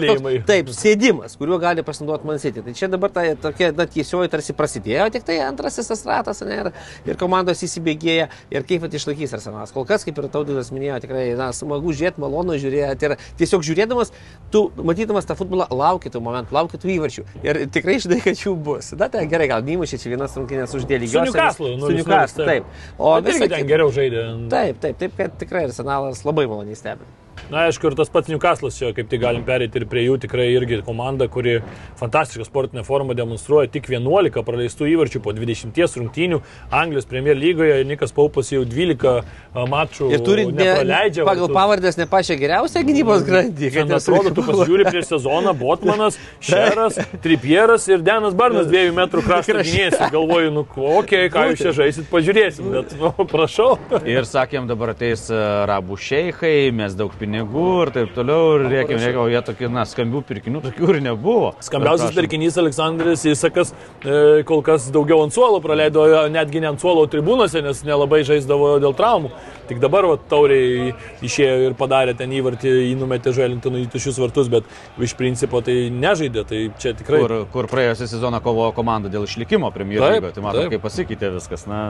taip, 0.49 0.73
sėdimas, 0.73 1.37
kuriuo 1.37 1.61
gali 1.61 1.85
pasinaudoti 1.85 2.25
Man 2.31 2.41
City. 2.41 2.65
Tai 2.65 2.73
čia 2.73 2.89
dabar 2.89 3.13
ta 3.13 3.27
tokia, 3.45 3.69
na, 3.77 3.85
tiesioji 3.85 4.33
tarsi 4.33 4.57
prasidėjo, 4.57 5.11
tik 5.13 5.29
tai 5.29 5.37
antrasis 5.45 5.93
tas 5.93 6.01
ratas, 6.09 6.41
ne, 6.41 6.57
ir, 6.65 6.71
ir 7.13 7.21
komandos 7.21 7.61
įsibėgėja, 8.07 8.27
ir 8.51 8.65
kaip 8.67 8.83
vat 8.83 8.95
išlaikys 8.95 9.35
arsenalas. 9.37 9.73
Kol 9.75 9.85
kas, 9.87 10.05
kaip 10.07 10.17
ir 10.17 10.29
taudydas 10.31 10.71
minėjo, 10.71 10.99
tikrai, 11.03 11.35
na, 11.37 11.49
smagu 11.55 11.93
žiūrėti, 11.93 12.21
malonu 12.23 12.57
žiūrėti 12.61 13.09
ir 13.09 13.15
tiesiog 13.39 13.65
žiūrėdamas, 13.67 14.13
tu 14.53 14.67
matydamas 14.77 15.27
tą 15.27 15.37
futbolą, 15.39 15.67
lauki 15.71 16.11
tų 16.13 16.23
momentų, 16.23 16.55
lauki 16.55 16.79
tų 16.81 16.93
įvarčių. 16.95 17.27
Ir 17.43 17.61
tikrai 17.73 17.99
žinai, 18.03 18.21
kad 18.23 18.39
jų 18.39 18.55
bus. 18.55 18.93
Na, 18.97 19.11
tai 19.13 19.27
gerai, 19.29 19.49
gal 19.51 19.65
neįmušė 19.67 20.01
čia 20.01 20.13
vienas 20.13 20.35
rungtynės 20.39 20.75
uždėlį. 20.77 21.11
Su 21.11 21.23
Newcastle, 21.27 21.73
Su 21.75 21.83
nulis 21.83 21.85
nulis, 21.85 22.03
Newcastle, 22.03 22.49
taip. 22.49 22.67
taip. 22.67 22.97
O 22.97 23.15
visa 23.25 23.51
ten 23.51 23.69
geriau 23.69 23.93
žaidė. 23.93 24.27
Taip, 24.53 24.83
taip, 24.83 24.99
taip, 25.03 25.15
kad 25.19 25.39
tikrai 25.41 25.67
arsenalas 25.69 26.23
labai 26.27 26.47
maloniai 26.49 26.79
stebi. 26.79 27.16
Na, 27.47 27.61
aišku, 27.69 27.87
ir 27.87 27.95
tas 27.95 28.09
pats 28.11 28.27
Newcastle'as 28.27 28.75
čia, 28.75 28.89
kaip 28.91 29.07
tik 29.07 29.21
galim 29.23 29.45
perėti 29.47 29.79
ir 29.79 29.85
prie 29.87 30.01
jų, 30.03 30.17
tikrai 30.19 30.49
irgi 30.51 30.81
komanda, 30.83 31.29
kuri 31.31 31.61
fantastišką 31.95 32.43
sportinę 32.43 32.81
formą 32.83 33.15
demonstruoja, 33.15 33.69
tik 33.71 33.85
11 33.87 34.43
praleistų 34.43 34.89
įvarčių 34.91 35.21
po 35.23 35.31
20 35.31 35.95
rungtynių. 36.01 36.41
Anglijos 36.75 37.07
Premier 37.07 37.39
lygoje 37.39 37.77
Nikas 37.87 38.11
Paupas 38.11 38.51
jau 38.51 38.65
12 38.67 39.07
a, 39.07 39.63
mačų 39.71 40.09
Ir 40.11 40.23
turi 40.27 40.43
ne, 40.49 40.57
nepraleidžia. 40.59 41.23
pagal 41.23 41.47
Tu- 41.47 41.55
pavardės 41.55 41.95
ne 42.01 42.09
pačią 42.11 42.35
geriausią 42.41 42.83
gynybos 42.89 43.23
grandį. 43.29 43.71
Kad 43.77 43.95
atrodo, 43.95 44.35
tu 44.35 44.43
pasižiūri 44.43 44.89
prieš 44.91 45.07
sezoną, 45.13 45.55
Botmanas, 45.55 46.19
Šeras, 46.43 46.99
Tripieras 47.23 47.87
ir 47.87 48.03
Denas 48.03 48.35
Barnas 48.35 48.67
dviejų 48.67 48.91
metrų 48.99 49.23
krašto 49.23 49.55
gynėjas. 49.61 49.95
Galvoju, 50.11 50.51
nu, 50.51 50.65
okei, 50.67 50.91
okay, 50.99 51.31
ką 51.31 51.47
jūs 51.53 51.63
čia 51.63 51.75
žaisit, 51.79 52.11
pažiūrėsim, 52.11 52.67
bet, 52.75 52.91
nu, 52.99 53.13
prašau. 53.31 53.71
Ir 54.03 54.27
sakėm, 54.27 54.67
dabar 54.67 54.91
ateis 54.97 55.29
arabų 55.31 55.95
šeikai, 55.95 56.55
mes 56.75 56.91
daug 56.97 57.15
pinigų 57.15 57.36
pinigų 57.37 57.65
ir 57.83 57.91
taip 57.93 58.13
toliau. 58.15 58.57
Ir 58.57 58.65
reikia, 58.71 58.97
reikia, 59.01 59.21
o 59.21 59.27
jie 59.29 59.41
tokie, 59.45 59.67
na, 59.71 59.83
skambių 59.87 60.21
pirkinių 60.27 60.61
tokių 60.65 60.89
ir 60.93 60.99
nebuvo. 61.05 61.53
Skambiausias 61.63 62.15
pirkinys 62.15 62.57
Aleksandras 62.57 63.25
Įsakas 63.27 63.73
e, 63.73 64.43
kol 64.47 64.63
kas 64.65 64.89
daugiau 64.93 65.23
ant 65.25 65.35
suolo 65.35 65.59
praleido, 65.63 66.05
netgi 66.33 66.61
ne 66.63 66.71
ant 66.71 66.81
suolo 66.81 67.05
tribūnose, 67.11 67.61
nes 67.65 67.83
nelabai 67.87 68.23
žaisdavo 68.27 68.77
dėl 68.83 68.95
traumų. 68.97 69.31
Tik 69.67 69.81
dabar 69.83 70.07
va, 70.07 70.15
tauriai 70.31 70.93
išėjo 71.25 71.67
ir 71.67 71.77
padarė 71.77 72.15
ten 72.17 72.31
įvartį, 72.31 72.71
įnumetė 72.93 73.33
Želintonų 73.35 73.83
į 73.83 73.89
tušius 73.91 74.19
vartus, 74.21 74.47
bet 74.51 74.67
iš 75.03 75.15
principo 75.19 75.61
tai 75.65 75.89
nežaidė. 75.93 76.45
Tai 76.47 76.61
čia 76.79 76.93
tikrai... 76.97 77.19
Kur, 77.25 77.35
kur 77.51 77.67
praėjusią 77.71 78.07
sezoną 78.13 78.39
kovojo 78.45 78.71
komanda 78.77 79.11
dėl 79.11 79.27
išlikimo 79.27 79.71
Premier 79.75 79.99
Taip, 79.99 80.15
lygoje. 80.15 80.37
Tai 80.37 80.45
matom, 80.45 80.71
kaip 80.71 80.85
pasikeitė 80.85 81.33
viskas. 81.35 81.67
Na, 81.67 81.81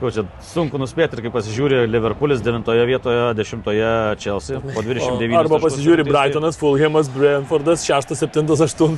sakau, 0.00 0.10
čia 0.14 0.24
sunku 0.40 0.78
nuspėti 0.80 1.18
ir 1.18 1.22
kai 1.26 1.30
pasižiūri 1.34 1.80
Liverpoolis 1.90 2.40
9 2.44 2.64
vietoje, 2.88 3.34
10 3.36 4.16
Chelsea 4.20 4.60
po 4.60 4.80
29. 4.82 5.36
Arba 5.36 5.58
taškus 5.58 5.64
pasižiūri 5.66 6.04
suteikti. 6.04 6.10
Brightonas, 6.10 6.56
Fulhamas, 6.60 7.08
Brentfordas, 7.12 7.84
6, 7.84 8.14
7, 8.16 8.46
8 8.48 8.96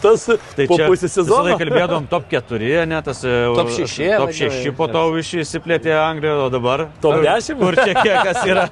Tai 0.57 0.67
po 0.71 0.77
čia 0.79 0.87
pusės 0.89 1.11
visą 1.11 1.23
sezono. 1.23 1.45
laiką 1.49 1.59
kalbėdom 1.65 2.07
top 2.11 2.29
4, 2.31 2.87
ne 2.87 3.01
tas 3.03 3.25
e, 3.25 3.35
Top 3.57 3.71
šeši, 3.75 4.09
Top 4.17 4.31
vadinami. 4.31 4.63
6 4.63 4.77
po 4.79 4.87
to 4.93 5.03
išsiplėtė 5.19 5.93
Anglijoje, 5.99 6.45
o 6.47 6.49
dabar. 6.53 6.87
Top 7.03 7.19
Kur- 7.19 7.27
10? 7.27 7.59
Kur 7.59 7.75
čia 7.75 7.95
kiek 7.99 8.43
yra? 8.53 8.65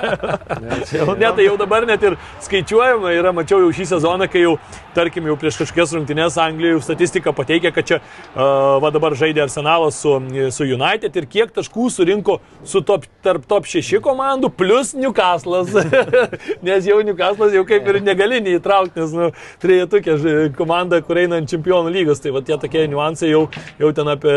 Ne, 1.18 1.32
tai 1.36 1.44
jau 1.48 1.56
dabar 1.60 1.86
net 1.88 2.02
ir 2.06 2.16
skaičiuojama 2.46 3.12
yra, 3.16 3.32
mačiau 3.36 3.60
jau 3.64 3.72
šį 3.74 3.88
sezoną, 3.94 4.28
kai 4.30 4.44
jau, 4.46 4.54
tarkim, 4.96 5.26
jau 5.30 5.36
prieš 5.40 5.58
kažkokias 5.64 5.94
rungtynės 5.98 6.38
Anglijoje 6.40 6.78
jau 6.78 6.84
statistika 6.84 7.34
pateikia, 7.36 7.72
kad 7.74 7.86
čia 7.90 7.98
uh, 8.00 8.78
va 8.82 8.90
dabar 8.94 9.16
žaidė 9.18 9.44
Arsenalas 9.46 9.98
su, 10.00 10.14
su 10.54 10.66
United 10.68 11.16
ir 11.16 11.26
kiek 11.30 11.52
taškų 11.56 11.88
surinko 11.90 12.19
su 12.64 12.82
top, 12.86 13.06
tarp 13.24 13.46
top 13.48 13.66
6 13.68 14.00
komandų 14.04 14.50
plus 14.56 14.92
Newcastle'as. 14.94 15.74
nes 16.66 16.86
jau 16.86 17.00
Newcastle'as 17.04 17.56
jau 17.56 17.64
kaip 17.68 17.88
ir 17.90 18.00
negali 18.04 18.40
neįtraukti, 18.44 19.00
nes 19.00 19.16
nu, 19.16 19.30
trejetukė 19.62 20.16
komanda, 20.58 21.00
kur 21.04 21.20
eina 21.20 21.40
ant 21.40 21.50
čempionų 21.50 21.92
lygos. 21.94 22.22
Tai 22.22 22.34
va 22.36 22.44
tie 22.46 22.58
tokie 22.60 22.86
niuansai 22.90 23.32
jau, 23.32 23.46
jau 23.80 23.92
ten 23.96 24.12
apie 24.12 24.36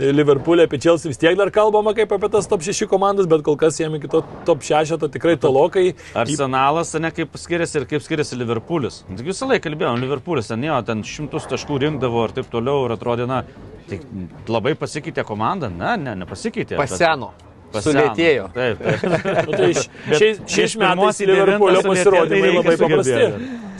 Liverpoolį, 0.00 0.66
apie 0.68 0.82
Chelsea 0.82 1.12
vis 1.12 1.20
tiek 1.20 1.38
dar 1.38 1.52
kalbama 1.54 1.94
kaip 1.96 2.12
apie 2.16 2.30
tas 2.32 2.48
top 2.50 2.64
6 2.66 2.90
komandas, 2.90 3.30
bet 3.30 3.44
kol 3.46 3.58
kas 3.60 3.80
jiem 3.80 3.96
iki 3.98 4.10
to 4.10 4.22
top 4.48 4.66
6 4.66 4.98
to 5.00 5.10
tikrai 5.12 5.38
tolokai. 5.40 5.90
Arsenalas, 6.18 6.92
ne 7.00 7.12
kaip 7.14 7.38
skiriasi 7.40 7.82
ir 7.82 7.88
kaip 7.90 8.04
skiriasi 8.04 8.38
Liverpoolis. 8.40 9.02
Visą 9.20 9.48
laiką 9.50 9.70
kalbėjom, 9.70 10.00
Liverpoolis 10.02 10.50
ten 10.50 10.64
jo, 10.66 10.78
ten 10.86 11.04
šimtus 11.06 11.48
taškų 11.50 11.80
rinkdavo 11.84 12.26
ir 12.26 12.34
taip 12.38 12.50
toliau 12.52 12.86
ir 12.86 12.96
atrodė, 12.96 13.28
na, 13.30 13.44
tai 13.90 14.00
labai 14.48 14.74
pasikeitė 14.78 15.24
komanda, 15.28 15.68
ne, 15.70 15.96
ne, 16.04 16.14
nepasikeitė. 16.24 16.76
bet- 16.78 16.88
Paseno. 16.88 17.32
Paseno. 17.34 17.49
Sulėtėjo. 17.78 18.50
Taip, 18.54 18.80
taip. 18.82 19.08
Nu, 19.50 19.54
tai 19.54 19.70
šiais, 20.18 20.40
šiais 20.50 20.76
metais 20.80 21.20
Liverpoolio 21.22 21.82
pasirodymai 21.86 22.50
labai 22.56 22.76
paprasti. 22.80 23.26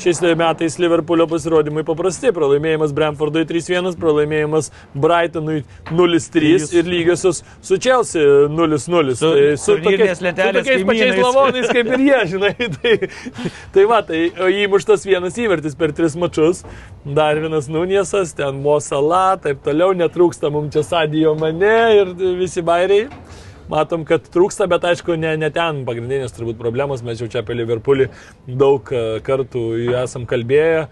Šiais 0.01 0.20
metais 0.38 0.76
Liverpoolio 0.80 1.26
pasirodymai 1.30 1.82
paprasti. 1.86 2.30
Pralaimėjimas 2.34 2.95
Brentfordui 2.97 3.43
3-1, 3.49 3.97
pralaimėjimas 4.01 4.70
Brightonui 4.95 5.64
0-3 5.91 6.70
ir 6.78 6.88
lygiosios 6.88 7.43
su 7.66 7.78
Chelsea 7.82 8.47
0-0. 8.49 9.16
Su 9.18 9.32
Tai 9.34 9.57
su 9.61 9.76
tokiais, 9.82 10.22
su 10.22 10.32
tokiais 10.57 10.86
pačiais 10.88 11.20
lavonais 11.20 11.68
kaip 11.74 11.93
ir 11.97 12.07
jie, 12.07 12.22
žinai. 12.34 12.55
Tai, 12.80 12.95
tai 13.74 13.84
va, 13.88 13.99
tai 14.07 14.20
įmuštas 14.62 15.05
vienas 15.09 15.36
įvartis 15.41 15.76
per 15.78 15.93
tris 15.97 16.14
mačius. 16.18 16.62
Dar 17.05 17.38
vienas 17.43 17.68
Nuniesas, 17.72 18.32
ten 18.38 18.62
Mosala, 18.64 19.36
taip 19.43 19.61
toliau, 19.66 19.93
netrūksta 19.97 20.51
mums 20.53 20.72
čia 20.74 20.84
Sadijo 20.86 21.34
mane 21.38 21.76
ir 21.99 22.14
visi 22.38 22.64
bairiai. 22.64 23.09
Matom, 23.70 24.02
kad 24.08 24.24
trūksta, 24.34 24.66
bet 24.70 24.82
aišku, 24.88 25.14
ne, 25.20 25.36
ne 25.38 25.50
ten 25.54 25.84
pagrindinės 25.86 26.34
turbūt 26.34 26.58
problemos. 26.58 27.04
Mes 27.06 27.20
jau 27.22 27.28
čia 27.30 27.44
apie 27.44 27.54
Liverpoolį 27.54 28.08
daug 28.58 28.90
e, 28.90 29.02
kartų 29.26 29.62
esam 30.00 30.26
kalbėję. 30.30 30.88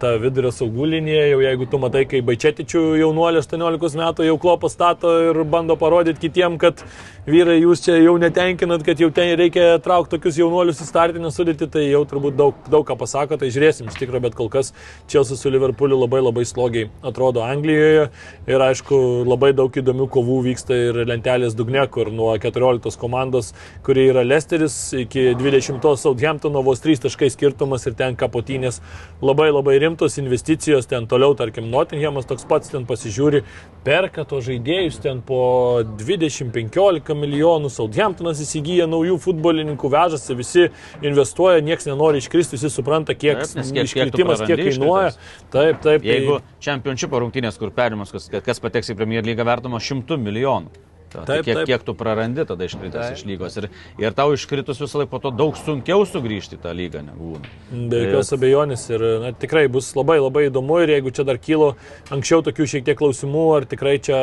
Ta 0.00 0.12
vidurio 0.20 0.50
saugų 0.54 0.86
linija, 0.92 1.24
jau 1.30 1.40
jeigu 1.42 1.66
tu 1.70 1.78
matai, 1.80 2.04
kai 2.08 2.20
Baičetičių 2.26 2.82
jaunuolė 3.00 3.40
18 3.42 3.98
metų 3.98 4.26
jau 4.28 4.36
klopas 4.40 4.74
stato 4.76 5.10
ir 5.30 5.38
bando 5.48 5.74
parodyti 5.80 6.26
kitiem, 6.26 6.58
kad 6.60 6.82
vyrai 7.26 7.56
jūs 7.58 7.82
čia 7.86 7.96
jau 7.98 8.14
netenkinat, 8.20 8.84
kad 8.86 9.00
jau 9.02 9.08
ten 9.14 9.32
reikia 9.38 9.78
traukti 9.82 10.14
tokius 10.14 10.38
jaunuolius 10.38 10.82
į 10.84 10.86
startinę 10.86 11.32
sudėtį, 11.34 11.68
tai 11.72 11.86
jau 11.88 12.02
turbūt 12.06 12.36
daug, 12.38 12.58
daug 12.70 12.84
ką 12.86 12.98
pasako, 13.00 13.38
tai 13.40 13.48
žiūrėsim 13.54 13.88
iš 13.90 13.96
tikrųjų, 14.02 14.22
bet 14.28 14.36
kol 14.38 14.50
kas 14.52 14.72
Čelsi 15.10 15.38
su 15.40 15.50
Liverpooliu 15.50 15.98
labai 15.98 16.20
labai 16.22 16.44
slogiai 16.46 16.90
atrodo 17.06 17.42
Anglijoje 17.46 18.06
ir 18.46 18.66
aišku, 18.68 19.00
labai 19.26 19.50
daug 19.56 19.72
įdomių 19.72 20.06
kovų 20.14 20.38
vyksta 20.50 20.78
ir 20.90 21.00
lentelės 21.08 21.56
dugne, 21.58 21.82
kur 21.90 22.12
nuo 22.14 22.30
14 22.38 23.00
komandos, 23.00 23.54
kuri 23.86 24.10
yra 24.12 24.26
Lesteris, 24.26 24.78
iki 25.06 25.32
20 25.40 25.90
Southamptono 25.96 26.62
vos 26.66 26.84
3 26.84 27.08
taškai 27.08 27.32
skirtumas 27.32 27.88
ir 27.88 27.96
ten 27.98 28.18
kapotynės 28.20 28.82
labai 29.24 29.48
labai 29.50 29.55
rimtos 29.64 30.18
investicijos, 30.18 30.86
ten 30.90 31.06
toliau, 31.06 31.34
tarkim, 31.38 31.70
Nottinghamas 31.70 32.26
toks 32.26 32.44
pats 32.48 32.68
ten 32.72 32.86
pasižiūri, 32.88 33.42
perka 33.86 34.24
to 34.28 34.40
žaidėjus 34.44 35.00
ten 35.02 35.22
po 35.22 35.82
20-15 36.00 37.14
milijonų, 37.16 37.70
Southamptonas 37.72 38.40
įsigyja 38.44 38.88
naujų 38.90 39.18
futbolininkų, 39.22 39.90
vežasi, 39.92 40.36
visi 40.38 40.66
investuoja, 41.02 41.62
niekas 41.64 41.86
nenori 41.90 42.20
iškristi, 42.22 42.58
visi 42.58 42.70
supranta, 42.72 43.14
kiek, 43.14 43.44
kiek- 43.44 43.72
kiek 43.72 43.88
iškritimas, 43.90 44.42
kiek 44.42 44.56
prarandi 44.56 44.70
kainuoja. 44.76 45.14
Taip, 45.54 45.80
taip. 45.84 46.04
Jeigu 46.06 46.40
tai... 46.40 46.58
čempionšip 46.68 47.16
rungtynės, 47.22 47.58
kur 47.60 47.70
perimas, 47.74 48.12
kas, 48.14 48.28
kas 48.44 48.60
pateks 48.62 48.92
į 48.92 48.98
Premier 48.98 49.26
lygą, 49.26 49.46
vertama 49.46 49.80
šimtų 49.82 50.18
milijonų. 50.22 50.86
Ta, 51.12 51.22
tai 51.22 51.36
Taip, 51.38 51.44
kiek, 51.46 51.54
taip. 51.60 51.68
kiek 51.70 51.84
tu 51.86 51.94
prarandi 51.94 52.44
tada 52.48 52.66
iškritęs 52.66 53.12
iš 53.14 53.24
lygos. 53.28 53.56
Ir, 53.60 53.68
ir 54.02 54.16
tau 54.16 54.32
iškritus 54.34 54.80
visą 54.82 55.02
laiką 55.02 55.12
po 55.12 55.20
to 55.22 55.30
daug 55.30 55.56
sunkiau 55.60 56.02
sugrįžti 56.08 56.58
į 56.58 56.62
tą 56.64 56.74
lygą 56.76 57.04
negu 57.06 57.36
būna. 57.36 57.54
Be 57.92 58.02
jokios 58.04 58.32
abejonės 58.36 58.88
ir 58.90 59.06
na, 59.22 59.32
tikrai 59.32 59.66
bus 59.72 59.92
labai 59.96 60.18
labai 60.18 60.48
įdomu 60.50 60.80
ir 60.82 60.96
jeigu 60.96 61.14
čia 61.14 61.26
dar 61.28 61.38
kilo 61.38 61.74
anksčiau 62.10 62.42
tokių 62.46 62.66
šiek 62.74 62.86
tiek 62.90 62.98
klausimų, 62.98 63.46
ar 63.60 63.68
tikrai 63.70 63.96
čia 64.02 64.20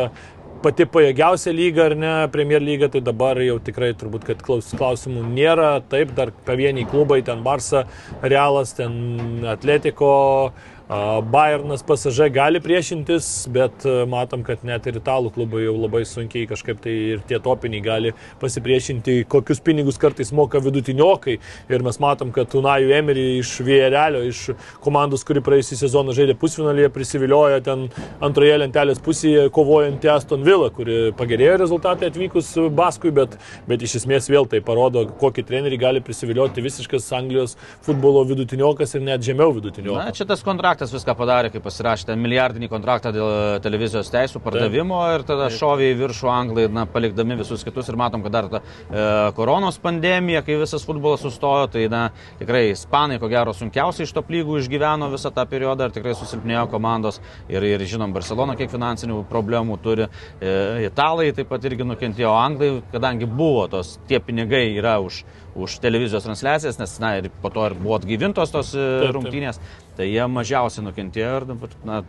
pati 0.64 0.86
pajėgiausia 0.88 1.52
lyga 1.52 1.90
ar 1.90 1.96
ne, 2.00 2.12
Premier 2.32 2.62
lyga, 2.64 2.88
tai 2.92 3.02
dabar 3.04 3.40
jau 3.44 3.58
tikrai 3.60 3.92
turbūt, 4.00 4.24
kad 4.30 4.44
klaus- 4.46 4.72
klausimų 4.80 5.24
nėra. 5.34 5.74
Taip, 5.92 6.14
dar 6.16 6.32
pavieniai 6.48 6.88
klubai, 6.88 7.20
ten 7.26 7.44
Barça, 7.44 7.84
Realas, 8.24 8.72
ten 8.78 9.44
Atletiko, 9.44 10.14
a, 10.54 10.73
Bayernas, 10.90 11.80
PSG 11.84 12.28
gali 12.34 12.60
priešintis, 12.60 13.48
bet 13.48 13.86
a, 13.88 14.04
matom, 14.10 14.42
kad 14.44 14.66
net 14.68 14.84
ir 14.90 14.98
italų 15.00 15.30
klubai 15.32 15.62
jau 15.64 15.78
labai 15.80 16.02
sunkiai 16.04 16.44
kažkaip 16.50 16.82
tai 16.84 16.92
ir 17.14 17.22
tie 17.24 17.38
topiniai 17.40 17.80
gali 17.82 18.12
pasipriešinti, 18.42 19.24
kokius 19.32 19.62
pinigus 19.64 19.96
kartais 19.98 20.34
moka 20.36 20.60
vidutiniokai. 20.60 21.38
Ir 21.72 21.86
mes 21.88 22.00
matom, 22.04 22.34
kad 22.36 22.52
Unajų 22.60 22.92
Emery 22.98 23.24
iš 23.38 23.54
Vierelio, 23.64 24.26
iš 24.28 24.50
komandos, 24.84 25.24
kuri 25.24 25.40
praėjusią 25.46 25.80
sezoną 25.86 26.18
žaidė 26.18 26.36
pusfinalyje, 26.42 26.92
prisiviliojo 26.92 27.64
ten 27.64 27.88
antroje 28.20 28.60
lentelės 28.60 29.00
pusėje 29.04 29.48
kovojantį 29.56 30.12
Aston 30.18 30.44
Villa, 30.44 30.68
kuri 30.76 31.14
pagerėjo 31.16 31.56
rezultatai 31.64 32.12
atvykus 32.12 32.52
Baskui, 32.76 33.14
bet, 33.16 33.40
bet 33.72 33.88
iš 33.88 34.02
esmės 34.02 34.28
vėl 34.28 34.52
tai 34.52 34.60
parodo, 34.60 35.08
kokį 35.24 35.48
trenerį 35.48 35.80
gali 35.88 36.04
prisivilioti 36.04 36.68
visiškas 36.68 37.08
Anglijos 37.16 37.56
futbolo 37.88 38.28
vidutiniokas 38.28 38.98
ir 39.00 39.08
net 39.08 39.24
žemiau 39.24 39.56
vidutiniokas. 39.56 40.12
Na, 40.12 40.18
čia 40.20 40.28
tas 40.28 40.44
kontraktas 40.44 40.73
viską 40.82 41.14
padarė, 41.18 41.52
kai 41.54 41.62
pasirašė 41.62 42.08
ten 42.08 42.22
milijardinį 42.24 42.70
kontraktą 42.72 43.12
dėl 43.14 43.60
televizijos 43.62 44.10
teisų 44.14 44.42
pardavimo 44.44 44.98
ir 45.14 45.26
tada 45.28 45.50
šovė 45.54 45.92
į 45.92 45.98
viršų 46.00 46.30
anglai, 46.34 46.66
na, 46.72 46.86
palikdami 46.90 47.38
visus 47.40 47.64
kitus 47.64 47.92
ir 47.92 47.98
matom, 48.00 48.24
kad 48.26 48.34
dar 48.34 48.50
ta 48.50 48.62
e, 48.64 49.04
koronos 49.38 49.78
pandemija, 49.84 50.42
kai 50.48 50.58
visas 50.62 50.86
futbolas 50.88 51.22
sustojo, 51.22 51.68
tai, 51.76 51.86
na, 51.92 52.08
tikrai 52.40 52.72
ispanai, 52.72 53.20
ko 53.22 53.30
gero, 53.30 53.54
sunkiausiai 53.54 54.08
iš 54.08 54.16
to 54.16 54.26
lygų 54.34 54.58
išgyveno 54.64 55.12
visą 55.14 55.30
tą 55.36 55.46
periodą 55.50 55.90
ir 55.90 55.94
tikrai 55.94 56.16
susilpnėjo 56.18 56.66
komandos 56.72 57.22
ir, 57.52 57.62
ir 57.76 57.86
žinom, 57.86 58.16
Barcelona 58.16 58.58
kiek 58.58 58.72
finansinių 58.74 59.22
problemų 59.30 59.78
turi, 59.84 60.10
e, 60.40 60.88
italai 60.88 61.30
taip 61.38 61.52
pat 61.54 61.70
irgi 61.70 61.86
nukentėjo, 61.86 62.34
anglai, 62.34 62.74
kadangi 62.96 63.30
buvo 63.30 63.68
tos, 63.70 64.00
tie 64.10 64.24
pinigai 64.24 64.66
yra 64.74 64.98
už 65.04 65.22
už 65.56 65.78
televizijos 65.84 66.26
transliacijas, 66.26 66.80
nes, 66.82 66.98
na, 67.04 67.16
ir 67.22 67.30
po 67.44 67.52
to 67.54 67.66
ir 67.70 67.78
buvo 67.78 67.98
atgyvintos 68.00 68.54
tos 68.54 68.74
e, 68.74 68.82
taip. 69.04 69.14
rungtynės, 69.18 69.62
tai 69.98 70.10
jie 70.10 70.26
mažiausiai 70.30 70.86
nukentėjo 70.88 71.34
ir 71.42 71.48
na, 71.86 72.02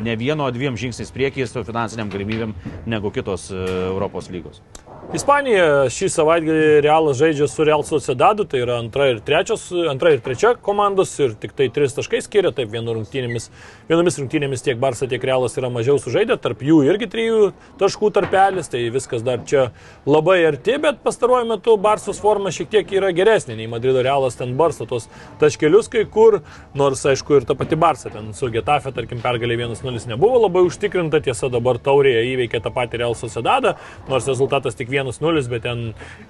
ne 0.00 0.16
vieno, 0.20 0.48
dviem 0.52 0.76
žingsniais 0.80 1.12
priekyje 1.14 1.48
su 1.48 1.64
finansiniam 1.66 2.12
galimybėm 2.12 2.54
negu 2.90 3.12
kitos 3.14 3.48
e, 3.52 3.64
Europos 3.88 4.30
lygos. 4.32 4.60
Ispanija 5.10 5.88
šį 5.90 6.06
savaitgalį 6.12 6.66
Realas 6.84 7.16
žaidžia 7.18 7.48
su 7.50 7.64
Real 7.66 7.80
Sociedadu, 7.82 8.44
tai 8.46 8.60
yra 8.62 8.76
antra 8.78 9.08
ir, 9.10 9.18
trečios, 9.26 9.64
antra 9.90 10.12
ir 10.14 10.20
trečia 10.22 10.52
komandos 10.62 11.16
ir 11.18 11.32
tik 11.40 11.54
tai 11.58 11.66
tris 11.72 11.96
taškai 11.96 12.20
skiria, 12.22 12.52
taip 12.54 12.68
vienu 12.70 12.92
rungtynėmis, 12.94 13.48
vienomis 13.88 14.20
rungtynėmis 14.20 14.62
tiek 14.62 14.78
Barça, 14.78 15.08
tiek 15.10 15.24
Realas 15.26 15.56
yra 15.58 15.70
mažiau 15.72 15.98
sužaidę, 15.98 16.36
tarp 16.38 16.62
jų 16.62 16.82
irgi 16.86 17.08
trijų 17.10 17.48
taškų 17.80 18.10
tarpelis, 18.14 18.70
tai 18.70 18.84
viskas 18.94 19.24
dar 19.26 19.40
čia 19.48 19.64
labai 20.06 20.36
arti, 20.46 20.76
bet 20.84 21.00
pastaruoju 21.02 21.48
metu 21.56 21.74
Barsos 21.80 22.20
forma 22.22 22.52
šiek 22.54 22.70
tiek 22.76 22.94
yra 23.00 23.10
geresnė 23.16 23.58
nei 23.58 23.66
Madrido 23.72 24.04
Realas, 24.06 24.38
ten 24.38 24.54
Barso 24.60 24.86
tos 24.86 25.08
taškelius 25.42 25.90
kai 25.90 26.04
kur, 26.06 26.38
nors 26.78 27.02
aišku 27.08 27.40
ir 27.40 27.48
ta 27.48 27.58
pati 27.58 27.80
Barsa 27.80 28.14
ten 28.14 28.30
su 28.36 28.52
Getafe, 28.52 28.94
tarkim, 28.94 29.24
pergalė 29.24 29.58
1-0 29.64 30.06
nebuvo 30.12 30.44
labai 30.44 30.62
užtikrinta, 30.68 31.24
tiesa 31.24 31.50
dabar 31.50 31.82
taurėje 31.82 32.22
įveikė 32.36 32.62
tą 32.62 32.70
patį 32.78 33.02
Real 33.02 33.18
Sociedadą, 33.18 33.74
nors 34.06 34.30
rezultatas 34.30 34.78
tik 34.78 34.89
tik 34.90 34.98
1-0, 34.98 35.48
bet 35.50 35.62
ten 35.64 35.82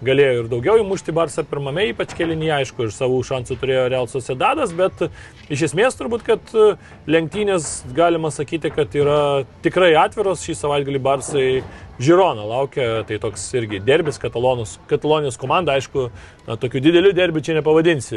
galėjo 0.04 0.44
ir 0.44 0.48
daugiau 0.50 0.80
įmušti 0.80 1.14
Barsą 1.16 1.44
pirmame, 1.48 1.88
ypač 1.90 2.14
kelinyje, 2.16 2.52
aišku, 2.60 2.86
ir 2.86 2.94
savų 2.94 3.22
šansų 3.26 3.56
turėjo 3.60 3.88
Real 3.90 4.08
Sociedadas, 4.10 4.72
bet 4.76 5.08
iš 5.50 5.70
esmės 5.70 5.96
turbūt, 5.98 6.24
kad 6.26 6.54
e, 6.54 6.74
lenktynės 7.10 7.84
galima 7.96 8.30
sakyti, 8.30 8.72
kad 8.74 8.94
yra 8.94 9.44
tikrai 9.64 9.94
atviros. 9.98 10.44
Šį 10.44 10.56
savaitgalį 10.60 11.00
Barsai 11.04 11.48
Žirona 12.00 12.46
laukia, 12.48 13.02
tai 13.04 13.18
toks 13.20 13.42
irgi 13.58 13.80
derbis, 13.84 14.16
Katalonus, 14.20 14.78
Katalonijos 14.88 15.36
komanda, 15.40 15.74
aišku, 15.76 16.06
na, 16.46 16.56
tokių 16.60 16.80
didelių 16.86 17.10
derbių 17.18 17.42
čia 17.44 17.58
nepavadinsi, 17.58 18.16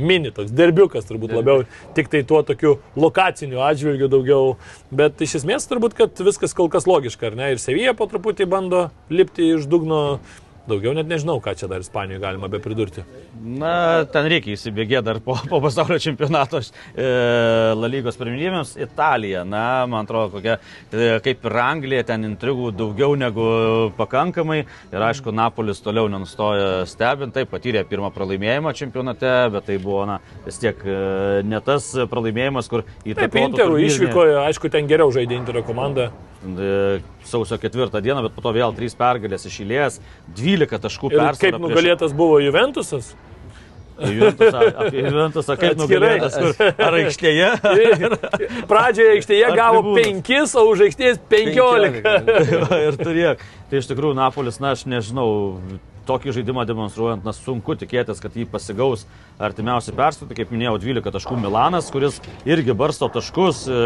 mini 0.00 0.32
toks 0.32 0.54
derbiukas 0.56 1.04
turbūt 1.10 1.34
labiau, 1.36 1.66
tik 1.96 2.08
tai 2.08 2.22
tuo 2.24 2.40
tokiu 2.48 2.78
lokaciniu 2.96 3.60
atžvilgiu 3.66 4.08
daugiau, 4.08 4.56
bet 4.88 5.20
iš 5.20 5.42
esmės 5.42 5.68
turbūt, 5.68 5.98
kad 5.98 6.24
viskas 6.24 6.56
kol 6.56 6.72
kas 6.72 6.88
logiška, 6.88 7.28
ar 7.28 7.36
ne, 7.36 7.52
ir 7.52 7.60
Sevija 7.60 7.92
po 7.98 8.08
truputį 8.08 8.48
bando 8.48 8.86
lipti 9.12 9.52
iš 9.58 9.68
dugno 9.68 10.00
Daugiau 10.68 10.92
net 10.96 11.08
nežinau, 11.08 11.38
ką 11.40 11.54
čia 11.56 11.68
dar 11.70 11.80
Ispanijoje 11.80 12.20
galima 12.20 12.48
be 12.50 12.60
pridurti. 12.60 13.04
Na, 13.38 14.04
ten 14.12 14.28
reikia 14.28 14.52
įsibėgėti 14.52 15.06
dar 15.06 15.20
po, 15.24 15.38
po 15.48 15.60
pasaulio 15.64 15.96
čempionato 16.02 16.60
e, 16.60 17.08
La 17.78 17.90
lygos 17.90 18.18
pirminybėms. 18.20 18.74
Italija, 18.84 19.44
na, 19.48 19.86
man 19.88 20.04
atrodo, 20.04 20.36
kokia, 20.36 20.58
e, 20.92 21.08
kaip 21.24 21.48
ir 21.48 21.58
Anglija, 21.64 22.04
ten 22.12 22.28
intrigų 22.28 22.72
daugiau 22.76 23.16
negu 23.18 23.48
pakankamai. 23.98 24.60
Ir 24.92 25.08
aišku, 25.08 25.32
Napolis 25.32 25.80
toliau 25.84 26.10
nenustoja 26.12 26.84
stebint, 26.90 27.32
tai 27.36 27.46
patyrė 27.48 27.86
pirmą 27.88 28.12
pralaimėjimą 28.14 28.74
čempionate, 28.76 29.34
bet 29.54 29.68
tai 29.70 29.80
buvo, 29.82 30.04
na, 30.08 30.20
vis 30.46 30.60
tiek 30.60 30.84
e, 30.84 30.98
ne 31.48 31.62
tas 31.64 31.90
pralaimėjimas, 32.12 32.68
kur 32.68 32.84
įtakojo. 33.04 33.24
Taip, 33.24 33.44
Interų 33.48 33.84
išvykoje, 33.88 34.40
aišku, 34.44 34.72
ten 34.72 34.90
geriau 34.90 35.12
žaidė 35.14 35.40
Interio 35.40 35.64
komanda. 35.64 36.10
E, 36.12 36.28
sausio 37.26 37.58
ketvirtą 37.58 38.02
dieną, 38.04 38.22
bet 38.26 38.36
po 38.36 38.44
to 38.44 38.52
vėl 38.54 38.74
trys 38.76 38.94
pergalės 38.98 39.46
išėlės, 39.48 39.98
12 40.38 40.84
taškų 40.84 41.10
persvara. 41.14 41.40
Kaip 41.40 41.58
nugalėtas 41.62 42.12
prieš... 42.12 42.18
buvo 42.20 42.38
Juventusas? 42.42 43.14
Juventusą, 43.98 44.60
apie 44.78 45.02
Juventusą 45.02 45.56
kaip 45.58 45.78
nugalėtas, 45.80 46.36
ar 46.78 46.96
aikštėje? 47.00 47.48
Pradžioje 48.70 49.16
aikštėje 49.16 49.48
gavo 49.58 49.96
5, 49.96 50.30
o 50.54 50.64
už 50.70 50.84
aikštės 50.86 51.18
15. 51.32 52.02
15. 52.06 52.78
ir 52.86 53.00
turėk. 53.00 53.42
Tai 53.68 53.82
iš 53.82 53.90
tikrųjų 53.90 54.14
Napolis, 54.16 54.60
na 54.62 54.76
aš 54.76 54.86
nežinau, 54.88 55.58
tokį 56.08 56.34
žaidimą 56.38 56.64
demonstruojant, 56.68 57.24
na 57.26 57.34
sunku 57.36 57.76
tikėtis, 57.78 58.22
kad 58.22 58.36
jį 58.36 58.48
pasigaus 58.50 59.04
artimiausi 59.38 59.94
persvartai, 59.94 60.34
kaip 60.40 60.50
minėjau, 60.52 60.76
12 60.82 61.12
taškų 61.14 61.36
Milanas, 61.38 61.90
kuris 61.94 62.18
irgi 62.48 62.74
barsto 62.76 63.06
taškus, 63.12 63.62
e, 63.70 63.78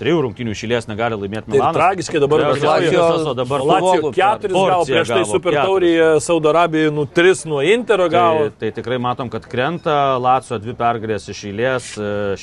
trijų 0.00 0.24
rungtinių 0.26 0.52
išėlės 0.52 0.88
negali 0.90 1.16
laimėti 1.16 1.52
Milanas. 1.54 1.72
Tai 1.72 1.80
tragiškai 1.80 2.22
dabar 2.24 2.44
Latvijos, 2.52 3.24
dabar 3.38 3.64
Latvijos 3.70 4.16
keturis 4.16 4.56
gavo, 4.58 4.84
prieš 4.88 5.12
tai 5.14 5.22
Super 5.28 5.58
Taurėje 5.62 6.08
Saudo 6.24 6.52
Arabijoje 6.52 6.92
nu 6.94 7.06
3 7.18 7.44
nuo 7.48 7.62
Intero 7.64 8.08
gavo. 8.12 8.48
Tai, 8.48 8.58
tai 8.60 8.72
tikrai 8.80 9.00
matom, 9.00 9.32
kad 9.32 9.48
krenta. 9.48 9.96
Latvijos 10.20 10.62
dvi 10.64 10.76
pergalės 10.78 11.28
iš 11.32 11.44
eilės, 11.48 11.90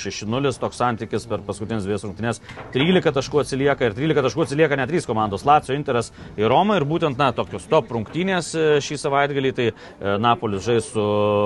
6-0 0.01 0.49
e, 0.49 0.55
toks 0.61 0.81
santykis 0.81 1.29
per 1.29 1.45
paskutinės 1.45 1.85
dvi 1.85 1.99
rungtynės, 2.01 2.41
13 2.73 3.15
taškų 3.19 3.43
atsilieka 3.43 3.89
ir 3.89 3.97
13 3.97 4.25
taškų 4.29 4.45
atsilieka 4.47 4.79
net 4.79 4.89
3 4.89 5.05
komandos- 5.09 5.45
Latvijos, 5.49 5.77
Interas 5.77 6.11
ir 6.37 6.49
Roma. 6.49 6.77
Ir 6.79 6.85
būtent, 6.85 7.17
na, 7.17 7.31
tokios 7.31 7.67
top 7.69 7.93
rungtynės 7.93 8.53
e, 8.55 8.65
šį 8.83 8.97
savaitę 8.99 9.24
savaitgalį, 9.25 9.51
tai 9.55 9.67
e, 9.71 10.17
Napolis 10.21 10.65
žais 10.65 10.87
su 10.91 11.03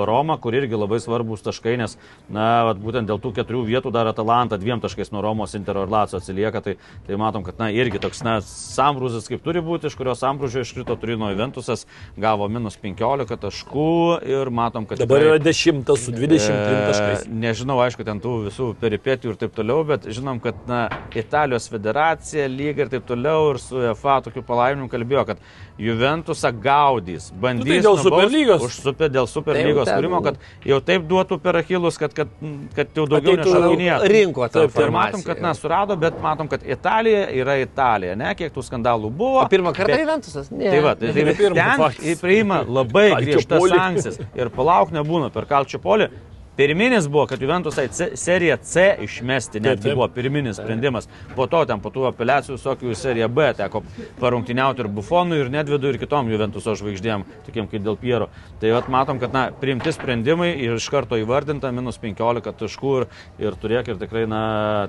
Roma, 0.08 0.36
kur 0.40 0.54
irgi 0.54 0.76
labai 0.76 1.00
svarbus 1.00 1.42
taškai, 1.44 1.76
nes, 1.80 1.96
na, 2.28 2.64
vat, 2.68 2.80
būtent 2.80 3.08
dėl 3.08 3.20
tų 3.20 3.32
keturių 3.38 3.64
vietų 3.68 3.92
dar 3.92 4.10
Atalanta 4.10 4.58
dviem 4.60 4.80
taškais 4.80 5.12
nuo 5.12 5.22
Romos, 5.24 5.54
Intero 5.54 5.84
ir 5.84 5.90
Laco 5.90 6.18
atsilieka, 6.18 6.60
tai, 6.60 6.76
tai 7.06 7.18
matom, 7.20 7.44
kad, 7.46 7.58
na, 7.60 7.70
irgi 7.70 8.00
toks, 8.02 8.22
na, 8.26 8.38
sambrūzis 8.44 9.28
kaip 9.30 9.42
turi 9.44 9.62
būti, 9.64 9.88
iš 9.90 9.96
kurio 9.98 10.14
sambrūžio 10.18 10.64
iškrito 10.64 10.96
Turino 11.00 11.30
Juventusas, 11.32 11.86
gavo 12.20 12.48
minus 12.48 12.78
15 12.80 13.40
taškų 13.40 13.90
ir 14.28 14.52
matom, 14.54 14.86
kad... 14.88 15.00
Dabar 15.00 15.22
tikrai, 15.22 15.38
yra 15.38 15.44
10 15.44 15.94
su 16.00 16.14
23 16.14 16.50
e, 16.50 16.84
taškais. 16.90 17.26
Nežinau, 17.30 17.80
aišku, 17.84 18.06
ten 18.06 18.20
tų 18.22 18.36
visų 18.48 18.70
peripetijų 18.80 19.34
ir 19.34 19.40
taip 19.40 19.56
toliau, 19.56 19.84
bet 19.88 20.08
žinom, 20.10 20.42
kad, 20.42 20.58
na, 20.68 20.86
Italijos 21.20 21.68
federacija, 21.70 22.46
lyga 22.50 22.86
ir 22.86 22.92
taip 22.92 23.04
toliau 23.08 23.52
ir 23.52 23.60
su 23.62 23.80
EFA 23.90 24.20
tokiu 24.26 24.42
palaiminimu 24.46 24.88
kalbėjo, 24.90 25.26
kad 25.28 25.42
Juventusą 25.80 26.50
gaudys, 26.60 27.30
bandys. 27.40 27.69
Tai 27.70 27.80
dėl 27.86 27.98
Superlygos. 28.04 28.64
Už 28.66 28.78
super, 28.84 29.12
dėl 29.12 29.28
Superlygos 29.30 29.90
kūrimo, 29.90 30.20
kad 30.24 30.40
jau 30.66 30.80
taip 30.84 31.06
duotų 31.10 31.40
per 31.42 31.60
achilus, 31.62 31.98
kad, 32.00 32.14
kad, 32.16 32.32
kad 32.76 32.96
jau 32.96 33.06
daugiau 33.10 33.36
nešakinėtų. 33.40 34.10
Rinko 34.14 34.48
tą. 34.48 34.64
Taip, 34.66 34.80
ir 34.84 34.94
matom, 34.94 35.24
kad, 35.26 35.42
na, 35.44 35.54
surado, 35.58 35.96
bet 36.00 36.18
matom, 36.22 36.50
kad 36.50 36.64
Italija 36.66 37.26
yra 37.42 37.58
Italija, 37.62 38.16
ne, 38.18 38.32
kiek 38.38 38.52
tų 38.54 38.64
skandalų 38.66 39.12
buvo. 39.14 39.44
O 39.44 39.48
pirmą 39.50 39.74
kartą 39.76 39.94
bet... 39.94 40.04
Juventusas? 40.04 40.50
Ne. 40.54 40.70
Tai 40.70 40.82
va, 40.86 40.96
tai, 40.98 41.14
tai 41.16 41.36
ten 41.36 42.18
priima 42.20 42.62
labai 42.66 43.08
griežtas 43.20 43.70
sankcijas 43.70 44.20
ir 44.38 44.52
palauk 44.54 44.92
nebūna 44.94 45.30
per 45.34 45.48
kalčio 45.50 45.80
polį. 45.82 46.10
Pirminis 46.56 47.08
buvo, 47.08 47.26
kad 47.26 47.42
Juventusai 47.42 47.88
seriją 48.14 48.56
C 48.62 48.82
išmesti, 49.00 49.60
net 49.60 49.80
tai 49.82 49.94
buvo 49.94 50.08
pirminis 50.12 50.58
sprendimas. 50.58 51.06
Po 51.36 51.46
to 51.46 51.62
ten 51.64 51.80
po 51.80 51.92
tų 51.94 52.08
apeliacijų 52.10 52.56
visokių 52.58 52.94
seriją 52.98 53.28
B 53.32 53.46
teko 53.56 53.80
parungtiniauti 54.20 54.82
ir 54.82 54.88
Bufonui, 54.92 55.38
ir 55.40 55.48
Nedvidu, 55.54 55.88
ir 55.88 55.98
kitom 56.02 56.28
Juventuso 56.28 56.74
žvaigždėm, 56.76 57.24
tokiem 57.46 57.68
kaip 57.70 57.84
dėl 57.86 57.96
Piero. 58.00 58.28
Tai 58.60 58.72
vat 58.74 58.90
matom, 58.92 59.20
kad 59.22 59.32
na, 59.32 59.44
priimti 59.62 59.94
sprendimai 59.94 60.50
ir 60.58 60.74
iš 60.76 60.88
karto 60.92 61.16
įvardinta 61.20 61.70
minus 61.72 62.00
15 62.02 62.52
taškų 62.60 62.92
ir, 62.98 63.08
ir 63.46 63.56
turėk 63.62 63.94
ir 63.94 64.02
tikrai, 64.02 64.26
na, 64.28 64.42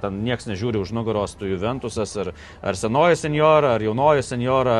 ten 0.03 0.19
niekas 0.25 0.49
nežiūri 0.49 0.81
už 0.81 0.91
nugaros 0.97 1.37
tų 1.39 1.53
Juventusas, 1.53 2.17
ar, 2.25 2.33
ar 2.65 2.79
senoji 2.79 3.21
senjora, 3.21 3.77
ar 3.77 3.85
jaunoji 3.85 4.25
senjora, 4.27 4.75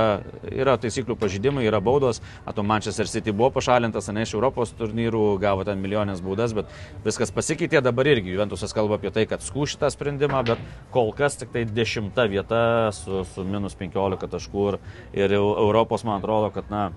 yra 0.49 0.75
taisyklių 0.81 1.15
pažydimai, 1.21 1.63
yra 1.69 1.79
baudos, 1.79 2.19
ato 2.43 2.65
Manchester 2.67 3.07
City 3.07 3.31
buvo 3.31 3.53
pašalintas, 3.61 4.09
ne 4.11 4.25
iš 4.25 4.35
Europos 4.35 4.73
turnyrų, 4.75 5.37
gavo 5.39 5.63
ten 5.67 5.79
milijonės 5.79 6.19
baudas, 6.25 6.57
bet 6.57 6.80
viskas 7.05 7.33
pasikeitė, 7.35 7.81
dabar 7.83 8.09
irgi 8.11 8.35
Juventusas 8.35 8.75
kalba 8.77 8.99
apie 8.99 9.13
tai, 9.13 9.27
kad 9.29 9.43
skū 9.45 9.67
šitą 9.69 9.91
sprendimą, 9.93 10.43
bet 10.51 10.65
kol 10.93 11.13
kas 11.17 11.39
tik 11.39 11.53
tai 11.53 11.65
dešimta 11.69 12.27
vieta 12.31 12.63
su, 12.95 13.23
su 13.33 13.45
minus 13.47 13.77
15 13.79 14.29
taškų 14.31 14.67
ir, 14.73 14.81
ir 15.23 15.37
Europos 15.39 16.05
man 16.07 16.21
atrodo, 16.21 16.51
kad 16.55 16.69
na, 16.73 16.89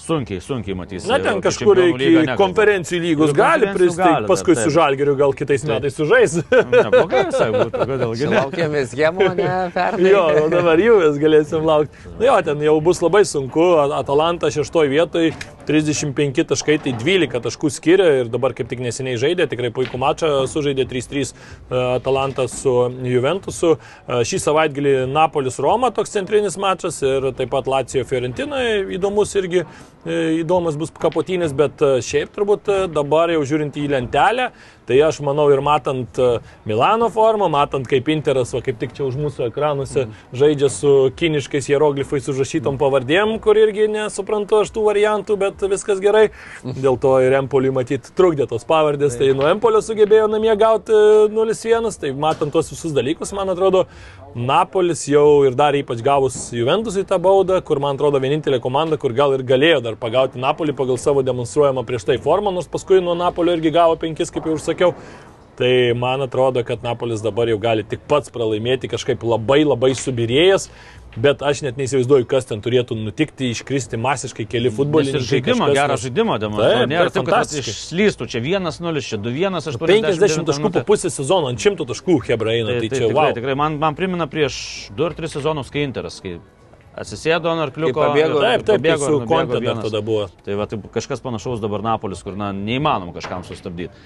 Sunkiai, 0.00 0.40
sunkiai 0.40 0.74
matys. 0.76 1.04
Na, 1.08 1.18
ten 1.20 1.42
kažkur 1.44 1.76
iki 1.84 2.22
konferencijų 2.40 3.00
lygos 3.04 3.32
gali 3.36 3.68
pristaigti, 3.74 4.28
paskui 4.30 4.54
dar, 4.56 4.62
su 4.64 4.72
Žalgiriu 4.72 5.14
gal 5.18 5.34
kitais 5.36 5.60
taip. 5.60 5.74
metais 5.74 5.98
sužais. 5.98 6.36
Neblogai 6.72 7.26
visai 7.28 7.48
būtų, 7.52 7.82
kodėl 7.90 8.14
gi 8.16 8.30
ne. 8.30 8.38
Laukėmės 8.38 8.94
gemo, 8.96 9.28
ne 9.36 9.50
pernai. 9.74 10.14
jo, 10.14 10.22
nu 10.38 10.46
dabar 10.54 10.80
jų 10.80 10.96
vis 11.02 11.20
galėsim 11.20 11.68
laukti. 11.68 12.00
Na 12.06 12.16
nu 12.16 12.28
jo, 12.30 12.38
ten 12.48 12.64
jau 12.64 12.76
bus 12.88 13.02
labai 13.04 13.22
sunku, 13.28 13.66
Atalanta 13.98 14.48
šeštoje 14.54 14.92
vietoje, 14.94 15.34
35 15.68 16.44
taškai, 16.50 16.78
tai 16.84 16.94
12 16.98 17.42
taškų 17.44 17.70
skiria 17.72 18.08
ir 18.22 18.30
dabar 18.32 18.54
kaip 18.56 18.70
tik 18.70 18.82
neseniai 18.84 19.18
žaidė, 19.20 19.46
tikrai 19.50 19.72
puikų 19.74 20.00
mačą 20.00 20.30
sužaidė 20.50 20.86
3-3 20.90 21.30
e, 21.30 21.30
Atalanta 21.98 22.46
su 22.50 22.74
Juventusu. 23.06 23.76
E, 23.76 24.20
šį 24.26 24.42
savaitgalį 24.46 24.94
Napolis 25.12 25.60
Roma 25.62 25.92
toks 25.94 26.16
centrinis 26.16 26.58
mačas 26.60 27.02
ir 27.06 27.30
taip 27.38 27.52
pat 27.54 27.70
Lacijo 27.70 28.06
Fiorentina 28.08 28.62
įdomus 28.96 29.36
irgi 29.40 29.64
E, 30.00 30.40
įdomus 30.40 30.78
bus 30.80 30.88
kapotynės, 30.96 31.52
bet 31.52 31.82
šiaip 32.00 32.30
turbūt 32.32 32.70
dabar 32.88 33.28
jau 33.34 33.42
žiūrint 33.44 33.74
į 33.76 33.82
lentelę, 33.92 34.46
tai 34.88 35.00
aš 35.06 35.20
manau 35.26 35.48
ir 35.52 35.62
matant 35.64 36.20
Milano 36.68 37.10
formą, 37.12 37.50
matant 37.52 37.86
kaip 37.88 38.08
Interas, 38.12 38.54
o 38.54 38.62
kaip 38.64 38.78
tik 38.80 38.94
čia 38.96 39.04
už 39.06 39.18
mūsų 39.20 39.48
ekranuose 39.48 40.06
mm. 40.06 40.14
žaidžia 40.40 40.70
su 40.72 40.94
kiniškais 41.16 41.68
hieroglifais 41.70 42.28
užrašytom 42.32 42.78
pavardėm, 42.80 43.36
kur 43.42 43.58
irgi 43.60 43.88
nesuprantu 43.90 44.62
aš 44.64 44.72
tų 44.74 44.86
variantų, 44.88 45.36
bet 45.40 45.66
viskas 45.70 46.02
gerai. 46.02 46.28
Dėl 46.64 46.98
to 47.00 47.16
ir 47.24 47.36
Empoliui 47.40 47.74
matyti 47.74 48.14
trukdė 48.16 48.48
tos 48.50 48.66
pavardės, 48.68 49.18
tai 49.20 49.32
nuo 49.36 49.48
Empolio 49.50 49.82
sugebėjo 49.84 50.28
namie 50.32 50.52
gauti 50.60 50.96
0-1, 51.32 51.90
tai 52.00 52.12
matant 52.16 52.54
tuos 52.54 52.70
visus 52.72 52.94
dalykus, 52.96 53.34
man 53.36 53.52
atrodo, 53.52 53.86
Napolis 54.34 55.08
jau 55.10 55.42
ir 55.42 55.56
dar 55.58 55.74
ypač 55.74 55.98
gavus 56.06 56.34
Juventusui 56.54 57.02
tą 57.02 57.16
baudą, 57.18 57.56
kur 57.66 57.80
man 57.82 57.96
atrodo 57.96 58.20
vienintelė 58.22 58.60
komanda, 58.62 58.94
kur 58.94 59.10
gal 59.10 59.34
ir 59.34 59.42
galėjo 59.42 59.80
dar 59.82 59.96
pagauti 59.98 60.38
Napolį 60.38 60.76
pagal 60.78 61.00
savo 61.02 61.24
demonstruojamą 61.26 61.82
prieš 61.82 62.06
tai 62.06 62.16
formą, 62.22 62.52
nors 62.54 62.70
paskui 62.70 63.00
nuo 63.02 63.16
Napolio 63.18 63.56
irgi 63.58 63.72
gavo 63.74 63.96
penkis, 63.98 64.30
kaip 64.30 64.46
jau 64.46 64.54
ir 64.54 64.62
sakiau. 64.62 64.94
Tai 65.58 65.72
man 65.98 66.22
atrodo, 66.22 66.62
kad 66.62 66.86
Napolis 66.86 67.24
dabar 67.26 67.50
jau 67.50 67.58
gali 67.58 67.82
tik 67.82 68.06
pats 68.06 68.30
pralaimėti 68.30 68.92
kažkaip 68.92 69.26
labai 69.26 69.64
labai 69.64 69.90
subirėjęs. 69.98 70.68
Bet 71.18 71.42
aš 71.42 71.64
net 71.64 71.78
neįsivaizduoju, 71.80 72.26
kas 72.30 72.46
ten 72.46 72.60
turėtų 72.62 72.94
nutikti, 72.94 73.48
iškristi 73.50 73.98
masiškai 73.98 74.44
keli 74.46 74.70
futbolininkai. 74.74 75.24
Žaidimą, 75.26 75.70
gerą 75.74 75.96
žaidimą 75.98 76.36
demonstruoja. 76.38 76.86
Nėra 76.90 77.10
taip, 77.10 77.26
kad 77.26 77.54
išslystų, 77.58 78.28
čia 78.30 78.42
1-0, 78.44 79.02
čia 79.02 79.18
2-1, 79.18 79.58
8. 79.58 79.82
50 79.90 80.46
taškų 80.52 80.70
po 80.76 80.84
pusę 80.92 81.10
sezono, 81.10 81.50
ant 81.50 81.58
100 81.58 81.88
taškų 81.90 82.16
Hebra 82.28 82.54
eina. 82.54 82.76
Tai, 82.76 82.78
tai, 82.78 82.92
tai 82.92 83.00
čia, 83.00 83.08
tikrai, 83.08 83.18
wow. 83.18 83.34
tikrai 83.40 83.58
man, 83.58 83.80
man 83.82 83.98
primena 83.98 84.30
prieš 84.30 84.54
2-3 84.94 85.34
sezonus, 85.34 85.74
kai 85.74 85.82
Interas, 85.88 86.20
kai 86.22 86.36
atsisėdo 86.94 87.50
ant 87.50 87.66
arkliuko. 87.66 88.06
Pabėgo, 88.06 88.40
taip, 88.44 88.64
taip, 88.68 88.78
pabėgo, 88.78 89.10
su 89.10 89.20
kontinentu 89.26 89.90
tada 89.90 90.02
buvo. 90.06 90.28
Tai 90.46 90.62
va, 90.62 90.70
tai 90.70 90.78
kažkas 90.94 91.22
panašaus 91.24 91.62
dabar 91.62 91.82
Napolis, 91.86 92.22
kur 92.22 92.38
na, 92.38 92.52
neįmanoma 92.54 93.14
kažkam 93.16 93.42
sustabdyti. 93.46 93.98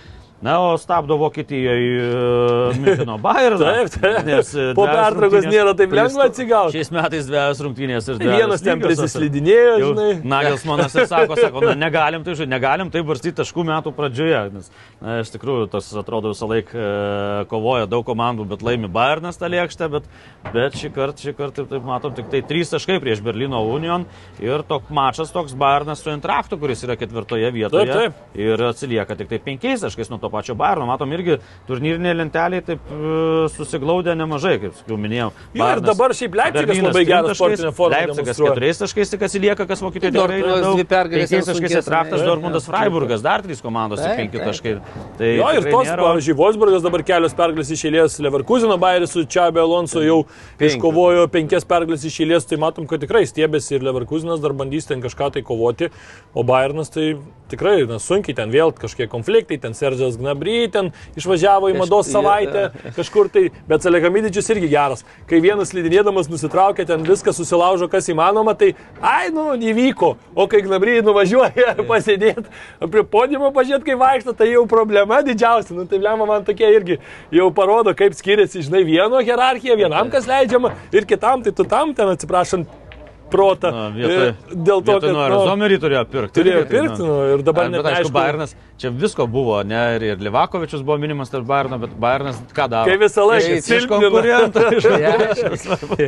Na, 0.45 0.59
o 0.61 0.79
stabdo 0.79 1.16
Vokietijoje 1.16 2.75
Müncheno 2.77 3.16
Bayern. 3.19 3.57
Taip, 3.65 3.89
taip. 3.89 4.51
Po 4.77 4.85
pertraukos 4.85 5.47
nėra 5.49 5.73
taip 5.79 5.95
lengva 5.97 6.27
atsigauti. 6.29 6.75
Šiais 6.77 6.91
metais 6.93 7.29
dviejas 7.31 7.62
rungtynės 7.65 8.11
ir 8.11 8.19
dviejas. 8.21 8.43
Vienas 8.43 8.65
ten 8.66 8.83
prisislidinėjo, 8.83 9.79
žinai. 9.81 10.09
Nagelsmanas 10.35 10.97
ir 10.99 11.09
sako, 11.09 11.39
sako, 11.41 11.62
na, 11.65 11.73
negalim 11.87 12.27
tai 12.27 12.35
žinai, 12.37 12.59
negalim 12.59 12.93
tai 12.93 13.01
varstyti 13.09 13.39
taškų 13.39 13.65
metų 13.71 13.95
pradžioje. 13.97 14.43
Nes, 14.53 14.69
na, 15.01 15.16
iš 15.23 15.33
tikrųjų, 15.33 15.71
tas 15.73 15.89
atrodo 15.97 16.35
visą 16.35 16.51
laiką 16.51 16.77
e, 16.77 17.49
kovoja 17.49 17.89
daug 17.89 18.05
komandų, 18.05 18.45
bet 18.53 18.66
laimi 18.69 18.93
Bayernas 18.93 19.41
tą 19.41 19.49
lėkštę, 19.49 19.89
bet, 19.97 20.12
bet 20.53 20.77
šį 20.77 20.93
kartą, 20.99 21.25
šį 21.25 21.37
kartą, 21.41 21.65
taip 21.73 21.89
matom, 21.89 22.12
tik 22.21 22.29
tai 22.29 22.43
trys 22.45 22.75
taškai 22.75 22.99
prieš 23.01 23.25
Berlyno 23.25 23.62
Union 23.73 24.05
ir 24.45 24.66
toks 24.69 24.93
mačas 24.93 25.33
toks 25.33 25.57
Bayernas 25.57 26.05
su 26.05 26.12
Intraktu, 26.12 26.61
kuris 26.61 26.85
yra 26.85 27.01
ketvirtoje 27.01 27.49
vietoje. 27.57 27.89
Taip, 27.89 28.21
taip. 28.21 28.39
Ir 28.45 28.69
atsilieka 28.69 29.16
tik 29.16 29.33
tai 29.33 29.41
penkiais 29.49 29.89
taškais 29.89 30.12
nuo 30.12 30.21
to 30.21 30.34
pačio 30.35 30.56
Bayerno. 30.59 30.86
Matom, 30.90 31.12
irgi 31.16 31.39
turnyrinė 31.69 32.12
lentelė 32.19 32.61
taip 32.66 32.90
e, 32.90 33.48
susiglaudė 33.55 34.15
nemažai, 34.19 34.56
kaip 34.66 34.82
jau 34.90 34.98
minėjau. 35.01 35.31
Jo, 35.56 35.70
ir 35.77 35.82
dabar 35.85 36.15
šiaip 36.19 36.36
Leipzigas 36.43 36.82
labai 36.89 37.05
gerą 37.09 37.35
sportinę 37.39 37.73
formą. 37.77 38.01
Leipzigas 38.02 38.40
keturiais 38.43 38.82
taškais 38.82 39.15
tik 39.15 39.24
atsilieka, 39.28 39.66
kas 39.70 39.82
Vokietijoje 39.85 40.40
nedaug. 40.43 40.74
dvi 40.78 40.86
pergalės 40.90 41.31
Penkiais 41.31 41.48
taškais 41.51 41.77
Taip, 41.85 42.24
Dortmundas, 42.24 42.66
Freiburgas, 42.69 43.23
dar 43.24 43.43
trys 43.44 43.61
komandos 43.62 44.01
ir 44.02 44.15
penki 44.19 44.40
taškai. 44.43 44.74
Tai 45.19 45.28
Jo, 45.39 45.51
ir 45.59 45.66
tos, 45.70 45.86
nėra- 45.89 46.05
pavyzdžiui, 46.09 46.36
Wolfsburgas 46.39 46.82
dabar 46.85 47.02
kelios 47.06 47.35
pergalės 47.39 47.70
iš 47.74 47.85
eilės, 47.89 48.16
Leverkusino 48.24 48.77
Bairis 48.81 49.12
su 49.15 49.23
Čiabė 49.24 49.62
Alonso 49.62 50.02
jau 50.05 50.19
iškovojo 50.59 51.27
penkias 51.32 51.66
pergalės 51.69 52.05
iš 52.09 52.19
eilės, 52.24 52.47
tai 52.48 52.59
matom, 52.61 52.86
kad 52.90 53.02
tikrai 53.05 53.24
stiebėsi 53.28 53.77
ir 53.78 53.86
Leverkusinas 53.86 54.43
dar 54.43 54.55
bandys 54.56 54.89
ten 54.90 55.02
kažką 55.05 55.31
tai 55.36 55.43
kovoti, 55.47 55.90
o 56.35 56.43
Bayernas 56.47 56.90
tai 56.94 57.15
tikrai 57.55 57.86
na, 57.89 57.98
sunkiai 58.02 58.36
ten 58.36 58.52
vėl 58.52 58.72
kažkiek 58.76 59.09
konfliktai, 59.10 59.59
ten 59.62 59.74
Seržas 59.76 60.18
Gnabry, 60.20 60.66
ten 60.72 60.90
išvažiavo 61.18 61.70
į 61.72 61.78
mados 61.78 62.10
savaitę 62.12 62.68
kažkur 62.97 63.31
tai, 63.32 63.47
bet 63.68 63.85
Salegamidžius 63.86 64.51
irgi 64.55 64.70
geras. 64.72 65.05
Kai 65.31 65.40
vienas 65.44 65.74
lydinėdamas 65.76 66.31
nusitraukia, 66.32 66.86
ten 66.89 67.06
viską 67.06 67.35
susilaužo, 67.36 67.89
kas 67.93 68.10
įmanoma, 68.12 68.56
tai 68.59 68.72
ai, 69.01 69.31
nu, 69.35 69.52
įvyko, 69.55 70.14
o 70.35 70.48
kai 70.51 70.62
Gnabry 70.66 71.01
nuvažiuoja 71.06 71.76
pasėdėti 71.90 72.47
prie 72.90 73.05
podiumo, 73.09 73.52
pažiūrėti, 73.55 73.89
kai 73.90 73.98
vaikšto, 74.01 74.36
tai 74.36 74.51
jau 74.52 74.64
problema 74.70 75.20
didžiausia. 75.24 75.76
Nu, 75.76 75.86
tai 75.90 76.01
lemma 76.02 76.28
man 76.28 76.47
tokie 76.47 76.68
irgi 76.74 76.98
jau 77.35 77.51
parodo, 77.55 77.94
kaip 77.97 78.16
skiriasi, 78.18 78.64
žinai, 78.66 78.85
vieno 78.86 79.22
hierarchija, 79.24 79.78
vienam 79.78 80.10
kas 80.12 80.28
leidžiama 80.31 80.74
ir 80.94 81.06
kitam, 81.09 81.44
tai 81.44 81.55
tu 81.55 81.66
tam 81.68 81.94
ten 81.97 82.10
atsiprašant 82.12 82.84
protą. 83.30 83.70
Na, 83.74 83.88
vietoj, 83.94 84.28
E, 84.28 84.34
Dėl 84.55 84.80
to, 84.84 84.94
vietoj 84.94 85.09
kad... 85.09 85.12
nu, 85.14 85.22
nu, 85.32 85.38
Zomerį 85.48 85.78
turėjo 85.82 86.05
pirkti. 86.10 86.34
Turėjo 86.40 86.62
tai, 86.64 86.70
pirkti, 86.70 87.02
nu, 87.02 87.14
ir 87.34 87.42
dabar 87.46 87.70
net 87.72 87.80
aišku, 87.80 87.90
neaišku. 87.94 88.14
Bayernas, 88.14 88.55
čia 88.80 88.90
visko 88.94 89.26
buvo, 89.30 89.59
ne, 89.66 89.80
ir, 89.96 90.05
ir 90.12 90.22
Livakovičius 90.24 90.82
buvo 90.86 90.96
minimas 91.02 91.32
tarp 91.32 91.46
Bayerno, 91.48 91.78
bet 91.82 91.94
Bayernas 92.01 92.38
ką 92.55 92.68
daro? 92.72 92.90
Kai 92.90 92.98
visą 93.01 93.26
laiką 93.28 93.88
konkurentų. 93.90 94.64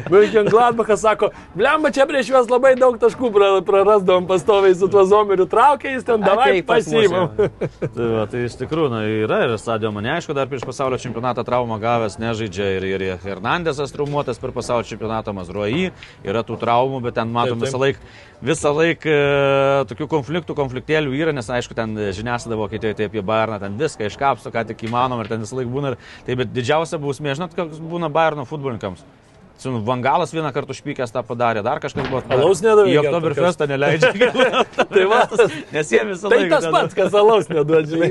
München 0.13 0.49
Gladbachas 0.51 1.01
sako, 1.01 1.31
blemba, 1.55 1.91
čia 1.95 2.07
prieš 2.09 2.31
juos 2.31 2.51
labai 2.51 2.75
daug 2.79 2.99
taškų 3.01 3.31
pra- 3.35 3.63
prarasdavom 3.67 4.27
pastoviai 4.29 4.75
su 4.77 4.89
tuo 4.93 5.05
zomeriu 5.09 5.47
traukia, 5.51 5.95
jis 5.97 6.07
ten 6.07 6.23
davai 6.25 6.63
pasiimam. 6.67 7.33
Tai, 7.97 8.07
va, 8.13 8.25
tai 8.29 8.43
iš 8.47 8.57
tikrųjų 8.61 8.89
na, 8.93 9.01
yra 9.09 9.39
ir 9.47 9.53
Sadio 9.61 9.91
Mane, 9.95 10.11
aišku, 10.17 10.35
dar 10.37 10.49
prieš 10.51 10.65
pasaulio 10.67 10.99
čempionatą 11.01 11.45
traumą 11.47 11.79
gavęs, 11.81 12.19
nežaidžia 12.21 12.67
ir, 12.77 12.87
ir 12.93 13.05
Hernandesas 13.23 13.93
traumuotas 13.95 14.41
per 14.43 14.53
pasaulio 14.57 14.87
čempionatą, 14.89 15.33
Mazruoji, 15.37 15.91
yra 16.27 16.43
tų 16.47 16.59
traumų, 16.61 17.01
bet 17.07 17.17
ten 17.19 17.33
matom 17.33 17.57
Taip, 17.59 17.65
taip. 17.65 17.71
visą 17.71 17.81
laiką, 17.83 17.99
visą 18.51 18.73
laiką 18.77 19.17
tokių 19.93 20.09
konfliktų, 20.13 20.57
konfliktėlių 20.59 21.15
yra, 21.17 21.33
nes 21.37 21.49
aišku, 21.57 21.75
ten 21.79 21.95
žiniasklaida 22.17 22.59
Vokietijoje 22.61 22.99
tai 23.01 23.09
apie 23.11 23.23
Bayerną, 23.27 23.61
ten 23.63 23.79
viską 23.81 24.11
iškapsto, 24.11 24.53
ką 24.55 24.67
tik 24.73 24.85
įmanoma 24.89 25.25
ir 25.25 25.31
ten 25.33 25.41
visą 25.47 25.57
laiką 25.61 25.73
būna. 25.73 25.95
ir- 25.95 25.99
Tai 26.27 26.35
bet 26.43 26.53
didžiausia 26.53 26.99
bausmė, 27.01 27.35
žinot, 27.39 27.55
koks 27.57 27.79
būna 27.81 28.11
Bayerno 28.13 28.45
futbolininkams. 28.49 29.05
Su 29.57 29.71
Vangalas 29.81 30.33
vieną 30.37 30.51
kartą 30.53 30.75
užpykęs 30.75 31.13
tą 31.15 31.23
padarė, 31.25 31.63
dar 31.65 31.79
kažkas 31.81 32.05
buvo. 32.11 32.21
Alaus 32.29 32.61
nedavė 32.61 32.91
Į 32.93 32.99
Oktoberfestą 33.07 33.65
neleidžia. 33.71 34.11
Tai 34.93 35.05
va, 35.09 35.21
Nes 35.73 35.93
jie 35.95 36.03
visą 36.05 36.29
tai 36.29 36.39
laiką. 36.43 36.51
tas 36.53 36.65
ten- 36.67 36.75
pats, 36.75 36.97
kas 36.99 37.15
alaus 37.17 37.49
neduod, 37.49 37.89
žinai. 37.91 38.11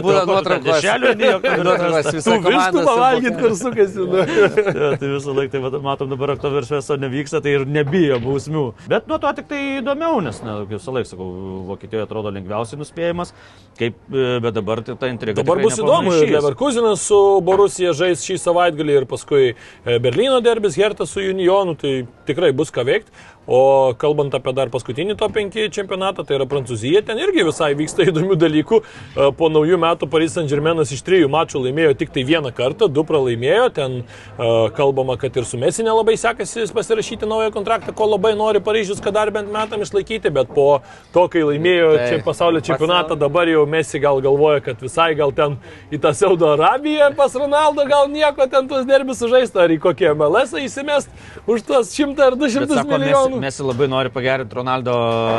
Būna 0.00 0.22
nuotraukos. 0.30 0.86
Neįjok. 1.20 1.44
Nuotraukos 1.60 2.08
visą 2.16 2.36
vištų 2.38 2.46
komandą. 2.46 2.80
su- 2.80 2.86
pavalgyt, 2.88 3.36
kur 3.42 3.56
sukasi. 3.60 4.06
Nu. 4.06 4.24
Ja, 4.76 4.88
tai 5.00 5.08
visą 5.12 5.34
laiką, 5.36 5.60
tai 5.76 5.80
matom 5.84 6.10
dabar 6.14 6.32
Oktoberfesto 6.34 6.96
nevyksta, 7.00 7.42
tai 7.44 7.52
ir 7.58 7.66
nebijo 7.68 8.16
bausmių. 8.24 8.64
Bet 8.88 9.06
nuo 9.12 9.20
to 9.22 9.30
tik 9.36 9.48
tai 9.52 9.60
įdomiau, 9.82 10.18
nes, 10.24 10.40
na, 10.44 10.56
kaip 10.64 10.78
visą 10.80 10.96
laiką 10.96 11.10
sakau, 11.12 11.28
Vokietijoje 11.70 12.06
atrodo 12.08 12.32
lengviausiai 12.34 12.80
nuspėjimas, 12.80 13.32
kaip, 13.80 13.96
e, 14.12 14.26
bet 14.44 14.56
dabar 14.56 14.80
tai 14.86 14.96
ta 15.00 15.12
intriga. 15.12 15.40
Dabar 15.42 15.60
bus 15.64 15.76
įdomu. 15.80 16.16
Leverkusenas 16.32 17.04
su 17.04 17.20
Borusija 17.44 17.92
žais 17.96 18.24
šį 18.26 18.36
savaitgalį 18.42 18.98
ir 19.02 19.08
paskui 19.12 19.52
e, 19.52 19.98
Berlyno 20.02 20.40
derbis, 20.44 20.76
Hertas 20.86 21.10
su 21.10 21.20
Unionu, 21.20 21.74
tai 21.74 22.06
tikrai 22.28 22.52
bus 22.54 22.70
ką 22.70 22.84
veikti. 22.86 23.10
O 23.46 23.94
kalbant 23.98 24.34
apie 24.34 24.52
dar 24.56 24.70
paskutinį 24.74 25.14
to 25.18 25.28
5 25.30 25.58
čempionatą, 25.70 26.24
tai 26.26 26.34
yra 26.38 26.46
Prancūzija, 26.50 27.04
ten 27.06 27.20
irgi 27.22 27.44
visai 27.46 27.72
vyksta 27.78 28.06
įdomių 28.10 28.38
dalykų. 28.42 28.80
E, 28.82 29.30
Po 29.36 29.50
naujų 29.52 29.78
metų 29.78 30.08
Paris 30.10 30.34
Saint 30.34 30.50
Germainas 30.50 30.90
iš 30.94 31.02
trijų 31.06 31.28
mačų 31.30 31.62
laimėjo 31.66 31.94
tik 32.00 32.10
tai 32.14 32.24
vieną 32.26 32.50
kartą, 32.56 32.88
du 32.90 33.04
pralaimėjo. 33.06 33.68
Ten 33.76 33.96
e, 34.02 34.48
kalbama, 34.76 35.14
kad 35.20 35.36
ir 35.38 35.46
su 35.46 35.60
Mesi 35.60 35.84
nelabai 35.86 36.16
sekasi 36.18 36.66
pasirašyti 36.74 37.28
naują 37.28 37.52
kontraktą, 37.54 37.94
ko 37.94 38.08
labai 38.16 38.34
nori 38.38 38.62
Paryžius, 38.64 39.02
kad 39.04 39.14
dar 39.14 39.30
bent 39.34 39.52
metam 39.52 39.82
išlaikyti, 39.84 40.32
bet 40.34 40.50
po 40.56 40.80
to, 41.14 41.26
kai 41.30 41.44
laimėjo 41.46 41.92
Taip. 41.94 42.08
čia 42.10 42.20
pasaulio 42.26 42.62
čempionatą, 42.66 43.18
dabar 43.20 43.46
jau 43.50 43.62
Mesi 43.70 44.02
gal 44.02 44.18
galvoja, 44.24 44.64
kad 44.66 44.82
visai 44.82 45.12
gal 45.18 45.34
ten 45.36 45.58
į 45.94 46.02
tą 46.02 46.14
Saudo 46.16 46.50
Arabiją 46.56 47.12
pas 47.16 47.34
Ronaldo 47.38 47.86
gal 47.86 48.10
nieko 48.10 48.46
ten 48.50 48.66
tuos 48.68 48.86
derbis 48.88 49.22
sužaista, 49.22 49.62
ar 49.64 49.74
į 49.74 49.78
kokią 49.86 50.16
MLS 50.18 50.56
įsimest 50.60 51.12
už 51.46 51.62
tuos 51.66 51.94
100 51.94 52.26
ar 52.26 52.38
200 52.38 52.66
Bet 52.66 52.74
sako, 52.80 52.98
mes, 52.98 53.35
milijonų. 53.36 53.44
mes 53.44 53.60
labai 53.70 53.88
nori 53.92 54.12
pagerinti 54.14 54.58
Ronaldo 54.58 54.96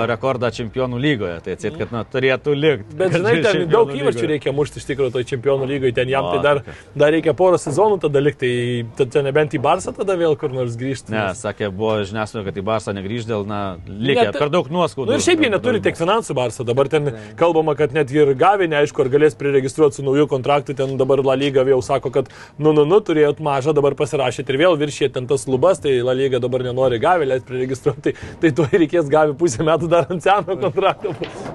rekordą 0.10 0.52
čempionų 0.53 1.02
lygoje, 1.02 1.40
tai 1.45 1.57
atsit, 1.57 1.78
kad 1.80 1.91
na, 1.95 2.03
turėtų 2.07 2.56
likti. 2.57 2.98
Bet 2.98 3.18
žinai, 3.18 3.36
ten 3.45 3.64
daug 3.72 3.91
įvarčių 3.94 4.32
reikia 4.34 4.53
mušti 4.56 4.82
iš 4.82 4.88
tikrųjų 4.91 5.15
toj 5.18 5.28
čempionų 5.34 5.68
lygoje, 5.74 5.94
ten 5.98 6.11
jam 6.11 6.30
tai 6.32 6.41
dar, 6.45 6.61
dar 6.95 7.14
reikia 7.15 7.36
porą 7.38 7.60
sezonų 7.61 7.99
tada 8.06 8.24
likti, 8.24 8.52
tai 8.98 9.10
ten 9.11 9.28
nebent 9.28 9.56
į 9.57 9.61
Barsą 9.64 9.94
tada 9.98 10.18
vėl 10.19 10.38
kur 10.40 10.53
nors 10.56 10.78
grįžti. 10.80 11.14
Ne, 11.15 11.28
sakė, 11.38 11.69
buvo 11.74 11.98
žiniasklaida, 12.07 12.45
kad 12.49 12.60
į 12.61 12.65
Barsą 12.68 12.95
negrįž 12.98 13.28
dėl, 13.30 13.45
na, 13.49 13.61
likę 13.88 14.28
Net- 14.30 14.40
per 14.40 14.52
daug 14.53 14.69
nuoskaudų. 14.72 15.11
Na 15.11 15.18
nu, 15.18 15.22
ir 15.22 15.26
šiaip 15.26 15.44
jie 15.44 15.52
neturi 15.53 15.82
tiek 15.84 15.98
finansų 15.98 16.36
Barsą. 16.38 16.65
Dabar 16.68 16.90
ten 16.91 17.11
kalbama, 17.40 17.76
kad 17.80 17.95
net 17.95 18.11
ir 18.14 18.34
gavę, 18.38 18.68
neaišku, 18.72 19.03
ar 19.03 19.11
galės 19.14 19.38
priregistruoti 19.40 19.99
su 19.99 20.06
nauju 20.06 20.28
kontraktu. 20.32 20.76
Ten 20.78 20.98
dabar 20.99 21.24
La 21.26 21.38
Lyga 21.40 21.65
jau 21.68 21.82
sako, 21.84 22.11
kad, 22.14 22.32
nu, 22.57 22.74
nu, 22.76 22.86
nu, 22.88 22.99
turėjot 23.03 23.41
mažą, 23.44 23.74
dabar 23.78 23.95
pasirašėt 23.98 24.49
ir 24.52 24.60
vėl 24.64 24.78
viršė 24.80 25.11
ten 25.15 25.28
tas 25.30 25.48
lubas, 25.49 25.82
tai 25.84 25.98
La 26.06 26.15
Lyga 26.18 26.41
dabar 26.44 26.65
nenori 26.68 26.99
gavę, 27.02 27.28
leis 27.30 27.45
priregistruoti. 27.48 27.87
Tai, 28.04 28.14
tai 28.42 28.52
tuo 28.52 28.66
reikės 28.72 29.08
gavę 29.12 29.34
pusę 29.40 29.64
metų 29.68 29.88
dar 29.92 30.08
ant 30.12 30.24
seno 30.24 30.58
kontrakto 30.62 31.14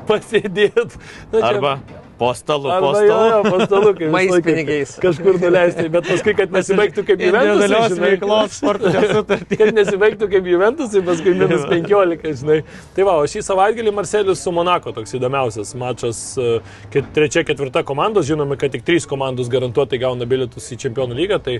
pasėdėti. 0.08 0.98
Na, 1.32 1.38
čia- 1.40 1.48
Arba 1.52 1.74
po 2.22 2.30
stalu, 2.38 2.70
po 2.70 2.74
Arba 2.76 2.90
jo, 3.02 3.10
stalu. 3.10 3.30
jo, 3.34 3.42
po 3.50 3.60
stalu, 3.66 3.92
kaip 3.98 4.12
Mais 4.14 4.28
visą 4.30 4.36
laiką 4.38 4.46
pinigais. 4.48 4.94
Kažkur 5.02 5.38
nuleisti, 5.42 5.86
bet 5.96 6.06
paskui, 6.06 6.34
kad 6.38 6.52
nesibaigtų 6.58 7.04
kaip 7.08 7.24
Juventus. 7.26 7.66
Žinai. 7.66 8.00
veiklos 8.12 8.56
sportinė 8.60 9.02
sutartį. 9.10 9.58
kad 9.62 9.72
nesibaigtų 9.80 10.28
kaip 10.36 10.50
Juventus, 10.52 10.94
paskui 11.10 11.34
minus 11.40 11.66
15, 11.66 12.30
žinai. 12.42 12.58
Tai 12.94 13.06
va, 13.08 13.16
o 13.18 13.26
šį 13.32 13.42
savaitgalį 13.48 13.94
Marcelius 13.98 14.42
su 14.46 14.52
Monako 14.54 14.94
toks 14.96 15.16
įdomiausias 15.18 15.74
mačas. 15.82 16.22
e, 16.38 16.60
ket- 16.94 17.10
Trečia, 17.16 17.42
ketvirta 17.44 17.82
komandos, 17.84 18.24
žinome, 18.30 18.54
kad 18.60 18.72
tik 18.72 18.84
trys 18.86 19.04
komandos 19.10 19.50
garantuotai 19.52 19.98
gauna 20.00 20.24
bilietus 20.30 20.70
į 20.72 20.78
Čempionų 20.86 21.18
lygą, 21.18 21.40
tai, 21.44 21.58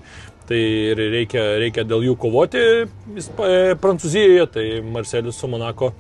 tai 0.49 0.61
ir 0.93 1.03
reikia, 1.13 1.43
reikia 1.61 1.85
dėl 1.89 2.07
jų 2.07 2.15
kovoti 2.23 2.63
e, 2.63 3.75
Prancūzijoje, 3.83 4.47
tai 4.55 4.67
Marcelius 4.95 5.41
su 5.43 5.51
Monako 5.51 5.91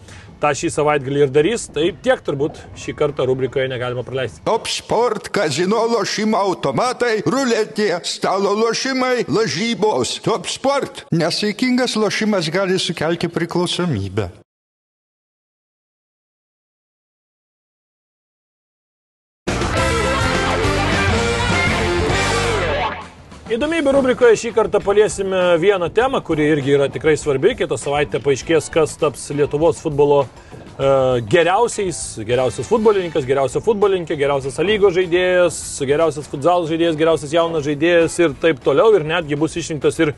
tą 0.42 0.52
šį 0.58 0.72
savaitgalį 0.76 1.24
ir 1.26 1.32
darys. 1.34 1.68
Tai 1.72 1.88
tiek 2.04 2.22
turbūt 2.26 2.60
šį 2.82 2.96
kartą 2.98 3.26
rubrikoje 3.30 3.68
negalima 3.70 4.04
praleisti. 4.06 4.42
Top 4.48 4.68
sport, 4.70 5.30
kazino 5.34 5.84
lošimo 5.94 6.40
automatai, 6.40 7.20
ruletė, 7.26 7.90
stalo 8.08 8.54
lošimai, 8.58 9.28
lažybos. 9.30 10.18
Top 10.26 10.50
sport. 10.50 11.06
Nesaikingas 11.14 11.96
lošimas 12.00 12.50
gali 12.52 12.78
sukelti 12.82 13.30
priklausomybę. 13.32 14.41
Įdomybių 23.52 23.92
rubrikoje 23.92 24.36
šį 24.40 24.50
kartą 24.56 24.78
paliesime 24.80 25.58
vieną 25.60 25.90
temą, 25.92 26.22
kuri 26.24 26.46
irgi 26.54 26.72
yra 26.72 26.86
tikrai 26.88 27.18
svarbi. 27.20 27.50
Kitą 27.58 27.76
savaitę 27.76 28.16
paaiškės, 28.24 28.70
kas 28.72 28.94
taps 28.96 29.26
Lietuvos 29.36 29.82
futbolo 29.84 30.22
e, 30.22 30.86
geriausiais, 31.28 31.98
geriausias 32.24 32.70
futbolininkas, 32.70 33.26
geriausia 33.28 33.60
futbolininkė, 33.60 34.16
geriausias 34.16 34.56
lygos 34.64 34.96
žaidėjas, 34.96 35.58
geriausias 35.84 36.30
futsal 36.32 36.64
žaidėjas, 36.70 36.96
geriausias 37.02 37.34
jaunas 37.36 37.66
žaidėjas 37.68 38.16
ir 38.22 38.38
taip 38.40 38.64
toliau. 38.64 38.88
Ir 38.96 39.04
netgi 39.10 39.36
bus 39.36 39.58
išrinktas 39.60 40.00
ir 40.00 40.14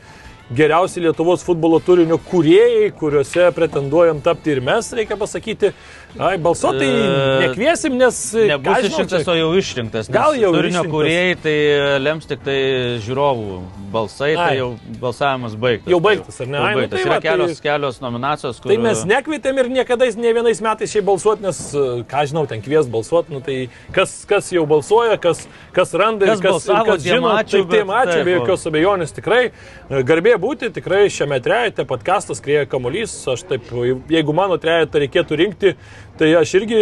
geriausi 0.55 1.03
Lietuvos 1.03 1.43
futbolo 1.43 1.81
turinio 1.83 2.21
kūrėjai, 2.31 2.93
kuriuose 2.95 3.49
pretenduojam 3.57 4.23
tapti 4.23 4.55
ir 4.55 4.63
mes, 4.63 4.93
reikia 4.95 5.19
pasakyti. 5.19 5.73
Ai, 6.15 6.37
balsuoti 6.39 6.85
E, 6.85 7.47
nekviesim, 7.47 7.97
nes... 7.99 8.17
ką 8.31 8.45
Nebus 8.47 8.85
išrinktas, 8.87 9.27
o 9.27 9.33
jau 9.35 9.49
išrinktas. 9.59 10.07
Gal 10.13 10.37
jau 10.39 10.53
Turinio 10.55 10.85
kūrėjai 10.87 11.33
tai 11.43 11.55
lems 11.99 12.27
tik 12.29 12.43
tai 12.45 12.55
žiūrovų 13.03 13.57
balsai, 13.91 14.29
tai 14.37 14.45
Ai. 14.53 14.59
jau 14.61 14.69
balsavimas 15.01 15.57
baigtas. 15.59 15.91
Jau 15.91 15.99
baigtas, 16.03 16.39
ar 16.39 16.47
ne? 16.47 16.57
Jau 16.57 16.63
Ai, 16.63 16.71
nu 16.75 16.79
baigtas. 16.79 16.95
tai 16.95 17.03
Yra 17.03 17.11
va, 17.11 17.19
tai- 17.19 17.27
kelios, 17.27 17.59
kelios 17.63 17.99
nominacijos, 18.03 18.61
kur... 18.63 18.71
Tai 18.71 18.77
mes 18.85 19.03
nekvietėm 19.11 19.59
ir 19.63 19.69
niekada 19.75 20.07
ne 20.23 20.33
vienais 20.37 20.61
metais 20.63 20.93
šiai 20.95 21.03
balsuoti, 21.09 21.43
nes, 21.43 21.59
e, 21.75 21.83
ką 22.11 22.23
žinau, 22.31 22.45
ten 22.47 22.63
kvies 22.63 22.87
balsuoti, 22.91 23.35
nu, 23.35 23.43
tai 23.43 23.57
kas, 23.95 24.15
kas 24.29 24.51
jau 24.55 24.63
balsuoja, 24.71 25.19
kas, 25.21 25.43
kas 25.75 25.93
randa 25.99 26.31
Kas 26.31 26.39
kas, 26.39 26.51
balsavo, 26.57 26.85
kas 26.93 27.03
žino, 27.03 27.31
ačiū, 27.35 27.65
tai 27.67 27.83
bet 27.83 27.93
ačiū, 28.05 28.23
be 28.27 28.37
jokios 28.37 28.65
abejonės 28.71 29.15
tikrai. 29.19 29.43
E, 29.89 30.03
Garbė 30.07 30.37
būti, 30.39 30.71
tikrai 30.79 31.05
šiame 31.11 31.41
trejate 31.43 31.83
podcastas 31.87 32.39
Krieja 32.43 32.63
Kamolys, 32.71 33.13
aš 33.35 33.43
taip, 33.51 33.67
jeigu 34.11 34.35
mano 34.35 34.55
trejate 34.61 35.03
reikėtų 35.05 35.39
rinkti, 35.43 35.75
tai 36.17 36.29
aš 36.39 36.53
irgi 36.61 36.81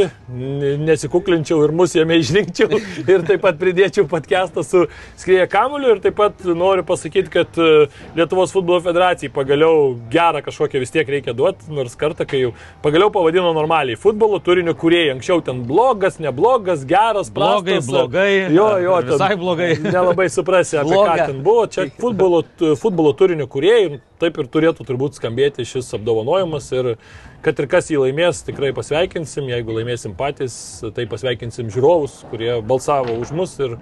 nesikuklinčiau 0.85 1.63
ir 1.65 1.71
mus 1.75 1.95
jame 1.95 2.17
išrinkčiau 2.21 2.77
ir 3.13 3.23
taip 3.27 3.41
pat 3.43 3.57
pridėčiau 3.61 4.05
podcastą 4.09 4.63
su 4.65 4.83
Skrieja 5.19 5.47
Kamoliu 5.49 5.95
ir 5.95 6.01
taip 6.03 6.17
pat 6.19 6.43
noriu 6.45 6.85
pasakyti, 6.85 7.31
kad 7.33 7.57
e, 7.57 7.87
Lietuvos 8.17 8.53
futbolo 8.53 8.81
federacijai 8.85 9.31
pagaliau 9.33 9.95
gerą 10.13 10.43
kažkokią 10.45 10.81
vis 10.83 10.93
tiek 10.93 11.09
reikia 11.09 11.33
duoti, 11.37 11.65
nors 11.73 11.95
kartą, 11.99 12.27
kai 12.29 12.43
jau 12.43 12.53
pagaliau 12.85 13.09
pavadino 13.13 13.53
normaliai 13.55 13.97
futbolo 13.99 14.39
turinio 14.43 14.75
kūrėjai. 14.77 15.15
Anksčiau 15.15 15.41
ten 15.45 15.63
blogas, 15.69 16.19
neblogas, 16.21 16.85
geras, 16.89 17.31
Blogai, 17.33 17.79
prastas, 17.79 17.89
blogai, 17.89 18.29
Jo, 18.53 18.69
jo, 18.83 18.99
visai 19.09 19.33
blogai. 19.39 19.71
Nelabai 19.83 20.29
suprasi, 20.29 20.77
apie 20.81 20.93
Bloga. 20.93 21.15
ką 21.17 21.29
ten 21.31 21.43
buvo. 21.45 21.65
Čia 21.73 21.87
futbolo, 21.99 22.43
futbolo 22.79 23.13
turinio 23.17 23.47
kūrėjai, 23.49 23.99
taip 24.23 24.39
ir 24.41 24.49
turėtų 24.55 24.87
turbūt 24.87 25.19
skambėti 25.19 25.67
šis 25.67 25.93
apdovanojimas 25.99 26.71
ir 26.73 26.93
kad 27.43 27.59
ir 27.59 27.67
kas 27.67 27.89
jį 27.91 27.99
laimės, 28.05 28.39
tikrai 28.47 28.69
pasveikinsim, 28.75 29.49
jeigu 29.51 29.73
laimėsim 29.75 30.13
patys, 30.15 30.55
tai 30.95 31.03
pasveikinsim 31.11 31.67
žiūrovus, 31.73 32.21
kurie 32.31 32.53
balsavo 32.63 33.17
už 33.19 33.33
mus 33.35 33.57
ir, 33.59 33.73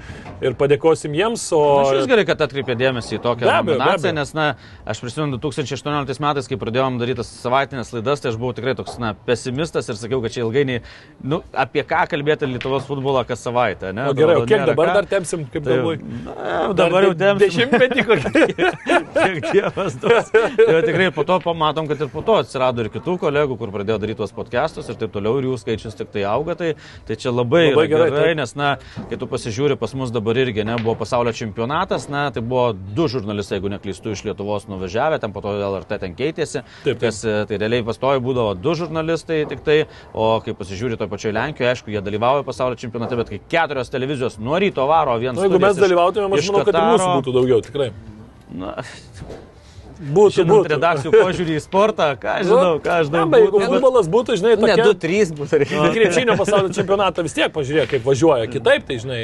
ir 0.41 0.55
padėkosim 0.57 1.13
jiems. 1.13 1.43
O... 1.53 1.61
Aš 1.85 2.09
gerai, 2.09 2.25
kad 2.25 2.41
atkreipė 2.41 2.73
dėmesį 2.79 3.19
į 3.19 3.21
tokią 3.21 3.45
nominaciją, 3.51 4.15
nes, 4.17 4.33
na, 4.37 4.47
aš 4.89 5.03
prisimenu 5.03 5.37
2018 5.43 6.23
metais, 6.25 6.49
kai 6.49 6.57
pradėjom 6.63 6.97
daryti 7.01 7.25
savaitinės 7.27 7.93
laidas, 7.93 8.23
tai 8.23 8.31
aš 8.33 8.39
buvau 8.41 8.55
tikrai 8.57 8.73
toks, 8.79 8.97
na, 9.03 9.13
pesimistas 9.29 9.91
ir 9.93 9.99
sakiau, 10.01 10.23
kad 10.25 10.33
čia 10.33 10.41
ilgainiui, 10.47 10.81
nu, 11.21 11.43
apie 11.53 11.85
ką 11.85 12.07
kalbėti 12.15 12.49
Lietuvos 12.49 12.89
futbolą 12.89 13.21
kas 13.29 13.45
savaitę, 13.45 13.93
ne? 13.93 14.07
O 14.09 14.17
gerai, 14.17 14.39
o 14.41 14.49
kiek 14.49 14.65
dabar 14.71 14.89
ką. 14.89 14.97
dar 14.97 15.11
tempsim, 15.13 15.45
kaip 15.53 15.61
Tai, 15.61 15.77
galvoji? 15.77 16.01
na, 16.25 16.73
dabar 16.81 17.05
jau 17.11 17.13
temsim. 17.13 17.45
Dešimtmetį 17.45 18.07
kokį. 18.09 18.45
Kiek 19.21 19.51
dievas 19.51 19.95
duos. 20.01 20.30
Va 20.75 20.79
tikrai 20.85 21.09
po 21.11 21.23
to 21.27 21.37
pamatom, 21.43 21.87
kad 21.89 22.01
ir 22.01 22.09
po 22.11 22.21
to 22.25 22.37
atsirado 22.39 22.83
ir 22.83 22.89
kitų 22.93 23.17
kolegų, 23.21 23.57
kur 23.59 23.71
pradėjo 23.73 23.97
daryti 24.01 24.19
tuos 24.21 24.31
podcastus 24.35 24.87
ir 24.91 24.97
taip 24.99 25.11
toliau, 25.13 25.39
ir 25.39 25.49
jų 25.49 25.57
skaičius 25.59 25.97
tik 25.99 26.11
tai 26.13 26.23
auga. 26.29 26.55
Tai, 26.59 26.69
tai 27.07 27.17
čia 27.19 27.33
labai, 27.33 27.65
Labai 27.71 27.87
gerai, 27.91 28.07
gerai, 28.13 28.29
taip. 28.31 28.39
nes, 28.39 28.53
na, 28.59 28.69
kai 29.09 29.19
tu 29.19 29.27
pasižiūri, 29.31 29.77
pas 29.81 29.93
mus 29.97 30.13
dabar 30.13 30.39
irgi, 30.39 30.63
ne, 30.67 30.77
buvo 30.81 30.95
pasaulio 31.01 31.33
čempionatas, 31.35 32.07
na, 32.11 32.29
tai 32.33 32.43
buvo 32.45 32.69
du 32.71 33.09
žurnalistai, 33.11 33.59
jeigu 33.59 33.73
neklystu, 33.75 34.15
iš 34.15 34.23
Lietuvos 34.29 34.67
nuvažiavę, 34.71 35.19
ten 35.21 35.35
po 35.35 35.43
to 35.43 35.55
LRT 35.57 35.99
ten 36.05 36.15
keitėsi. 36.17 36.63
Taip, 36.63 36.95
taip. 36.95 37.03
Kas, 37.03 37.21
e, 37.27 37.35
tai 37.49 37.59
realiai 37.61 37.85
pastojo 37.87 38.23
būdavo 38.23 38.55
du 38.59 38.75
žurnalistai 38.79 39.43
tik 39.51 39.65
tai, 39.67 39.77
o 40.13 40.33
kai 40.45 40.55
pasižiūri 40.57 40.99
toje 40.99 41.11
pačioje 41.11 41.35
Lenkijoje, 41.35 41.73
aišku, 41.75 41.91
jie 41.91 42.03
dalyvauja 42.05 42.47
pasaulio 42.47 42.79
čempionate, 42.79 43.19
bet 43.19 43.33
kai 43.33 43.43
keturios 43.51 43.91
televizijos 43.91 44.39
nuo 44.39 44.59
ryto 44.61 44.87
varo, 44.89 45.17
vienas... 45.19 45.39
Nu, 45.39 45.47
jeigu 45.49 45.61
mes 45.63 45.79
dalyvautumėm, 45.79 46.39
aš 46.39 46.51
manau, 46.51 46.65
kad 46.67 46.77
ir 46.77 46.89
mūsų 46.93 47.13
būtų 47.19 47.39
daugiau, 47.39 47.63
tikrai. 47.65 47.91
Na, 48.51 48.75
Būtų, 50.01 50.33
žinant 50.33 50.49
būtų. 50.49 50.69
redakcijų 50.73 51.11
požiūrį 51.13 51.55
į 51.59 51.61
sportą, 51.61 52.07
ką 52.17 52.39
aš 52.39 52.47
žinau, 52.49 52.71
ką 52.81 52.95
aš 53.01 53.09
žinau. 53.11 53.25
Na, 53.29 53.41
jeigu 53.43 53.59
futbolas 53.61 54.07
būtų, 54.09 54.37
žinai, 54.41 54.53
Ne, 54.57 54.73
tokia... 54.73 54.85
2-3 54.97 55.33
būtų 55.37 55.59
krepšinio 55.93 56.37
pasaulio 56.39 56.71
čempionatą 56.73 57.25
vis 57.27 57.37
tiek 57.37 57.53
pažiūrėk, 57.53 57.91
kaip 57.93 58.07
važiuoja. 58.09 58.49
Kitaip, 58.49 58.87
tai 58.89 58.97
žinai. 59.03 59.21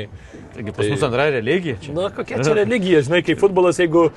Taigi 0.57 0.73
pas 0.73 0.87
mus 0.89 1.03
antra 1.05 1.29
religija. 1.29 1.77
Čia. 1.81 1.93
Na, 1.93 2.07
kokia 2.09 2.39
čia 2.41 2.53
religija, 2.57 3.01
žinai, 3.05 3.19
kaip 3.25 3.37
futbolas, 3.37 3.77
jeigu 3.77 4.07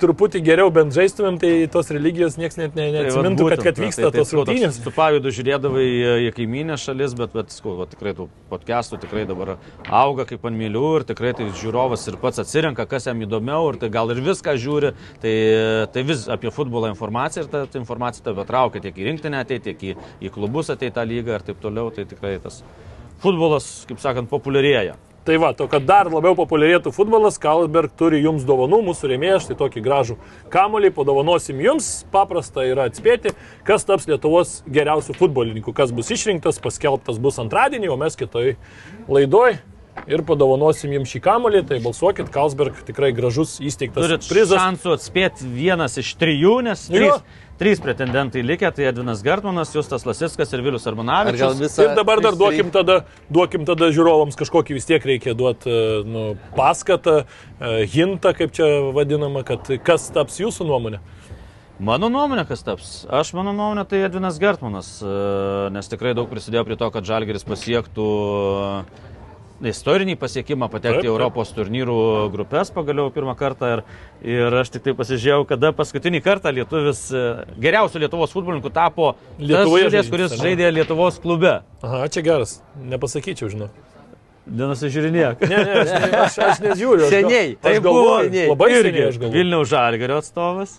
truputį 0.00 0.40
geriau 0.46 0.70
bent 0.72 0.94
žaistumėm, 0.96 1.36
tai 1.42 1.50
tos 1.72 1.90
religijos 1.92 2.38
niekas 2.40 2.56
net 2.56 2.78
ne, 2.78 2.86
Tai 2.88 2.94
neatsimintų, 2.94 3.36
kad, 3.36 3.42
būtent, 3.42 3.64
kad 3.66 3.80
na, 3.80 3.84
vyksta 3.84 4.04
tai, 4.06 4.10
tai, 4.14 4.22
tos 4.22 4.32
rungtynės. 4.32 4.78
Su 4.80 4.92
pavydu 4.96 5.32
žiūrėdavai 5.36 5.84
į, 6.24 6.30
kaiminę 6.38 6.78
šalis, 6.80 7.16
bet, 7.18 7.34
bet 7.36 7.52
skau, 7.52 7.74
va, 7.76 7.88
tikrai 7.90 8.14
tų 8.16 8.30
podcastų 8.48 9.00
tikrai 9.02 9.26
dabar 9.28 9.56
auga 9.84 10.24
kaip 10.30 10.48
ant 10.48 10.60
mylių 10.62 10.86
ir 11.00 11.06
tikrai 11.10 11.34
tai 11.36 11.50
žiūrovas 11.60 12.08
ir 12.08 12.16
pats 12.22 12.40
atsirenka, 12.40 12.88
kas 12.88 13.10
jam 13.10 13.20
įdomiau 13.28 13.68
ir 13.74 13.80
tai 13.82 13.92
gal 13.92 14.14
ir 14.14 14.22
viską 14.24 14.56
žiūri. 14.56 14.94
Tai, 15.20 15.34
tai 15.92 16.06
vis 16.08 16.24
apie 16.32 16.54
futbolą 16.54 16.94
informacija 16.94 17.44
ir 17.44 17.52
ta, 17.52 17.66
ta 17.68 17.82
informacija 17.82 18.24
tave 18.30 18.48
traukia 18.48 18.86
tiek 18.88 18.96
į 18.96 19.10
rinktinę 19.10 19.44
ateiti, 19.44 19.74
tiek 19.74 19.84
į, 19.92 20.10
į 20.24 20.32
klubus 20.32 20.72
ateiti 20.72 20.96
tą 20.96 21.04
lygą 21.08 21.36
ir 21.36 21.44
taip 21.50 21.60
toliau. 21.60 21.92
Tai 21.92 22.08
tikrai 22.08 22.38
tas 22.40 22.62
futbolas, 23.22 23.68
kaip 23.90 24.00
sakant, 24.02 24.30
populiarėja. 24.30 24.96
Tai 25.28 25.36
va, 25.36 25.50
to, 25.52 25.66
kad 25.68 25.84
dar 25.84 26.08
labiau 26.08 26.32
populiarėtų 26.32 26.88
futbolas, 26.96 27.36
Kalsberg 27.36 27.92
turi 28.00 28.22
jums 28.22 28.46
dovanų, 28.48 28.78
mūsų 28.86 29.10
rėmėjas, 29.10 29.42
štai 29.44 29.58
tokį 29.60 29.82
gražų 29.84 30.14
kamolį, 30.48 30.88
padovanosim 30.96 31.58
jums, 31.60 31.88
paprasta 32.08 32.64
yra 32.64 32.86
atspėti, 32.88 33.34
kas 33.68 33.84
taps 33.84 34.08
Lietuvos 34.08 34.62
geriausių 34.72 35.18
futbolininkų, 35.18 35.74
kas 35.76 35.92
bus 35.92 36.08
išrinktas, 36.16 36.56
paskelbtas 36.64 37.20
bus 37.20 37.36
antradienį, 37.44 37.90
o 37.92 37.98
mes 38.00 38.16
kitoj 38.16 38.54
laidoj. 39.04 39.58
Ir 40.08 40.22
padovanosim 40.24 40.92
jums 40.94 41.12
šį 41.12 41.20
kamolį, 41.26 41.60
tai 41.68 41.82
balsuokit, 41.84 42.30
Kalsberg 42.32 42.80
tikrai 42.88 43.10
gražus 43.12 43.56
įsteigtas 43.60 44.06
Turit 44.06 44.28
prizas. 44.30 44.62
šansų 44.62 44.94
atspėti 44.94 45.44
vienas 45.44 45.98
iš 46.00 46.14
trijų, 46.20 46.54
nes 46.70 46.86
Jo. 46.88 47.18
Trys, 47.58 47.80
pretendentai 47.82 48.42
likę, 48.42 48.70
tai 48.72 48.86
Edvinas 48.88 49.22
Gartmanas, 49.26 49.74
Justas 49.74 50.06
Lasiskas 50.06 50.52
ir 50.54 50.62
Vilius 50.62 50.86
Armanavičius. 50.86 51.58
visą... 51.58 51.88
Ir 51.88 51.96
dabar 51.98 52.22
dar 52.22 52.38
duokim 52.38 52.70
tada, 52.74 53.00
duokim 53.30 53.66
tada 53.68 53.90
žiūrovams 53.94 54.38
kažkokį 54.38 54.78
vis 54.78 54.88
tiek 54.88 55.04
reikia 55.10 55.34
duoti 55.38 55.74
nu, 56.06 56.24
paskatą, 56.56 57.24
e, 57.58 57.72
hintą, 57.90 58.34
kaip 58.38 58.54
čia 58.54 58.68
vadinama, 58.94 59.42
kad 59.46 59.66
kas 59.84 60.08
taps 60.14 60.38
jūsų 60.42 60.68
nuomonė. 60.70 61.02
Mano 61.78 62.08
nuomonė, 62.10 62.42
kas 62.46 62.64
taps? 62.66 62.94
Aš 63.06 63.34
mano 63.38 63.52
nuomonė, 63.54 63.84
tai 63.86 64.02
Edvinas 64.06 64.40
Gartmanas, 64.42 64.96
e, 65.02 65.12
nes 65.74 65.90
tikrai 65.90 66.14
daug 66.18 66.30
prisidėjo 66.30 66.64
prie 66.66 66.78
to, 66.78 66.88
kad 66.94 67.06
Žalgeris 67.06 67.46
pasiektų 67.46 68.08
e, 68.08 69.17
istorinį 69.66 70.14
pasiekimą 70.20 70.68
patekti 70.70 71.00
Taip, 71.00 71.02
į 71.02 71.08
taip. 71.08 71.10
Europos 71.10 71.50
turnyrų 71.56 71.96
grupės 72.34 72.70
pagaliau 72.74 73.10
pirmą 73.14 73.34
kartą 73.38 73.72
ir, 73.74 73.82
ir 74.22 74.54
aš 74.60 74.70
tik 74.76 74.84
tai 74.86 74.94
pasižiūrėjau, 74.98 75.46
kada 75.50 75.72
paskutinį 75.74 76.20
kartą 76.22 76.52
lietuvis 76.54 77.00
e, 77.10 77.24
geriausiu 77.58 77.98
Lietuvos 78.04 78.34
futbolininku 78.36 78.70
tapo 78.70 79.16
Lietuvoje 79.38 79.88
žaidėjas, 79.88 80.10
kuris 80.14 80.36
ne? 80.36 80.40
žaidė 80.44 80.70
Lietuvos 80.78 81.18
klube. 81.22 81.56
Aha, 81.82 82.04
čia 82.12 82.22
geras, 82.26 82.60
nepasakyčiau, 82.78 83.50
žinau. 83.50 83.70
Nenusižiūrinėk. 84.48 85.42
Ne, 85.44 85.56
ne, 85.58 85.72
aš, 85.82 85.90
ne, 85.92 86.10
aš, 86.22 86.36
aš 86.46 86.60
nežiūriu. 86.64 87.08
Seniai, 87.12 87.50
galvoju, 87.60 87.82
buvo, 87.84 88.14
seniai. 88.24 88.46
labai 88.48 88.68
Irgi. 88.78 89.02
Vilniaus 89.34 89.68
Žalgerio 89.68 90.22
atstovas. 90.22 90.78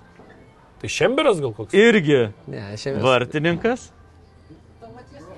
Tai 0.80 0.89
Šemberas 0.89 1.41
gal 1.43 1.51
koks? 1.53 1.76
Irgi 1.77 2.30
Ne, 2.49 2.64
šiandien. 2.80 3.03
vartininkas. 3.03 3.89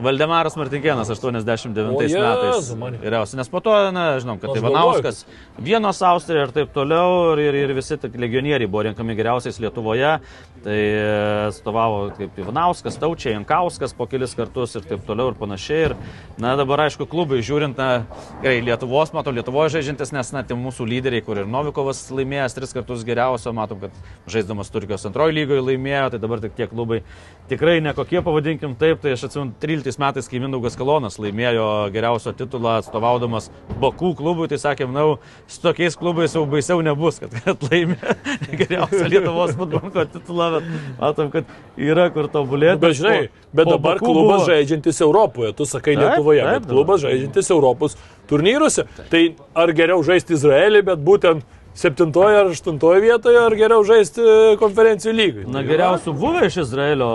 Valdemaras 0.02 0.56
Martinkienas 0.58 1.10
89 1.10 1.94
O, 1.94 2.00
metais. 2.00 2.14
Jėzu, 2.16 2.78
Mani. 2.80 2.98
Vyriausias. 3.02 3.38
Nes 3.38 3.50
po 3.52 3.62
to, 3.62 3.74
na, 3.94 4.06
žinom, 4.22 4.40
kad 4.42 4.50
Aš 4.50 4.62
Ivanauskas, 4.62 5.20
Vienos 5.62 6.02
Austrija 6.02 6.48
ir 6.48 6.54
taip 6.56 6.72
toliau, 6.74 7.36
ir, 7.38 7.58
ir, 7.60 7.74
visi 7.78 8.00
legionieriai 8.02 8.70
buvo 8.70 8.88
renkami 8.88 9.16
geriausiais 9.20 9.62
Lietuvoje. 9.62 10.16
Tai 10.62 10.78
e, 10.78 11.06
atstovavo 11.48 12.02
kaip 12.18 12.36
Ivanauskas, 12.42 12.98
Taučiai, 13.02 13.34
Jankauskas 13.34 13.96
po 13.98 14.06
kelis 14.10 14.36
kartus 14.38 14.76
ir 14.78 14.86
taip 14.86 15.06
toliau 15.08 15.32
ir 15.34 15.38
panašiai. 15.40 15.92
Ir, 15.92 15.96
na, 16.42 16.54
dabar, 16.60 16.86
aišku, 16.86 17.08
klubai 17.10 17.42
žiūrint, 17.46 17.78
na, 17.78 18.04
gerai, 18.44 18.62
Lietuvos, 18.66 19.14
matau, 19.16 19.34
Lietuvoje 19.34 19.76
žaidžiantis, 19.78 20.14
nes, 20.14 20.34
na, 20.36 20.46
tie 20.46 20.58
mūsų 20.58 20.86
lyderiai, 20.90 21.26
kur 21.26 21.42
ir 21.42 21.50
Novikovas 21.50 22.04
laimėjęs 22.14 22.58
tris 22.58 22.78
kartus 22.78 23.06
geriausio, 23.08 23.54
matom, 23.58 23.82
kad 23.82 24.30
žaisdamas 24.30 24.70
Turkijos 24.74 25.08
antrojo 25.10 25.34
lygoje 25.34 25.66
laimėjo, 25.66 26.12
tai 26.14 26.22
dabar 26.22 26.46
tik 26.46 26.54
tie 26.60 26.70
klubai 26.70 27.02
tikrai 27.50 27.80
nekokie, 27.84 28.22
pavadinkim 28.24 28.78
taip, 28.80 29.02
tai 29.04 29.16
aš 29.18 29.26
atsimenu 29.28 29.58
13 29.60 29.91
metais, 30.00 30.28
kai 30.32 30.40
Mindaugas 30.44 30.78
Kalonas 30.80 31.18
laimėjo 31.20 31.66
geriausio 31.92 32.32
titulą 32.38 32.78
atstovaudamas 32.80 33.50
Bakų 33.82 34.14
klubui, 34.20 34.48
tai 34.52 34.60
sakė, 34.62 34.88
manau, 34.88 35.18
su 35.50 35.60
tokiais 35.64 35.98
klubais 36.00 36.36
jau 36.38 36.46
baisiau 36.50 36.80
nebus, 36.86 37.20
kad, 37.24 37.34
kad 37.44 37.66
laimė 37.68 37.98
geriausią 38.62 39.10
Lietuvos 39.12 39.56
futbolo 39.60 40.06
titulą, 40.14 40.50
bet 40.58 40.70
matom, 41.02 41.32
kad 41.34 41.52
yra 41.82 42.10
kur 42.16 42.30
tobulėti. 42.32 42.80
Bet 42.84 43.00
žinai, 43.02 43.18
bet 43.52 43.72
dabar 43.72 43.98
Bakų 43.98 44.06
klubas 44.12 44.44
buvo- 44.44 44.50
žaidžiantis 44.52 45.02
Europoje, 45.04 45.54
tu 45.58 45.66
sakai 45.68 45.96
Taip, 45.98 46.04
Lietuvoje, 46.06 46.44
taip, 46.46 46.54
bet 46.62 46.70
klubas 46.72 47.02
žaidžiantis 47.08 47.52
Europos 47.56 47.98
turnyruose. 48.30 48.86
Tai 49.12 49.24
ar 49.66 49.74
geriau 49.76 50.04
žaisti 50.06 50.38
Izraelį, 50.38 50.86
bet 50.92 51.02
būtent 51.04 51.44
septintoje 51.72 52.36
ar 52.36 52.50
aštuntoje 52.52 53.00
vietoje, 53.00 53.38
ar 53.40 53.54
geriau 53.56 53.84
žaisti 53.88 54.24
konferencijų 54.60 55.14
lygai? 55.16 55.46
Na, 55.48 55.62
geriausių 55.64 56.12
buvę 56.20 56.42
iš 56.50 56.58
Izraelio 56.66 57.08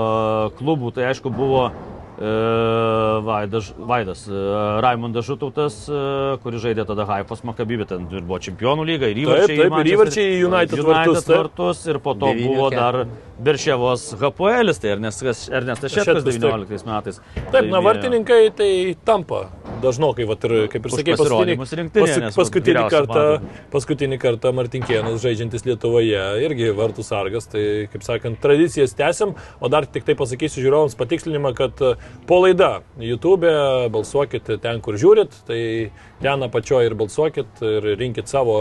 klubų, 0.57 0.95
tai 0.97 1.11
aišku 1.11 1.29
buvo 1.29 1.67
Vaidas, 2.17 3.75
Vaidas 3.79 4.27
e, 4.29 4.33
Raimondas 4.81 5.27
Žutautas, 5.29 5.83
e, 5.89 6.01
kuris 6.41 6.63
žaidė 6.65 6.87
tada 6.89 7.05
Haifos 7.09 7.43
Makabibė, 7.45 7.85
ten 7.91 8.07
ir 8.09 8.25
buvo 8.25 8.39
čempionų 8.41 8.87
lyga, 8.89 9.11
ir 9.13 9.21
įvarčiai. 9.27 9.47
taip, 9.53 9.61
ir 9.61 9.71
Manchester- 9.75 9.93
įvarčiai 9.93 10.33
į 10.33 10.43
United 10.49 10.85
vartus, 10.87 11.25
taip. 11.27 11.37
vartus, 11.37 11.87
ir 11.87 11.99
po 12.01 12.15
to 12.15 12.33
Devynių 12.33 12.55
buvo 12.55 12.71
dar 12.73 13.07
Beršėvos 13.37 14.07
Hapoelis, 14.21 14.81
tai 14.81 14.95
Ernestas 14.95 15.93
taip. 15.93 16.41
19 16.41 16.87
metais. 16.89 17.21
Taip, 17.53 17.69
na, 17.69 17.83
vartininkai 17.85 18.41
tai 18.57 18.97
tampa 19.05 19.51
dažnokai, 19.83 20.25
vat, 20.25 20.45
ir, 20.49 20.55
kaip 20.73 20.87
ir 20.89 20.95
sakė, 20.95 21.17
paskutinį, 21.21 21.57
paskutinį, 22.33 22.73
vyriausią 22.73 22.93
kartą, 22.97 23.25
paskutinį 23.75 24.19
kartą 24.23 24.53
Martinkienas 24.57 25.21
žaidžiantis 25.21 25.67
Lietuvoje 25.69 26.23
irgi 26.47 26.71
vartų 26.77 27.05
sargas, 27.05 27.49
tai, 27.53 27.87
kaip 27.93 28.07
sakant, 28.07 28.41
tradicijas 28.41 28.97
tęsiam, 28.97 29.35
o 29.61 29.69
dar 29.69 29.85
tik 29.85 30.07
tai 30.09 30.17
pasakysiu 30.17 30.65
žiūrovams 30.65 30.97
patikslinimą, 30.97 31.53
kad 31.59 31.85
e, 31.85 31.93
po 32.27 32.41
laida 32.43 32.81
YouTube 32.99 33.51
balsuokit 33.93 34.49
ten, 34.63 34.81
kur 34.83 34.99
žiūrit, 34.99 35.35
tai 35.47 35.61
ten 36.23 36.43
apačioje 36.43 36.91
ir 36.91 36.97
balsuokit 36.99 37.63
ir 37.63 37.87
rinkit 38.01 38.31
savo 38.31 38.59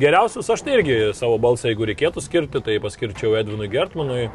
geriausius, 0.00 0.50
aš 0.50 0.64
tai 0.66 0.78
irgi 0.80 0.98
savo 1.14 1.38
balsą, 1.42 1.70
jeigu 1.70 1.86
reikėtų 1.92 2.24
skirti, 2.24 2.62
tai 2.64 2.80
paskirčiau 2.82 3.36
Edvinui 3.38 3.70
Gertmanui. 3.72 4.28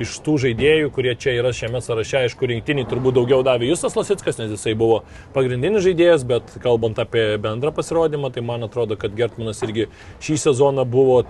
Iš 0.00 0.14
tų 0.24 0.36
žaidėjų, 0.40 0.92
kurie 0.94 1.12
čia 1.18 1.34
yra 1.36 1.50
šiame 1.52 1.82
sąraše, 1.84 2.22
aišku, 2.22 2.46
rinktiniai 2.48 2.86
turbūt 2.88 3.18
daugiau 3.18 3.42
davė 3.44 3.68
Justas 3.68 3.98
Lasitskas, 3.98 4.38
nes 4.38 4.54
jisai 4.54 4.72
buvo 4.78 5.02
pagrindinis 5.34 5.84
žaidėjas, 5.84 6.24
bet 6.24 6.54
kalbant 6.62 6.96
apie 7.02 7.34
bendrą 7.42 7.74
pasirodymą, 7.76 8.30
tai 8.32 8.44
man 8.46 8.64
atrodo, 8.64 8.96
kad 8.96 9.12
Gertmanas 9.18 9.60
irgi 9.66 9.90
šį 10.24 10.38
sezoną 10.46 10.86
buvo, 10.88 11.24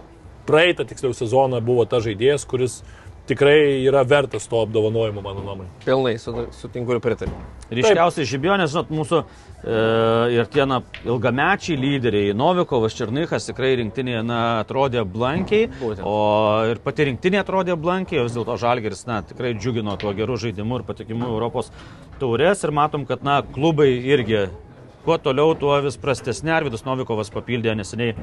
praeitą 0.47 0.87
tiksliau 0.87 1.17
sezoną 1.17 1.59
buvo 1.65 1.89
ta 1.89 1.99
žaidėjas, 2.05 2.47
kuris 2.47 2.81
tikrai 3.29 3.83
yra 3.87 4.03
vertas 4.07 4.47
to 4.51 4.59
apdovanojimo, 4.65 5.23
mano 5.23 5.43
nuomonė. 5.45 5.69
Pilnai 5.85 6.17
su- 6.19 6.47
sutinku 6.57 6.93
ir 6.97 7.01
pritariu. 7.05 7.35
Ryškiausiai 7.71 8.27
žibionės, 8.27 8.73
žinot, 8.73 8.89
mūsų 8.91 9.21
e, 9.21 9.75
ir 10.35 10.49
tie 10.51 10.65
na, 10.67 10.81
ilgamečiai 11.07 11.77
lyderiai, 11.79 12.33
Novikovas, 12.35 12.97
Černychas 12.99 13.47
tikrai 13.47 13.77
rinktinėje 13.79 14.25
na, 14.27 14.41
atrodė 14.65 15.05
blankiai, 15.07 15.69
Būtent. 15.81 16.03
o 16.03 16.17
ir 16.71 16.81
pati 16.83 17.07
rinktinė 17.11 17.43
atrodė 17.45 17.77
blankiai, 17.79 18.25
vis 18.27 18.35
dėlto 18.35 18.57
Žalgeris 18.59 19.07
na, 19.07 19.21
tikrai 19.23 19.55
džiugino 19.55 19.95
tuo 20.01 20.13
geru 20.17 20.37
žaidimu 20.41 20.81
ir 20.81 20.87
patikimu 20.89 21.29
Europos 21.31 21.71
taurės 22.19 22.65
ir 22.67 22.75
matom, 22.75 23.07
kad 23.07 23.23
na, 23.23 23.43
klubai 23.43 23.93
irgi 24.11 24.49
kuo 25.05 25.17
toliau, 25.19 25.55
tuo 25.57 25.79
vis 25.81 25.97
prastesnė. 25.97 26.51
Arvidas 26.59 26.83
Novikovas 26.85 27.31
papildė 27.33 27.73
neseniai 27.79 28.17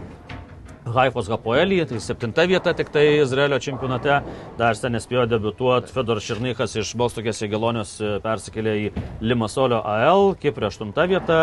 Haifos 0.95 1.29
Hapoelį, 1.31 1.81
tai 1.89 1.99
septinta 2.03 2.45
vieta 2.49 2.73
tik 2.77 2.89
tai 2.93 3.03
Izraelio 3.21 3.59
čempionate, 3.63 4.19
dar 4.59 4.79
ten 4.79 4.95
nespėjo 4.95 5.25
debutuoti, 5.29 5.91
Fedor 5.93 6.21
Širnykas 6.23 6.77
iš 6.79 6.93
Balstokės 6.99 7.41
Jėgelonios 7.43 7.93
e, 7.99 8.11
persikėlė 8.23 8.75
į 8.85 8.89
Limasolio 9.25 9.81
AL, 9.83 10.33
Kiprė 10.41 10.69
aštunta 10.69 11.07
vieta, 11.09 11.39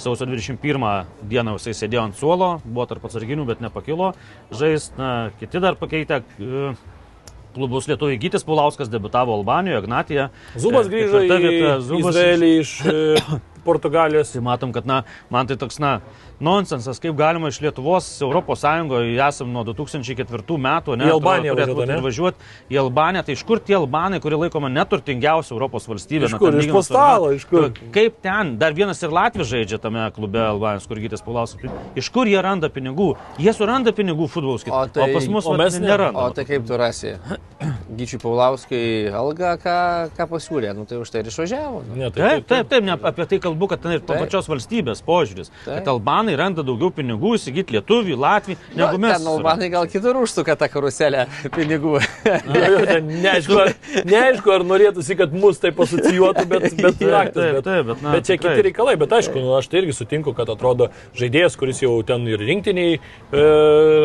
sausio 0.00 0.28
21 0.30 0.88
dieną 1.30 1.56
jisai 1.58 1.76
sėdėjo 1.80 2.08
ant 2.08 2.18
suolo, 2.18 2.50
buvo 2.64 2.88
tarp 2.90 3.06
atsarginių, 3.08 3.46
bet 3.48 3.64
nepakilo, 3.64 4.12
žais, 4.54 4.90
na, 5.00 5.14
kiti 5.40 5.62
dar 5.64 5.80
pakeitė. 5.80 6.22
e, 6.38 6.74
Klubus 7.54 7.86
Lietuvai 7.86 8.16
Gytis 8.18 8.42
Pulauskas 8.42 8.88
debutavo 8.90 9.30
Albanijoje, 9.36 9.84
Ignatija. 9.84 10.24
Zubas 10.58 10.88
E, 10.88 10.90
grįžo 10.90 11.20
į 11.22 11.28
vieta, 11.30 11.74
Zubas 11.86 12.16
Izraelį 12.16 12.48
iš 12.64 12.72
Portugalijos. 13.68 14.32
Tai 14.34 14.42
matom, 14.44 14.72
kad 14.74 14.86
na, 14.90 15.02
man 15.32 15.48
tai 15.48 15.56
toks, 15.60 15.78
na, 15.82 15.98
nonsensas, 16.40 16.98
kaip 17.02 17.14
galima 17.16 17.48
iš 17.48 17.60
Lietuvos 17.62 18.06
Europos 18.22 18.60
Sąjungoje, 18.64 19.14
esam 19.28 19.52
nuo 19.52 19.64
2004 19.64 20.58
metų, 20.58 20.96
ne, 20.98 21.06
Į 21.08 21.12
Albaniją 21.18 21.54
ir 21.58 22.02
važiuoti 22.04 22.38
į 22.74 22.78
Albaniją. 22.82 23.24
Tai 23.26 23.36
iš 23.36 23.42
kur 23.46 23.60
tie 23.62 23.76
Albanai, 23.78 24.20
kurie 24.24 24.38
laikoma 24.40 24.68
neturtingiausia 24.72 25.54
Europos 25.54 25.86
valstybė? 25.90 26.28
Iš 26.30 26.36
na, 26.36 26.38
kur? 26.38 26.50
ten 26.54 26.60
Iš 26.64 26.70
po 26.72 26.82
stalo, 26.82 27.28
na, 27.30 27.36
iš 27.38 27.44
kur? 27.50 27.68
Kaip 27.94 28.18
ten? 28.24 28.54
Dar 28.58 28.72
vienas 28.76 29.02
ir 29.02 29.12
Latvijas 29.14 29.48
žaidžia 29.52 29.78
tame 29.82 30.06
klube 30.16 30.40
Albanijos, 30.42 30.86
kur 30.90 30.96
gytis 31.02 31.22
Pulauskas. 31.24 31.70
Iš 31.98 32.08
kur 32.14 32.26
jie 32.30 32.40
randa 32.42 32.70
pinigų? 32.72 33.12
Jie 33.38 33.52
suranda 33.52 33.92
pinigų 33.92 34.28
futbolos 34.32 34.64
O 34.64 34.86
tai- 34.88 35.10
o 35.10 35.14
pas 35.14 35.28
mus 35.28 35.46
o 35.46 35.52
mes 35.52 35.74
mes 35.74 35.80
ne. 35.80 35.86
nerandame. 35.88 36.24
O 36.24 36.30
tai 36.30 36.44
kaip 36.44 36.66
tu 36.66 36.76
rasi? 36.76 37.14
Gyčiui 37.96 38.18
Paulauskai 38.20 39.10
algą, 39.12 39.54
ką, 39.62 39.74
ką 40.16 40.26
pasiūlė, 40.30 40.72
nu 40.74 40.84
tai 40.88 40.96
už 40.98 41.10
tai 41.12 41.20
ir 41.22 41.26
išvažiavo. 41.30 41.82
Nu. 41.88 41.94
Ne, 42.00 42.10
Taip, 42.10 42.46
taip, 42.48 42.68
taip, 42.68 42.82
ne, 42.84 42.92
apie 42.92 43.26
tai 43.28 43.38
kalbu, 43.38 43.68
kad 43.68 43.80
ten 43.84 43.92
ir 43.92 44.00
to 44.00 44.12
Taip. 44.14 44.24
pačios 44.24 44.48
valstybės 44.48 45.02
požiūris. 45.04 45.50
Taip. 45.64 45.78
Kad 45.84 45.88
Albanai 45.92 46.23
randa 46.38 46.64
daugiau 46.64 46.88
pinigų 46.96 47.34
įsigyti 47.36 47.76
Lietuvį, 47.76 48.16
Latvį, 48.16 48.56
negu 48.78 48.98
mes. 49.02 49.18
Ten 49.18 49.28
Albanai 49.34 49.68
gal 49.72 49.84
kitur 49.92 50.16
užsuka 50.22 50.56
tą 50.56 50.68
karuselę 50.72 51.26
pinigų. 51.54 51.98
Ten 52.88 53.08
Neaišku, 53.24 53.58
ar, 53.60 53.72
neaišku, 54.08 54.50
ar 54.54 54.64
norėtųsi, 54.66 55.16
kad 55.18 55.32
mus 55.36 55.60
taip 55.62 55.78
asocijuotų, 55.84 56.46
bet, 56.50 56.66
bet 56.84 56.98
Taip, 57.04 57.34
taip, 57.34 57.54
Bet, 57.54 57.64
taip, 57.66 57.86
bet, 57.90 58.02
na, 58.02 58.12
bet 58.16 58.26
čia 58.28 58.36
kiti 58.40 58.62
reikalai, 58.68 58.94
bet 59.00 59.12
aišku, 59.12 59.36
nu, 59.44 59.52
aš 59.58 59.68
tai 59.68 59.82
irgi 59.82 59.94
sutinku, 59.96 60.32
kad 60.36 60.48
atrodo 60.52 60.88
žaidėjas, 61.18 61.56
kuris 61.60 61.82
jau 61.84 61.92
ten 62.06 62.24
ir 62.30 62.40
rinktiniai, 62.40 62.96
e, 62.96 63.44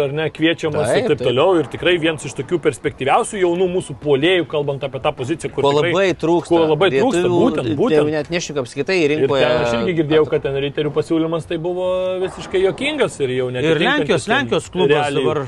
ar 0.05 0.13
ne, 0.15 0.27
kviečiamas 0.33 0.89
Taip, 0.89 1.05
ir 1.05 1.13
taip 1.13 1.21
taip. 1.21 1.27
toliau, 1.29 1.55
ir 1.61 1.69
tikrai 1.71 1.95
vienas 2.01 2.25
iš 2.27 2.35
tokių 2.39 2.59
perspektyviausių 2.65 3.41
jaunų 3.43 3.67
mūsų 3.77 3.95
puolėjų, 4.03 4.47
kalbant 4.51 4.83
apie 4.87 5.01
tą 5.03 5.13
poziciją, 5.15 5.51
kur 5.53 5.63
Ko 5.67 5.73
tikrai, 5.77 5.93
labai 5.93 6.17
trūksta. 6.23 6.49
Ko 6.51 6.61
labai 6.73 6.89
trūksta, 6.95 7.21
Lietuvių- 7.23 7.39
būtent, 7.45 7.69
Lietuvių 7.69 7.79
būtent. 7.83 8.11
Net 8.19 8.31
nešiuk 8.33 8.59
apskaitai 8.63 8.97
Ir 9.03 9.13
rinkoje. 9.15 9.45
ten 9.45 9.63
aš 9.63 9.73
irgi 9.79 9.95
girdėjau, 10.01 10.25
kad 10.33 10.43
ten 10.47 10.57
riterių 10.65 10.91
pasiūlymas 10.95 11.47
tai 11.49 11.57
buvo 11.61 11.87
visiškai 12.23 12.61
jokingas 12.63 13.19
ir 13.23 13.35
jau 13.37 13.49
net. 13.53 13.65
Ir 13.65 13.81
Lenkijos, 13.83 14.27
Lenkijos 14.31 14.69
klubas 14.73 15.13
dabar, 15.15 15.43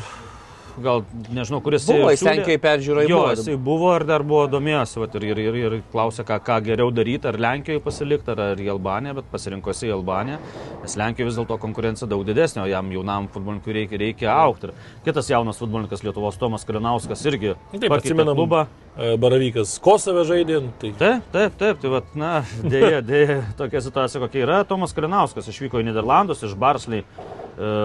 gal 0.80 1.04
nežinau, 1.34 1.60
kuris 1.64 1.86
Buvo, 1.90 2.10
jis 2.14 2.22
Lenkijoje 2.26 2.60
peržiūroje 2.64 3.10
Jo, 3.10 3.18
buvo. 3.22 3.32
jisai 3.36 3.56
buvo 3.58 3.90
ir 3.98 4.06
dar 4.08 4.24
buvo 4.24 4.46
domėjęs 4.52 4.94
vat, 5.02 5.16
ir, 5.20 5.26
ir, 5.32 5.40
ir, 5.44 5.58
ir 5.66 5.76
klausė, 5.92 6.24
ką, 6.28 6.38
ką 6.46 6.60
geriau 6.70 6.92
daryti, 6.96 7.28
ar 7.28 7.38
Lenkijoje 7.42 7.82
pasilikti, 7.84 8.32
ar, 8.32 8.42
ar 8.54 8.62
į 8.62 8.70
Albaniją, 8.76 9.16
bet 9.20 9.28
pasirinkosi 9.34 9.90
į 9.90 9.96
Albaniją, 9.98 10.38
nes 10.84 10.96
Lenkijoje 11.02 11.30
vis 11.32 11.40
dėlto 11.42 11.58
konkurencija 11.62 12.08
daug 12.12 12.24
didesnė, 12.28 12.64
o 12.64 12.70
jam 12.72 12.92
jaunam 12.96 13.28
futbolininkui 13.34 13.76
reikia, 13.82 14.00
reikia 14.02 14.32
aukti. 14.36 14.72
Ir 14.72 15.04
kitas 15.10 15.30
jaunas 15.34 15.60
futbolininkas 15.62 16.06
Lietuvos 16.06 16.40
Tomas 16.42 16.64
Kalinauskas 16.68 17.26
irgi 17.28 17.54
Taip, 17.56 17.90
pakeitė 17.90 17.98
atsimenam, 18.14 18.38
klubą. 18.40 18.64
e, 18.96 19.16
Baravykas 19.22 19.76
Kosove 19.84 20.24
žaidė, 20.30 20.62
tai 20.82 20.94
Taip, 21.02 21.28
taip, 21.34 21.58
taip, 21.60 21.82
tai 21.84 21.90
vat, 21.98 22.16
na, 22.16 22.32
dėja, 22.64 23.02
dėja, 23.12 23.40
tokia 23.60 23.82
situacija 23.84 24.22
kokia 24.26 24.46
yra. 24.46 24.62
Tomas 24.70 24.94
Kalinauskas 24.96 25.48
išvyko 25.52 25.82
į 25.82 25.90
Niderlandus 25.90 26.44
iš 26.48 26.56
Barsley 26.60 27.02
e, 27.04 27.06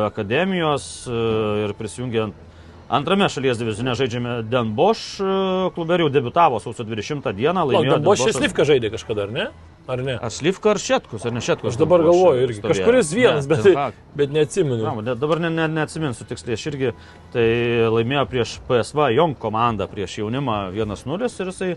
akademijos 0.06 1.06
e, 1.08 1.20
ir 1.66 1.74
prisijungė 1.78 2.22
ant- 2.26 2.42
antrame 2.88 3.28
šalies 3.28 3.58
divizione 3.58 3.94
žaidžiame 3.98 4.42
Den 4.50 4.74
Bosch 4.76 5.20
e, 5.20 5.70
klube 5.74 5.94
ir 5.98 6.04
jau 6.06 6.10
debitavo 6.12 6.60
sausio 6.62 6.84
20 6.86 7.32
dieną. 7.34 7.64
laimėjo 7.70 7.96
Den 7.96 8.04
Boschas- 8.04 8.32
šis 8.32 8.40
Livka 8.44 8.62
žaidė 8.68 8.90
kažkada, 8.94 9.24
ar 9.26 9.32
ne? 9.32 9.46
Ar 9.88 10.00
ne? 10.02 10.16
Ar 10.18 10.30
Slivka 10.34 10.70
ar 10.74 10.80
Šetkus, 10.82 11.24
ar 11.26 11.32
ne 11.32 11.40
Šetkus? 11.40 11.74
Aš 11.74 11.78
dabar 11.78 12.02
Bosch 12.02 12.10
galvoju 12.18 12.42
irgi. 12.46 12.58
stovėjo? 12.60 12.74
Kažkuris 12.74 13.12
vienas, 13.14 13.46
Ne, 13.46 13.56
bet, 13.56 13.74
Hag. 13.76 13.94
bet 14.16 14.30
neatsimenu. 14.34 14.82
Na, 14.82 14.94
ne- 15.02 15.14
dabar 15.14 15.38
ne, 15.40 15.50
ne, 15.50 15.68
neatsiminsiu 15.68 16.26
tiksliai, 16.26 16.54
aš 16.58 16.66
irgi 16.72 16.92
tai 17.32 17.46
laimėjo 17.94 18.24
prieš 18.30 18.58
PSV 18.66 19.12
Jong 19.14 19.38
komandą, 19.38 19.86
prieš 19.86 20.18
jaunimą 20.18 20.72
1-0 20.74 21.22
ir 21.40 21.46
jisai 21.52 21.76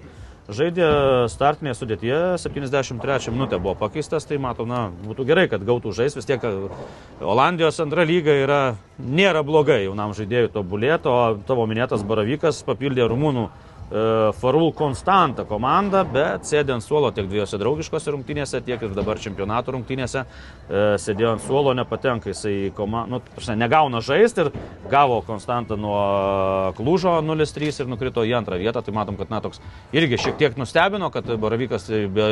žaidė 0.55 0.89
startinėje 1.31 1.77
sudėtyje, 1.77 2.19
73 2.41 3.33
minutė 3.33 3.59
buvo 3.61 3.75
pakeistas, 3.77 4.25
tai 4.27 4.39
matau, 4.41 4.65
na, 4.69 4.87
būtų 5.05 5.25
gerai, 5.29 5.47
kad 5.51 5.63
gautų 5.65 5.93
žais, 5.95 6.15
vis 6.17 6.27
tiek 6.27 6.43
e, 6.45 6.53
Olandijos 7.21 7.79
antra 7.83 8.05
lyga 8.07 8.35
yra, 8.43 8.61
nėra 8.99 9.43
blogai 9.45 9.83
jaunam 9.85 10.15
žaidėjui 10.17 10.51
tobulėti, 10.55 11.09
o 11.11 11.39
tavo 11.47 11.67
minėtas 11.69 12.05
Baravykas 12.07 12.63
papildė 12.67 13.07
rumūnų 13.09 13.49
Farul 13.89 14.69
Konstanta 14.77 15.47
komandą, 15.49 16.03
bet 16.13 16.45
sėdė 16.45 16.75
ant 16.75 16.85
suolo 16.85 17.09
tiek 17.09 17.25
dviejose 17.25 17.57
draugiškose 17.57 18.11
rungtynėse, 18.13 18.61
tiek 18.61 18.81
ir 18.85 18.91
dabar 18.93 19.17
čempionato 19.17 19.73
rungtynėse. 19.73 20.25
E, 20.69 20.83
Sėdėjo 21.01 21.31
ant 21.33 21.41
suolo, 21.41 21.73
nepatenka 21.73 22.29
jisai 22.29 22.51
į 22.67 22.69
komandą, 22.77 23.17
nu, 23.17 23.19
prasme, 23.33 23.55
negauna 23.57 24.01
žaisti 24.05 24.45
ir 24.45 24.51
gavo 24.91 25.23
Konstantą 25.25 25.73
nuo 25.79 26.01
Klužo 26.77 27.15
0-3 27.25 27.81
ir 27.81 27.89
nukrito 27.89 28.21
į 28.21 28.35
antrą 28.37 28.59
vietą. 28.61 28.83
Tai 28.85 28.93
matom, 28.93 29.17
kad 29.17 29.33
na, 29.33 29.39
toks 29.41 29.57
irgi 29.95 30.21
šiek 30.21 30.37
tiek 30.37 30.59
nustebino, 30.61 31.09
kad 31.09 31.25
Baravykas 31.41 31.89
be, 32.13 32.29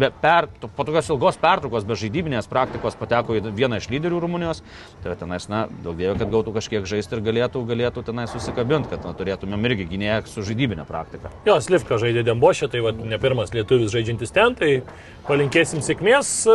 be 0.00 0.10
per, 0.24 0.50
po 0.64 0.88
tokios 0.88 1.12
ilgos 1.14 1.38
pertraukos, 1.38 1.86
be 1.86 1.94
žaidybinės 2.02 2.50
praktikos 2.50 2.98
pateko 2.98 3.38
į 3.38 3.44
vieną 3.54 3.78
iš 3.78 3.88
lyderių 3.94 4.24
Rumunijos. 4.26 4.64
Tai 5.06 5.14
tenais, 5.22 5.46
na, 5.52 5.68
daug 5.86 5.94
dievo, 6.02 6.18
kad 6.18 6.34
gautų 6.34 6.58
kažkiek 6.58 6.90
žaisti 6.90 7.14
ir 7.14 7.24
galėtų, 7.30 7.62
galėtų 7.70 8.02
tenai 8.10 8.26
susikabinti, 8.32 8.90
kad 8.90 9.06
na, 9.06 9.14
turėtumėm 9.14 9.70
irgi 9.70 9.90
gynėją 9.94 10.20
su 10.34 10.42
žaidybinė 10.64 10.86
praktika. 10.88 11.30
Jo, 11.46 11.58
Slivka 11.60 11.98
žaidė 12.00 12.24
Dembošė, 12.24 12.70
tai 12.72 12.80
va, 12.80 12.92
ne 12.92 13.18
pirmas 13.20 13.52
lietuvis 13.52 13.92
žaidžiantis 13.92 14.32
ten, 14.32 14.54
tai 14.54 14.82
palinkėsim 15.28 15.82
sėkmės. 15.84 16.46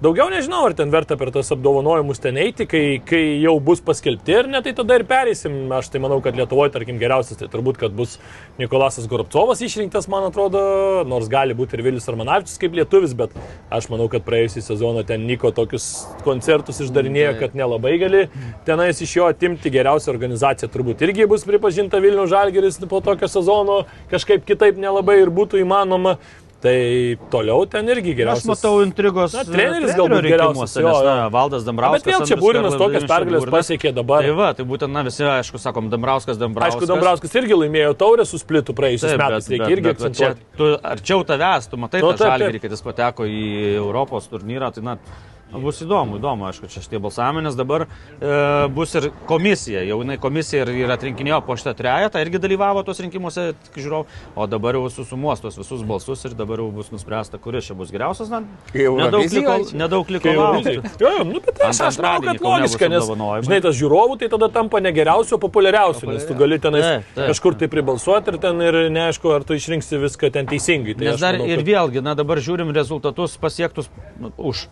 Daugiau 0.00 0.30
nežinau, 0.32 0.62
ar 0.64 0.72
ten 0.72 0.88
verta 0.88 1.12
per 1.20 1.28
tas 1.28 1.50
apdovanojimus 1.52 2.22
ten 2.24 2.38
eiti, 2.40 2.64
kai, 2.64 3.02
kai 3.04 3.18
jau 3.42 3.52
bus 3.60 3.82
paskelbti 3.84 4.32
ir 4.32 4.46
ne, 4.48 4.62
tai 4.64 4.72
tada 4.78 4.96
ir 4.96 5.04
perėsim. 5.04 5.58
Aš 5.76 5.90
tai 5.92 6.00
manau, 6.00 6.22
kad 6.24 6.38
Lietuvoje, 6.40 6.72
tarkim, 6.72 6.96
geriausias, 6.96 7.36
tai 7.36 7.50
turbūt, 7.52 7.76
kad 7.82 7.92
bus 7.92 8.14
Nikolasas 8.56 9.04
Goropcovas 9.12 9.60
išrinktas, 9.60 10.08
man 10.08 10.24
atrodo, 10.30 10.64
nors 11.04 11.28
gali 11.28 11.52
būti 11.52 11.76
ir 11.76 11.84
Vilius 11.84 12.08
Armanavičius 12.08 12.56
kaip 12.64 12.80
lietuvis, 12.80 13.12
bet 13.12 13.36
aš 13.68 13.92
manau, 13.92 14.08
kad 14.08 14.24
praėjusį 14.24 14.64
sezoną 14.70 15.04
ten 15.04 15.28
Niko 15.28 15.52
tokius 15.52 15.92
koncertus 16.24 16.80
išdarinėjo, 16.80 17.36
kad 17.44 17.60
nelabai 17.60 17.98
gali 18.00 18.26
tenais 18.64 19.04
iš 19.04 19.18
jo 19.20 19.28
atimti. 19.28 19.68
Geriausia 19.68 20.14
organizacija 20.16 20.72
turbūt 20.72 21.04
irgi 21.04 21.28
bus 21.28 21.44
pripažinta 21.44 22.00
Vilnių 22.00 22.24
Žalgeris 22.32 22.80
po 22.88 23.04
tokio 23.04 23.28
sezono, 23.28 23.82
kažkaip 24.08 24.48
kitaip 24.48 24.80
nelabai 24.80 25.20
ir 25.20 25.28
būtų 25.28 25.60
įmanoma. 25.60 26.16
Tai 26.60 27.16
toliau 27.32 27.62
ten 27.64 27.88
irgi 27.88 28.12
Aš 28.12 28.16
geriausias. 28.18 28.48
matau 28.50 28.82
intrigos. 28.84 29.32
Na, 29.32 29.46
treneris 29.48 29.94
galbūt 29.96 30.26
geriausias, 30.28 30.74
jo, 30.76 30.90
jo. 30.92 30.98
na, 31.06 31.28
Valdas 31.32 31.64
Dambrauskas. 31.64 32.04
Bet 32.04 32.10
vėl 32.12 32.26
čia 32.28 32.36
Būrinas 32.36 32.76
tokias 32.76 33.06
pergalės 33.08 33.46
pasiekė 33.48 33.94
dabar. 33.96 34.26
Tai 34.28 34.34
va, 34.36 34.50
tai 34.58 34.66
būtent, 34.68 34.92
na, 34.92 35.00
visi, 35.06 35.24
aišku, 35.24 35.56
sakom, 35.62 35.88
Dambrauskas, 35.88 36.36
Dambrauskas. 36.36 36.82
Aišku, 36.82 36.90
Dambrauskas 36.92 37.38
irgi 37.40 37.56
laimėjo 37.62 37.94
taurę 37.96 38.28
su 38.28 38.36
splitu 38.42 38.76
praėjusiais 38.76 39.16
metais, 39.16 39.48
reikia 39.54 39.70
irgi 39.72 39.92
akcentuoti. 39.94 40.46
tu, 40.60 40.68
arčiau 40.92 41.24
tavęs, 41.24 41.70
tu 41.72 41.80
matai 41.80 42.04
Nu, 42.04 42.12
tą 42.12 42.18
taip, 42.18 42.26
taip. 42.28 42.36
žalgerį, 42.36 42.60
kad 42.66 42.76
jis 42.76 42.84
pateko 42.90 43.24
į 43.24 43.42
Europos 43.80 44.28
turnyrą, 44.28 44.68
tai 44.76 44.84
na, 44.84 44.98
bus 45.52 45.80
įdomu, 45.82 46.18
įdomu, 46.20 46.46
aišku, 46.50 46.68
čia 46.70 46.82
šitie 46.84 47.00
balsavimai, 47.02 47.42
nes 47.46 47.56
dabar 47.58 47.86
e, 47.86 48.68
bus 48.74 48.94
ir 48.98 49.08
komisija, 49.26 49.82
jau 49.88 49.98
jinai 50.02 50.16
komisija 50.22 50.62
ir, 50.66 50.70
ir 50.84 50.92
atrinkinėjo 50.94 51.40
po 51.46 51.56
šitą 51.58 51.74
trejetą, 51.78 52.20
irgi 52.22 52.38
dalyvavo 52.42 52.84
tos 52.86 53.00
rinkimuose, 53.02 53.48
žiūrėjau, 53.74 54.04
o 54.36 54.46
dabar 54.50 54.78
jau 54.78 54.84
susumuos 54.94 55.42
tos 55.42 55.58
visus 55.58 55.82
balsus 55.86 56.22
ir 56.28 56.36
dabar 56.38 56.62
jau 56.62 56.68
bus 56.74 56.92
nuspręsta, 56.94 57.40
kuris 57.42 57.66
čia 57.70 57.74
bus 57.78 57.90
geriausias, 57.94 58.30
na, 58.30 58.42
nedaug 58.74 59.26
liko, 59.40 59.56
nedaug 59.82 60.12
liko 60.14 60.34
laukti. 60.38 60.76
Jo, 61.02 61.12
jo, 61.18 61.24
nu, 61.32 61.40
bet 61.44 61.58
aš, 61.60 61.80
Ant 61.80 61.88
aš 61.88 61.98
manau, 62.00 62.22
kad 62.28 62.44
logiška, 62.46 62.90
nes, 62.92 63.10
žinai, 63.48 63.60
tas 63.64 63.76
žiūrovų 63.80 64.18
tai 64.22 64.30
tada 64.32 64.50
tampa 64.54 64.80
ne 64.84 64.92
geriausiu, 64.94 65.36
o 65.36 65.42
populiariausiu, 65.42 66.10
nes 66.12 66.26
tu 66.28 66.36
gali 66.38 66.60
tenais 66.62 66.86
Taip, 66.90 67.10
taip. 67.14 67.26
kažkur 67.32 67.58
tai 67.60 67.68
pribalsuoti 67.72 68.34
ir 68.34 68.38
ten 68.42 68.60
ir 68.64 68.78
neaišku, 68.94 69.30
ar 69.34 69.44
tu 69.46 69.54
išrinksi 69.58 69.98
viską 70.02 70.30
ten 70.34 70.48
teisingai. 70.50 70.94
Tai 70.98 71.06
Nes 71.10 71.14
aš 71.18 71.20
dar 71.24 71.38
manau, 71.38 71.50
ir 71.50 71.60
kad- 71.62 71.68
vėlgi, 71.70 72.02
na 72.04 72.14
dabar 72.18 72.40
žiūrim 72.42 72.72
rezultatus 72.74 73.36
pasiektus 73.40 73.90
nu, 74.20 74.32
už 74.36 74.66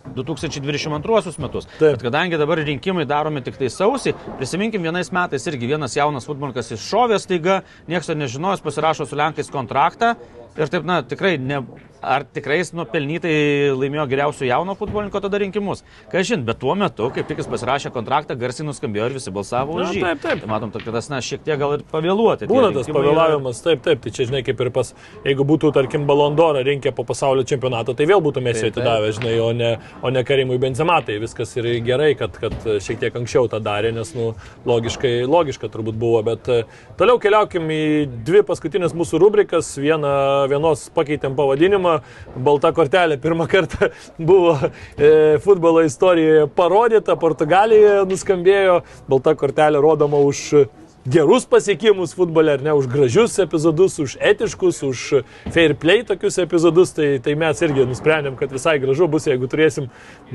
2022 0.69 1.43
metus. 1.43 1.69
Taip. 1.77 1.97
Bet 1.97 2.05
kadangi 2.07 2.39
dabar 2.39 2.61
rinkimai 2.63 3.07
daromi 3.09 3.43
tik 3.45 3.59
tai 3.59 3.71
sausį, 3.73 4.15
prisiminkim 4.39 4.85
vienais 4.85 5.11
metais 5.15 5.47
irgi 5.49 5.73
vienas 5.73 5.97
jaunas 5.97 6.29
futbolininkas 6.29 6.73
iššovė 6.77 7.19
staiga, 7.21 7.61
niekas 7.89 8.11
to 8.11 8.17
nežinojęs, 8.19 8.63
pasirašo 8.65 9.09
su 9.09 9.19
Lenkais 9.19 9.51
kontraktą 9.53 10.15
ir 10.57 10.71
taip, 10.71 10.85
na 10.87 11.01
tikrai, 11.05 11.37
ne, 11.37 11.61
ar 12.01 12.23
tikrai 12.23 12.59
jis 12.61 12.71
nupelnytai 12.77 13.31
laimėjo 13.75 14.05
geriausio 14.11 14.47
jauno 14.47 14.75
futbolininko 14.79 15.19
tada 15.23 15.39
rinkimus. 15.41 15.83
Ką 16.11 16.21
žin, 16.25 16.45
bet 16.47 16.59
tuo 16.61 16.75
metu, 16.79 17.09
kaip 17.15 17.27
tik 17.27 17.41
jis 17.41 17.49
pasirašė 17.51 17.91
kontraktą, 17.95 18.37
garsiai 18.39 18.67
nuskambėjo 18.67 19.09
ir 19.09 19.17
visi 19.17 19.33
balsavo 19.35 19.75
Na, 19.77 19.87
už 19.87 19.97
jį. 19.97 20.03
taip, 20.05 20.21
taip. 20.23 20.43
Tai 20.43 20.51
matom, 20.51 20.71
kad 20.71 20.87
tas, 20.95 21.09
na, 21.11 21.19
šiek 21.23 21.43
tiek 21.43 21.59
gal 21.59 21.75
ir 21.77 21.83
pavėluoti. 21.91 22.47
Būna 22.49 22.71
tas 22.71 22.87
rinkimai 22.87 23.03
yra. 23.03 23.09
pavėlavimas, 23.09 23.61
taip, 23.65 23.83
taip, 23.83 24.01
tai 24.05 24.13
čia, 24.15 24.27
žinai, 24.31 24.43
kaip 24.47 24.63
ir 24.63 24.71
pas, 24.75 24.93
jeigu 25.27 25.45
būtų, 25.49 25.73
tarkim, 25.75 26.07
Balondorą 26.09 26.63
rinkę 26.65 26.93
po 26.95 27.03
pasaulio 27.07 27.43
čempionato, 27.47 27.93
tai 27.97 28.07
vėl 28.09 28.23
būtų 28.23 28.43
mes 28.47 28.61
jį 28.63 28.71
atidavę, 28.71 29.11
žinai, 29.19 29.35
o 29.43 29.51
ne, 29.55 29.73
o 30.01 30.13
ne 30.13 30.23
Karimui 30.23 30.59
Benzematai. 30.61 31.19
Viskas 31.19 31.51
ir 31.59 31.67
gerai, 31.85 32.13
kad, 32.19 32.39
kad 32.39 32.55
šiek 32.79 33.03
tiek 33.03 33.19
anksčiau 33.19 33.51
tą 33.51 33.59
darė, 33.63 33.91
nes, 33.95 34.13
nu, 34.15 34.31
logiškai, 34.69 35.13
logiška 35.27 35.67
turbūt 35.71 35.99
buvo, 35.99 36.23
bet 36.25 36.47
e, 36.47 36.61
toliau 36.99 37.19
keliaukim 37.21 37.67
į 37.75 37.83
dvi 38.25 38.45
paskutinės 38.47 38.95
mūsų 38.97 39.19
rubrikas. 39.21 39.75
Viena, 39.79 40.47
vienos 40.49 40.87
pakeitėm 40.95 41.37
pavadinimą, 41.37 41.99
balta 42.35 42.73
kortelė 42.75 43.19
pirmą 43.21 43.47
kartą 43.51 43.91
buvo 44.31 44.57
e, 44.59 45.39
futbolo 45.45 45.85
istorijoje 45.87 46.49
parodyta, 46.57 47.17
Portugalijoje 47.19 48.03
nuskambėjo, 48.09 48.81
balta 49.09 49.35
kortelė 49.39 49.81
rodoma 49.83 50.21
už 50.25 50.67
gerus 51.09 51.45
pasiekimus 51.45 52.13
futbole, 52.13 52.53
ar 52.53 52.61
ne, 52.61 52.73
už 52.73 52.87
gražius 52.91 53.37
epizodus, 53.39 53.97
už 53.99 54.17
etiškus, 54.19 54.81
už 54.83 55.23
fair 55.53 55.73
play 55.79 56.03
tokius 56.03 56.37
epizodus, 56.43 56.91
tai, 56.93 57.17
tai 57.23 57.35
mes 57.39 57.63
irgi 57.65 57.87
nusprendėm, 57.87 58.35
kad 58.39 58.51
visai 58.53 58.77
gražu 58.83 59.07
bus, 59.09 59.27
jeigu 59.29 59.49
turėsim 59.49 59.89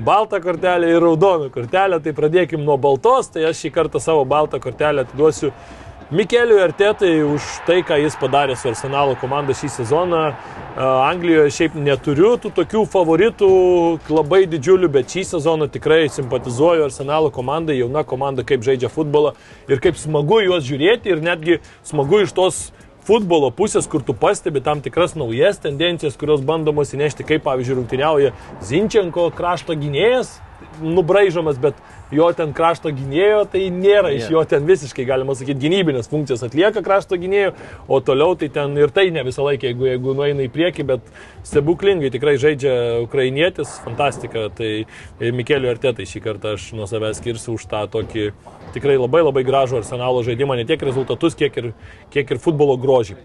baltą 0.06 0.40
kortelę 0.42 0.94
ir 0.94 1.00
raudoną 1.04 1.50
kortelę, 1.54 2.00
tai 2.02 2.16
pradėkim 2.16 2.64
nuo 2.64 2.78
baltos, 2.80 3.30
tai 3.34 3.46
aš 3.50 3.64
šį 3.64 3.74
kartą 3.76 4.02
savo 4.02 4.24
baltą 4.28 4.60
kortelę 4.62 5.04
atiduosiu 5.04 5.52
Mikeliui 6.14 6.62
Artetai 6.62 7.24
už 7.26 7.42
tai, 7.66 7.80
ką 7.82 7.96
jis 7.98 8.14
padarė 8.14 8.54
su 8.54 8.68
Arsenalo 8.70 9.16
komanda 9.18 9.50
šį 9.50 9.66
sezoną. 9.80 10.20
A, 10.30 10.84
Anglijoje 11.08 11.50
šiaip 11.56 11.74
neturiu 11.74 12.36
tų 12.38 12.52
tokių 12.54 12.84
favoritų 12.92 13.48
labai 14.14 14.44
didžiulių, 14.52 14.92
bet 14.94 15.10
šį 15.10 15.24
sezoną 15.32 15.66
tikrai 15.74 16.04
simpatizuoju 16.14 16.86
Arsenalo 16.86 17.32
komandai, 17.34 17.80
jauna 17.80 18.04
komanda, 18.06 18.46
kaip 18.46 18.62
žaidžia 18.62 18.92
futbolą 18.94 19.34
ir 19.66 19.82
kaip 19.82 19.98
smagu 19.98 20.38
juos 20.44 20.62
žiūrėti 20.68 21.10
ir 21.10 21.24
netgi 21.24 21.58
smagu 21.82 22.22
iš 22.22 22.36
tos 22.38 22.62
futbolo 23.02 23.50
pusės, 23.50 23.90
kur 23.90 24.06
tu 24.06 24.14
pastebi 24.14 24.62
tam 24.62 24.86
tikras 24.86 25.18
naujas 25.18 25.58
tendencijas, 25.66 26.14
kurios 26.20 26.46
bandomos 26.46 26.94
įnešti, 26.94 27.26
kaip 27.26 27.42
pavyzdžiui 27.48 27.80
rungtyniauja 27.80 28.36
Zinčenko 28.62 29.32
krašto 29.34 29.74
gynėjas, 29.82 30.36
nubraižomas, 30.78 31.58
bet 31.58 31.74
jo 32.12 32.28
ten 32.36 32.52
krašto 32.56 32.92
gynėjo, 32.94 33.44
tai 33.52 33.68
nėra 33.72 34.12
iš 34.14 34.28
jo 34.32 34.42
ten 34.48 34.66
visiškai, 34.68 35.06
galima 35.08 35.36
sakyti, 35.36 35.60
gynybinės 35.64 36.10
funkcijas 36.10 36.44
atlieka 36.46 36.82
krašto 36.84 37.18
gynėjo, 37.20 37.54
o 37.88 38.00
toliau 38.04 38.36
tai 38.38 38.50
ten 38.52 38.76
ir 38.80 38.92
tai 38.94 39.08
ne 39.14 39.24
visą 39.26 39.46
laiką, 39.46 39.70
jeigu, 39.70 39.88
jeigu 39.88 40.16
nueina 40.18 40.44
į 40.46 40.50
priekį, 40.54 40.86
bet 40.92 41.12
stebuklingai 41.46 42.12
tikrai 42.14 42.36
žaidžia 42.40 42.74
ukrainietis, 43.04 43.78
fantastika, 43.84 44.48
tai 44.54 44.84
Mikeliu 45.20 45.72
Artetai 45.72 46.08
šį 46.08 46.24
kartą 46.24 46.56
aš 46.58 46.72
nuo 46.76 46.88
savęs 46.90 47.22
skirsiu 47.22 47.56
už 47.58 47.68
tą 47.70 47.84
tokį 47.92 48.30
tikrai 48.74 48.98
labai 48.98 49.22
labai 49.24 49.44
gražų 49.46 49.80
arsenalo 49.80 50.24
žaidimą, 50.26 50.58
ne 50.58 50.66
tiek 50.68 50.82
rezultatus, 50.84 51.38
kiek 51.38 51.56
ir, 51.62 51.72
kiek 52.14 52.34
ir 52.34 52.42
futbolo 52.42 52.76
grožį. 52.80 53.18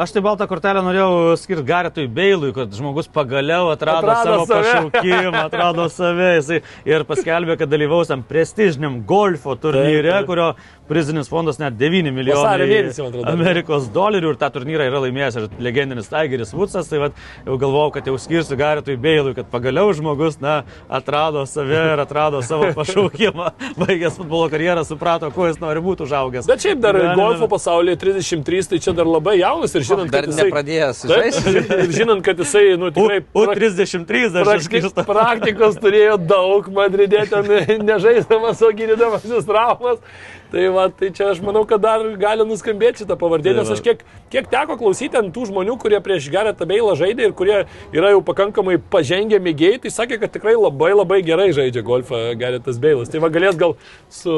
Aš 0.00 0.14
tai 0.16 0.20
baltą 0.24 0.46
kortelę 0.48 0.80
norėjau 0.80 1.34
skirti 1.36 1.62
Garetui 1.68 2.06
Beilui, 2.08 2.54
kad 2.56 2.72
žmogus 2.72 3.04
pagaliau 3.12 3.66
atrado, 3.68 4.08
Atrado 4.08 4.22
savo 4.24 4.46
save. 4.48 4.62
pašaukimą, 4.62 5.42
atrado 5.42 5.84
save 5.92 6.28
jisai, 6.38 6.60
ir 6.88 7.04
paskelbė, 7.04 7.58
kad 7.60 7.68
dalyvaus 7.68 8.08
tam 8.08 8.22
prestižiniam 8.24 8.96
golfo 9.04 9.58
turnyre, 9.60 10.14
kurio 10.24 10.54
prizinis 10.90 11.30
fondas 11.30 11.60
net 11.62 11.76
9 11.78 12.10
Vasario 12.10 12.16
milijonai 12.18 12.66
mėnesį, 12.70 13.02
man 13.04 13.12
atrodo. 13.12 13.30
Amerikos 13.30 13.88
dolerių 13.94 14.32
ir 14.34 14.38
tą 14.40 14.48
turnyrą 14.56 14.88
yra 14.90 15.02
laimėjęs 15.06 15.38
ir 15.38 15.46
legendinis 15.62 16.10
Tigeris 16.10 16.50
Woodsas, 16.56 16.90
tai 16.90 16.98
vat, 17.04 17.20
jau 17.46 17.58
galvojau, 17.62 17.92
kad 17.94 18.10
jau 18.10 18.16
skirsiu 18.18 18.58
Garetui 18.58 18.96
Beilui, 19.00 19.34
kad 19.38 19.48
pagaliau 19.52 19.92
žmogus, 19.96 20.40
na, 20.42 20.60
atrado 20.90 21.44
save 21.46 21.78
ir 21.94 22.02
atrado 22.02 22.42
savo 22.46 22.72
pašaukimą, 22.78 23.50
baigęs 23.78 24.18
futbolo 24.18 24.50
karjerą, 24.52 24.84
suprato, 24.88 25.30
kuo 25.34 25.46
jis 25.50 25.60
nori 25.62 25.82
būti 25.84 26.06
užaugęs. 26.08 26.48
Bet 26.50 26.66
šiaip 26.66 26.82
dar 26.82 26.98
Gyvenime. 26.98 27.16
golfo 27.22 27.48
pasaulyje 27.54 28.00
33, 28.02 28.70
tai 28.74 28.82
čia 28.82 28.96
dar 28.98 29.08
labai 29.10 29.36
jaunas 29.40 29.76
ir 29.78 29.86
žinant, 29.86 30.10
kad 30.10 30.26
jisai... 30.26 30.48
nepradėjęs 30.48 31.04
Taip, 31.06 31.14
žaisti. 31.14 31.54
ir 31.86 31.94
žinant, 32.00 32.24
kad 32.26 32.42
jisai, 32.42 32.64
nu, 32.80 32.90
tikrai... 32.96 33.22
U, 33.30 33.46
prak- 33.46 33.60
U33 33.60 34.34
dar 34.34 34.64
skirsta. 34.64 35.06
praktikos 35.06 35.78
turėjo 35.80 36.18
daug, 36.18 36.66
Madridė 36.74 37.24
ten 37.30 37.48
nežaisdamas, 37.86 38.60
o 38.66 38.74
gydydamasis 38.74 39.48
traumas. 39.48 40.02
Tai, 40.50 40.64
va, 40.74 40.88
tai 40.90 41.12
čia 41.14 41.28
aš 41.30 41.38
manau, 41.46 41.62
kad 41.68 41.82
dar 41.82 42.02
gali 42.18 42.42
nuskambėti 42.48 43.04
šitą 43.04 43.14
pavardį, 43.20 43.52
nes 43.54 43.68
Tai 43.68 43.70
va. 43.70 43.76
aš 43.78 43.82
kiek, 43.86 44.00
kiek 44.32 44.48
teko 44.50 44.76
klausyti 44.80 45.18
ant 45.20 45.30
tų 45.34 45.46
žmonių, 45.50 45.76
kurie 45.78 46.00
prieš 46.02 46.26
gerą 46.32 46.50
tabeilą 46.58 46.96
žaidė 46.98 47.28
ir 47.28 47.34
kurie 47.38 47.58
yra 47.94 48.10
jau 48.10 48.22
pakankamai 48.26 48.80
pažengę 48.90 49.38
mėgėjai, 49.42 49.78
tai 49.84 49.92
sakė, 49.94 50.18
kad 50.24 50.34
tikrai 50.34 50.56
labai 50.58 50.90
labai 50.96 51.20
gerai 51.26 51.50
žaidžia 51.54 51.84
golfą 51.86 52.22
Geretas 52.40 52.80
Beilas. 52.82 53.12
Tai 53.12 53.22
va 53.22 53.30
galės 53.30 53.58
gal 53.60 53.76
su 54.10 54.34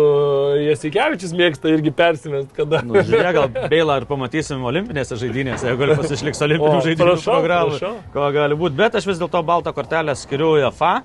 Jasikevičius 0.66 1.32
mėgsta 1.38 1.72
irgi 1.72 1.94
persimest, 1.96 2.52
kada... 2.56 2.82
Nu, 2.84 3.00
žiūrėk, 3.00 3.32
gal 3.38 3.70
Beilą 3.72 4.02
ir 4.02 4.08
pamatysim 4.10 4.68
olimpinėse 4.68 5.16
žaidynėse, 5.16 5.70
jeigu 5.70 5.86
golfas 5.86 6.12
išliks 6.18 6.44
olimpinių 6.44 6.84
žaidynų 6.90 7.16
programų. 7.24 7.96
Ko 8.12 8.28
gali 8.36 8.58
būti, 8.60 8.76
bet 8.84 9.00
aš 9.00 9.08
vis 9.08 9.22
dėlto 9.22 9.40
baltą 9.48 9.72
kortelę 9.76 10.16
skiriu 10.18 10.58
UEFA. 10.58 10.98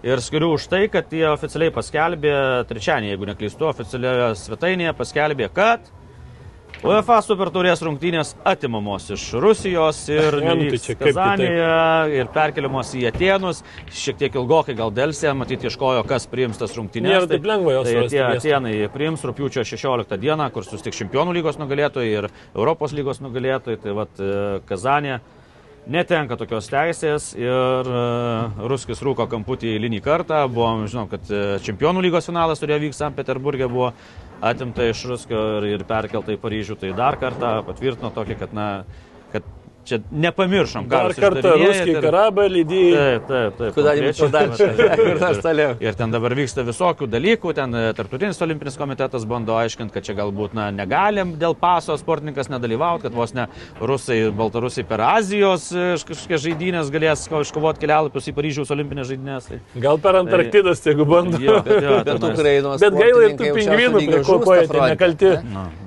Ir 0.00 0.20
skiriu 0.24 0.54
už 0.56 0.64
tai, 0.72 0.86
kad 0.88 1.10
jie 1.12 1.26
oficialiai 1.28 1.72
paskelbė, 1.76 2.34
trečiąjį, 2.70 3.10
jeigu 3.12 3.26
neklystu, 3.28 3.66
oficialioje 3.68 4.30
svetainėje 4.40 4.94
paskelbė, 4.96 5.50
kad 5.52 5.90
UEFA 6.80 7.18
Super 7.20 7.50
Taurės 7.52 7.82
rungtynės 7.84 8.30
atimamos 8.48 9.10
iš 9.12 9.26
Rusijos 9.42 9.98
ir 10.08 10.38
nu 10.46 10.70
tai 10.72 10.94
Kazanėje 11.02 11.66
ir 12.16 12.30
perkeliamos 12.32 12.94
į 12.96 13.02
Atenus. 13.10 13.60
Šiek 13.92 14.16
tiek 14.22 14.38
ilgokai 14.40 14.72
gal 14.78 14.94
dėlsė, 14.96 15.34
matyt, 15.36 15.66
ieškojo, 15.68 16.06
kas 16.08 16.24
priims 16.32 16.56
tas 16.60 16.72
rungtynės. 16.78 17.12
Nėra 17.12 17.28
taip 17.28 17.50
lengva 17.50 17.74
jos 17.76 17.90
tai 17.90 18.06
tie. 18.08 18.22
Atenai 18.24 18.72
priims 18.94 19.26
rūpiučio 19.28 19.66
16 19.68 20.16
dieną, 20.22 20.48
kur 20.54 20.64
susitiks 20.64 21.02
Čempionų 21.02 21.36
lygos 21.36 21.60
nugalėtojai 21.60 22.16
ir 22.22 22.30
Europos 22.54 22.96
lygos 22.96 23.20
nugalėtojai. 23.20 23.82
Tai 23.84 23.98
vad 24.00 24.24
Kazanė 24.70 25.20
netenka 25.90 26.38
tokios 26.38 26.68
teisės 26.70 27.30
ir 27.38 27.90
e, 27.90 28.02
Ruskis 28.70 29.02
rūko 29.04 29.26
kamputį 29.30 29.74
eilinį 29.74 30.00
kartą. 30.04 30.44
Buvom, 30.52 30.86
žinom, 30.90 31.10
kad 31.10 31.30
e, 31.30 31.58
Čempionų 31.66 32.04
lygos 32.06 32.30
finalas 32.30 32.62
turėjo 32.62 32.84
vykti 32.86 32.98
St. 32.98 33.12
Peterburgė, 33.18 33.68
buvo 33.70 33.90
atimta 34.46 34.86
iš 34.88 35.04
Ruskio 35.10 35.42
ir, 35.58 35.70
ir 35.74 35.86
perkelta 35.88 36.34
į 36.34 36.40
Paryžių. 36.42 36.78
Tai 36.80 36.92
dar 36.98 37.18
kartą 37.20 37.54
patvirtino 37.68 38.12
tokį, 38.14 38.38
kad, 38.40 38.54
na, 38.56 38.68
kad 39.34 39.46
čia 39.84 39.98
nepamiršom, 40.12 40.84
ką 40.86 40.90
Dar 40.90 41.14
kartą 41.14 41.52
ruskiai 41.58 41.94
ir- 41.94 42.02
karabą 42.04 42.44
lydį. 42.50 42.82
Taip, 42.94 43.26
taip, 43.28 43.56
taip. 43.58 43.74
Kur 43.74 43.82
dar. 44.30 45.76
Ir 45.80 45.94
ten 45.98 46.10
dabar 46.12 46.34
vyksta 46.36 46.64
visokių 46.66 47.08
dalykų, 47.10 47.54
ten 47.56 47.74
e, 47.74 47.82
Tarptautinis 47.96 48.40
olimpinis 48.44 48.76
komitetas 48.78 49.24
bando 49.28 49.56
aiškinti, 49.58 49.92
kad 49.94 50.04
čia 50.06 50.14
galbūt 50.18 50.54
na, 50.54 50.70
negalim 50.70 51.34
dėl 51.40 51.54
paso 51.58 51.96
sportininkas 52.00 52.48
nedalyvauti, 52.52 53.02
kad 53.08 53.14
vos 53.16 53.34
ne 53.34 53.46
rusai, 53.80 54.30
baltarusiai 54.36 54.84
per 54.86 55.00
Azijos 55.00 55.70
e, 55.72 55.96
kažkokias 56.06 56.44
žaidynės 56.44 56.90
galės 56.94 57.26
ko- 57.30 57.42
iškovoti 57.44 57.80
kelialapius 57.84 58.28
į 58.30 58.36
Paryžiaus 58.36 58.70
olimpinės 58.74 59.10
žaidynės. 59.10 59.48
Tai, 59.50 59.60
Gal 59.80 59.98
per 59.98 60.20
Antarktidas, 60.20 60.84
jeigu 60.86 61.06
bando. 61.08 61.38
jo, 61.40 61.60
bet, 61.64 61.82
jo, 61.82 61.96
Bet. 62.04 62.20
Bet 62.80 62.98
gaila 63.00 63.26
ir 63.28 63.36
tų 63.38 63.50
pingvinų, 63.58 64.04
prie 64.06 64.22
ko 64.24 64.38
žūsta 64.38 64.44
koja, 64.44 64.60
tai 64.60 64.68
fronte. 64.70 64.96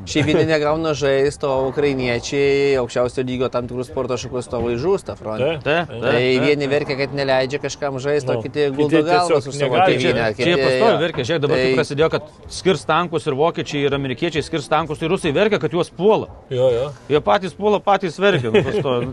Nu, 0.03 0.09
Šiaip 0.11 0.25
vieni 0.27 0.43
negauna 0.43 0.91
žaisto, 0.99 1.47
o 1.47 1.67
ukrainiečiai 1.69 2.73
aukščiausio 2.81 3.23
lygio 3.23 3.47
tam 3.53 3.69
tikrų 3.69 3.85
sporto 3.87 4.17
šakų 4.19 4.41
stovai 4.43 4.73
žūsta 4.75 5.13
fronte. 5.15 5.45
Taip, 5.63 5.63
Taip, 5.63 5.93
taip. 5.93 6.01
Tai 6.03 6.23
vieni 6.43 6.67
verkia, 6.67 6.97
kad 6.99 7.13
neleidžia 7.15 7.61
kažkam 7.63 7.95
žaisti, 8.03 8.27
o 8.33 8.35
Nu, 8.35 8.41
kiti 8.43 8.65
guldo 8.75 8.99
galvas 8.99 9.47
tiesiog 9.47 9.53
už 9.53 9.59
savo 9.61 9.79
tėvynę. 9.79 10.25
Čia 10.35 10.49
jie 10.49 10.57
pastovi 10.59 10.99
verkia, 11.05 11.23
žiūrėk, 11.29 11.43
dabar 11.45 11.55
tai 11.61 11.69
Tai- 11.69 11.77
prasidėjo, 11.79 12.09
kad 12.17 12.27
skirs 12.59 12.83
tankus 12.89 13.29
ir 13.31 13.37
vokiečiai 13.39 13.85
ir 13.87 13.95
amerikiečiai 13.95 14.43
skirs 14.43 14.67
tankus, 14.67 14.99
tai 14.99 15.07
rusai 15.13 15.31
verkia, 15.31 15.61
kad 15.63 15.71
juos 15.71 15.87
puola. 15.87 16.27
Jo, 16.51 16.67
jo. 16.75 16.91
Jie 17.07 17.23
patys 17.23 17.55
puola, 17.55 17.79
patys 17.79 18.19
verkia. 18.19 18.51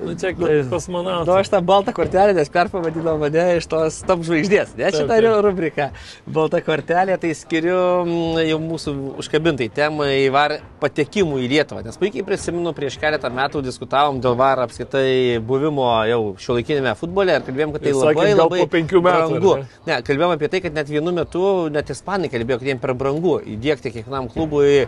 Nu. 0.00 0.06
Nu, 0.06 0.14
čia 0.14 0.32
Nu, 0.36 0.46
kosmonautas. 0.70 1.34
aš 1.40 1.48
tą 1.48 1.60
baltą 1.64 1.92
kortelę, 1.96 2.34
nes 2.36 2.48
perpavadino 2.52 3.16
mane 3.18 3.44
iš 3.56 3.66
tos 3.66 4.02
top 4.06 4.20
žvaigždės. 4.26 4.74
Ne, 4.76 4.90
šitą 4.92 5.08
taip. 5.08 5.40
rubriką. 5.44 5.86
Balta 6.26 6.60
kortelė, 6.60 7.16
tai 7.20 7.30
skiriu 7.34 7.78
mm, 8.04 8.40
jau 8.50 8.58
mūsų 8.60 8.94
užkabintai 9.22 9.70
temai 9.72 10.28
VAR 10.32 10.58
patekimų 10.82 11.40
į 11.44 11.48
Lietuvą. 11.54 11.82
Nes 11.86 11.96
puikiai 11.96 12.24
prisimenu, 12.26 12.74
prieš 12.76 12.98
keletą 13.00 13.30
metų 13.32 13.62
diskutavom 13.64 14.20
dėl 14.20 14.36
VAR 14.36 14.60
apskaitai 14.66 15.38
buvimo 15.40 15.88
jau 16.10 16.20
šio 16.44 16.58
laikinėme 16.58 16.92
futbole 17.00 17.38
ir 17.38 17.46
kalbėjom, 17.48 17.72
kad 17.76 17.86
tai 17.86 17.94
Ir 17.94 17.98
labai 18.02 18.26
sakėt, 18.26 18.40
labai 18.42 18.60
po 18.60 18.68
penkių 18.76 19.02
metų, 19.06 19.40
brangu. 19.40 19.54
ne? 19.56 19.66
Ne, 19.94 19.98
kalbėjom 20.06 20.36
apie 20.36 20.48
tai, 20.52 20.60
kad 20.66 20.76
net 20.76 20.92
vienu 20.92 21.12
metu 21.16 21.44
net 21.72 21.90
ispanai 21.94 22.28
kalbėjo, 22.32 22.60
kad 22.60 22.68
jiems 22.72 22.84
per 22.84 22.94
brangu 22.94 23.38
įdėkti 23.56 23.94
kiekvienam 23.96 24.28
klubui 24.32 24.86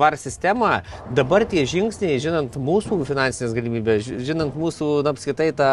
VAR 0.00 0.16
sistemą. 0.16 0.72
Dabar 1.12 1.44
tie 1.44 1.66
žingsniai, 1.68 2.16
žinant 2.22 2.56
mūsų 2.56 3.02
finansinės 3.08 3.52
galimybės, 3.56 4.08
žinant 4.26 4.54
mūsų, 4.58 4.88
na, 5.04 5.12
apskaitai 5.14 5.50
tą 5.58 5.70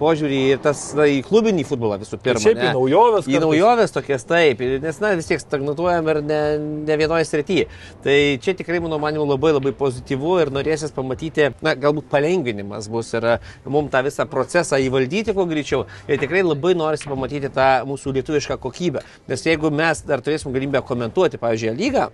požiūrį 0.00 0.40
ir 0.54 0.58
tas, 0.64 0.82
na, 0.98 1.06
į 1.10 1.20
klubinį 1.26 1.64
futbolą 1.68 1.98
visų 2.02 2.18
pirma. 2.22 2.40
šiaip 2.42 2.58
į 2.58 2.66
ne? 2.66 2.72
naujoves 2.76 3.26
Į 3.28 3.34
kartais. 3.36 3.44
naujoves 3.44 3.94
tokias 3.96 4.24
taip, 4.28 4.60
ir- 4.60 4.80
nes, 4.82 5.00
na, 5.00 5.12
vis 5.18 5.26
tiek 5.30 5.40
stagnuojam 5.42 6.08
ir 6.14 6.22
ne, 6.22 6.40
ne 6.88 6.96
vienoje 7.00 7.24
srityje. 7.28 7.66
Tai 8.04 8.16
čia 8.42 8.54
tikrai, 8.58 8.80
mano 8.80 8.98
manimu, 9.02 9.26
labai 9.28 9.52
labai 9.56 9.72
pozityvu 9.76 10.38
ir 10.42 10.52
norėsis 10.54 10.94
pamatyti, 10.96 11.50
na, 11.62 11.74
galbūt 11.74 12.08
palengvinimas 12.12 12.88
bus 12.90 13.12
ir 13.14 13.26
mums 13.66 13.90
tą 13.92 14.02
visą 14.06 14.26
procesą 14.30 14.78
įvaldyti 14.80 15.34
kuo 15.36 15.46
greičiau. 15.50 15.86
Ir 16.08 16.18
tikrai 16.22 16.42
labai 16.46 16.74
norisi 16.78 17.08
pamatyti 17.10 17.50
tą 17.54 17.68
mūsų 17.88 18.14
lietuvišką 18.18 18.56
kokybę. 18.62 19.04
Nes 19.28 19.46
jeigu 19.46 19.70
mes 19.70 20.02
dar 20.06 20.20
turėsim 20.24 20.52
galimybę 20.54 20.82
komentuoti, 20.86 21.38
pavyzdžiui, 21.40 21.76
lygą, 21.78 22.08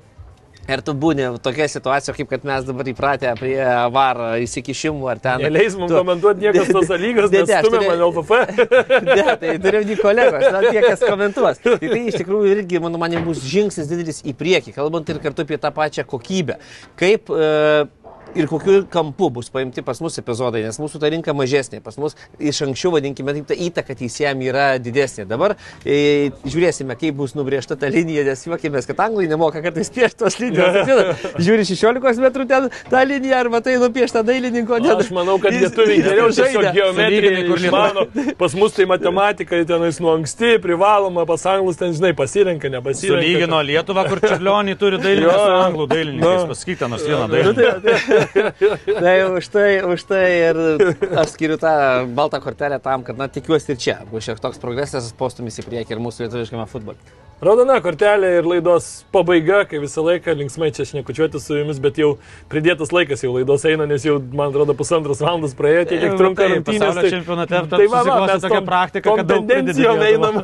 Ir 0.67 0.81
tu 0.83 0.95
būni 0.99 1.27
tokia 1.45 1.69
situacija, 1.71 2.15
kaip 2.17 2.29
kad 2.33 2.45
mes 2.49 2.65
dabar 2.67 2.89
įpratę 2.91 3.33
prie 3.39 3.57
var 3.95 4.19
įsikišimų 4.43 5.11
ar 5.13 5.21
ten. 5.23 5.45
Neleis 5.47 5.77
mums 5.79 5.93
Tu- 5.93 5.99
komentuoti 6.01 6.43
niekas 6.47 6.73
tos 6.75 6.91
lygos, 7.05 7.31
Ne, 7.31 7.45
nes 7.45 7.49
ne, 7.53 7.59
aš 7.61 7.69
turėjau- 7.69 7.93
mane 7.93 8.09
LFF. 8.09 8.33
Ne, 9.07 9.37
tai 9.43 9.53
turiu 9.63 9.85
ne 9.87 9.97
kolegos, 10.01 10.47
na, 10.53 10.63
tie, 10.67 10.81
kas 10.83 11.05
komentuos. 11.07 11.61
Tai 11.63 11.77
tai 11.83 12.01
iš 12.11 12.19
tikrųjų 12.23 12.51
irgi, 12.57 12.81
mano 12.83 12.99
manim, 12.99 13.23
bus 13.29 13.45
žingsnis 13.47 13.87
didelis 13.91 14.23
į 14.27 14.35
priekį, 14.39 14.75
kalbant 14.77 15.09
ir 15.15 15.21
kartu 15.23 15.47
apie 15.47 15.59
tą 15.63 15.71
pačią 15.77 16.05
kokybę. 16.09 16.59
Kaip 16.99 17.31
e, 17.31 17.87
ir 18.37 18.47
kokiu 18.51 18.85
kampu 18.93 19.31
bus 19.35 19.49
paimti 19.53 19.83
pas 19.87 20.01
mus 20.05 20.19
epizodai, 20.21 20.63
nes 20.67 20.79
mūsų 20.81 21.01
ta 21.03 21.11
rinka 21.13 21.35
mažesnė, 21.37 21.81
pas 21.85 21.97
mus 22.01 22.17
iš 22.39 22.63
anksčiau, 22.67 22.93
vadinkime, 22.95 23.35
taip, 23.37 23.47
ta 23.51 23.57
įtaka 23.67 23.97
teisėjam 23.99 24.43
yra 24.47 24.67
didesnė. 24.83 25.27
Dabar 25.31 25.55
e, 25.85 26.31
žiūrėsime, 26.47 26.97
kaip 27.01 27.17
bus 27.19 27.35
nubriežta 27.39 27.77
ta 27.81 27.89
linija, 27.93 28.25
nes 28.29 28.45
juokime, 28.47 28.83
kad 28.87 29.01
anglai 29.07 29.27
nemoka 29.31 29.63
kartais 29.65 29.91
piešti 29.95 30.21
tos 30.23 30.39
linijos. 30.43 30.81
Žiūri 31.47 31.67
16 31.69 32.23
metrų 32.23 32.47
ten 32.51 32.69
tą 32.93 33.03
liniją, 33.09 33.41
ar 33.45 33.51
matai 33.57 33.77
nupiešta 33.83 34.23
dailininko. 34.27 34.79
ne- 34.85 34.95
Aš 34.97 35.11
manau, 35.15 35.39
kad 35.43 35.53
lietuviai 35.57 36.01
geriau 36.05 36.31
tiesiog 36.33 36.71
geometriją 36.77 37.43
kur 37.51 37.61
išmano. 37.63 38.07
Pas 38.39 38.55
mus 38.59 38.73
tai 38.77 38.87
matematika, 38.91 39.59
tenais 39.69 40.01
nuo 40.03 40.15
anksti, 40.17 40.57
privaloma, 40.65 41.27
pas 41.29 41.45
anglus 41.51 41.77
ten, 41.81 41.93
žinai, 41.97 42.13
pasirenka, 42.17 42.71
nepasirenka. 42.73 43.23
Sulygino 43.23 43.61
Lietuvą, 43.67 44.07
kur 44.11 44.21
Čiurlionį 44.25 44.77
turi 44.81 45.01
su 45.03 45.31
anglų 45.31 45.87
dailininkais. 45.91 46.43
Nu. 46.43 46.51
Pasakyk 46.53 46.79
ten 46.81 46.91
nors 46.95 47.05
vieną 47.07 47.27
dailininką. 47.33 48.26
Tai 49.03 49.17
už 49.37 49.49
tai, 49.53 49.69
už 49.85 50.07
tai 50.09 50.25
ir 50.51 50.61
aš 51.19 51.35
skiriu 51.35 51.59
tą 51.61 51.73
baltą 52.17 52.41
kortelę 52.43 52.81
tam, 52.83 53.05
kad, 53.07 53.19
na, 53.19 53.29
tikiuosi 53.33 53.75
ir 53.75 53.81
čia 53.83 53.97
bus 54.11 54.27
šiek 54.27 54.43
toks 54.43 54.61
progresas, 54.63 55.13
postumis 55.17 55.59
į 55.61 55.67
priekį 55.69 55.97
ir 55.97 56.05
mūsų 56.07 56.27
lietuviškame 56.27 56.67
futbole. 56.71 56.99
Raudona 57.37 57.77
kortelė 57.85 58.31
ir 58.39 58.47
laidos 58.49 59.05
pabaiga, 59.13 59.59
kai 59.69 59.77
visą 59.83 60.01
laiką 60.07 60.33
linksmai 60.39 60.71
čia 60.73 60.87
šnekučiuoti 60.89 61.37
su 61.37 61.59
jumis, 61.59 61.77
bet 61.85 61.99
jau 62.01 62.15
pridėtas 62.49 62.95
laikas 62.97 63.21
jau 63.27 63.35
laidos 63.35 63.67
eina, 63.69 63.85
nes 63.91 64.07
jau, 64.07 64.15
man 64.33 64.49
atrodo, 64.49 64.73
pusantros 64.79 65.21
valandos 65.21 65.53
praėjo, 65.59 65.83
tiek 65.91 66.01
kiek 66.01 66.15
trunka 66.17 66.47
taip, 66.47 66.55
rungtynės. 66.55 66.81
pasaulio 66.87 67.11
čempionate 67.13 67.61
tai 67.75 67.89
va, 67.93 68.01
va, 68.09 68.17
mes 68.31 68.47
tokia 68.47 68.63
praktika, 68.65 69.17
kad 69.21 69.29
tendencijom 69.35 70.01
einam. 70.07 70.39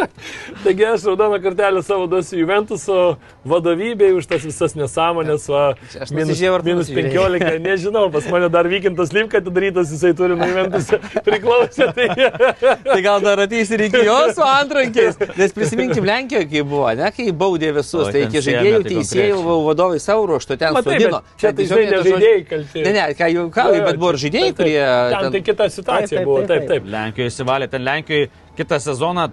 Taigi 0.66 0.86
aš 0.90 1.06
raudoną 1.08 1.38
kortelę 1.46 1.82
savo 1.86 2.04
duosiu 2.12 2.42
Juventuso 2.42 2.98
vadovybei 3.48 4.12
už 4.18 4.28
tas 4.28 4.44
visas 4.44 4.76
nesąmonės, 4.76 5.48
va, 5.48 5.64
minus, 6.12 6.36
minus 6.68 6.92
nusižiūrėjai. 6.92 7.16
15, 7.16 7.56
nežinau, 7.70 8.04
pas 8.12 8.28
mane 8.34 8.52
dar 8.52 8.68
vykintas 8.68 9.14
Limka 9.16 9.40
atidarytas, 9.40 9.88
jisai 9.94 10.12
turi 10.18 10.36
nuo 10.36 10.52
Juventuso 10.52 11.00
priklausę. 11.24 11.90
Tai... 11.96 12.12
Tai 12.92 13.00
gal 13.02 13.24
dar 13.24 13.40
ateis 13.44 13.70
ir 13.74 13.86
iki 13.86 14.04
jo 14.06 14.16
su 14.34 14.44
antrankiais. 14.44 15.18
Nes 15.36 15.54
prisiminkim 15.56 16.06
Lenkijoje, 16.26 16.48
kai 16.50 16.62
buvo, 16.66 16.88
ne, 16.98 17.10
kai 17.14 17.26
baudė 17.32 17.70
visus, 17.76 18.08
O, 18.08 18.10
tai 18.12 18.24
iki 18.26 18.40
žaidėjų, 18.42 18.80
tai 18.82 18.94
teisėjų 18.96 19.36
vadovai 19.66 20.00
savo 20.02 20.26
ruoštų 20.30 20.56
ten 20.58 20.72
Matai, 20.74 20.96
sodino. 20.98 21.20
bet 21.22 21.40
čia 21.40 21.52
tai 21.54 21.66
žodžiu- 21.70 22.02
žaidėjai 22.06 22.46
kalti. 22.50 22.82
Ne, 22.82 22.92
ne, 22.96 23.04
ką 23.14 23.28
jau 23.32 23.44
kavai, 23.54 23.80
bet 23.86 23.96
buvo 24.02 24.10
ir 24.14 24.18
žaidėjai, 24.24 24.54
kurie... 24.58 24.82
Ten 25.14 25.32
tai 25.36 25.40
kita 25.46 25.68
situacija 25.70 26.24
buvo, 26.26 26.42
taip, 26.46 26.66
taip. 26.68 26.84
Lenkijoje 26.90 27.30
įsivalė, 27.30 27.70
ten 27.70 27.84
Lenkijoje 27.86 28.30
kitą 28.58 28.80
sezoną, 28.82 29.28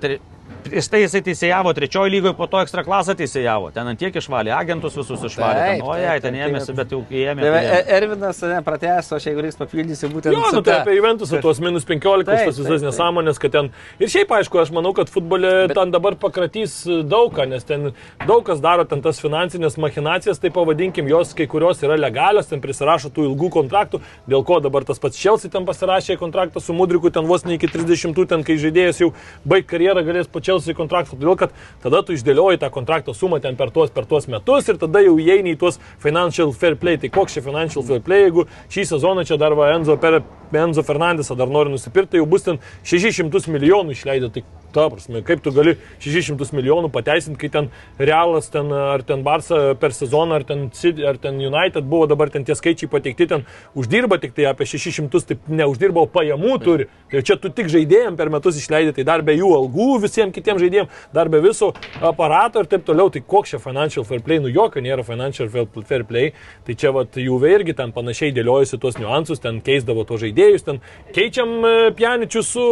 prieš 0.66 0.88
tai 0.92 1.02
jisai 1.04 1.22
teisėjavo, 1.26 1.74
trečioji 1.78 2.14
lygoje, 2.16 2.34
po 2.38 2.48
to 2.52 2.62
ekstra 2.64 2.84
klasą 2.88 3.16
teisėjavo. 3.20 3.72
Ten 3.76 3.88
ant 3.92 4.00
tiek 4.02 4.16
išvalė, 4.20 4.54
agentus 4.56 4.96
visus 4.98 5.24
išvalė. 5.30 5.60
Taip, 5.60 5.74
Ten, 5.74 5.84
o 5.86 5.94
taip, 5.94 6.04
jai, 6.04 6.14
taip, 6.14 6.24
ten 6.26 6.38
taip. 6.38 6.48
ėmėsi, 6.48 6.76
bet 6.78 6.94
jau 6.96 7.02
ėmė. 7.10 7.42
Tai 7.44 7.52
va, 7.54 7.62
tai 7.64 7.80
E-. 7.84 7.98
Ervinas 7.98 8.42
pratęs, 8.66 9.12
o 9.14 9.18
aš 9.20 9.28
jeigu 9.30 9.44
reiks 9.46 9.60
papildysiu 9.60 10.10
būtent... 10.14 10.36
Jo, 10.36 10.44
nu 10.56 10.62
tai 10.62 10.74
ta- 10.74 10.80
apie 10.84 10.96
Juventusą 10.98 11.40
tuos 11.44 11.60
minus 11.64 11.86
15, 11.90 12.26
Taip, 12.28 12.48
tas 12.50 12.58
visas 12.60 12.82
taip, 12.82 12.88
nesąmonės, 12.90 13.40
kad 13.42 13.54
ten... 13.56 13.70
Ir 14.02 14.12
šiaip, 14.14 14.32
aišku, 14.40 14.60
aš 14.64 14.72
manau, 14.76 14.94
kad 14.98 15.12
futbole 15.14 15.52
Bet... 15.68 15.76
ten 15.78 15.94
dabar 15.94 16.18
pakratys 16.20 16.76
daug 17.10 17.34
ką, 17.36 17.48
nes 17.52 17.66
ten 17.68 17.92
daug 18.28 18.44
kas 18.48 18.62
daro 18.64 18.86
ten 18.90 19.02
tas 19.06 19.20
finansinės 19.24 19.78
machinacijas, 19.82 20.40
tai 20.44 20.52
pavadinkim, 20.56 21.08
jos 21.12 21.34
kai 21.38 21.48
kurios 21.52 21.82
yra 21.86 21.98
legalios, 22.00 22.50
ten 22.52 22.62
prisirašo 22.64 23.12
tų 23.14 23.28
ilgų 23.32 23.50
kontraktų, 23.58 24.02
dėl 24.30 24.44
ko 24.48 24.60
dabar 24.64 24.86
tas 24.88 25.02
pats 25.02 25.20
Chelsea 25.20 25.52
ten 25.54 25.66
pasirašė 25.68 26.18
kontraktą 26.22 26.62
su 26.64 26.76
Mudriku, 26.78 27.12
ten 27.14 27.28
vos 27.30 27.46
ne 27.48 27.58
iki 27.58 27.70
30, 27.72 28.16
ten 28.30 28.44
kai 28.48 28.58
žaidėjas 28.62 29.02
jau 29.04 29.12
baig 29.48 29.68
karjerą 29.70 30.04
galės 30.08 30.30
po 30.32 30.42
Chelsea 30.54 30.78
kontraktą, 30.78 31.18
todėl 31.18 31.38
kad 31.40 31.54
tada 31.84 32.04
tu 32.06 32.14
išdėlioji 32.14 32.62
tą 32.62 32.70
kontrakto 32.74 33.14
sumą 33.18 33.40
ten 33.42 33.58
per 33.58 33.72
tuos, 33.74 33.92
per 33.94 34.06
tuos 34.10 34.28
metus 34.30 34.70
ir 34.70 34.80
tada 34.82 35.02
jau 35.04 35.16
įeini 35.18 35.56
į 35.56 35.60
tuos 35.64 35.80
financial 36.04 36.54
fair 36.54 36.78
play. 36.80 37.00
Tai 37.02 37.10
koks 37.14 37.38
čia 37.38 37.46
financial 37.46 37.86
fair 37.88 38.04
play, 38.06 38.28
jeigu 38.28 38.46
šį 38.74 38.86
sezoną 38.94 39.26
čia 39.28 39.40
dar 39.42 39.58
va 39.58 39.72
Enzo, 39.74 39.98
per, 39.98 40.22
Enzo 40.54 40.86
Fernandesą 40.86 41.38
dar 41.40 41.50
nori 41.50 41.74
nusipirkti, 41.74 42.22
jau 42.22 42.30
bus 42.30 42.46
ten 42.46 42.62
600 42.86 43.50
milijonų 43.54 43.98
išleidę. 43.98 44.30
Tai 44.36 44.46
ta 44.74 44.90
prasme, 44.92 45.22
kaip 45.26 45.44
tu 45.44 45.54
gali 45.56 45.76
600 46.04 46.54
milijonų 46.58 46.90
pateisinti, 46.94 47.40
kai 47.42 47.52
ten 47.54 47.70
Realas, 48.00 48.50
ten, 48.54 48.72
ar 48.74 49.04
ten 49.06 49.24
Barça 49.26 49.74
per 49.80 49.94
sezoną, 49.96 50.40
ar 50.40 50.48
ten, 50.48 50.66
ar 51.08 51.20
ten 51.22 51.40
United 51.40 51.86
buvo 51.90 52.08
dabar 52.10 52.32
ten 52.34 52.46
tie 52.48 52.56
skaičiai 52.58 52.90
pateikti, 52.92 53.30
ten 53.30 53.46
uždirba 53.78 54.20
tik 54.22 54.36
tai 54.38 54.50
apie 54.52 54.68
600, 54.70 55.24
taip 55.30 55.48
neuždirba, 55.48 56.04
o 56.04 56.10
pajamų 56.10 56.58
turi. 56.64 56.90
Tai 57.12 57.22
čia 57.26 57.38
tu 57.38 57.52
tik 57.54 57.70
žaidėjim 57.70 58.18
per 58.18 58.32
metus 58.34 58.58
išleidai, 58.58 58.96
tai 58.98 59.06
dar 59.08 59.24
be 59.26 59.36
jų 59.38 59.52
algų 59.58 59.90
visiems 60.04 60.34
kitiems 60.36 60.62
žaidėjim, 60.64 60.90
dar 61.14 61.30
be 61.30 61.42
viso 61.44 61.72
aparato 62.02 62.64
ir 62.64 62.70
taip 62.72 62.86
toliau. 62.88 63.12
Tai 63.14 63.22
koks 63.22 63.54
čia 63.54 63.62
financial 63.62 64.06
fair 64.08 64.24
play, 64.26 64.42
nu 64.42 64.52
jokio 64.52 64.82
nėra 64.84 65.06
financial 65.06 65.52
fair 65.54 65.68
fair 65.86 66.06
play. 66.10 66.34
Tai 66.66 66.76
čia 66.80 66.94
vat 66.96 67.18
Juve 67.22 67.52
irgi 67.54 67.76
ten 67.78 67.94
panašiai 67.96 68.34
dėliojasi 68.36 68.80
tuos 68.82 68.98
niuansus, 69.00 69.42
ten 69.44 69.60
keisdavo 69.64 70.06
to 70.10 70.18
žaidėjus, 70.22 70.66
ten 70.66 70.82
keičiam 71.16 71.54
e, 71.62 71.74
pianičius 71.98 72.50
su 72.56 72.66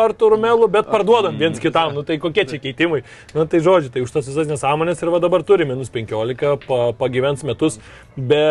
Arturu 0.00 0.38
Melu, 0.40 0.68
bet 0.72 0.90
parduodam 0.90 1.38
viens 1.44 1.60
kitam. 1.62 1.94
Nu 1.94 2.02
tai 2.08 2.18
kokie 2.22 2.46
čia 2.48 2.58
keitimai. 2.62 3.02
Nu 3.36 3.44
tai 3.46 3.60
žodžiu, 3.64 3.92
tai 3.94 4.02
už 4.04 4.10
tas 4.16 4.26
visas 4.28 4.48
nesąmonės 4.50 5.02
ir 5.04 5.12
va 5.14 5.20
dabar 5.22 5.44
turi 5.46 5.66
minus 5.68 5.92
15, 5.94 6.56
pa, 6.66 6.80
pagyvens 6.98 7.44
metus 7.46 7.78
be, 8.16 8.42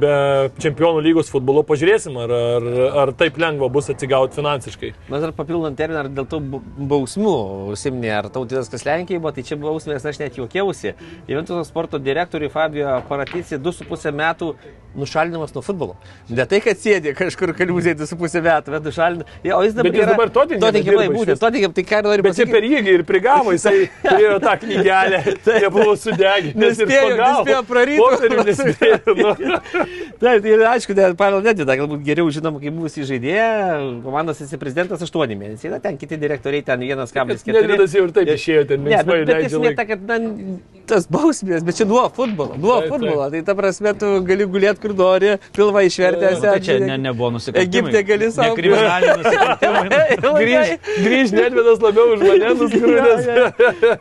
be 0.00 0.14
čempionų 0.62 1.02
lygos 1.04 1.30
futbolo. 1.32 1.62
Pažiūrėsim, 1.68 2.16
ar, 2.24 2.32
ar, 2.32 2.68
ar 3.04 3.12
taip 3.18 3.38
lengva 3.42 3.68
bus 3.72 3.90
atsigauti 3.92 4.38
finansiškai. 4.38 4.92
Na 5.12 5.20
dar 5.22 5.34
papildant 5.36 5.76
terminą, 5.78 6.04
ar 6.04 6.10
dėl 6.12 6.28
bu- 6.52 6.62
bausmių 6.92 7.34
užsiminė, 7.74 8.12
ar 8.20 8.30
tautydas 8.32 8.70
kas 8.72 8.86
Lenkijai 8.88 9.20
buvo, 9.22 9.32
tai 9.36 9.44
čia 9.46 9.58
bausmės 9.60 10.06
aš 10.08 10.20
net 10.22 10.38
juokiausi. 10.40 10.94
Juventus 11.30 11.68
sporto 11.70 12.00
direktoriui 12.02 12.50
Fabio 12.52 12.98
Paratici 13.08 13.58
2,5 13.60 14.12
metų 14.18 14.52
nušalinimas 14.98 15.54
nuo 15.56 15.62
futbolo. 15.64 15.94
Ne 16.28 16.44
tai, 16.48 16.60
kad 16.64 16.76
sėdė 16.76 17.14
kažkur 17.16 17.54
kaliuzėje 17.56 17.96
2,5 18.02 18.42
metų, 18.44 18.74
bet 18.76 18.88
nušalinimas. 18.90 19.38
Ja, 19.46 19.56
o 19.58 19.62
jis 19.64 19.76
dabar, 19.76 19.90
Bet 19.92 20.00
jis 20.02 20.10
dabar 20.10 20.32
Tottenhame 20.32 20.60
Tottenham, 20.66 20.88
dirba 20.90 21.06
būtent, 21.14 21.32
išvis. 21.32 21.40
Tottenham, 21.42 21.72
tai 21.76 21.84
ką 21.88 22.02
noriu 22.06 22.21
Bet 22.22 22.36
čia 22.38 22.46
pasakyti. 22.46 22.52
per 22.52 22.62
jį 22.70 22.94
ir 22.96 23.02
prigavo, 23.08 23.52
jisai 23.56 23.88
turėjo 24.06 24.36
tą 24.44 24.54
knygelę, 24.62 25.20
nebuvo 25.62 25.94
sudeginęs 25.98 26.80
ir 26.82 26.86
Nespėjo- 26.86 27.16
nespėjo 27.18 27.62
praryti. 27.68 28.00
Nu. 29.22 29.32
Taip, 30.22 30.42
tai 30.44 30.50
ir 30.52 30.60
aišku, 30.70 30.94
ne, 30.96 31.08
Pavel 31.18 31.42
Nedida, 31.44 31.74
galbūt 31.78 32.02
geriau 32.06 32.28
žinom, 32.32 32.58
kaip 32.62 32.74
buvusį 32.76 33.04
žaidėją, 33.08 33.48
komandos 34.04 34.38
viceprezidentas 34.42 35.02
8 35.02 35.34
mėnesiai, 35.38 35.72
na 35.72 35.80
ten 35.82 35.96
kiti 35.98 36.16
direktoriai, 36.20 36.62
ten 36.66 36.80
vienas 36.84 37.10
kablis 37.14 37.42
4. 37.42 37.56
Nedvidas 37.58 37.96
jau 37.96 38.04
ir 38.06 38.12
taip 38.14 38.30
išėjo 38.36 38.62
ten, 38.70 38.84
Ne, 38.86 39.00
bet, 39.02 39.06
bet 39.06 39.32
leidžia 39.32 39.48
esmė 39.58 39.72
ta, 39.78 39.86
kad 39.88 40.04
na, 40.06 40.18
tas 40.92 41.06
bausmės, 41.10 41.64
bet 41.66 41.78
čia 41.80 41.86
nuo 41.88 42.04
futbolo, 42.14 42.54
nuo 42.60 42.78
futbolo. 42.86 43.26
Tai 43.32 43.42
ta 43.48 43.54
prasme, 43.58 43.94
tu 43.98 44.12
gali 44.28 44.46
gulėti 44.50 44.82
kur 44.84 44.94
nori, 44.98 45.34
pilvą 45.56 45.82
išvertęs. 45.88 46.40
Tai 46.44 46.56
čia 46.62 46.78
ne, 46.82 46.98
nebuvo 47.08 47.32
nusikaltimai. 47.38 47.66
Egipte 47.66 48.04
gali 48.12 48.30
sau- 48.34 48.50
Ne 48.52 48.56
kriminaliniai 48.58 49.18
nusikaltimai. 49.22 49.86
Grįž, 50.42 50.72
grįž 51.06 51.34
Nedvidas 51.38 51.82
labiau 51.82 52.11
už 52.14 52.24
mane 52.26 52.52
nuskrūdęs. 52.60 53.28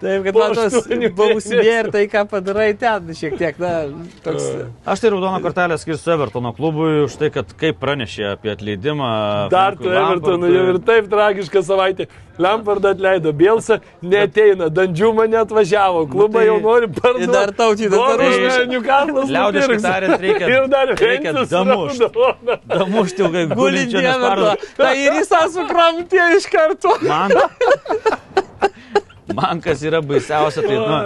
Taip, 0.02 0.24
kad 0.28 0.40
man 0.40 0.56
tas 0.58 0.78
bausmė 1.18 1.66
ir 1.66 1.92
tai, 1.94 2.06
ką 2.12 2.26
padarai 2.32 2.70
ten, 2.80 3.12
šiek 3.18 3.38
tiek, 3.40 3.60
na, 3.62 3.74
toks. 4.26 4.48
Aš 4.86 5.04
tai 5.06 5.14
raudoną 5.14 5.42
kortelę 5.44 5.78
skirsiu 5.82 6.16
Evertono 6.16 6.54
klubui 6.58 7.04
už 7.06 7.16
tai, 7.22 7.32
kad 7.34 7.54
kaip 7.60 7.80
pranešė 7.82 8.34
apie 8.36 8.54
atleidimą. 8.56 9.12
Dar 9.54 9.78
tu 9.80 9.90
Evertonų 9.90 10.42
Lampardui. 10.42 10.56
jau 10.58 10.68
ir 10.76 10.82
taip 10.92 11.10
tragiška 11.12 11.64
savaitė. 11.68 12.10
Lampardą 12.42 12.94
atleido, 12.96 13.30
Bielsa 13.38 13.76
neteina, 14.02 14.70
Dandžiuma 14.74 15.28
neatvažiavo, 15.30 16.06
klubą 16.10 16.40
tai- 16.40 16.46
jau 16.48 16.56
nori 16.64 16.88
parduoti. 16.88 17.26
Ir 17.28 17.34
dar 17.36 17.52
Dorušą, 17.92 18.40
Nurūš. 18.40 18.72
Newcastle'as 18.72 19.30
Liaudiškai 19.36 19.76
nupirks. 19.76 19.84
tariant, 19.84 20.22
reikia- 20.24 20.50
Ir 20.50 20.68
dar 20.72 20.88
reikia 20.96 21.34
Ventus 21.34 21.50
damušt. 21.52 22.00
raudoną. 22.02 22.58
Damušti 22.72 23.22
ilgai 23.28 23.44
parodo. 24.24 24.56
Tai 24.78 24.94
ir 25.04 25.14
jis 25.20 25.30
sukramtė 25.58 26.26
iš 26.38 26.48
karto. 26.56 26.96
Man, 27.06 27.32
man 29.36 29.62
kas 29.64 29.82
yra 29.86 30.02
baisiausia, 30.04 30.64
tai 30.66 30.78
nu, 30.78 30.98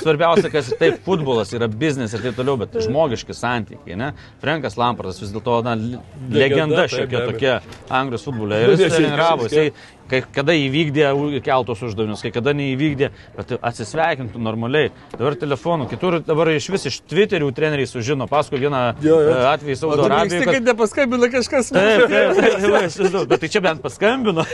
svarbiausia, 0.00 0.50
kas 0.52 0.70
taip 0.80 1.00
futbolas 1.06 1.52
yra 1.56 1.68
biznis 1.68 2.14
ir 2.14 2.24
taip 2.24 2.36
toliau, 2.38 2.58
bet 2.60 2.76
žmogiški 2.84 3.36
santykiai. 3.36 3.98
Ne? 4.00 4.10
Frankas 4.42 4.78
Lampardas 4.80 5.20
vis 5.22 5.32
dėlto 5.34 5.60
legenda 6.34 6.84
taip, 6.84 6.94
šiokia 6.96 7.24
tokia 7.28 7.56
Anglijos 7.88 8.26
futbole. 8.28 8.60
Ir 8.64 8.74
jis 8.74 8.86
jis 8.86 8.98
treniravo, 8.98 9.48
jisai 9.48 9.68
kai 10.14 10.22
kada 10.40 10.54
įvykdė 10.56 11.08
keltus 11.44 11.82
uždavinius, 11.88 12.22
kai 12.24 12.32
kada 12.34 12.54
neįvykdė, 12.56 13.10
bet 13.36 13.54
atsisveikintų 13.60 14.40
normaliai. 14.42 14.92
Dabar 15.14 15.36
telefonu, 15.40 15.88
kitur 15.90 16.20
dabar 16.24 16.50
iš 16.54 16.70
vis 16.72 16.86
iš 16.90 17.00
Twitterių 17.10 17.50
treneriai 17.54 17.88
sužino, 17.90 18.28
paskui 18.30 18.60
vieną 18.62 18.82
Jo, 19.04 19.18
jo. 19.20 19.34
e, 19.34 19.46
atvejį 19.52 19.76
Saudo 19.80 20.06
Arabijoje. 20.06 20.40
mėgsti, 20.40 20.54
kad 20.58 20.68
nepaskambina 20.70 21.30
kažkas. 21.32 21.70
Taip, 21.74 22.04
taip, 22.10 22.38
taip, 22.38 22.96
taip, 22.96 23.28
bet 23.34 23.42
tai 23.44 23.50
čia 23.52 23.62
bent 23.64 23.82
paskambino. 23.84 24.44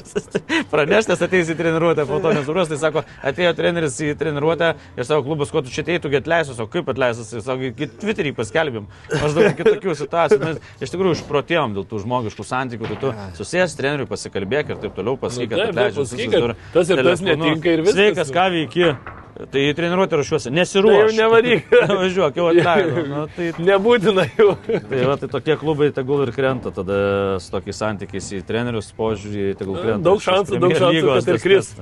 Praneštas 0.72 1.22
ateis 1.24 1.50
į 1.52 1.56
treniruotę, 1.58 2.04
po 2.08 2.18
to 2.22 2.32
nesupras, 2.36 2.70
tai 2.70 2.78
sako, 2.80 3.02
atėjo 3.26 3.52
treneris 3.58 3.96
į 4.04 4.12
treniruotę 4.20 4.72
ir 4.98 5.06
savo 5.08 5.24
klubas, 5.26 5.52
ko 5.52 5.62
tu 5.64 5.72
čia 5.72 5.84
ateitų, 5.86 6.10
kad 6.14 6.24
atleistas, 6.24 6.60
o 6.62 6.66
kaip 6.70 6.90
atleistas, 6.92 7.32
jis 7.34 7.46
sako, 7.46 7.72
Twitterį 8.00 8.32
paskelbėm. 8.38 8.86
Maždaug 9.20 9.54
kitokių 9.58 9.94
situacijų. 9.98 10.40
Mes 10.44 10.60
iš 10.86 10.92
tikrųjų 10.94 11.18
išprotėjom 11.18 11.74
dėl 11.76 11.86
tų 11.90 12.02
žmogiškų 12.04 12.46
santykių, 12.48 12.90
tai 12.92 12.98
tu 13.02 13.12
susijęs 13.40 13.76
treneriui, 13.78 14.08
pasikalbėk 14.10 14.72
ir 14.74 14.79
taip 14.84 14.94
toliau 14.98 15.16
pasakyk, 15.20 15.50
Nu, 15.50 15.56
kad 15.56 15.64
taip, 15.64 15.72
atleidžiu. 15.76 16.04
pasakyk, 16.04 16.30
kad 16.34 16.74
tas 16.74 16.90
ir 16.90 17.02
tas 17.06 17.24
netinka 17.26 17.74
ir 17.76 17.82
viskas. 17.86 17.96
Sveikas, 18.00 18.32
ką 18.36 18.46
veiki. 18.56 18.92
Tai 19.40 19.60
į 19.64 19.70
treniruotę 19.72 20.18
ruošiuosi. 20.20 20.50
Tai 20.50 20.56
Nesiruošiu. 20.58 20.98
jau 21.00 21.12
nevaryk. 21.16 21.70
Važiuok, 22.02 22.36
jau 22.36 22.48
atleidau. 22.50 23.04
Nu, 23.14 23.22
tai 23.36 23.46
Nebūtina 23.64 24.26
jau. 24.36 24.50
Tai, 24.68 24.98
va, 25.08 25.14
tai 25.22 25.30
tokie 25.32 25.56
klubai 25.56 25.88
tegul 25.96 26.26
ir 26.26 26.32
krenta 26.36 26.68
tada 26.76 26.98
su 27.40 27.48
tokiais 27.54 27.80
santykiais 27.80 28.28
į 28.36 28.42
trenerius 28.44 28.92
požiūrį, 28.98 29.54
tegul 29.56 29.78
krenta. 29.80 30.02
Daug 30.10 30.20
šansų, 30.20 30.60
daug 30.60 30.76
šansų, 30.76 31.06
kad 31.14 31.32
ir 31.32 31.38
tas- 31.38 31.46
kris. 31.46 31.72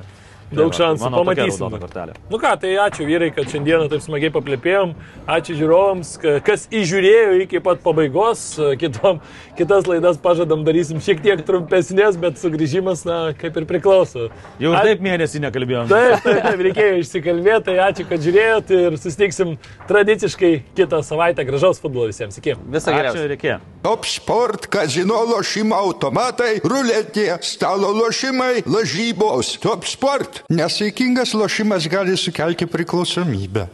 Daug 0.48 0.72
Tai 0.72 0.78
šansų, 0.78 1.08
tokia 1.12 1.44
pamatysim. 1.44 2.14
Nu 2.32 2.38
ką, 2.40 2.54
tai 2.62 2.70
ačiū 2.80 3.04
vyrai, 3.04 3.28
kad 3.36 3.50
šiandieną 3.52 3.88
taip 3.92 4.00
smagiai 4.00 4.30
paplėpėjom. 4.32 4.94
Ačiū 5.28 5.56
žiūrovams, 5.58 6.12
ka- 6.22 6.38
kas 6.40 6.62
įžiūrėjo 6.72 7.34
iki 7.44 7.60
pat 7.60 7.82
pabaigos. 7.84 8.56
Kitom, 8.80 9.20
kitas 9.58 9.84
laidas 9.90 10.16
pažadam 10.16 10.64
darysim 10.64 11.02
šiek 11.04 11.20
tiek 11.20 11.42
trumpesnės, 11.44 12.16
bet 12.16 12.40
sugrįžimas, 12.40 13.04
na, 13.04 13.18
kaip 13.36 13.56
ir 13.60 13.66
priklauso. 13.68 14.30
Jau 14.58 14.72
ir 14.72 14.78
A- 14.80 14.84
taip 14.88 15.04
mėnesį 15.04 15.42
nekalbėjom. 15.44 15.90
Taip, 15.92 16.22
taip, 16.24 16.40
taip, 16.46 16.64
reikėjo 16.68 16.96
išsikalbėti, 17.02 17.64
tai 17.68 17.76
ačiū, 17.90 18.08
kad 18.08 18.24
žiūrėjot 18.24 18.72
ir 18.78 18.96
susitiksim 18.96 19.58
tradiciškai 19.88 20.52
kitą 20.78 21.02
savaitę. 21.04 21.44
Gražaus 21.44 21.78
futbolo 21.82 22.08
visiems. 22.08 22.40
Iki. 22.40 22.56
Visą 22.72 22.92
geriausią. 22.96 23.20
Ačiū, 23.20 23.28
reikėjo. 23.36 23.58
Top 23.84 24.08
sport, 24.08 24.66
kazino 24.72 25.20
lošimo 25.28 25.76
automatai, 25.76 26.56
ruletė, 26.64 27.28
stalo 27.44 27.92
lošimai, 28.00 28.62
lažybos. 28.64 29.58
Top 29.60 29.84
sport. 29.84 30.37
Nesaikingas 30.48 31.34
lošimas 31.34 31.88
gali 31.88 32.16
sukelti 32.16 32.66
priklausomybę. 32.66 33.66